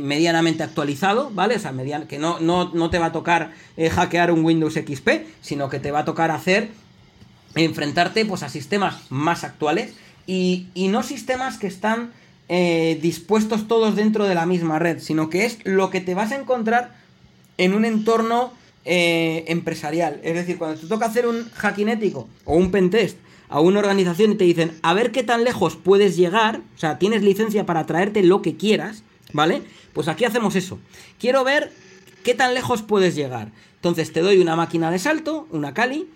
medianamente 0.00 0.62
actualizado, 0.62 1.30
¿vale? 1.30 1.56
O 1.56 1.58
sea, 1.58 1.74
que 2.08 2.18
no, 2.18 2.40
no, 2.40 2.90
te 2.90 2.98
va 2.98 3.06
a 3.06 3.12
tocar 3.12 3.52
hackear 3.76 4.30
un 4.30 4.44
Windows 4.46 4.74
XP, 4.74 5.08
sino 5.42 5.68
que 5.68 5.78
te 5.78 5.90
va 5.90 6.00
a 6.00 6.04
tocar 6.06 6.30
hacer 6.30 6.70
enfrentarte 7.54 8.24
pues, 8.24 8.42
a 8.42 8.48
sistemas 8.48 9.10
más 9.10 9.44
actuales 9.44 9.94
y, 10.26 10.66
no 10.74 11.02
sistemas 11.02 11.58
que 11.58 11.66
están 11.66 12.12
eh, 12.48 12.98
dispuestos 13.02 13.68
todos 13.68 13.96
dentro 13.96 14.26
de 14.26 14.34
la 14.34 14.46
misma 14.46 14.78
red, 14.78 15.00
sino 15.00 15.30
que 15.30 15.44
es 15.44 15.58
lo 15.64 15.90
que 15.90 16.00
te 16.00 16.14
vas 16.14 16.32
a 16.32 16.36
encontrar 16.36 16.94
en 17.58 17.74
un 17.74 17.84
entorno 17.84 18.52
eh, 18.84 19.44
empresarial. 19.48 20.20
Es 20.22 20.34
decir, 20.34 20.58
cuando 20.58 20.80
te 20.80 20.86
toca 20.86 21.06
hacer 21.06 21.26
un 21.26 21.48
hacking 21.50 21.88
ético 21.88 22.28
o 22.44 22.56
un 22.56 22.70
pentest 22.70 23.16
a 23.48 23.60
una 23.60 23.80
organización 23.80 24.32
y 24.32 24.36
te 24.36 24.44
dicen, 24.44 24.72
a 24.82 24.94
ver 24.94 25.12
qué 25.12 25.22
tan 25.22 25.44
lejos 25.44 25.76
puedes 25.76 26.16
llegar, 26.16 26.62
o 26.74 26.78
sea, 26.78 26.98
tienes 26.98 27.22
licencia 27.22 27.66
para 27.66 27.84
traerte 27.84 28.22
lo 28.22 28.40
que 28.40 28.56
quieras, 28.56 29.02
¿vale? 29.32 29.62
Pues 29.92 30.08
aquí 30.08 30.24
hacemos 30.24 30.56
eso. 30.56 30.78
Quiero 31.18 31.44
ver 31.44 31.70
qué 32.24 32.34
tan 32.34 32.54
lejos 32.54 32.82
puedes 32.82 33.14
llegar. 33.14 33.52
Entonces 33.76 34.12
te 34.12 34.20
doy 34.20 34.38
una 34.38 34.56
máquina 34.56 34.90
de 34.90 34.98
salto, 34.98 35.46
una 35.50 35.74
Kali, 35.74 36.08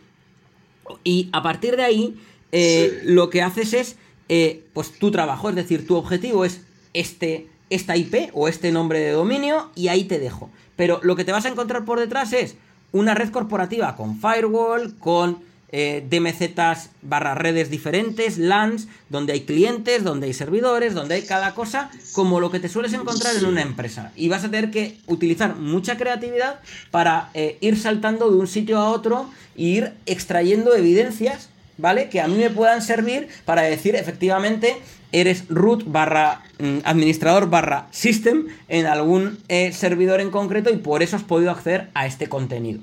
y 1.05 1.29
a 1.33 1.43
partir 1.43 1.77
de 1.77 1.85
ahí, 1.85 2.17
eh, 2.53 3.01
lo 3.05 3.31
que 3.31 3.43
haces 3.43 3.75
es, 3.75 3.97
eh, 4.29 4.65
pues 4.73 4.93
tu 4.99 5.11
trabajo, 5.11 5.49
es 5.49 5.55
decir, 5.55 5.87
tu 5.87 5.97
objetivo 5.97 6.45
es 6.45 6.63
este, 6.95 7.49
esta 7.71 7.97
IP 7.97 8.31
o 8.33 8.49
este 8.49 8.73
nombre 8.73 9.01
de 9.01 9.11
dominio 9.11 9.71
y 9.75 9.89
ahí 9.89 10.05
te 10.05 10.19
dejo. 10.19 10.51
Pero 10.77 11.01
lo 11.03 11.17
que 11.17 11.25
te 11.25 11.33
vas 11.33 11.45
a 11.45 11.49
encontrar 11.49 11.85
por 11.85 11.99
detrás 11.99 12.33
es 12.33 12.57
una 12.93 13.15
red 13.15 13.31
corporativa 13.31 13.97
con 13.97 14.21
firewall, 14.21 14.97
con 14.99 15.39
eh, 15.72 16.06
DMZs 16.09 16.90
barra 17.02 17.34
redes 17.34 17.70
diferentes, 17.70 18.38
LANs, 18.38 18.88
donde 19.09 19.32
hay 19.32 19.40
clientes, 19.43 20.05
donde 20.05 20.28
hay 20.28 20.32
servidores, 20.32 20.94
donde 20.94 21.16
hay 21.16 21.22
cada 21.22 21.55
cosa, 21.55 21.90
como 22.12 22.40
lo 22.40 22.51
que 22.51 22.60
te 22.60 22.68
sueles 22.68 22.93
encontrar 22.93 23.36
en 23.36 23.47
una 23.47 23.62
empresa. 23.62 24.12
Y 24.16 24.28
vas 24.28 24.44
a 24.44 24.51
tener 24.51 24.70
que 24.70 24.98
utilizar 25.06 25.56
mucha 25.56 25.97
creatividad 25.97 26.60
para 26.90 27.30
eh, 27.34 27.59
ir 27.60 27.78
saltando 27.78 28.30
de 28.30 28.36
un 28.36 28.47
sitio 28.47 28.78
a 28.78 28.90
otro 28.90 29.28
e 29.56 29.62
ir 29.62 29.93
extrayendo 30.06 30.74
evidencias, 30.74 31.48
¿vale? 31.78 32.09
Que 32.09 32.20
a 32.20 32.28
mí 32.28 32.36
me 32.36 32.51
puedan 32.51 32.82
servir 32.82 33.28
para 33.44 33.62
decir 33.62 33.97
efectivamente 33.97 34.76
eres 35.12 35.44
root 35.48 35.84
barra 35.86 36.43
mm, 36.59 36.78
administrador 36.84 37.48
barra 37.48 37.86
system 37.90 38.48
en 38.68 38.86
algún 38.86 39.38
eh, 39.48 39.72
servidor 39.72 40.20
en 40.20 40.30
concreto 40.30 40.70
y 40.70 40.76
por 40.76 41.02
eso 41.02 41.16
has 41.16 41.22
podido 41.22 41.51
acceder 41.51 41.90
a 41.94 42.06
este 42.06 42.28
contenido. 42.28 42.80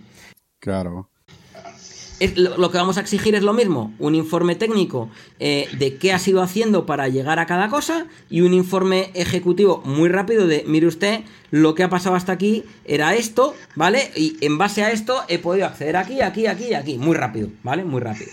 Claro 0.60 1.10
lo 2.36 2.72
que 2.72 2.78
vamos 2.78 2.98
a 2.98 3.02
exigir 3.02 3.36
es 3.36 3.44
lo 3.44 3.54
mismo, 3.54 3.94
un 4.00 4.16
informe 4.16 4.56
técnico 4.56 5.10
eh, 5.40 5.68
de 5.78 5.98
qué 5.98 6.14
ha 6.14 6.20
sido 6.20 6.42
haciendo 6.42 6.86
para 6.86 7.08
llegar 7.08 7.40
a 7.40 7.46
cada 7.46 7.70
cosa 7.70 8.06
y 8.30 8.42
un 8.42 8.54
informe 8.54 9.12
ejecutivo 9.14 9.82
muy 9.86 10.10
rápido 10.10 10.48
de, 10.48 10.64
mire 10.68 10.88
usted, 10.88 11.22
lo 11.52 11.76
que 11.76 11.84
ha 11.84 11.90
pasado 11.90 12.16
hasta 12.16 12.32
aquí 12.32 12.64
era 12.86 13.16
esto, 13.16 13.56
¿vale? 13.76 14.12
Y 14.16 14.38
en 14.42 14.58
base 14.58 14.84
a 14.84 14.92
esto 14.92 15.22
he 15.28 15.40
podido 15.40 15.66
acceder 15.66 15.98
aquí, 15.98 16.22
aquí, 16.22 16.48
aquí 16.48 16.66
y 16.70 16.74
aquí, 16.74 16.98
muy 16.98 17.16
rápido, 17.16 17.50
¿vale? 17.64 17.84
Muy 17.84 18.02
rápido. 18.02 18.32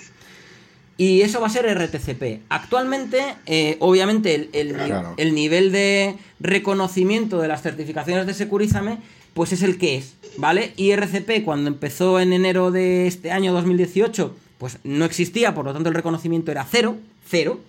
Y 0.97 1.23
eso 1.23 1.41
va 1.41 1.47
a 1.47 1.51
ser 1.51 1.67
RTCP. 1.67 2.43
Actualmente, 2.51 3.37
eh, 3.47 3.79
obviamente, 3.81 4.51
el, 4.53 5.15
el 5.17 5.35
nivel 5.35 5.73
de 5.73 6.17
reconocimiento 6.41 7.41
de 7.41 7.49
las 7.49 7.63
certificaciones 7.63 8.27
de 8.27 8.35
Securízame 8.35 8.99
pues 9.35 9.53
es 9.53 9.63
el 9.63 9.79
que 9.79 9.97
es, 9.97 10.15
¿vale? 10.37 10.73
Y 10.77 10.91
RCP 10.93 11.45
cuando 11.45 11.69
empezó 11.69 12.21
en 12.21 12.33
enero 12.33 12.71
de 12.71 13.07
este 13.07 13.31
año 13.31 13.53
2018, 13.53 14.35
pues 14.59 14.79
no 14.85 15.05
existía, 15.05 15.55
por 15.55 15.65
lo 15.65 15.73
tanto 15.73 15.89
el 15.89 15.95
reconocimiento 15.95 16.51
era 16.51 16.67
cero, 16.71 16.97
cero. 17.27 17.61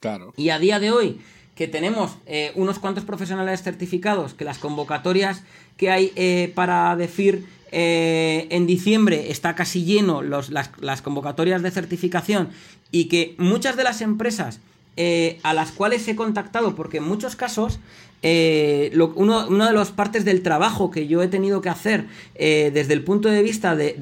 Claro. 0.00 0.32
Y 0.36 0.50
a 0.50 0.58
día 0.58 0.78
de 0.78 0.92
hoy, 0.92 1.18
que 1.56 1.66
tenemos 1.66 2.18
eh, 2.26 2.52
unos 2.54 2.78
cuantos 2.78 3.04
profesionales 3.04 3.62
certificados, 3.62 4.34
que 4.34 4.44
las 4.44 4.58
convocatorias 4.58 5.42
que 5.76 5.90
hay 5.90 6.12
eh, 6.14 6.52
para 6.54 6.94
decir 6.96 7.46
eh, 7.72 8.46
en 8.50 8.66
diciembre 8.66 9.30
está 9.30 9.54
casi 9.54 9.84
lleno 9.84 10.22
las, 10.22 10.50
las, 10.50 11.02
convocatorias 11.02 11.62
de 11.62 11.70
certificación 11.70 12.50
y 12.92 13.06
que 13.06 13.34
muchas 13.38 13.76
de 13.76 13.84
las 13.84 14.02
empresas 14.02 14.60
a 15.42 15.54
las 15.54 15.72
cuales 15.72 16.08
he 16.08 16.16
contactado, 16.16 16.74
porque 16.74 16.98
en 16.98 17.04
muchos 17.04 17.36
casos 17.36 17.78
eh, 18.22 18.90
uno, 19.14 19.46
una 19.46 19.68
de 19.68 19.72
las 19.74 19.90
partes 19.90 20.24
del 20.24 20.42
trabajo 20.42 20.90
que 20.90 21.06
yo 21.06 21.22
he 21.22 21.28
tenido 21.28 21.60
que 21.60 21.68
hacer 21.68 22.06
eh, 22.34 22.70
desde 22.72 22.94
el 22.94 23.04
punto 23.04 23.28
de 23.28 23.42
vista 23.42 23.76
de, 23.76 23.94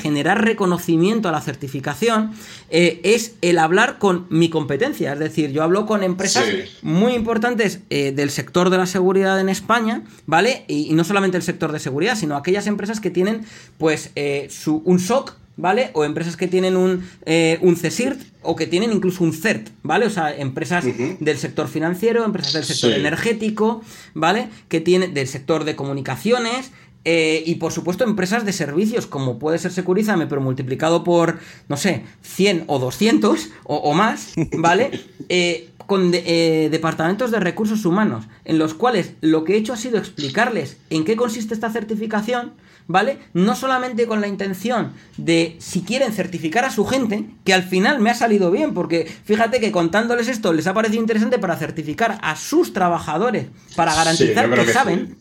generar 0.00 0.44
reconocimiento 0.44 1.28
a 1.28 1.32
la 1.32 1.40
certificación 1.40 2.32
eh, 2.70 3.00
es 3.02 3.34
el 3.40 3.58
hablar 3.58 3.98
con 3.98 4.26
mi 4.28 4.50
competencia. 4.50 5.14
Es 5.14 5.18
decir, 5.18 5.50
yo 5.50 5.62
hablo 5.62 5.86
con 5.86 6.02
empresas 6.02 6.44
muy 6.82 7.14
importantes 7.14 7.80
del 7.88 8.30
sector 8.30 8.70
de 8.70 8.78
la 8.78 8.86
seguridad 8.86 9.40
en 9.40 9.48
España, 9.48 10.04
¿vale? 10.26 10.64
Y, 10.68 10.92
no 10.92 11.04
solamente 11.04 11.36
el 11.36 11.42
sector 11.42 11.72
de 11.72 11.80
seguridad, 11.80 12.16
sino 12.16 12.36
aquellas 12.36 12.66
empresas 12.66 13.00
que 13.00 13.10
tienen 13.10 13.44
pues 13.78 14.10
su, 14.50 14.82
un 14.84 14.98
SOC 14.98 15.41
¿vale? 15.56 15.90
O 15.94 16.04
empresas 16.04 16.36
que 16.36 16.48
tienen 16.48 16.76
un, 16.76 17.04
eh, 17.26 17.58
un 17.60 17.76
CESIRT 17.76 18.20
o 18.42 18.56
que 18.56 18.66
tienen 18.66 18.92
incluso 18.92 19.22
un 19.24 19.32
CERT, 19.32 19.68
¿vale? 19.82 20.06
O 20.06 20.10
sea, 20.10 20.34
empresas 20.34 20.84
del 21.20 21.38
sector 21.38 21.68
financiero, 21.68 22.24
empresas 22.24 22.52
del 22.54 22.64
sector 22.64 22.92
energético, 22.92 23.82
¿vale? 24.14 24.48
Que 24.68 24.80
tienen 24.80 25.14
del 25.14 25.28
sector 25.28 25.64
de 25.64 25.76
comunicaciones. 25.76 26.72
Eh, 27.04 27.42
y 27.46 27.56
por 27.56 27.72
supuesto 27.72 28.04
empresas 28.04 28.44
de 28.46 28.52
servicios 28.52 29.08
como 29.08 29.40
puede 29.40 29.58
ser 29.58 29.72
Securizame 29.72 30.28
pero 30.28 30.40
multiplicado 30.40 31.02
por, 31.02 31.40
no 31.68 31.76
sé, 31.76 32.04
100 32.22 32.62
o 32.68 32.78
200 32.78 33.48
o, 33.64 33.92
más, 33.94 34.34
¿vale? 34.56 34.90
Eh, 35.28 35.68
con 35.86 36.10
departamentos 36.10 37.30
de 37.30 37.40
recursos 37.40 37.84
humanos, 37.84 38.24
en 38.44 38.58
los 38.58 38.74
cuales 38.74 39.14
lo 39.20 39.44
que 39.44 39.54
he 39.54 39.56
hecho 39.56 39.72
ha 39.72 39.76
sido 39.76 39.98
explicarles 39.98 40.76
en 40.90 41.04
qué 41.04 41.16
consiste 41.16 41.54
esta 41.54 41.70
certificación, 41.70 42.52
¿vale? 42.86 43.18
No 43.32 43.54
solamente 43.54 44.06
con 44.06 44.20
la 44.20 44.28
intención 44.28 44.92
de 45.16 45.56
si 45.58 45.82
quieren 45.82 46.12
certificar 46.12 46.64
a 46.64 46.70
su 46.70 46.84
gente, 46.84 47.26
que 47.44 47.54
al 47.54 47.62
final 47.62 48.00
me 48.00 48.10
ha 48.10 48.14
salido 48.14 48.50
bien, 48.50 48.74
porque 48.74 49.10
fíjate 49.24 49.60
que 49.60 49.72
contándoles 49.72 50.28
esto 50.28 50.52
les 50.52 50.66
ha 50.66 50.74
parecido 50.74 51.00
interesante 51.00 51.38
para 51.38 51.56
certificar 51.56 52.18
a 52.22 52.36
sus 52.36 52.72
trabajadores, 52.72 53.46
para 53.76 53.94
garantizar 53.94 54.52
que, 54.52 54.72
saben, 54.72 55.16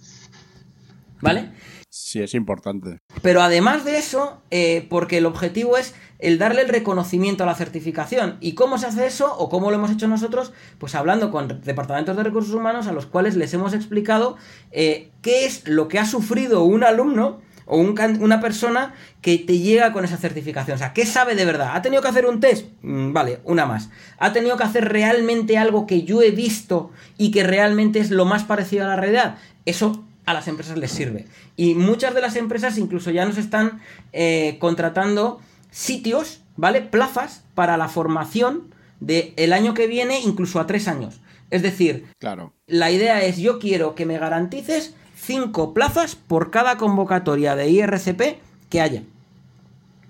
¿vale? 1.21 1.51
Sí, 1.93 2.21
es 2.21 2.33
importante. 2.35 2.99
Pero 3.21 3.41
además 3.41 3.83
de 3.83 3.97
eso, 3.97 4.41
eh, 4.49 4.87
porque 4.89 5.17
el 5.17 5.25
objetivo 5.25 5.77
es 5.77 5.93
el 6.19 6.37
darle 6.37 6.61
el 6.61 6.69
reconocimiento 6.69 7.43
a 7.43 7.47
la 7.47 7.55
certificación. 7.55 8.37
¿Y 8.39 8.53
cómo 8.53 8.77
se 8.77 8.85
hace 8.85 9.07
eso 9.07 9.35
o 9.37 9.49
cómo 9.49 9.69
lo 9.69 9.75
hemos 9.75 9.91
hecho 9.91 10.07
nosotros? 10.07 10.53
Pues 10.77 10.95
hablando 10.95 11.31
con 11.31 11.61
departamentos 11.61 12.15
de 12.15 12.23
recursos 12.23 12.53
humanos 12.53 12.87
a 12.87 12.93
los 12.93 13.07
cuales 13.07 13.35
les 13.35 13.53
hemos 13.53 13.73
explicado 13.73 14.37
eh, 14.71 15.09
qué 15.21 15.45
es 15.45 15.67
lo 15.67 15.89
que 15.89 15.99
ha 15.99 16.05
sufrido 16.05 16.63
un 16.63 16.85
alumno 16.85 17.41
o 17.65 17.77
una 17.79 18.41
persona 18.41 18.93
que 19.21 19.37
te 19.37 19.59
llega 19.59 19.93
con 19.93 20.03
esa 20.05 20.17
certificación. 20.17 20.75
O 20.75 20.77
sea, 20.77 20.93
¿qué 20.93 21.05
sabe 21.05 21.35
de 21.35 21.45
verdad? 21.45 21.71
¿Ha 21.73 21.81
tenido 21.81 22.01
que 22.01 22.07
hacer 22.09 22.25
un 22.25 22.39
test? 22.39 22.67
Mm, 22.81 23.13
vale, 23.13 23.39
una 23.43 23.65
más. 23.65 23.89
¿Ha 24.17 24.33
tenido 24.33 24.57
que 24.57 24.63
hacer 24.63 24.89
realmente 24.89 25.57
algo 25.57 25.87
que 25.87 26.03
yo 26.03 26.21
he 26.21 26.31
visto 26.31 26.91
y 27.17 27.31
que 27.31 27.43
realmente 27.43 27.99
es 27.99 28.11
lo 28.11 28.25
más 28.25 28.43
parecido 28.43 28.85
a 28.85 28.87
la 28.89 28.95
realidad? 28.95 29.37
Eso 29.65 30.03
a 30.25 30.33
las 30.33 30.47
empresas 30.47 30.77
les 30.77 30.91
sirve. 30.91 31.25
Y 31.55 31.75
muchas 31.75 32.13
de 32.13 32.21
las 32.21 32.35
empresas 32.35 32.77
incluso 32.77 33.11
ya 33.11 33.25
nos 33.25 33.37
están 33.37 33.81
eh, 34.13 34.57
contratando 34.59 35.39
sitios, 35.71 36.41
¿vale? 36.57 36.81
Plazas 36.81 37.43
para 37.55 37.77
la 37.77 37.87
formación 37.87 38.73
del 38.99 39.33
el 39.37 39.53
año 39.53 39.73
que 39.73 39.87
viene, 39.87 40.19
incluso 40.21 40.59
a 40.59 40.67
tres 40.67 40.87
años. 40.87 41.21
Es 41.49 41.61
decir, 41.63 42.05
Claro. 42.19 42.53
la 42.67 42.91
idea 42.91 43.23
es 43.23 43.37
yo 43.37 43.59
quiero 43.59 43.95
que 43.95 44.05
me 44.05 44.17
garantices 44.17 44.93
cinco 45.21 45.73
plazas 45.73 46.15
por 46.15 46.49
cada 46.51 46.77
convocatoria 46.77 47.55
de 47.55 47.69
IRCP 47.69 48.39
que 48.69 48.81
haya. 48.81 49.03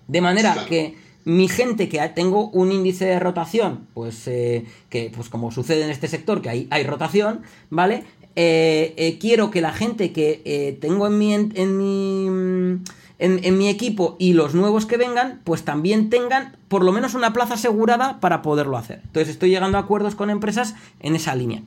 De 0.07 0.21
manera 0.21 0.53
Claro. 0.53 0.67
que 0.67 0.95
mi 1.25 1.47
gente 1.47 1.87
que 1.89 1.99
tengo 2.15 2.49
un 2.49 2.71
índice 2.71 3.05
de 3.05 3.19
rotación, 3.19 3.87
pues 3.93 4.27
eh, 4.27 4.65
que 4.89 5.11
pues 5.15 5.29
como 5.29 5.51
sucede 5.51 5.83
en 5.83 5.89
este 5.91 6.07
sector, 6.07 6.41
que 6.41 6.49
hay, 6.49 6.67
hay 6.71 6.83
rotación, 6.83 7.41
¿vale? 7.69 8.03
Eh, 8.35 8.93
eh, 8.97 9.17
quiero 9.19 9.51
que 9.51 9.61
la 9.61 9.73
gente 9.73 10.13
que 10.13 10.41
eh, 10.45 10.77
tengo 10.79 11.05
en 11.07 11.17
mi, 11.19 11.33
en, 11.33 11.51
en 11.55 11.77
mi 11.77 12.29
mm, 12.29 12.83
en, 13.19 13.43
en 13.43 13.57
mi 13.57 13.67
equipo 13.69 14.15
y 14.17 14.33
los 14.33 14.55
nuevos 14.55 14.85
que 14.87 14.97
vengan, 14.97 15.41
pues 15.43 15.63
también 15.63 16.09
tengan 16.09 16.57
por 16.67 16.83
lo 16.83 16.91
menos 16.91 17.13
una 17.13 17.33
plaza 17.33 17.53
asegurada 17.53 18.19
para 18.19 18.41
poderlo 18.41 18.77
hacer. 18.77 19.01
Entonces 19.03 19.29
estoy 19.29 19.49
llegando 19.51 19.77
a 19.77 19.81
acuerdos 19.81 20.15
con 20.15 20.29
empresas 20.31 20.73
en 21.01 21.15
esa 21.15 21.35
línea. 21.35 21.61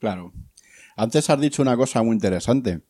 Claro. 0.00 0.32
Antes 1.02 1.28
has 1.30 1.40
dicho 1.40 1.62
una 1.62 1.76
cosa 1.76 2.00
muy 2.04 2.14
interesante 2.14 2.82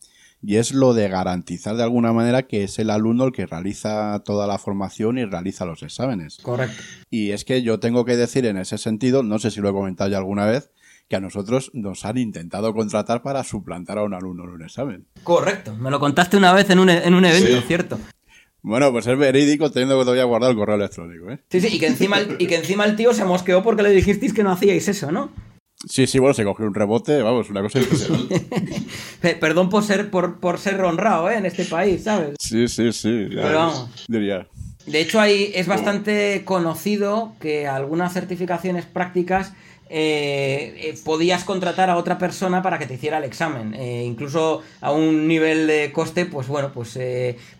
y 0.42 0.56
es 0.56 0.74
lo 0.74 0.92
de 0.92 1.08
garantizar 1.08 1.76
de 1.76 1.82
alguna 1.82 2.12
manera 2.12 2.42
que 2.42 2.62
es 2.64 2.78
el 2.78 2.90
alumno 2.90 3.24
el 3.24 3.32
que 3.32 3.46
realiza 3.46 4.20
toda 4.22 4.46
la 4.46 4.58
formación 4.58 5.16
y 5.16 5.24
realiza 5.24 5.64
los 5.64 5.82
exámenes. 5.82 6.36
Correcto. 6.42 6.76
Y 7.08 7.30
es 7.30 7.46
que 7.46 7.62
yo 7.62 7.80
tengo 7.80 8.04
que 8.04 8.18
decir 8.18 8.44
en 8.44 8.58
ese 8.58 8.76
sentido, 8.76 9.22
no 9.22 9.38
sé 9.38 9.50
si 9.50 9.62
lo 9.62 9.70
he 9.70 9.72
comentado 9.72 10.10
ya 10.10 10.18
alguna 10.18 10.44
vez, 10.44 10.70
que 11.08 11.16
a 11.16 11.20
nosotros 11.20 11.70
nos 11.72 12.04
han 12.04 12.18
intentado 12.18 12.74
contratar 12.74 13.22
para 13.22 13.44
suplantar 13.44 13.96
a 13.96 14.02
un 14.04 14.12
alumno 14.12 14.44
en 14.44 14.50
un 14.50 14.62
examen. 14.62 15.06
Correcto. 15.24 15.74
Me 15.74 15.90
lo 15.90 15.98
contaste 15.98 16.36
una 16.36 16.52
vez 16.52 16.68
en 16.68 16.80
un, 16.80 16.90
en 16.90 17.14
un 17.14 17.24
evento, 17.24 17.46
Sí. 17.62 17.64
¿cierto? 17.66 17.98
Bueno, 18.60 18.92
pues 18.92 19.06
es 19.06 19.16
verídico 19.16 19.70
teniendo 19.70 19.96
que 19.98 20.02
todavía 20.04 20.24
guardar 20.24 20.50
el 20.50 20.56
correo 20.58 20.76
electrónico, 20.76 21.30
¿eh? 21.30 21.40
Sí, 21.48 21.62
sí, 21.62 21.68
y 21.76 21.78
que 21.78 21.86
encima 21.86 22.18
el, 22.18 22.36
y 22.38 22.46
que 22.46 22.56
encima 22.56 22.84
el 22.84 22.94
tío 22.94 23.14
se 23.14 23.24
mosqueó 23.24 23.62
porque 23.62 23.82
le 23.82 23.88
dijisteis 23.90 24.34
que 24.34 24.42
no 24.44 24.52
hacíais 24.52 24.86
eso, 24.86 25.10
¿no? 25.10 25.30
Sí, 25.88 26.06
sí, 26.06 26.18
bueno, 26.18 26.34
se 26.34 26.44
cogió 26.44 26.64
un 26.66 26.74
rebote, 26.74 27.22
vamos, 27.22 27.50
una 27.50 27.60
cosa 27.62 27.80
impresionante. 27.80 28.40
Pe- 29.20 29.34
Perdón 29.36 29.68
por 29.68 29.82
ser, 29.82 30.10
por, 30.10 30.38
por 30.38 30.58
ser 30.58 30.80
honrado, 30.82 31.30
¿eh? 31.30 31.36
En 31.38 31.46
este 31.46 31.64
país, 31.64 32.04
¿sabes? 32.04 32.36
Sí, 32.38 32.68
sí, 32.68 32.92
sí. 32.92 33.28
ya 33.30 33.42
Pero 33.42 33.58
vamos. 33.58 33.90
Diría. 34.08 34.46
De 34.86 35.00
hecho, 35.00 35.20
ahí 35.20 35.50
es 35.54 35.66
bastante 35.66 36.42
conocido 36.44 37.34
que 37.40 37.66
algunas 37.68 38.12
certificaciones 38.12 38.84
prácticas 38.84 39.52
eh, 39.94 40.74
eh, 40.78 40.94
podías 41.04 41.44
contratar 41.44 41.90
a 41.90 41.96
otra 41.96 42.16
persona 42.16 42.62
para 42.62 42.78
que 42.78 42.86
te 42.86 42.94
hiciera 42.94 43.18
el 43.18 43.24
examen. 43.24 43.74
Eh, 43.74 44.04
incluso 44.06 44.62
a 44.80 44.90
un 44.92 45.28
nivel 45.28 45.66
de 45.66 45.92
coste, 45.92 46.24
pues 46.26 46.48
bueno, 46.48 46.72
pues 46.72 46.98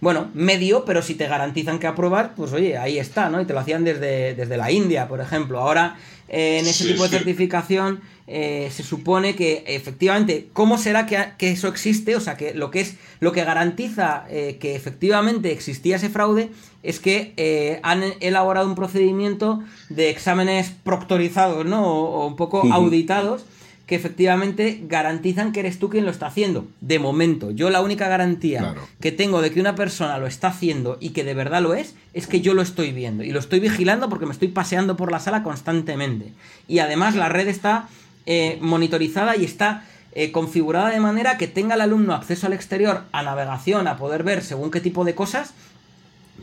bueno, 0.01 0.31
medio, 0.35 0.85
pero 0.85 1.03
si 1.03 1.15
te 1.15 1.28
garantizan 1.28 1.78
que 1.78 1.86
aprobar, 1.86 2.35
pues 2.35 2.53
oye, 2.53 2.78
ahí 2.78 2.99
está, 2.99 3.28
¿no? 3.28 3.40
Y 3.40 3.44
te 3.44 3.53
lo 3.53 3.61
hacían 3.61 3.85
desde, 3.85 4.35
desde 4.35 4.57
la 4.57 4.70
India, 4.73 5.07
por 5.09 5.20
ejemplo. 5.20 5.61
Ahora, 5.61 5.97
eh, 6.33 6.59
en 6.59 6.67
ese 6.67 6.83
Sí, 6.85 6.91
tipo 6.91 7.05
de 7.05 7.11
certificación, 7.11 8.01
eh, 8.27 8.71
se 8.73 8.83
supone 8.83 9.35
que 9.37 9.63
efectivamente, 9.67 10.49
¿cómo 10.53 10.79
será 10.79 11.07
que, 11.07 11.19
que 11.39 11.51
eso 11.53 11.69
existe? 11.69 12.17
O 12.17 12.21
sea, 12.21 12.37
que 12.37 12.55
lo 12.55 12.71
que 12.71 12.81
es 12.81 12.95
lo 13.21 13.33
que 13.33 13.45
garantiza 13.45 14.25
eh, 14.31 14.57
que 14.61 14.75
efectivamente 14.75 15.53
existía 15.53 15.97
ese 15.97 16.09
fraude 16.09 16.51
es 16.83 16.99
que 16.99 17.35
eh, 17.37 17.79
han 17.83 18.03
elaborado 18.21 18.67
un 18.67 18.75
procedimiento 18.75 19.63
de 19.89 20.11
exámenes 20.11 20.73
proctorizados, 20.83 21.65
¿no? 21.67 21.87
O, 21.87 22.23
o 22.23 22.27
un 22.27 22.37
poco 22.37 22.63
auditados 22.73 23.45
que 23.93 23.97
efectivamente 23.97 24.81
garantizan 24.89 25.52
que 25.52 25.60
eres 25.60 25.78
tú 25.78 25.90
quien 25.90 26.06
lo 26.06 26.10
está 26.10 26.24
haciendo. 26.24 26.66
De 26.81 26.98
momento, 26.98 27.51
yo 27.51 27.69
la 27.69 27.82
única 27.82 28.09
garantía 28.09 28.60
Claro. 28.60 28.89
que 29.02 29.12
tengo 29.12 29.43
de 29.43 29.51
que 29.51 29.60
una 29.60 29.74
persona 29.74 30.16
lo 30.16 30.27
está 30.27 30.48
haciendo 30.48 30.97
y 30.98 31.10
que 31.10 31.24
de 31.24 31.35
verdad 31.35 31.60
lo 31.60 31.74
es, 31.74 31.94
es 32.14 32.27
que 32.27 32.40
yo 32.40 32.55
lo 32.55 32.62
estoy 32.62 32.93
viendo. 32.93 33.23
Y 33.23 33.32
lo 33.32 33.39
estoy 33.39 33.60
vigilando 33.60 34.09
porque 34.09 34.24
me 34.24 34.32
estoy 34.32 34.48
paseando 34.48 34.97
por 34.97 35.12
la 35.12 35.20
sala 35.20 35.43
constantemente. 35.43 36.32
Y 36.69 36.78
además 36.78 37.16
la 37.16 37.28
red 37.28 37.48
está 37.48 37.86
eh, 38.24 38.56
monitorizada 38.62 39.36
y 39.36 39.44
está 39.44 39.85
eh, 40.14 40.32
configurada 40.32 40.89
de 40.89 41.01
manera 41.01 41.36
que 41.36 41.47
tenga 41.47 41.74
el 41.74 41.82
alumno 41.82 42.14
acceso 42.14 42.47
al 42.47 42.55
exterior, 42.55 43.02
a 43.12 43.23
navegación, 43.23 43.86
a 43.89 43.98
poder 43.98 44.23
ver 44.23 44.43
según 44.43 44.70
qué 44.70 44.81
tipo 44.81 45.05
de 45.05 45.14
cosas, 45.14 45.52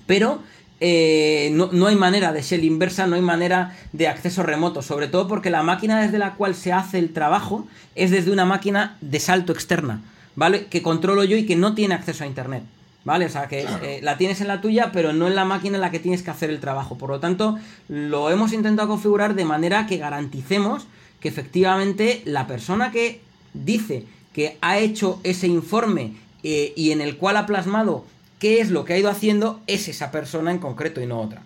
pero 0.06 0.44
eh, 0.82 1.50
no, 1.54 1.70
no 1.72 1.88
hay 1.88 1.96
manera 1.96 2.32
de 2.32 2.42
shell 2.42 2.64
inversa, 2.64 3.08
no 3.08 3.16
hay 3.16 3.22
manera 3.22 3.76
de 3.92 4.08
acceso 4.08 4.44
remoto, 4.44 4.82
sobre 4.82 5.08
todo 5.08 5.28
porque 5.28 5.50
la 5.50 5.64
máquina 5.64 6.02
desde 6.02 6.20
la 6.20 6.36
cual 6.36 6.56
se 6.56 6.72
hace 6.72 7.00
el 7.00 7.12
trabajo 7.12 7.68
es 7.96 8.12
desde 8.12 8.32
una 8.32 8.46
máquina 8.46 8.98
de 9.02 9.20
salto 9.20 9.52
externa, 9.52 10.02
¿vale? 10.36 10.68
Que 10.68 10.82
controlo 10.82 11.24
yo 11.24 11.36
y 11.38 11.46
que 11.46 11.56
no 11.56 11.76
tiene 11.76 11.96
acceso 11.96 12.24
a 12.24 12.28
internet. 12.28 12.64
¿Vale? 13.06 13.26
O 13.26 13.30
sea, 13.30 13.48
que 13.48 13.66
eh, 13.82 14.02
la 14.04 14.18
tienes 14.18 14.42
en 14.42 14.50
la 14.50 14.60
tuya, 14.60 14.92
pero 14.92 15.14
no 15.14 15.28
en 15.28 15.34
la 15.34 15.46
máquina 15.46 15.78
en 15.78 15.82
la 15.82 15.90
que 15.90 16.00
tienes 16.00 16.22
que 16.22 16.32
hacer 16.32 16.50
el 16.50 16.60
trabajo. 16.60 16.98
Por 16.98 17.10
lo 17.10 17.22
tanto, 17.22 17.58
lo 17.88 18.30
hemos 18.30 18.52
intentado 18.52 18.90
configurar 18.90 19.36
de 19.36 19.46
manera 19.46 19.88
que 19.88 19.98
garanticemos 19.98 20.86
que 21.22 21.30
efectivamente 21.30 22.22
la 22.26 22.46
persona 22.46 22.92
que 22.92 23.22
dice 23.54 24.06
que 24.34 24.58
ha 24.62 24.80
hecho 24.80 25.22
ese 25.24 25.48
informe 25.48 26.14
eh, 26.44 26.74
y 26.76 26.92
en 26.92 27.00
el 27.02 27.18
cual 27.18 27.38
ha 27.38 27.46
plasmado 27.46 28.06
qué 28.40 28.60
es 28.62 28.70
lo 28.72 28.86
que 28.86 28.94
ha 28.94 28.98
ido 28.98 29.10
haciendo 29.10 29.62
es 29.68 29.88
esa 29.88 30.12
persona 30.12 30.52
en 30.52 30.58
concreto 30.60 31.02
y 31.02 31.06
no 31.06 31.22
otra. 31.22 31.42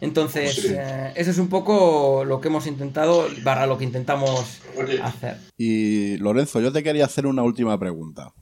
Entonces, 0.00 0.54
Sí. 0.54 0.68
eh, 0.76 1.12
eso 1.16 1.30
es 1.32 1.38
un 1.38 1.48
poco 1.48 2.24
lo 2.24 2.40
que 2.40 2.48
hemos 2.48 2.66
intentado, 2.68 3.26
barra 3.42 3.66
lo 3.66 3.78
que 3.78 3.84
intentamos 3.84 4.60
Oye. 4.76 5.00
hacer. 5.02 5.38
Y 5.56 6.16
Lorenzo, 6.18 6.60
yo 6.60 6.70
te 6.72 6.82
quería 6.84 7.04
hacer 7.06 7.26
una 7.26 7.42
última 7.42 7.76
pregunta. 7.78 8.32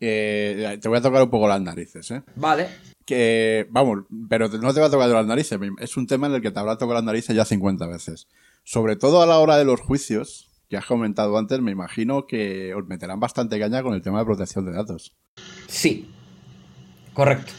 Eh, 0.00 0.78
te 0.80 0.88
voy 0.88 0.98
a 0.98 1.02
tocar 1.02 1.22
un 1.22 1.30
poco 1.30 1.48
las 1.48 1.60
narices, 1.60 2.08
¿eh? 2.12 2.22
Vale, 2.36 2.68
Que, 3.04 3.66
vamos, 3.70 4.04
pero 4.28 4.48
no 4.48 4.72
te 4.74 4.80
va 4.80 4.86
a 4.86 4.90
tocar 4.90 5.08
las 5.08 5.26
narices. 5.26 5.58
Es 5.80 5.96
un 5.96 6.06
tema 6.06 6.26
en 6.28 6.34
el 6.34 6.42
que 6.42 6.50
te 6.52 6.60
habrá 6.60 6.74
tocado 6.76 6.94
las 6.94 7.04
narices 7.04 7.34
ya 7.34 7.44
50 7.46 7.86
veces. 7.88 8.28
Sobre 8.64 8.94
todo 8.96 9.22
a 9.22 9.26
la 9.26 9.38
hora 9.38 9.56
de 9.56 9.64
los 9.64 9.80
juicios, 9.80 10.50
que 10.68 10.76
has 10.76 10.84
comentado 10.84 11.36
antes, 11.38 11.58
me 11.60 11.72
imagino 11.72 12.26
que 12.26 12.74
os 12.74 12.86
meterán 12.86 13.18
bastante 13.18 13.58
caña 13.58 13.82
con 13.82 13.94
el 13.94 14.02
tema 14.02 14.18
de 14.20 14.26
protección 14.26 14.66
de 14.66 14.72
datos. 14.72 15.16
Sí, 15.66 16.08
correcto. 17.18 17.52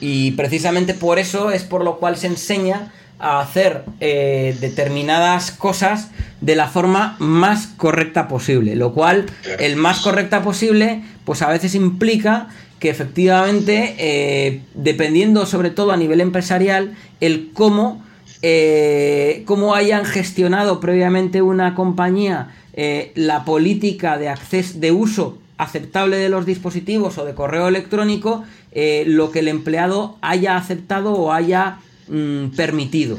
Y 0.00 0.30
precisamente 0.30 0.94
por 0.94 1.18
eso 1.18 1.50
es 1.50 1.62
por 1.62 1.84
lo 1.84 1.98
cual 1.98 2.16
se 2.16 2.26
enseña 2.26 2.90
a 3.18 3.40
hacer 3.40 3.84
eh, 4.00 4.56
determinadas 4.62 5.50
cosas 5.50 6.08
de 6.40 6.56
la 6.56 6.68
forma 6.68 7.16
más 7.18 7.66
correcta 7.66 8.28
posible. 8.28 8.74
Lo 8.74 8.94
cual, 8.94 9.26
el 9.58 9.76
más 9.76 10.00
correcta 10.00 10.42
posible, 10.42 11.02
pues 11.26 11.42
a 11.42 11.50
veces 11.50 11.74
implica 11.74 12.48
que 12.78 12.88
efectivamente, 12.88 13.94
eh, 13.98 14.62
dependiendo 14.72 15.44
sobre 15.44 15.68
todo 15.68 15.92
a 15.92 15.98
nivel 15.98 16.22
empresarial, 16.22 16.96
el 17.20 17.50
cómo, 17.52 18.02
eh, 18.40 19.42
cómo 19.44 19.74
hayan 19.74 20.06
gestionado 20.06 20.80
previamente 20.80 21.42
una 21.42 21.74
compañía 21.74 22.54
eh, 22.72 23.12
la 23.16 23.44
política 23.44 24.16
de 24.16 24.30
acceso, 24.30 24.78
de 24.78 24.92
uso 24.92 25.41
aceptable 25.62 26.16
de 26.16 26.28
los 26.28 26.46
dispositivos 26.46 27.18
o 27.18 27.24
de 27.24 27.34
correo 27.34 27.68
electrónico, 27.68 28.44
eh, 28.72 29.04
lo 29.06 29.30
que 29.30 29.40
el 29.40 29.48
empleado 29.48 30.16
haya 30.20 30.56
aceptado 30.56 31.12
o 31.12 31.32
haya 31.32 31.78
mm, 32.08 32.48
permitido. 32.56 33.18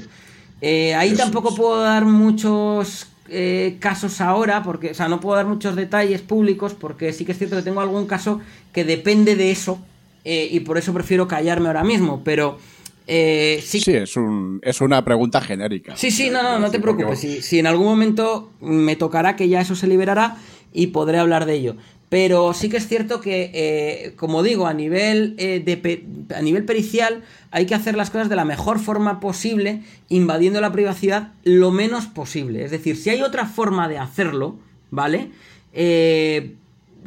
Eh, 0.61 0.95
ahí 0.95 1.13
tampoco 1.13 1.55
puedo 1.55 1.81
dar 1.81 2.05
muchos 2.05 3.07
eh, 3.29 3.77
casos 3.79 4.21
ahora, 4.21 4.63
porque, 4.63 4.91
o 4.91 4.93
sea, 4.93 5.07
no 5.07 5.19
puedo 5.19 5.35
dar 5.35 5.45
muchos 5.45 5.75
detalles 5.75 6.21
públicos, 6.21 6.73
porque 6.73 7.11
sí 7.13 7.25
que 7.25 7.33
es 7.33 7.37
cierto 7.37 7.55
que 7.57 7.63
tengo 7.63 7.81
algún 7.81 8.05
caso 8.05 8.39
que 8.71 8.83
depende 8.83 9.35
de 9.35 9.51
eso, 9.51 9.79
y 10.25 10.61
por 10.61 10.77
eso 10.77 10.93
prefiero 10.93 11.27
callarme 11.27 11.67
ahora 11.67 11.83
mismo, 11.83 12.21
pero 12.23 12.57
eh, 13.05 13.61
sí, 13.63 13.81
Sí, 13.81 13.93
es, 13.93 14.15
un, 14.15 14.59
es 14.63 14.79
una 14.81 15.03
pregunta 15.03 15.41
genérica. 15.41 15.95
Sí, 15.97 16.11
sí, 16.11 16.29
no, 16.29 16.41
no, 16.41 16.59
no 16.59 16.71
te 16.71 16.79
preocupes. 16.79 17.19
Si, 17.19 17.41
si 17.41 17.59
en 17.59 17.67
algún 17.67 17.85
momento 17.85 18.51
me 18.61 18.95
tocará 18.95 19.35
que 19.35 19.49
ya 19.49 19.61
eso 19.61 19.75
se 19.75 19.87
liberará 19.87 20.37
y 20.73 20.87
podré 20.87 21.19
hablar 21.19 21.45
de 21.45 21.53
ello. 21.53 21.75
Pero 22.09 22.53
sí 22.53 22.69
que 22.69 22.77
es 22.77 22.87
cierto 22.87 23.21
que, 23.21 23.49
eh, 23.55 24.13
como 24.17 24.43
digo, 24.43 24.67
a 24.67 24.73
nivel, 24.73 25.33
eh, 25.39 25.61
de 25.65 26.05
a 26.35 26.41
nivel 26.41 26.63
pericial 26.63 27.23
hay 27.49 27.65
que 27.65 27.73
hacer 27.73 27.95
las 27.95 28.11
cosas 28.11 28.29
de 28.29 28.35
la 28.35 28.45
mejor 28.45 28.79
forma 28.79 29.19
posible, 29.19 29.81
invadiendo 30.09 30.61
la 30.61 30.71
privacidad 30.71 31.31
lo 31.43 31.71
menos 31.71 32.05
posible. 32.05 32.63
Es 32.63 32.71
decir, 32.71 32.97
si 32.97 33.09
hay 33.09 33.23
otra 33.23 33.47
forma 33.47 33.87
de 33.87 33.97
hacerlo, 33.97 34.57
¿vale? 34.91 35.31
Eh, 35.73 36.53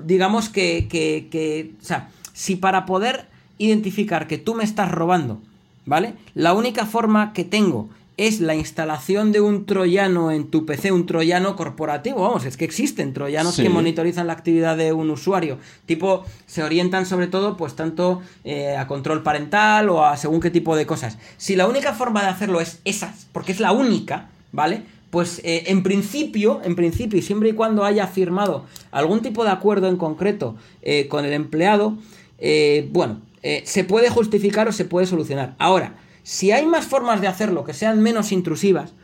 digamos 0.04 0.48
que, 0.48 0.88
que, 0.88 1.28
que, 1.30 1.70
o 1.80 1.84
sea, 1.84 2.08
si 2.32 2.56
para 2.56 2.84
poder 2.84 3.26
identificar 3.58 4.26
que 4.26 4.38
tú 4.38 4.54
me 4.54 4.64
estás 4.64 4.90
robando, 4.90 5.40
¿vale? 5.84 6.14
La 6.34 6.52
única 6.52 6.84
forma 6.84 7.32
que 7.32 7.44
tengo 7.44 7.88
es 8.18 8.40
la 8.40 8.54
instalación 8.54 9.30
de 9.30 9.40
un 9.42 9.66
troyano 9.66 10.30
en 10.30 10.48
tu 10.50 10.64
PC, 10.64 10.90
un 10.90 11.04
troyano 11.04 11.54
corporativo, 11.54 12.22
vamos, 12.22 12.44
es 12.46 12.56
que 12.56 12.64
existen 12.64 13.12
troyanos 13.12 13.54
Sí. 13.56 13.62
que 13.62 13.68
monitorizan 13.68 14.26
la 14.26 14.32
actividad 14.32 14.76
de 14.76 14.92
un 14.94 15.10
usuario, 15.10 15.58
tipo, 15.84 16.24
se 16.46 16.62
orientan 16.62 17.04
sobre 17.04 17.26
todo, 17.26 17.56
pues 17.58 17.74
tanto 17.76 18.22
eh, 18.44 18.74
a 18.76 18.86
control 18.86 19.22
parental 19.22 19.90
o 19.90 20.04
a 20.04 20.16
según 20.16 20.40
qué 20.40 20.50
tipo 20.50 20.76
de 20.76 20.86
cosas. 20.86 21.18
Si 21.36 21.56
la 21.56 21.66
única 21.66 21.92
forma 21.92 22.22
de 22.22 22.28
hacerlo 22.28 22.60
es 22.60 22.80
esa, 22.84 23.14
porque 23.32 23.52
es 23.52 23.60
la 23.60 23.72
única, 23.72 24.28
¿vale? 24.52 24.82
pues 25.10 25.40
eh, 25.44 25.64
en 25.68 25.82
principio, 25.82 26.60
en 26.64 26.74
principio, 26.76 27.22
siempre 27.22 27.50
y 27.50 27.52
cuando 27.52 27.84
haya 27.84 28.06
firmado 28.06 28.66
algún 28.90 29.20
tipo 29.22 29.44
de 29.44 29.50
acuerdo 29.50 29.88
en 29.88 29.96
concreto 29.96 30.56
eh, 30.82 31.06
con 31.08 31.24
el 31.24 31.32
empleado, 31.32 31.96
eh, 32.38 32.88
bueno, 32.92 33.20
se 33.64 33.84
puede 33.84 34.10
justificar 34.10 34.66
o 34.66 34.72
se 34.72 34.84
puede 34.84 35.06
solucionar. 35.06 35.54
Ahora, 35.58 35.94
si 36.26 36.50
hay 36.50 36.66
más 36.66 36.84
formas 36.86 37.20
de 37.20 37.28
hacerlo 37.28 37.62
que 37.62 37.72
sean 37.72 38.02
menos 38.02 38.32
intrusivas, 38.32 38.94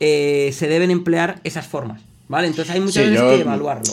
eh, 0.00 0.50
se 0.52 0.66
deben 0.66 0.90
emplear 0.90 1.40
esas 1.44 1.68
formas, 1.68 2.02
¿vale? 2.26 2.48
Entonces 2.48 2.74
hay 2.74 2.80
muchas 2.80 3.04
Sí, 3.04 3.10
veces 3.10 3.20
yo- 3.20 3.28
que 3.36 3.40
evaluarlo. 3.42 3.92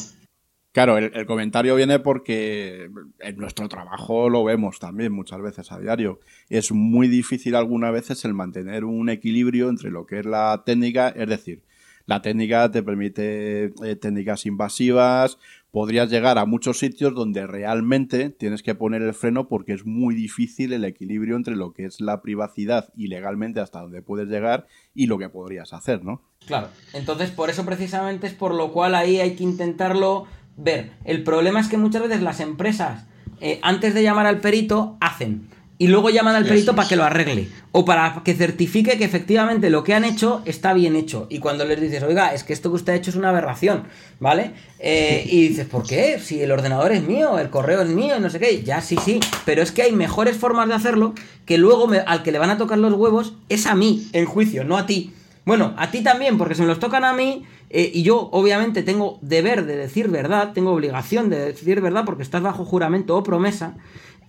Claro, 0.71 0.97
el, 0.97 1.11
el 1.13 1.25
comentario 1.27 1.75
viene 1.75 1.99
porque 1.99 2.89
en 3.19 3.37
nuestro 3.37 3.69
trabajo 3.69 4.27
lo 4.29 4.43
vemos 4.43 4.79
también 4.79 5.11
muchas 5.11 5.39
veces 5.41 5.71
a 5.71 5.79
diario. 5.79 6.19
Es 6.49 6.71
muy 6.71 7.07
difícil 7.07 7.53
algunas 7.55 7.93
veces 7.93 8.25
el 8.25 8.33
mantener 8.33 8.85
un 8.85 9.09
equilibrio 9.09 9.69
entre 9.69 9.91
lo 9.91 10.07
que 10.07 10.19
es 10.19 10.25
la 10.25 10.63
técnica, 10.65 11.09
es 11.09 11.27
decir, 11.29 11.61
la 12.07 12.23
técnica 12.23 12.71
te 12.71 12.81
permite 12.81 13.65
eh, 13.83 13.95
técnicas 14.01 14.47
invasivas, 14.47 15.37
podrías 15.71 16.09
llegar 16.09 16.37
a 16.37 16.45
muchos 16.45 16.79
sitios 16.79 17.13
donde 17.13 17.45
realmente 17.45 18.29
tienes 18.29 18.63
que 18.63 18.75
poner 18.75 19.01
el 19.01 19.13
freno 19.13 19.47
porque 19.47 19.73
es 19.73 19.85
muy 19.85 20.15
difícil 20.15 20.73
el 20.73 20.83
equilibrio 20.85 21.35
entre 21.35 21.55
lo 21.55 21.73
que 21.73 21.85
es 21.85 22.01
la 22.01 22.21
privacidad 22.21 22.91
y 22.95 23.07
legalmente 23.07 23.59
hasta 23.59 23.81
donde 23.81 24.01
puedes 24.01 24.27
llegar 24.27 24.67
y 24.93 25.07
lo 25.07 25.17
que 25.17 25.29
podrías 25.29 25.73
hacer, 25.73 26.03
¿no? 26.03 26.21
Claro, 26.45 26.69
entonces 26.93 27.31
por 27.31 27.49
eso 27.49 27.65
precisamente 27.65 28.27
es 28.27 28.33
por 28.33 28.53
lo 28.55 28.71
cual 28.71 28.95
ahí 28.95 29.19
hay 29.19 29.35
que 29.35 29.43
intentarlo 29.43 30.25
ver. 30.57 30.91
El 31.05 31.23
problema 31.23 31.59
es 31.59 31.67
que 31.67 31.77
muchas 31.77 32.01
veces 32.01 32.21
las 32.21 32.39
empresas, 32.39 33.07
eh, 33.39 33.59
antes 33.61 33.93
de 33.93 34.03
llamar 34.03 34.25
al 34.25 34.39
perito, 34.39 34.97
hacen. 34.99 35.47
Y 35.81 35.88
luego 35.88 36.10
llaman 36.10 36.35
al 36.35 36.45
perito 36.45 36.76
para 36.76 36.89
que 36.89 36.97
lo 36.97 37.06
arregle. 37.06 37.47
O 37.72 37.85
para 37.85 38.22
que 38.26 38.34
certifique 38.35 38.97
que 38.97 39.06
efectivamente 39.06 39.69
lo 39.69 39.84
que 39.85 39.93
han 39.93 40.03
hecho 40.03 40.41
está 40.45 40.73
bien 40.73 40.97
hecho. 40.97 41.26
Y 41.30 41.39
cuando 41.39 41.64
les 41.64 41.80
dices, 41.80 42.03
oiga, 42.03 42.34
es 42.34 42.43
que 42.43 42.51
esto 42.51 42.69
que 42.69 42.76
usted 42.76 42.93
ha 42.93 42.95
hecho 42.97 43.11
es 43.11 43.15
una 43.15 43.30
aberración, 43.30 43.85
¿vale? 44.19 44.51
Eh, 44.80 45.23
y 45.31 45.47
dices, 45.47 45.65
¿por 45.68 45.88
qué? 45.88 46.19
Si 46.19 46.41
el 46.41 46.51
ordenador 46.51 46.91
es 46.91 47.01
mío, 47.03 47.39
el 47.39 47.49
correo 47.49 47.81
es 47.81 47.88
mío 47.89 48.18
y 48.18 48.19
no 48.19 48.30
sé 48.30 48.39
qué. 48.39 48.61
Ya, 48.61 48.81
sí, 48.81 48.97
sí. 49.03 49.22
Pero 49.45 49.61
es 49.61 49.72
que 49.72 49.84
hay 49.84 49.93
mejores 49.93 50.35
formas 50.35 50.68
de 50.68 50.73
hacerlo 50.76 51.14
que 51.45 51.57
luego 51.57 51.88
me- 51.88 51.99
al 51.99 52.23
que 52.23 52.34
le 52.34 52.39
van 52.39 52.49
a 52.49 52.57
tocar 52.57 52.77
los 52.77 52.93
huevos 52.93 53.35
es 53.47 53.65
a 53.65 53.73
mí, 53.73 54.06
en 54.11 54.26
juicio, 54.26 54.65
no 54.65 54.77
a 54.77 54.85
ti. 54.85 55.14
Bueno, 55.45 55.73
a 55.77 55.89
ti 55.91 56.01
también, 56.03 56.38
porque 56.38 56.56
si 56.56 56.61
me 56.61 56.68
los 56.68 56.80
tocan 56.80 57.06
a 57.06 57.14
mí, 57.14 57.43
eh, 57.69 57.89
y 57.93 58.03
yo 58.03 58.27
obviamente 58.34 58.84
tengo 58.84 59.18
deber 59.22 59.65
de 59.65 59.77
decir 59.77 60.10
verdad, 60.10 60.51
tengo 60.53 60.72
obligación 60.73 61.30
de 61.30 61.39
decir 61.39 61.80
verdad 61.81 62.03
porque 62.06 62.22
estás 62.23 62.41
bajo 62.41 62.65
juramento 62.65 63.15
o 63.15 63.23
promesa, 63.23 63.76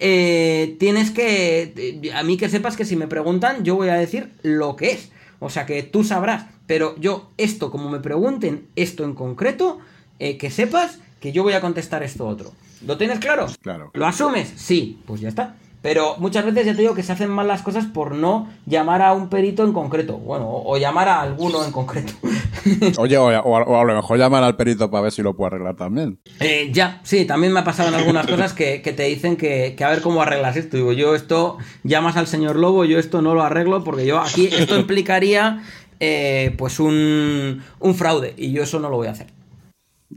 eh, 0.01 0.77
tienes 0.81 1.11
que, 1.11 1.75
eh, 1.77 2.13
a 2.15 2.23
mí 2.23 2.37
que 2.37 2.49
sepas 2.49 2.77
que 2.77 2.85
si 2.85 2.97
me 2.97 3.07
preguntan, 3.07 3.65
yo 3.65 3.77
voy 3.77 3.91
a 3.91 3.95
decir 3.95 4.33
lo 4.43 4.75
que 4.75 4.93
es. 4.93 5.13
O 5.39 5.51
sea 5.51 5.67
que 5.67 5.83
tú 5.83 6.05
sabrás, 6.05 6.47
pero 6.67 6.97
yo 6.99 7.31
esto, 7.37 7.71
como 7.71 7.89
me 7.89 8.01
pregunten 8.01 8.67
esto 8.77 9.05
en 9.05 9.15
concreto, 9.15 9.79
eh, 10.19 10.37
que 10.39 10.51
sepas 10.51 10.99
que 11.21 11.33
yo 11.33 11.43
voy 11.43 11.53
a 11.53 11.61
contestar 11.61 12.03
esto 12.03 12.27
otro. 12.27 12.53
¿Lo 12.87 12.97
tienes 12.97 13.19
claro? 13.19 13.47
Claro. 13.61 13.91
¿Lo 13.93 14.07
asumes? 14.07 14.53
Sí, 14.57 14.99
pues 15.07 15.21
ya 15.21 15.29
está. 15.29 15.57
Pero 15.83 16.17
muchas 16.19 16.45
veces 16.45 16.67
ya 16.67 16.75
te 16.75 16.83
digo 16.83 16.95
que 16.95 17.03
se 17.03 17.13
hacen 17.13 17.31
mal 17.31 17.49
las 17.49 17.63
cosas 17.63 17.87
por 17.87 18.15
no 18.15 18.49
llamar 18.67 19.01
a 19.01 19.15
un 19.15 19.31
perito 19.31 19.65
en 19.65 19.73
concreto. 19.73 20.19
Bueno, 20.19 20.45
o, 20.47 20.75
o 20.75 20.77
llamar 20.77 21.09
a 21.09 21.23
alguno 21.23 21.65
en 21.65 21.73
concreto. 21.73 22.13
Oye, 22.99 23.17
o, 23.17 23.31
a- 23.31 23.41
o 23.41 23.51
o 23.51 23.81
a 23.81 23.85
lo 23.85 23.95
mejor 23.95 24.19
llaman 24.19 24.45
al 24.45 24.57
perito 24.57 24.91
para 24.91 25.05
ver 25.05 25.13
si 25.13 25.23
lo 25.23 25.35
puede 25.35 25.55
arreglar 25.55 25.77
también. 25.77 26.19
Eh, 26.41 26.69
ya, 26.71 27.01
sí, 27.03 27.25
también 27.25 27.55
me 27.55 27.61
ha 27.61 27.65
pasado 27.65 27.89
en 27.89 27.95
algunas 27.95 28.27
cosas 28.27 28.53
que, 28.53 28.83
que 28.83 28.93
te 28.93 29.05
dicen 29.05 29.37
que, 29.39 29.75
que 29.75 29.83
a 29.85 29.89
ver 29.89 30.03
cómo 30.03 30.21
arreglas 30.21 30.57
esto. 30.57 30.77
Digo, 30.77 30.93
yo 30.93 31.15
esto, 31.15 31.57
llamas 31.83 32.19
al 32.19 32.27
señor 32.27 32.57
Lobo, 32.57 32.85
yo 32.85 32.99
esto 32.99 33.23
no 33.23 33.35
lo 33.35 33.43
arreglo 33.43 33.83
porque 33.83 34.05
yo 34.05 34.21
aquí, 34.21 34.49
esto 34.49 34.79
implicaría 34.79 35.63
eh, 35.99 36.55
pues 36.59 36.79
un, 36.79 37.63
un 37.79 37.95
fraude 37.95 38.35
y 38.37 38.53
yo 38.53 38.63
eso 38.65 38.81
no 38.81 38.91
lo 38.91 38.97
voy 38.97 39.07
a 39.09 39.13
hacer. 39.13 39.29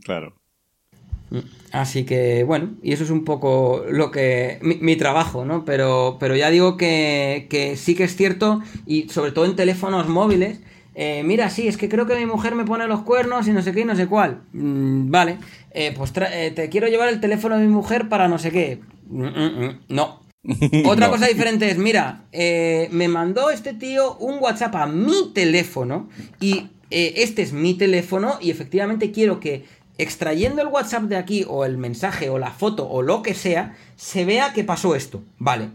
Claro. 0.04 0.34
Así 1.74 2.06
que, 2.06 2.44
bueno, 2.44 2.76
y 2.84 2.94
eso 2.94 3.04
es 3.04 3.10
un 3.10 3.26
poco 3.26 3.84
lo 3.90 4.12
que. 4.12 4.60
mi, 4.62 4.76
mi 4.78 4.96
trabajo, 4.96 5.44
¿no? 5.46 5.66
Pero, 5.66 6.18
pero 6.20 6.36
ya 6.36 6.52
digo 6.52 6.78
que, 6.78 7.48
que 7.50 7.78
sí 7.78 7.96
que 7.96 8.06
es 8.06 8.16
cierto, 8.16 8.62
y 8.86 9.10
sobre 9.10 9.32
todo 9.34 9.46
en 9.46 9.56
teléfonos 9.58 10.08
móviles. 10.08 10.62
eh, 10.96 11.24
mira, 11.26 11.50
sí, 11.50 11.68
es 11.68 11.78
que 11.78 11.90
creo 11.90 12.06
que 12.06 12.16
mi 12.16 12.28
mujer 12.28 12.56
me 12.56 12.66
pone 12.66 12.88
los 12.88 13.02
cuernos 13.02 13.48
y 13.48 13.52
no 13.54 13.64
sé 13.64 13.74
qué 13.74 13.82
y 13.82 13.86
no 13.86 13.96
sé 13.96 14.08
cuál. 14.08 14.44
Mm, 14.54 15.12
vale, 15.12 15.40
eh, 15.72 15.94
pues 15.98 16.14
eh, 16.32 16.52
te 16.56 16.70
quiero 16.70 16.88
llevar 16.88 17.10
el 17.10 17.20
teléfono 17.20 17.58
de 17.58 17.66
mi 17.66 17.74
mujer 17.74 18.08
para 18.10 18.28
no 18.28 18.38
sé 18.40 18.52
qué. 18.52 18.86
Mm, 19.10 19.26
mm, 19.26 19.80
no. 19.90 20.22
Otra 20.84 21.08
No. 21.08 21.12
cosa 21.12 21.28
diferente 21.28 21.70
es, 21.72 21.78
mira, 21.80 22.26
eh, 22.32 22.88
me 22.92 23.08
mandó 23.08 23.50
este 23.50 23.74
tío 23.74 24.18
un 24.18 24.38
WhatsApp 24.40 24.76
a 24.76 24.86
mi 24.88 25.32
teléfono 25.34 26.10
y 26.40 26.70
eh, 26.92 27.14
este 27.18 27.42
es 27.42 27.54
mi 27.54 27.74
teléfono 27.76 28.38
y 28.42 28.52
efectivamente 28.52 29.12
quiero 29.12 29.40
que 29.40 29.66
extrayendo 29.98 30.62
el 30.62 30.68
WhatsApp 30.70 31.04
de 31.04 31.18
aquí 31.18 31.46
o 31.48 31.66
el 31.66 31.78
mensaje 31.78 32.30
o 32.30 32.40
la 32.40 32.52
foto 32.52 32.88
o 32.90 33.02
lo 33.02 33.22
que 33.22 33.34
sea, 33.34 33.76
se 33.96 34.26
vea 34.26 34.54
que 34.54 34.64
pasó 34.64 34.96
esto. 34.96 35.22
Vale. 35.40 35.70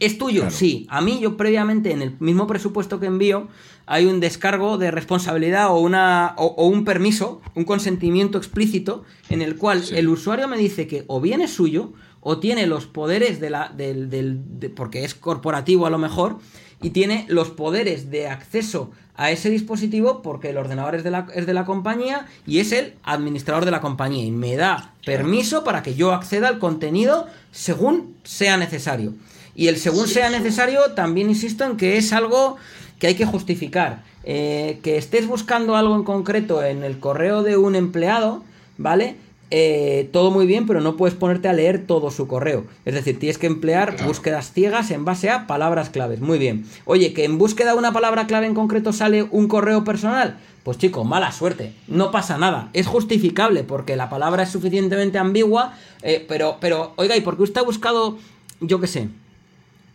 ¿Es 0.00 0.18
tuyo? 0.18 0.40
Claro. 0.42 0.54
Sí. 0.56 0.86
A 0.90 1.00
mí 1.00 1.18
yo 1.20 1.36
previamente 1.36 1.92
en 1.92 2.02
el 2.02 2.16
mismo 2.18 2.46
presupuesto 2.46 2.98
que 2.98 3.06
envío 3.06 3.48
hay 3.86 4.06
un 4.06 4.20
descargo 4.20 4.78
de 4.78 4.90
responsabilidad 4.90 5.70
o, 5.70 5.78
una, 5.78 6.34
o, 6.38 6.46
o 6.46 6.66
un 6.66 6.84
permiso, 6.84 7.40
un 7.54 7.64
consentimiento 7.64 8.36
explícito 8.38 9.04
en 9.28 9.42
el 9.42 9.56
cual 9.56 9.84
Sí. 9.84 9.94
el 9.96 10.08
usuario 10.08 10.48
me 10.48 10.56
dice 10.58 10.86
que 10.86 11.04
o 11.06 11.20
bien 11.20 11.40
es 11.40 11.52
suyo 11.52 11.92
o 12.20 12.38
tiene 12.38 12.66
los 12.66 12.86
poderes 12.86 13.38
de 13.38 13.50
la, 13.50 13.68
del, 13.68 14.10
del- 14.10 14.40
de- 14.58 14.70
porque 14.70 15.04
es 15.04 15.14
corporativo 15.14 15.86
a 15.86 15.90
lo 15.90 15.98
mejor, 15.98 16.38
y 16.82 16.90
tiene 16.90 17.24
los 17.28 17.50
poderes 17.50 18.10
de 18.10 18.26
acceso 18.28 18.90
a 19.16 19.30
ese 19.30 19.50
dispositivo 19.50 20.22
porque 20.22 20.50
el 20.50 20.58
ordenador 20.58 20.94
es 20.94 21.04
de 21.04 21.10
la, 21.10 21.26
es 21.34 21.46
de 21.46 21.54
la 21.54 21.64
compañía 21.64 22.26
y 22.46 22.60
es 22.60 22.72
el 22.72 22.94
administrador 23.02 23.64
de 23.64 23.70
la 23.70 23.80
compañía 23.80 24.24
y 24.24 24.30
me 24.30 24.56
da 24.56 24.92
permiso 25.04 25.64
para 25.64 25.82
que 25.82 25.94
yo 25.94 26.12
acceda 26.12 26.48
al 26.48 26.58
contenido 26.58 27.26
según 27.50 28.14
sea 28.24 28.56
necesario. 28.56 29.14
Y 29.54 29.68
el 29.68 29.78
según 29.78 30.06
sea 30.06 30.28
necesario, 30.28 30.92
también 30.92 31.30
insisto 31.30 31.64
en 31.64 31.76
que 31.76 31.96
es 31.96 32.12
algo 32.12 32.56
que 32.98 33.06
hay 33.06 33.14
que 33.14 33.24
justificar. 33.24 34.02
Eh, 34.28 34.80
que 34.82 34.96
estés 34.96 35.26
buscando 35.26 35.76
algo 35.76 35.94
en 35.94 36.02
concreto 36.02 36.62
en 36.62 36.82
el 36.82 36.98
correo 36.98 37.42
de 37.42 37.56
un 37.56 37.76
empleado, 37.76 38.42
¿vale? 38.76 39.16
Eh, 39.50 40.08
todo 40.12 40.30
muy 40.30 40.46
bien, 40.46 40.66
pero 40.66 40.80
no 40.80 40.96
puedes 40.96 41.14
ponerte 41.14 41.48
a 41.48 41.52
leer 41.52 41.86
todo 41.86 42.10
su 42.10 42.26
correo. 42.26 42.64
Es 42.84 42.94
decir, 42.94 43.18
tienes 43.18 43.38
que 43.38 43.46
emplear 43.46 43.96
búsquedas 44.04 44.52
ciegas 44.52 44.90
en 44.90 45.04
base 45.04 45.30
a 45.30 45.46
palabras 45.46 45.90
claves. 45.90 46.20
Muy 46.20 46.38
bien. 46.38 46.66
Oye, 46.84 47.12
que 47.12 47.24
en 47.24 47.38
búsqueda 47.38 47.72
de 47.72 47.78
una 47.78 47.92
palabra 47.92 48.26
clave 48.26 48.46
en 48.46 48.54
concreto 48.54 48.92
sale 48.92 49.22
un 49.30 49.46
correo 49.48 49.84
personal. 49.84 50.38
Pues 50.64 50.78
chico, 50.78 51.04
mala 51.04 51.30
suerte. 51.30 51.72
No 51.86 52.10
pasa 52.10 52.38
nada. 52.38 52.70
Es 52.72 52.88
justificable 52.88 53.62
porque 53.62 53.94
la 53.94 54.10
palabra 54.10 54.42
es 54.42 54.50
suficientemente 54.50 55.18
ambigua. 55.18 55.74
eh, 56.02 56.24
pero, 56.28 56.56
pero, 56.60 56.92
oiga, 56.96 57.16
¿y 57.16 57.20
por 57.20 57.36
qué 57.36 57.44
usted 57.44 57.60
ha 57.60 57.64
buscado, 57.64 58.18
yo 58.60 58.80
qué 58.80 58.88
sé, 58.88 59.08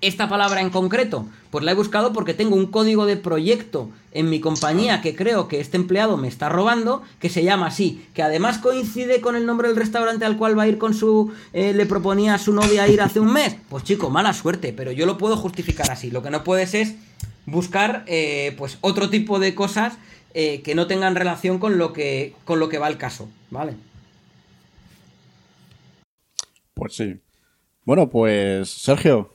esta 0.01 0.27
palabra 0.27 0.61
en 0.61 0.69
concreto? 0.69 1.27
Pues 1.49 1.63
la 1.63 1.71
he 1.71 1.75
buscado 1.75 2.11
porque 2.13 2.33
tengo 2.33 2.55
un 2.55 2.67
código 2.67 3.05
de 3.05 3.17
proyecto 3.17 3.89
en 4.11 4.29
mi 4.29 4.39
compañía 4.39 5.01
que 5.01 5.15
creo 5.15 5.47
que 5.47 5.59
este 5.59 5.77
empleado 5.77 6.17
me 6.17 6.27
está 6.27 6.49
robando, 6.49 7.01
que 7.19 7.29
se 7.29 7.43
llama 7.43 7.67
así, 7.67 8.05
que 8.13 8.23
además 8.23 8.57
coincide 8.57 9.21
con 9.21 9.35
el 9.35 9.45
nombre 9.45 9.67
del 9.67 9.77
restaurante 9.77 10.25
al 10.25 10.37
cual 10.37 10.57
va 10.57 10.63
a 10.63 10.67
ir 10.67 10.77
con 10.77 10.93
su... 10.93 11.31
eh, 11.53 11.73
le 11.73 11.85
proponía 11.85 12.33
a 12.33 12.39
su 12.39 12.53
novia 12.53 12.87
ir 12.87 13.01
hace 13.01 13.19
un 13.19 13.31
mes. 13.31 13.55
Pues 13.69 13.83
chico, 13.83 14.09
mala 14.09 14.33
suerte, 14.33 14.73
pero 14.73 14.91
yo 14.91 15.05
lo 15.05 15.17
puedo 15.17 15.37
justificar 15.37 15.91
así. 15.91 16.11
Lo 16.11 16.21
que 16.21 16.29
no 16.29 16.43
puedes 16.43 16.73
es 16.73 16.95
buscar 17.45 18.03
eh, 18.07 18.53
pues 18.57 18.77
otro 18.81 19.09
tipo 19.09 19.39
de 19.39 19.55
cosas 19.55 19.97
eh, 20.33 20.61
que 20.61 20.75
no 20.75 20.87
tengan 20.87 21.15
relación 21.15 21.59
con 21.59 21.77
lo 21.77 21.93
que, 21.93 22.33
con 22.45 22.59
lo 22.59 22.69
que 22.69 22.77
va 22.79 22.87
el 22.87 22.97
caso, 22.97 23.29
¿vale? 23.49 23.75
Pues 26.73 26.95
sí. 26.95 27.19
Bueno, 27.83 28.09
pues 28.09 28.69
Sergio, 28.69 29.33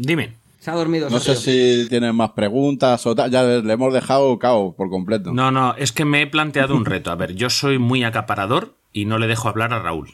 Dime. 0.00 0.34
Se 0.60 0.70
ha 0.70 0.74
dormido. 0.74 1.10
no 1.10 1.18
sé 1.18 1.34
si 1.36 1.88
tienes 1.88 2.14
más 2.14 2.30
preguntas 2.30 3.04
o 3.06 3.14
tal. 3.14 3.30
Ya 3.30 3.42
le 3.42 3.72
hemos 3.72 3.92
dejado 3.92 4.38
cao 4.38 4.74
por 4.76 4.90
completo. 4.90 5.32
No, 5.32 5.50
no, 5.50 5.74
es 5.76 5.90
que 5.92 6.04
me 6.04 6.22
he 6.22 6.26
planteado 6.28 6.76
un 6.76 6.84
reto. 6.84 7.10
A 7.10 7.16
ver, 7.16 7.34
yo 7.34 7.50
soy 7.50 7.78
muy 7.78 8.04
acaparador 8.04 8.74
y 8.92 9.04
no 9.06 9.18
le 9.18 9.26
dejo 9.26 9.48
hablar 9.48 9.72
a 9.72 9.80
Raúl. 9.80 10.10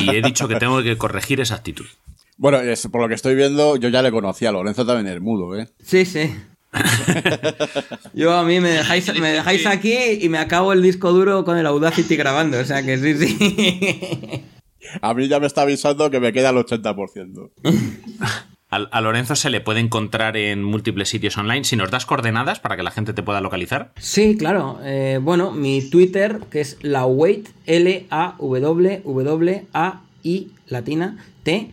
Y 0.00 0.10
he 0.16 0.22
dicho 0.22 0.48
que 0.48 0.56
tengo 0.56 0.82
que 0.82 0.96
corregir 0.96 1.40
esa 1.40 1.56
actitud. 1.56 1.86
Bueno, 2.38 2.58
es- 2.60 2.88
por 2.88 3.02
lo 3.02 3.08
que 3.08 3.14
estoy 3.14 3.34
viendo, 3.34 3.76
yo 3.76 3.88
ya 3.90 4.00
le 4.02 4.10
conocía. 4.10 4.50
Lorenzo 4.52 4.86
también 4.86 5.14
es 5.14 5.20
mudo, 5.20 5.54
¿eh? 5.58 5.68
Sí, 5.82 6.04
sí. 6.06 6.34
Yo 8.14 8.32
a 8.32 8.44
mí 8.44 8.60
me 8.60 8.68
dejáis, 8.70 9.12
me 9.20 9.32
dejáis 9.32 9.66
aquí 9.66 9.92
y 10.20 10.28
me 10.28 10.38
acabo 10.38 10.72
el 10.72 10.82
disco 10.82 11.12
duro 11.12 11.44
con 11.44 11.58
el 11.58 11.66
Audacity 11.66 12.14
grabando, 12.16 12.60
o 12.60 12.64
sea 12.64 12.82
que 12.84 12.96
sí, 12.96 13.14
sí. 13.26 14.44
A 15.02 15.12
mí 15.12 15.26
ya 15.28 15.40
me 15.40 15.46
está 15.48 15.62
avisando 15.62 16.10
que 16.12 16.20
me 16.20 16.32
queda 16.32 16.50
el 16.50 16.56
80%. 16.58 17.50
A, 18.70 19.00
Lorenzo 19.00 19.34
se 19.34 19.50
le 19.50 19.60
puede 19.60 19.80
encontrar 19.80 20.36
en 20.36 20.62
múltiples 20.62 21.08
sitios 21.08 21.36
online. 21.36 21.64
Si 21.64 21.74
nos 21.74 21.90
das 21.90 22.06
coordenadas 22.06 22.60
para 22.60 22.76
que 22.76 22.84
la 22.84 22.92
gente 22.92 23.12
te 23.12 23.22
pueda 23.22 23.40
localizar. 23.40 23.90
Sí, 23.96 24.36
claro. 24.36 24.78
eh, 24.84 25.18
bueno, 25.20 25.50
mi 25.50 25.82
Twitter, 25.90 26.38
que 26.50 26.60
es 26.60 26.78
lawait, 26.82 27.48
L-A-W-W-A-I 27.66 28.38
latina, 30.68 31.16
T, 31.42 31.72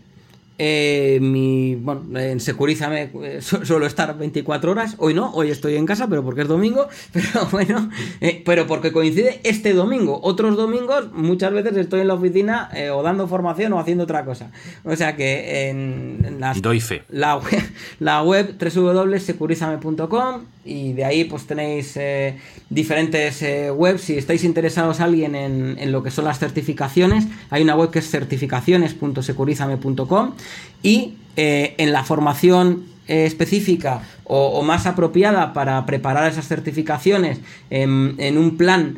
Eh, 0.60 1.20
mi, 1.22 1.76
bueno, 1.76 2.20
en 2.20 2.40
Securízame 2.40 3.12
eh, 3.24 3.40
su- 3.42 3.64
suelo 3.66 3.86
estar 3.86 4.18
24 4.18 4.72
horas. 4.72 4.96
Hoy 4.98 5.14
no, 5.14 5.32
hoy 5.34 5.52
estoy 5.52 5.76
en 5.76 5.86
casa, 5.86 6.08
pero 6.08 6.24
porque 6.24 6.42
es 6.42 6.48
domingo. 6.48 6.88
Pero 7.14 7.46
bueno, 7.52 7.90
eh, 8.22 8.42
pero 8.46 8.66
porque 8.68 8.92
coincide 8.92 9.40
este 9.44 9.74
domingo. 9.74 10.20
Otros 10.24 10.58
domingos, 10.58 11.12
muchas 11.14 11.52
veces 11.54 11.78
estoy 11.78 12.02
en 12.02 12.08
la 12.08 12.16
oficina 12.16 12.70
eh, 12.74 12.90
o 12.90 13.04
dando 13.04 13.28
formación 13.28 13.74
o 13.74 13.80
haciendo 13.80 14.04
otra 14.06 14.26
cosa. 14.26 14.52
O 14.84 14.96
sea 14.96 15.16
que 15.16 15.70
en, 15.70 16.22
en 16.26 16.40
las 16.40 16.62
Doy 16.62 16.80
fe. 16.80 17.04
la 17.10 17.38
web, 17.38 17.64
la 18.00 18.24
web 18.24 18.56
www.securizame.com 18.60 20.42
y 20.68 20.94
de 20.94 21.06
ahí 21.06 21.24
pues 21.24 21.48
tenéis 21.48 21.94
eh, 21.96 22.38
diferentes 22.70 23.42
eh, 23.42 23.72
webs. 23.72 24.02
Si 24.02 24.16
estáis 24.18 24.44
interesados 24.44 25.00
alguien 25.00 25.34
en, 25.36 25.78
en 25.80 25.92
lo 25.92 26.04
que 26.04 26.12
son 26.12 26.26
las 26.26 26.38
certificaciones, 26.40 27.26
hay 27.50 27.64
una 27.64 27.76
web 27.76 27.90
que 27.92 28.00
es 28.00 28.10
certificaciones.securizame.com 28.10 30.34
y 30.84 31.14
eh, 31.36 31.76
en 31.78 31.94
la 31.94 32.04
formación 32.04 32.84
eh, 33.08 33.26
específica 33.26 34.02
o, 34.26 34.62
más 34.64 34.86
apropiada 34.86 35.54
para 35.54 35.86
preparar 35.86 36.30
esas 36.30 36.46
certificaciones 36.48 37.40
en, 37.70 38.38
un 38.38 38.58
plan 38.58 38.98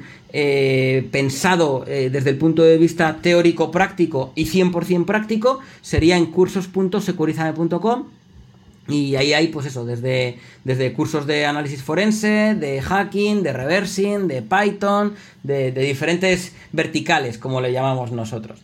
pensado 1.12 1.86
desde 1.86 2.30
el 2.30 2.38
punto 2.38 2.62
de 2.64 2.78
vista 2.78 3.18
teórico-práctico 3.22 4.32
y 4.36 4.46
100% 4.46 5.06
práctico 5.06 5.60
sería 5.82 6.18
en 6.18 6.28
cursos.securizame.com 6.28 8.06
y 8.90 9.16
ahí 9.16 9.34
hay, 9.34 9.48
pues 9.48 9.66
eso, 9.66 9.86
desde, 9.86 10.40
desde 10.64 10.94
cursos 10.94 11.26
de 11.26 11.46
análisis 11.46 11.84
forense, 11.84 12.56
de 12.56 12.82
hacking, 12.82 13.44
de 13.44 13.54
reversing, 13.54 14.28
de 14.28 14.42
Python, 14.42 15.16
de, 15.44 15.72
diferentes 15.72 16.56
verticales, 16.72 17.38
como 17.38 17.62
le 17.62 17.72
llamamos 17.72 18.12
nosotros. 18.12 18.60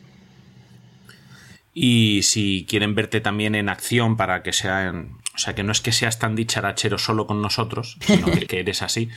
Y 1.73 2.21
si 2.23 2.65
quieren 2.69 2.95
verte 2.95 3.21
también 3.21 3.55
en 3.55 3.69
acción 3.69 4.17
para 4.17 4.43
que 4.43 4.53
sean. 4.53 5.17
O 5.35 5.37
sea, 5.37 5.53
que 5.53 5.63
no 5.63 5.73
es 5.73 5.81
que 5.81 5.91
seas 5.91 6.17
tan 6.17 6.33
dicharachero 6.33 6.97
solo 6.97 7.27
con 7.27 7.41
nosotros, 7.41 7.97
sino 7.99 8.27
que, 8.27 8.47
que 8.47 8.61
eres 8.61 8.81
así. 8.81 9.09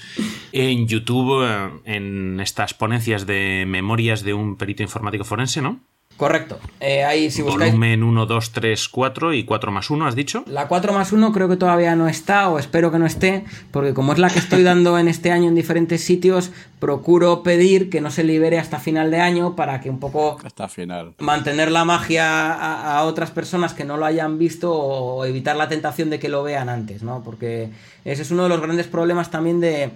En 0.50 0.88
YouTube, 0.88 1.44
eh, 1.46 1.70
en 1.84 2.40
estas 2.40 2.74
ponencias 2.74 3.24
de 3.24 3.64
memorias 3.68 4.24
de 4.24 4.34
un 4.34 4.56
perito 4.56 4.82
informático 4.82 5.22
forense, 5.22 5.62
¿no? 5.62 5.80
Correcto. 6.18 6.58
Eh, 6.80 7.04
ahí, 7.04 7.30
si 7.30 7.42
buscáis. 7.42 7.70
Volumen 7.70 8.02
1, 8.02 8.26
2, 8.26 8.50
3, 8.50 8.88
4 8.88 9.34
y 9.34 9.44
4 9.44 9.70
más 9.70 9.88
1, 9.88 10.04
has 10.04 10.16
dicho. 10.16 10.42
La 10.46 10.66
4 10.66 10.92
más 10.92 11.12
1 11.12 11.32
creo 11.32 11.48
que 11.48 11.56
todavía 11.56 11.94
no 11.94 12.08
está, 12.08 12.48
o 12.48 12.58
espero 12.58 12.90
que 12.90 12.98
no 12.98 13.06
esté, 13.06 13.44
porque 13.70 13.94
como 13.94 14.12
es 14.12 14.18
la 14.18 14.28
que 14.28 14.40
estoy 14.40 14.64
dando 14.64 14.98
en 14.98 15.06
este 15.06 15.30
año 15.30 15.46
en 15.48 15.54
diferentes 15.54 16.02
sitios, 16.02 16.50
procuro 16.80 17.44
pedir 17.44 17.88
que 17.88 18.00
no 18.00 18.10
se 18.10 18.24
libere 18.24 18.58
hasta 18.58 18.80
final 18.80 19.12
de 19.12 19.20
año 19.20 19.54
para 19.54 19.80
que 19.80 19.90
un 19.90 20.00
poco 20.00 20.38
Hasta 20.42 20.66
final. 20.68 21.14
mantener 21.20 21.70
la 21.70 21.84
magia 21.84 22.52
a, 22.52 22.98
a 22.98 23.04
otras 23.04 23.30
personas 23.30 23.72
que 23.72 23.84
no 23.84 23.96
lo 23.96 24.04
hayan 24.04 24.38
visto 24.38 24.72
o 24.74 25.24
evitar 25.24 25.54
la 25.54 25.68
tentación 25.68 26.10
de 26.10 26.18
que 26.18 26.28
lo 26.28 26.42
vean 26.42 26.68
antes, 26.68 27.04
¿no? 27.04 27.22
Porque 27.22 27.70
ese 28.04 28.22
es 28.22 28.30
uno 28.32 28.42
de 28.42 28.48
los 28.48 28.60
grandes 28.60 28.88
problemas 28.88 29.30
también 29.30 29.60
de, 29.60 29.90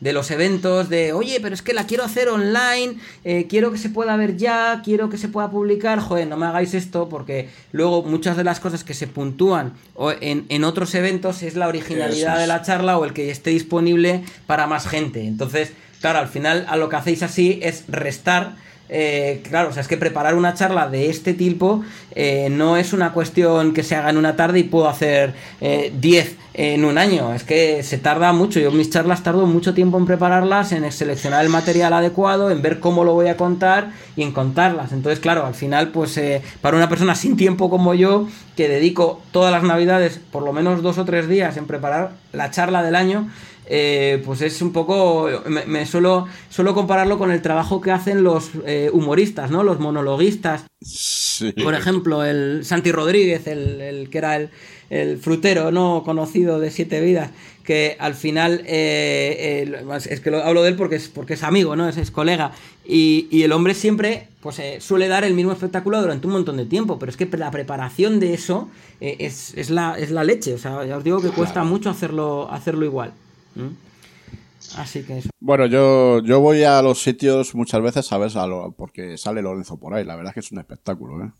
de 0.00 0.12
los 0.12 0.30
eventos, 0.30 0.88
de, 0.88 1.12
oye, 1.12 1.38
pero 1.40 1.54
es 1.54 1.62
que 1.62 1.74
la 1.74 1.86
quiero 1.86 2.04
hacer 2.04 2.28
online, 2.28 2.96
eh, 3.24 3.46
quiero 3.48 3.72
que 3.72 3.78
se 3.78 3.88
pueda 3.88 4.16
ver 4.16 4.36
ya, 4.36 4.80
quiero 4.84 5.08
que 5.08 5.18
se 5.18 5.28
pueda 5.28 5.50
publicar, 5.50 5.98
joder, 6.00 6.26
no 6.28 6.36
me 6.36 6.46
hagáis 6.46 6.74
esto 6.74 7.08
porque 7.08 7.48
luego 7.72 8.02
muchas 8.02 8.36
de 8.36 8.44
las 8.44 8.60
cosas 8.60 8.84
que 8.84 8.94
se 8.94 9.06
puntúan 9.06 9.74
o 9.94 10.12
en, 10.12 10.46
en 10.48 10.64
otros 10.64 10.94
eventos 10.94 11.42
es 11.42 11.56
la 11.56 11.68
originalidad 11.68 12.34
es. 12.34 12.40
de 12.40 12.46
la 12.46 12.62
charla 12.62 12.98
o 12.98 13.04
el 13.04 13.12
que 13.12 13.30
esté 13.30 13.50
disponible 13.50 14.22
para 14.46 14.66
más 14.66 14.86
gente. 14.86 15.26
Entonces, 15.26 15.72
claro, 16.00 16.18
al 16.18 16.28
final 16.28 16.66
a 16.68 16.76
lo 16.76 16.88
que 16.88 16.96
hacéis 16.96 17.22
así 17.22 17.58
es 17.62 17.84
restar 17.88 18.56
eh, 18.88 19.42
claro, 19.48 19.68
o 19.68 19.72
sea, 19.72 19.82
es 19.82 19.88
que 19.88 19.96
preparar 19.96 20.34
una 20.34 20.54
charla 20.54 20.88
de 20.88 21.10
este 21.10 21.34
tipo 21.34 21.82
eh, 22.14 22.48
no 22.50 22.76
es 22.76 22.92
una 22.92 23.12
cuestión 23.12 23.74
que 23.74 23.82
se 23.82 23.94
haga 23.94 24.10
en 24.10 24.16
una 24.16 24.34
tarde 24.34 24.60
y 24.60 24.64
puedo 24.64 24.88
hacer 24.88 25.34
eh, 25.60 25.92
10 26.00 26.36
en 26.54 26.84
un 26.84 26.98
año. 26.98 27.32
Es 27.34 27.44
que 27.44 27.82
se 27.82 27.98
tarda 27.98 28.32
mucho. 28.32 28.58
Yo 28.58 28.72
mis 28.72 28.90
charlas 28.90 29.22
tardo 29.22 29.46
mucho 29.46 29.74
tiempo 29.74 29.98
en 29.98 30.06
prepararlas, 30.06 30.72
en 30.72 30.90
seleccionar 30.90 31.44
el 31.44 31.50
material 31.50 31.92
adecuado, 31.92 32.50
en 32.50 32.60
ver 32.60 32.80
cómo 32.80 33.04
lo 33.04 33.14
voy 33.14 33.28
a 33.28 33.36
contar 33.36 33.92
y 34.16 34.22
en 34.22 34.32
contarlas. 34.32 34.92
Entonces, 34.92 35.20
claro, 35.20 35.46
al 35.46 35.54
final, 35.54 35.88
pues 35.88 36.16
eh, 36.16 36.42
para 36.60 36.76
una 36.76 36.88
persona 36.88 37.14
sin 37.14 37.36
tiempo 37.36 37.70
como 37.70 37.94
yo, 37.94 38.26
que 38.56 38.68
dedico 38.68 39.22
todas 39.30 39.52
las 39.52 39.62
navidades, 39.62 40.18
por 40.32 40.42
lo 40.42 40.52
menos 40.52 40.82
dos 40.82 40.98
o 40.98 41.04
tres 41.04 41.28
días 41.28 41.56
en 41.56 41.66
preparar 41.66 42.12
la 42.32 42.50
charla 42.50 42.82
del 42.82 42.96
año, 42.96 43.28
eh, 43.68 44.22
pues 44.24 44.40
es 44.42 44.60
un 44.62 44.72
poco. 44.72 45.28
Me, 45.46 45.66
me 45.66 45.86
suelo, 45.86 46.26
suelo 46.48 46.74
compararlo 46.74 47.18
con 47.18 47.30
el 47.30 47.42
trabajo 47.42 47.80
que 47.80 47.90
hacen 47.90 48.24
los 48.24 48.50
eh, 48.66 48.90
humoristas, 48.92 49.50
¿no? 49.50 49.62
Los 49.62 49.78
monologuistas. 49.78 50.64
Sí. 50.80 51.52
Por 51.52 51.74
ejemplo, 51.74 52.24
el 52.24 52.64
Santi 52.64 52.90
Rodríguez, 52.90 53.46
el, 53.46 53.80
el 53.80 54.10
que 54.10 54.18
era 54.18 54.36
el, 54.36 54.50
el 54.90 55.18
frutero 55.18 55.70
no 55.70 56.02
conocido 56.04 56.58
de 56.58 56.70
Siete 56.70 57.00
Vidas, 57.00 57.30
que 57.64 57.96
al 58.00 58.14
final 58.14 58.62
eh, 58.64 59.86
es 60.08 60.20
que 60.20 60.30
lo, 60.30 60.42
hablo 60.42 60.62
de 60.62 60.70
él 60.70 60.76
porque 60.76 60.96
es 60.96 61.08
porque 61.08 61.34
es 61.34 61.42
amigo, 61.42 61.76
¿no? 61.76 61.88
Es, 61.88 61.96
es 61.96 62.10
colega. 62.10 62.52
Y, 62.86 63.28
y 63.30 63.42
el 63.42 63.52
hombre 63.52 63.74
siempre 63.74 64.28
pues 64.40 64.58
eh, 64.60 64.78
suele 64.80 65.08
dar 65.08 65.24
el 65.24 65.34
mismo 65.34 65.52
espectáculo 65.52 66.00
durante 66.00 66.26
un 66.26 66.32
montón 66.32 66.56
de 66.56 66.64
tiempo, 66.64 66.98
pero 66.98 67.10
es 67.10 67.16
que 67.16 67.28
la 67.36 67.50
preparación 67.50 68.20
de 68.20 68.34
eso 68.34 68.68
eh, 69.00 69.16
es, 69.18 69.52
es 69.56 69.68
la, 69.68 69.98
es 69.98 70.10
la 70.10 70.24
leche. 70.24 70.54
O 70.54 70.58
sea, 70.58 70.84
ya 70.86 70.96
os 70.96 71.04
digo 71.04 71.20
que 71.20 71.28
cuesta 71.28 71.64
mucho 71.64 71.90
hacerlo, 71.90 72.48
hacerlo 72.50 72.84
igual. 72.84 73.12
¿Mm? 73.58 73.68
Así 74.76 75.02
que 75.02 75.18
eso. 75.18 75.30
Bueno, 75.40 75.64
yo, 75.66 76.22
yo 76.24 76.40
voy 76.40 76.62
a 76.64 76.82
los 76.82 77.00
sitios 77.02 77.54
muchas 77.54 77.80
veces, 77.80 78.04
¿sabes? 78.06 78.36
A 78.36 78.46
lo- 78.46 78.72
porque 78.72 79.16
sale 79.16 79.40
Lorenzo 79.40 79.78
por 79.78 79.94
ahí. 79.94 80.04
La 80.04 80.14
verdad 80.14 80.30
es 80.32 80.34
que 80.34 80.40
es 80.40 80.52
un 80.52 80.58
espectáculo, 80.58 81.24
¿eh? 81.24 81.30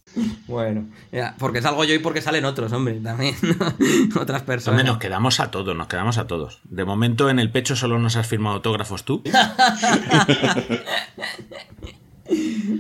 Bueno, 0.47 0.87
ya, 1.13 1.35
porque 1.39 1.61
salgo 1.61 1.85
yo 1.85 1.93
y 1.95 1.99
porque 1.99 2.23
salen 2.23 2.47
otros, 2.47 2.73
hombre, 2.73 2.95
también. 3.01 3.35
¿no? 4.15 4.21
Otras 4.23 4.43
personas. 4.43 4.81
Hombre, 4.81 4.93
nos 4.93 4.99
quedamos 4.99 5.41
a 5.41 5.51
todos, 5.51 5.77
nos 5.77 5.89
quedamos 5.89 6.17
a 6.17 6.27
todos. 6.27 6.61
De 6.65 6.87
momento 6.87 7.29
en 7.29 7.39
el 7.39 7.51
pecho 7.53 7.77
solo 7.77 7.99
nos 7.99 8.17
has 8.17 8.27
firmado 8.27 8.57
autógrafos 8.57 9.05
tú. 9.05 9.23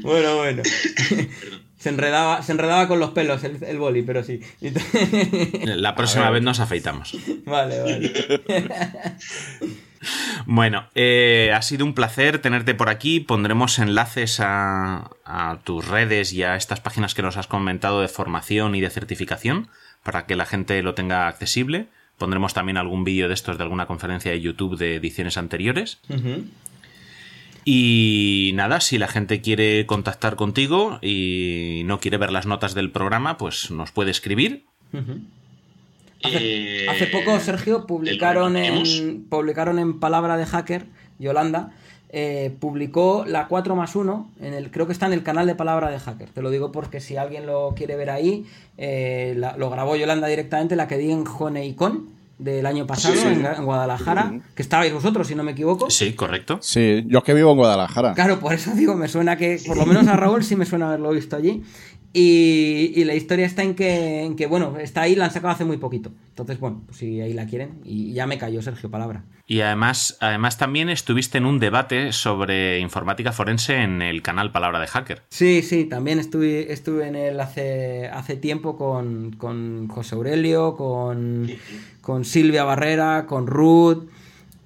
Bueno, 0.03 0.37
bueno. 0.37 0.63
Se 1.79 1.89
enredaba, 1.91 2.43
se 2.43 2.53
enredaba 2.53 2.89
con 2.89 2.99
los 2.99 3.11
pelos 3.11 3.45
el, 3.45 3.63
el 3.63 3.79
boli, 3.79 4.03
pero 4.03 4.23
sí. 4.25 4.41
La 5.65 5.95
próxima 5.95 6.29
vez 6.31 6.43
nos 6.43 6.61
afeitamos. 6.61 7.17
vale, 7.45 7.81
vale. 7.81 8.13
Bueno, 10.47 10.87
eh, 10.95 11.51
ha 11.55 11.61
sido 11.61 11.85
un 11.85 11.93
placer 11.93 12.39
tenerte 12.39 12.75
por 12.75 12.89
aquí. 12.89 13.19
Pondremos 13.21 13.79
enlaces 13.81 14.39
a, 14.41 15.11
a 15.25 15.59
tus 15.65 15.87
redes 15.89 16.33
y 16.33 16.45
a 16.45 16.55
estas 16.55 16.81
páginas 16.81 17.15
que 17.15 17.23
nos 17.23 17.37
has 17.37 17.49
comentado 17.49 18.01
de 18.01 18.09
formación 18.09 18.75
y 18.77 18.81
de 18.81 18.91
certificación 18.91 19.69
para 20.05 20.27
que 20.27 20.37
la 20.37 20.47
gente 20.47 20.81
lo 20.83 20.95
tenga 20.95 21.27
accesible. 21.27 21.89
Pondremos 22.17 22.55
también 22.55 22.77
algún 22.77 23.05
vídeo 23.05 23.29
de 23.29 23.35
estos 23.35 23.59
de 23.59 23.65
alguna 23.65 23.87
conferencia 23.87 24.31
de 24.31 24.41
YouTube 24.41 24.79
de 24.79 24.97
ediciones 24.97 25.37
anteriores. 25.37 25.99
Y 27.71 28.53
nada, 28.55 28.81
si 28.81 28.97
la 28.97 29.09
gente 29.09 29.43
quiere 29.43 29.85
contactar 29.85 30.37
contigo 30.37 30.99
y 31.03 31.83
no 31.85 32.01
quiere 32.01 32.17
ver 32.17 32.33
las 32.33 32.47
notas 32.47 32.73
del 32.73 32.91
programa, 32.91 33.37
pues 33.37 33.71
nos 33.71 33.93
puede 33.93 34.11
escribir. 34.11 34.65
Hace, 36.25 36.39
Eh, 36.85 36.87
hace 36.89 37.07
poco, 37.09 37.39
Sergio, 37.41 37.87
publicaron 37.87 38.57
en, 38.57 39.25
publicaron 39.29 39.79
en 39.79 40.01
Palabra 40.01 40.39
de 40.39 40.47
Hacker, 40.47 40.87
Yolanda, 41.19 41.73
eh, 42.09 42.57
publicó 42.59 43.25
la 43.29 43.49
4 43.49 43.77
más 43.77 43.95
1, 43.95 44.31
en 44.41 44.55
el, 44.55 44.71
creo 44.71 44.87
que 44.87 44.95
está 44.95 45.05
en 45.05 45.13
el 45.13 45.23
canal 45.23 45.47
de 45.47 45.55
Palabra 45.55 45.91
de 45.91 45.99
Hacker. 45.99 46.31
Te 46.31 46.41
lo 46.41 46.49
digo 46.49 46.73
porque 46.73 47.01
si 47.01 47.19
alguien 47.19 47.45
lo 47.45 47.75
quiere 47.77 47.97
ver 47.97 48.09
ahí, 48.09 48.47
eh, 48.79 49.35
la- 49.37 49.59
lo 49.59 49.69
grabó 49.69 49.95
Yolanda 49.95 50.27
directamente, 50.27 50.75
la 50.75 50.89
que 50.89 50.97
di 50.97 51.11
en 51.11 51.27
Joneicon 51.27 52.09
del 52.39 52.67
año 52.67 52.87
pasado, 52.87 53.15
Sí. 53.15 53.27
en, 53.27 53.45
en 53.45 53.65
Guadalajara, 53.65 54.33
que 54.55 54.63
estabais 54.63 54.93
vosotros, 54.93 55.27
si 55.27 55.35
no 55.35 55.43
me 55.43 55.53
equivoco. 55.53 55.91
Sí, 55.91 56.13
correcto. 56.13 56.59
Sí, 56.63 57.05
yo 57.09 57.19
es 57.19 57.25
que 57.25 57.35
vivo 57.35 57.51
en 57.51 57.57
Guadalajara. 57.59 58.15
Claro, 58.15 58.39
por 58.39 58.53
eso 58.53 58.71
digo, 58.75 58.95
me 58.95 59.09
suena 59.09 59.37
que, 59.37 59.61
por 59.67 59.77
lo 59.77 59.85
menos 59.87 60.07
a 60.07 60.15
Raúl 60.17 60.45
sí 60.45 60.55
me 60.55 60.65
suena 60.65 60.87
haberlo 60.89 61.11
visto 61.11 61.35
allí. 61.37 61.63
Y, 62.13 62.93
y 62.97 63.05
la 63.05 63.15
historia 63.15 63.45
está 63.45 63.63
en 63.63 63.75
que, 63.75 64.25
en 64.25 64.35
que, 64.35 64.47
bueno, 64.47 64.79
está 64.79 65.03
ahí, 65.03 65.15
la 65.15 65.27
han 65.27 65.31
sacado 65.31 65.53
hace 65.53 65.65
muy 65.65 65.77
poquito. 65.77 66.11
Entonces, 66.31 66.59
bueno, 66.59 66.83
pues 66.87 66.99
si 66.99 67.21
ahí 67.21 67.35
la 67.35 67.47
quieren. 67.47 67.81
Y 67.85 68.13
ya 68.13 68.27
me 68.27 68.39
cayó 68.39 68.63
Sergio 68.63 68.91
Palabra. 68.91 69.25
Y 69.47 69.61
además, 69.61 70.17
además 70.21 70.59
también 70.59 70.89
estuviste 70.89 71.39
en 71.39 71.47
un 71.47 71.59
debate 71.59 72.13
sobre 72.13 72.81
informática 72.81 73.33
forense 73.33 73.77
en 73.77 74.03
el 74.03 74.23
canal 74.23 74.53
Palabra 74.53 74.81
de 74.81 74.87
Hacker. 74.87 75.23
Sí, 75.29 75.63
sí, 75.63 75.85
también 75.85 76.19
estuve, 76.19 76.73
estuve 76.73 77.09
en 77.09 77.17
él 77.17 77.41
hace, 77.41 78.09
hace 78.09 78.37
tiempo 78.37 78.77
con, 78.77 79.33
con 79.33 79.89
José 79.89 80.15
Aurelio, 80.15 80.77
con, 80.77 81.51
con 82.01 82.25
Silvia 82.25 82.65
Barrera, 82.65 83.27
con 83.27 83.47
Ruth. 83.47 84.09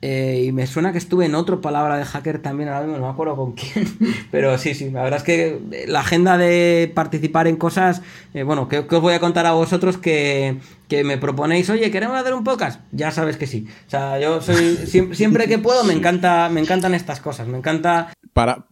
Eh, 0.04 0.42
y 0.46 0.50
me 0.50 0.66
suena 0.66 0.90
que 0.90 0.98
estuve 0.98 1.26
en 1.26 1.36
otro 1.36 1.60
palabra 1.60 1.96
de 1.96 2.04
hacker 2.04 2.40
también, 2.40 2.68
ahora 2.68 2.80
mismo 2.80 2.98
no 2.98 3.06
me 3.06 3.12
acuerdo 3.12 3.36
con 3.36 3.52
quién. 3.52 3.86
Pero 4.32 4.58
sí, 4.58 4.74
sí, 4.74 4.90
la 4.90 5.04
verdad 5.04 5.18
es 5.18 5.22
que 5.22 5.86
la 5.86 6.00
agenda 6.00 6.36
de 6.36 6.90
participar 6.92 7.46
en 7.46 7.54
cosas, 7.54 8.02
eh, 8.34 8.42
bueno, 8.42 8.68
que, 8.68 8.84
que 8.88 8.96
os 8.96 9.00
voy 9.00 9.14
a 9.14 9.20
contar 9.20 9.46
a 9.46 9.52
vosotros 9.52 9.98
que, 9.98 10.58
que 10.88 11.04
me 11.04 11.18
proponéis, 11.18 11.70
oye, 11.70 11.92
¿queremos 11.92 12.18
hacer 12.18 12.34
un 12.34 12.42
podcast? 12.42 12.80
Ya 12.90 13.12
sabes 13.12 13.36
que 13.36 13.46
sí. 13.46 13.68
O 13.86 13.90
sea, 13.90 14.18
yo 14.18 14.40
soy, 14.40 14.76
siempre, 14.86 15.16
siempre 15.16 15.46
que 15.46 15.58
puedo 15.58 15.84
me 15.84 15.92
encanta, 15.92 16.48
me 16.48 16.60
encantan 16.60 16.94
estas 16.94 17.20
cosas, 17.20 17.46
me 17.46 17.58
encanta 17.58 18.12
Para, 18.32 18.66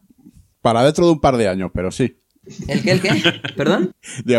para 0.60 0.82
dentro 0.82 1.06
de 1.06 1.12
un 1.12 1.20
par 1.20 1.36
de 1.36 1.48
años, 1.48 1.70
pero 1.72 1.92
sí. 1.92 2.19
¿El 2.68 2.82
qué, 2.82 2.92
el 2.92 3.00
qué? 3.02 3.10
¿Perdón? 3.56 3.92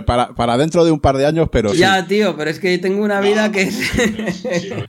Para, 0.05 0.33
para 0.33 0.57
dentro 0.57 0.83
de 0.83 0.91
un 0.91 0.99
par 0.99 1.17
de 1.17 1.25
años, 1.27 1.49
pero 1.51 1.69
sí. 1.69 1.77
Ya, 1.77 2.07
tío, 2.07 2.35
pero 2.35 2.49
es 2.49 2.59
que 2.59 2.77
tengo 2.79 3.03
una 3.03 3.21
vida 3.21 3.51
que 3.51 3.61
es... 3.63 3.91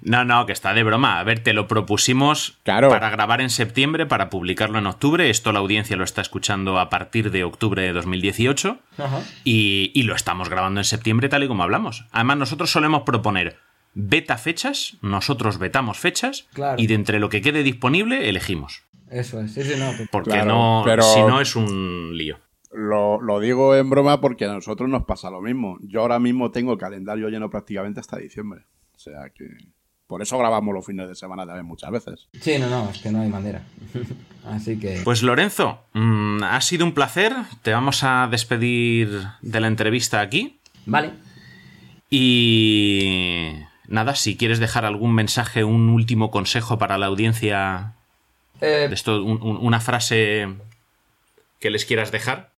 No, 0.02 0.24
no, 0.24 0.47
que 0.47 0.52
está 0.52 0.72
de 0.74 0.82
broma. 0.82 1.20
A 1.20 1.24
ver, 1.24 1.40
te 1.43 1.52
lo 1.52 1.68
propusimos 1.68 2.59
Claro. 2.64 2.89
para 2.89 3.10
grabar 3.10 3.40
en 3.40 3.51
septiembre, 3.51 4.06
para 4.06 4.30
publicarlo 4.30 4.78
en 4.78 4.86
octubre. 4.86 5.28
Esto 5.30 5.52
la 5.52 5.59
audiencia 5.60 5.97
lo 5.97 6.05
está 6.05 6.20
escuchando 6.22 6.78
a 6.80 6.89
partir 6.89 7.30
de 7.30 7.44
octubre 7.44 7.82
de 7.82 7.93
2018. 7.93 8.78
Ajá. 8.98 9.20
Y, 9.44 9.93
y 9.94 10.02
lo 10.05 10.14
estamos 10.14 10.48
grabando 10.48 10.80
en 10.80 10.84
septiembre 10.84 11.28
tal 11.28 11.44
y 11.44 11.48
como 11.48 11.62
hablamos. 11.62 12.06
Además, 12.12 12.39
nosotros 12.39 12.70
solemos 12.70 13.02
proponer 13.02 13.59
beta 13.94 14.39
fechas, 14.39 14.97
nosotros 15.02 15.59
vetamos 15.59 15.98
fechas 15.98 16.47
Claro. 16.55 16.80
y 16.80 16.86
de 16.86 16.94
entre 16.94 17.18
lo 17.20 17.28
que 17.28 17.43
quede 17.43 17.62
disponible 17.62 18.30
elegimos. 18.30 18.82
Eso 19.10 19.40
es, 19.43 19.52
sí, 19.52 19.62
sí, 19.62 19.74
no. 19.78 19.93
Porque 20.10 20.30
Claro, 20.30 20.47
no, 20.47 20.82
pero- 20.86 21.02
si 21.02 21.20
no 21.20 21.40
es 21.43 21.55
un 21.56 22.12
lío. 22.16 22.39
Lo, 22.72 23.20
lo 23.20 23.38
digo 23.40 23.76
en 23.76 23.90
broma 23.90 24.20
porque 24.20 24.46
a 24.46 24.52
nosotros 24.52 24.88
nos 24.88 25.04
pasa 25.04 25.30
lo 25.30 25.40
mismo. 25.42 25.78
Yo 25.82 26.00
ahora 26.00 26.18
mismo 26.18 26.50
tengo 26.50 26.72
el 26.72 26.78
calendario 26.78 27.28
lleno 27.28 27.50
prácticamente 27.50 28.00
hasta 28.00 28.16
diciembre. 28.18 28.62
O 28.96 28.98
sea 28.98 29.28
que. 29.34 29.46
Por 30.06 30.20
eso 30.20 30.36
grabamos 30.36 30.74
los 30.74 30.84
fines 30.84 31.08
de 31.08 31.14
semana 31.14 31.46
también 31.46 31.64
muchas 31.64 31.90
veces. 31.90 32.28
Sí, 32.38 32.58
no, 32.58 32.68
no, 32.68 32.90
es 32.90 32.98
que 32.98 33.10
no 33.10 33.22
hay 33.22 33.30
manera. 33.30 33.62
Así 34.46 34.78
que... 34.78 35.00
Pues 35.04 35.22
Lorenzo, 35.22 35.84
mm, 35.94 36.42
ha 36.42 36.60
sido 36.60 36.84
un 36.84 36.92
placer. 36.92 37.32
Te 37.62 37.72
vamos 37.72 38.04
a 38.04 38.28
despedir 38.30 39.08
de 39.40 39.60
la 39.60 39.68
entrevista 39.68 40.20
aquí. 40.20 40.58
Vale. 40.84 41.12
Y 42.34 43.54
nada, 43.88 44.14
si 44.14 44.36
quieres 44.36 44.58
dejar 44.58 44.84
algún 44.84 45.14
mensaje, 45.14 45.64
un 45.64 45.88
último 45.88 46.30
consejo 46.30 46.78
para 46.78 46.98
la 46.98 47.06
audiencia, 47.06 47.94
Eh, 48.60 48.86
de 48.88 48.94
esto, 48.94 49.24
un- 49.24 49.42
un- 49.42 49.56
una 49.60 49.80
frase 49.80 50.46
que 51.58 51.70
les 51.70 51.84
quieras 51.86 52.12
dejar. 52.12 52.51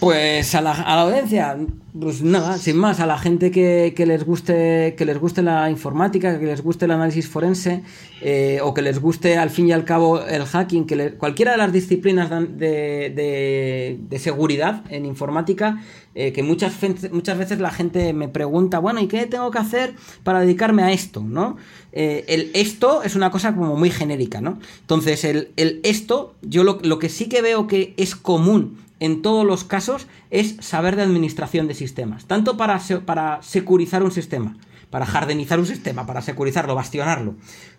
Pues 0.00 0.54
a 0.54 0.60
la, 0.60 0.72
a 0.72 0.94
la 0.96 1.02
audiencia, 1.02 1.56
pues 1.98 2.20
nada, 2.22 2.58
sin 2.58 2.76
más, 2.76 3.00
a 3.00 3.06
la 3.06 3.18
gente 3.18 3.50
que, 3.50 3.94
que 3.96 4.04
les 4.04 4.24
guste 4.24 4.94
que 4.96 5.04
les 5.06 5.18
guste 5.18 5.42
la 5.42 5.70
informática, 5.70 6.38
que 6.38 6.44
les 6.44 6.60
guste 6.62 6.84
el 6.84 6.90
análisis 6.90 7.26
forense, 7.28 7.82
eh, 8.20 8.58
o 8.62 8.74
que 8.74 8.82
les 8.82 9.00
guste 9.00 9.38
al 9.38 9.48
fin 9.48 9.68
y 9.68 9.72
al 9.72 9.84
cabo 9.84 10.20
el 10.20 10.44
hacking, 10.44 10.86
que 10.86 11.14
cualquiera 11.14 11.52
de 11.52 11.58
las 11.58 11.72
disciplinas 11.72 12.28
de, 12.30 13.10
de- 13.16 13.98
de 13.98 14.18
seguridad 14.18 14.82
en 14.90 15.06
informática, 15.06 15.80
eh, 16.14 16.32
que 16.32 16.42
muchas, 16.42 16.74
muchas 17.12 17.38
veces 17.38 17.58
la 17.58 17.70
gente 17.70 18.12
me 18.12 18.28
pregunta, 18.28 18.78
bueno, 18.78 19.00
¿y 19.00 19.06
qué 19.08 19.24
tengo 19.26 19.50
que 19.50 19.58
hacer 19.58 19.94
para 20.24 20.40
dedicarme 20.40 20.82
a 20.82 20.92
esto? 20.92 21.20
¿no? 21.26 21.56
Eh, 21.92 22.24
el 22.28 22.50
esto 22.52 23.02
es 23.02 23.16
una 23.16 23.30
cosa 23.30 23.54
como 23.54 23.76
muy 23.76 23.90
genérica, 23.90 24.42
¿no? 24.42 24.58
Entonces, 24.82 25.24
el, 25.24 25.48
el 25.56 25.80
esto, 25.84 26.34
yo 26.42 26.64
lo, 26.64 26.78
lo 26.82 26.98
que 26.98 27.08
sí 27.08 27.28
que 27.30 27.40
veo 27.40 27.66
que 27.66 27.94
es 27.96 28.14
común 28.14 28.78
en 29.00 29.22
todos 29.22 29.44
los 29.46 29.64
casos 29.64 30.06
es 30.30 30.56
saber 30.60 30.96
de 30.96 31.02
administración 31.02 31.68
de 31.68 31.74
sistemas. 31.74 32.26
Tanto 32.26 32.56
para, 32.56 32.80
para 33.04 33.42
securizar 33.42 34.02
un 34.02 34.10
sistema, 34.12 34.56
para 34.90 35.06
jardenizar 35.06 35.58
un 35.58 35.66
sistema, 35.66 36.06
para 36.06 36.22
securizarlo, 36.22 36.74
bastionarlo, 36.74 37.34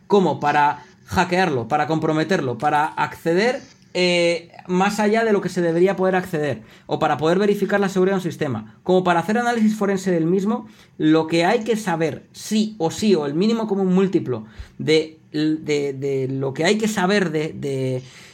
como 0.08 0.40
para 0.40 0.84
hackearlo, 1.06 1.68
para 1.68 1.88
comprometerlo, 1.88 2.58
para 2.58 2.86
acceder 2.86 3.62
eh, 3.94 4.52
más 4.68 5.00
allá 5.00 5.24
de 5.24 5.32
lo 5.32 5.42
que 5.42 5.50
se 5.50 5.62
debería 5.62 5.96
poder 5.96 6.16
acceder, 6.16 6.62
o 6.86 7.00
para 7.00 7.18
poder 7.18 7.40
verificar 7.40 7.80
la 7.80 7.90
seguridad 7.90 8.16
de 8.16 8.20
un 8.20 8.24
sistema, 8.32 8.76
como 8.84 9.04
para 9.04 9.22
hacer 9.22 9.38
análisis 9.38 9.76
forense 9.76 10.12
del 10.12 10.26
mismo, 10.26 10.68
lo 10.98 11.26
que 11.26 11.46
hay 11.46 11.64
que 11.64 11.78
saber 11.78 12.28
sí 12.32 12.76
o 12.78 12.92
sí, 12.92 13.16
o 13.16 13.26
el 13.26 13.34
mínimo 13.34 13.66
común 13.66 13.96
múltiplo 13.96 14.46
de, 14.78 15.18
de- 15.32 16.28
lo 16.30 16.54
que 16.54 16.66
hay 16.66 16.78
que 16.78 16.88
saber 16.88 17.32
de, 17.32 17.54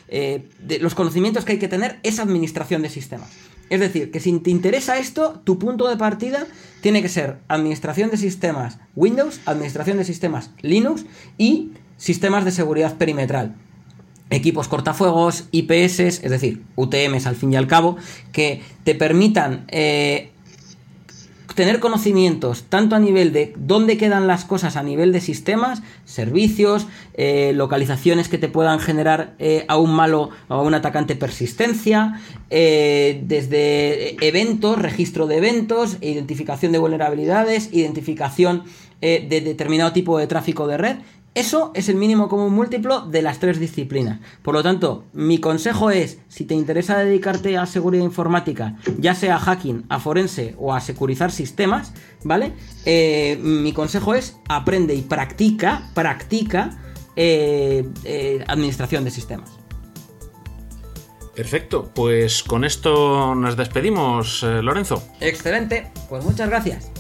eh, 0.07 0.47
de 0.59 0.79
los 0.79 0.95
conocimientos 0.95 1.45
que 1.45 1.53
hay 1.53 1.59
que 1.59 1.67
tener 1.67 1.99
es 2.03 2.19
administración 2.19 2.81
de 2.81 2.89
sistemas. 2.89 3.29
Es 3.69 3.79
decir, 3.79 4.11
que 4.11 4.19
si 4.19 4.37
te 4.39 4.51
interesa 4.51 4.97
esto, 4.97 5.41
tu 5.43 5.57
punto 5.57 5.87
de 5.87 5.97
partida 5.97 6.45
tiene 6.81 7.01
que 7.01 7.09
ser 7.09 7.37
administración 7.47 8.11
de 8.11 8.17
sistemas 8.17 8.77
Windows, 8.95 9.39
administración 9.45 9.97
de 9.97 10.05
sistemas 10.05 10.51
Linux 10.61 11.05
y 11.37 11.71
sistemas 11.97 12.45
de 12.45 12.51
seguridad 12.51 12.97
perimetral 12.97 13.55
equipos 14.29 14.67
cortafuegos, 14.67 15.47
IPS, 15.51 15.99
es 15.99 16.29
decir, 16.29 16.63
UTMs 16.75 17.27
al 17.27 17.35
fin 17.35 17.53
y 17.53 17.55
al 17.55 17.67
cabo, 17.67 17.97
que 18.31 18.61
te 18.83 18.95
permitan 18.95 19.65
eh, 19.69 20.31
tener 21.55 21.79
conocimientos 21.79 22.63
tanto 22.69 22.95
a 22.95 22.99
nivel 22.99 23.33
de 23.33 23.53
dónde 23.57 23.97
quedan 23.97 24.27
las 24.27 24.45
cosas 24.45 24.75
a 24.75 24.83
nivel 24.83 25.11
de 25.11 25.21
sistemas, 25.21 25.81
servicios, 26.05 26.87
eh, 27.13 27.51
localizaciones 27.53 28.29
que 28.29 28.37
te 28.37 28.47
puedan 28.47 28.79
generar 28.79 29.35
eh, 29.39 29.65
a 29.67 29.77
un 29.77 29.93
malo 29.93 30.29
o 30.47 30.53
a 30.53 30.61
un 30.61 30.73
atacante 30.73 31.15
persistencia, 31.15 32.19
eh, 32.49 33.21
desde 33.25 34.15
eventos, 34.25 34.79
registro 34.79 35.27
de 35.27 35.37
eventos, 35.37 35.97
identificación 36.01 36.71
de 36.71 36.79
vulnerabilidades, 36.79 37.69
identificación 37.71 38.63
de 39.01 39.41
determinado 39.41 39.91
tipo 39.91 40.17
de 40.17 40.27
tráfico 40.27 40.65
de 40.65 40.77
red. 40.77 40.95
Eso 41.35 41.71
es 41.73 41.89
el 41.89 41.95
mínimo 41.95 42.29
común 42.29 42.53
múltiplo 42.53 43.01
de 43.01 43.23
las 43.23 43.39
tres 43.39 43.59
disciplinas. 43.59 44.19
Por 44.43 44.53
lo 44.53 44.61
tanto, 44.61 45.05
mi 45.13 45.39
consejo 45.39 45.89
es, 45.89 46.19
si 46.27 46.45
te 46.45 46.53
interesa 46.53 46.99
dedicarte 46.99 47.57
a 47.57 47.65
seguridad 47.65 48.03
informática, 48.03 48.77
ya 48.99 49.15
sea 49.15 49.37
a 49.37 49.39
hacking, 49.39 49.85
a 49.89 49.99
forense 49.99 50.55
o 50.59 50.73
a 50.73 50.79
securizar 50.79 51.31
sistemas, 51.31 51.93
¿vale? 52.23 52.53
Eh, 52.85 53.39
mi 53.41 53.73
consejo 53.73 54.13
es, 54.13 54.37
aprende 54.47 54.93
y 54.93 55.01
practica, 55.01 55.89
practica 55.95 56.77
eh, 57.15 57.89
eh, 58.03 58.43
administración 58.47 59.03
de 59.03 59.11
sistemas. 59.11 59.51
Perfecto, 61.35 61.89
pues 61.95 62.43
con 62.43 62.63
esto 62.63 63.33
nos 63.33 63.57
despedimos, 63.57 64.43
eh, 64.43 64.61
Lorenzo. 64.61 65.03
Excelente, 65.19 65.91
pues 66.09 66.23
muchas 66.23 66.47
gracias. 66.47 66.91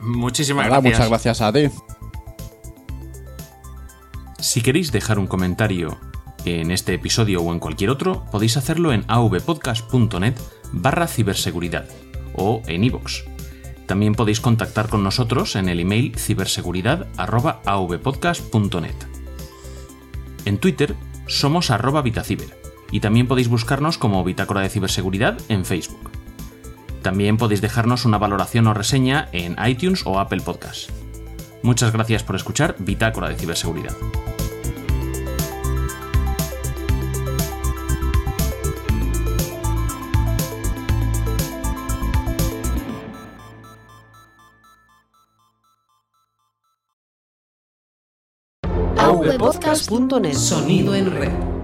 Muchísimas 0.00 0.68
Nada, 0.68 0.80
gracias. 0.80 0.98
muchas 0.98 1.08
gracias 1.10 1.40
a 1.42 1.52
ti. 1.52 1.68
Si 4.46 4.60
queréis 4.60 4.92
dejar 4.92 5.18
un 5.18 5.26
comentario 5.26 5.98
en 6.44 6.70
este 6.70 6.94
episodio 6.94 7.42
o 7.42 7.52
en 7.52 7.58
cualquier 7.58 7.90
otro, 7.90 8.24
podéis 8.30 8.56
hacerlo 8.56 8.92
en 8.92 9.04
avpodcast.net 9.08 10.36
barra 10.70 11.08
ciberseguridad 11.08 11.88
o 12.32 12.62
en 12.68 12.84
iVoox. 12.84 13.24
También 13.86 14.14
podéis 14.14 14.40
contactar 14.40 14.88
con 14.88 15.02
nosotros 15.02 15.56
en 15.56 15.68
el 15.68 15.80
email 15.80 16.16
ciberseguridad.avpodcast.net. 16.16 18.94
En 20.44 20.58
Twitter 20.58 20.94
somos 21.26 21.72
arroba 21.72 22.02
vitaciber 22.02 22.56
y 22.92 23.00
también 23.00 23.26
podéis 23.26 23.48
buscarnos 23.48 23.98
como 23.98 24.22
Bitácora 24.22 24.60
de 24.60 24.68
Ciberseguridad 24.68 25.38
en 25.48 25.64
Facebook. 25.64 26.12
También 27.02 27.36
podéis 27.36 27.62
dejarnos 27.62 28.04
una 28.04 28.18
valoración 28.18 28.68
o 28.68 28.74
reseña 28.74 29.28
en 29.32 29.56
iTunes 29.66 30.06
o 30.06 30.20
Apple 30.20 30.42
Podcast. 30.42 30.90
Muchas 31.64 31.92
gracias 31.92 32.22
por 32.22 32.36
escuchar 32.36 32.76
Bitácora 32.78 33.28
de 33.28 33.34
Ciberseguridad. 33.34 33.96
avpodcast.net 49.34 50.34
Sonido 50.34 50.94
en 50.94 51.10
red. 51.10 51.55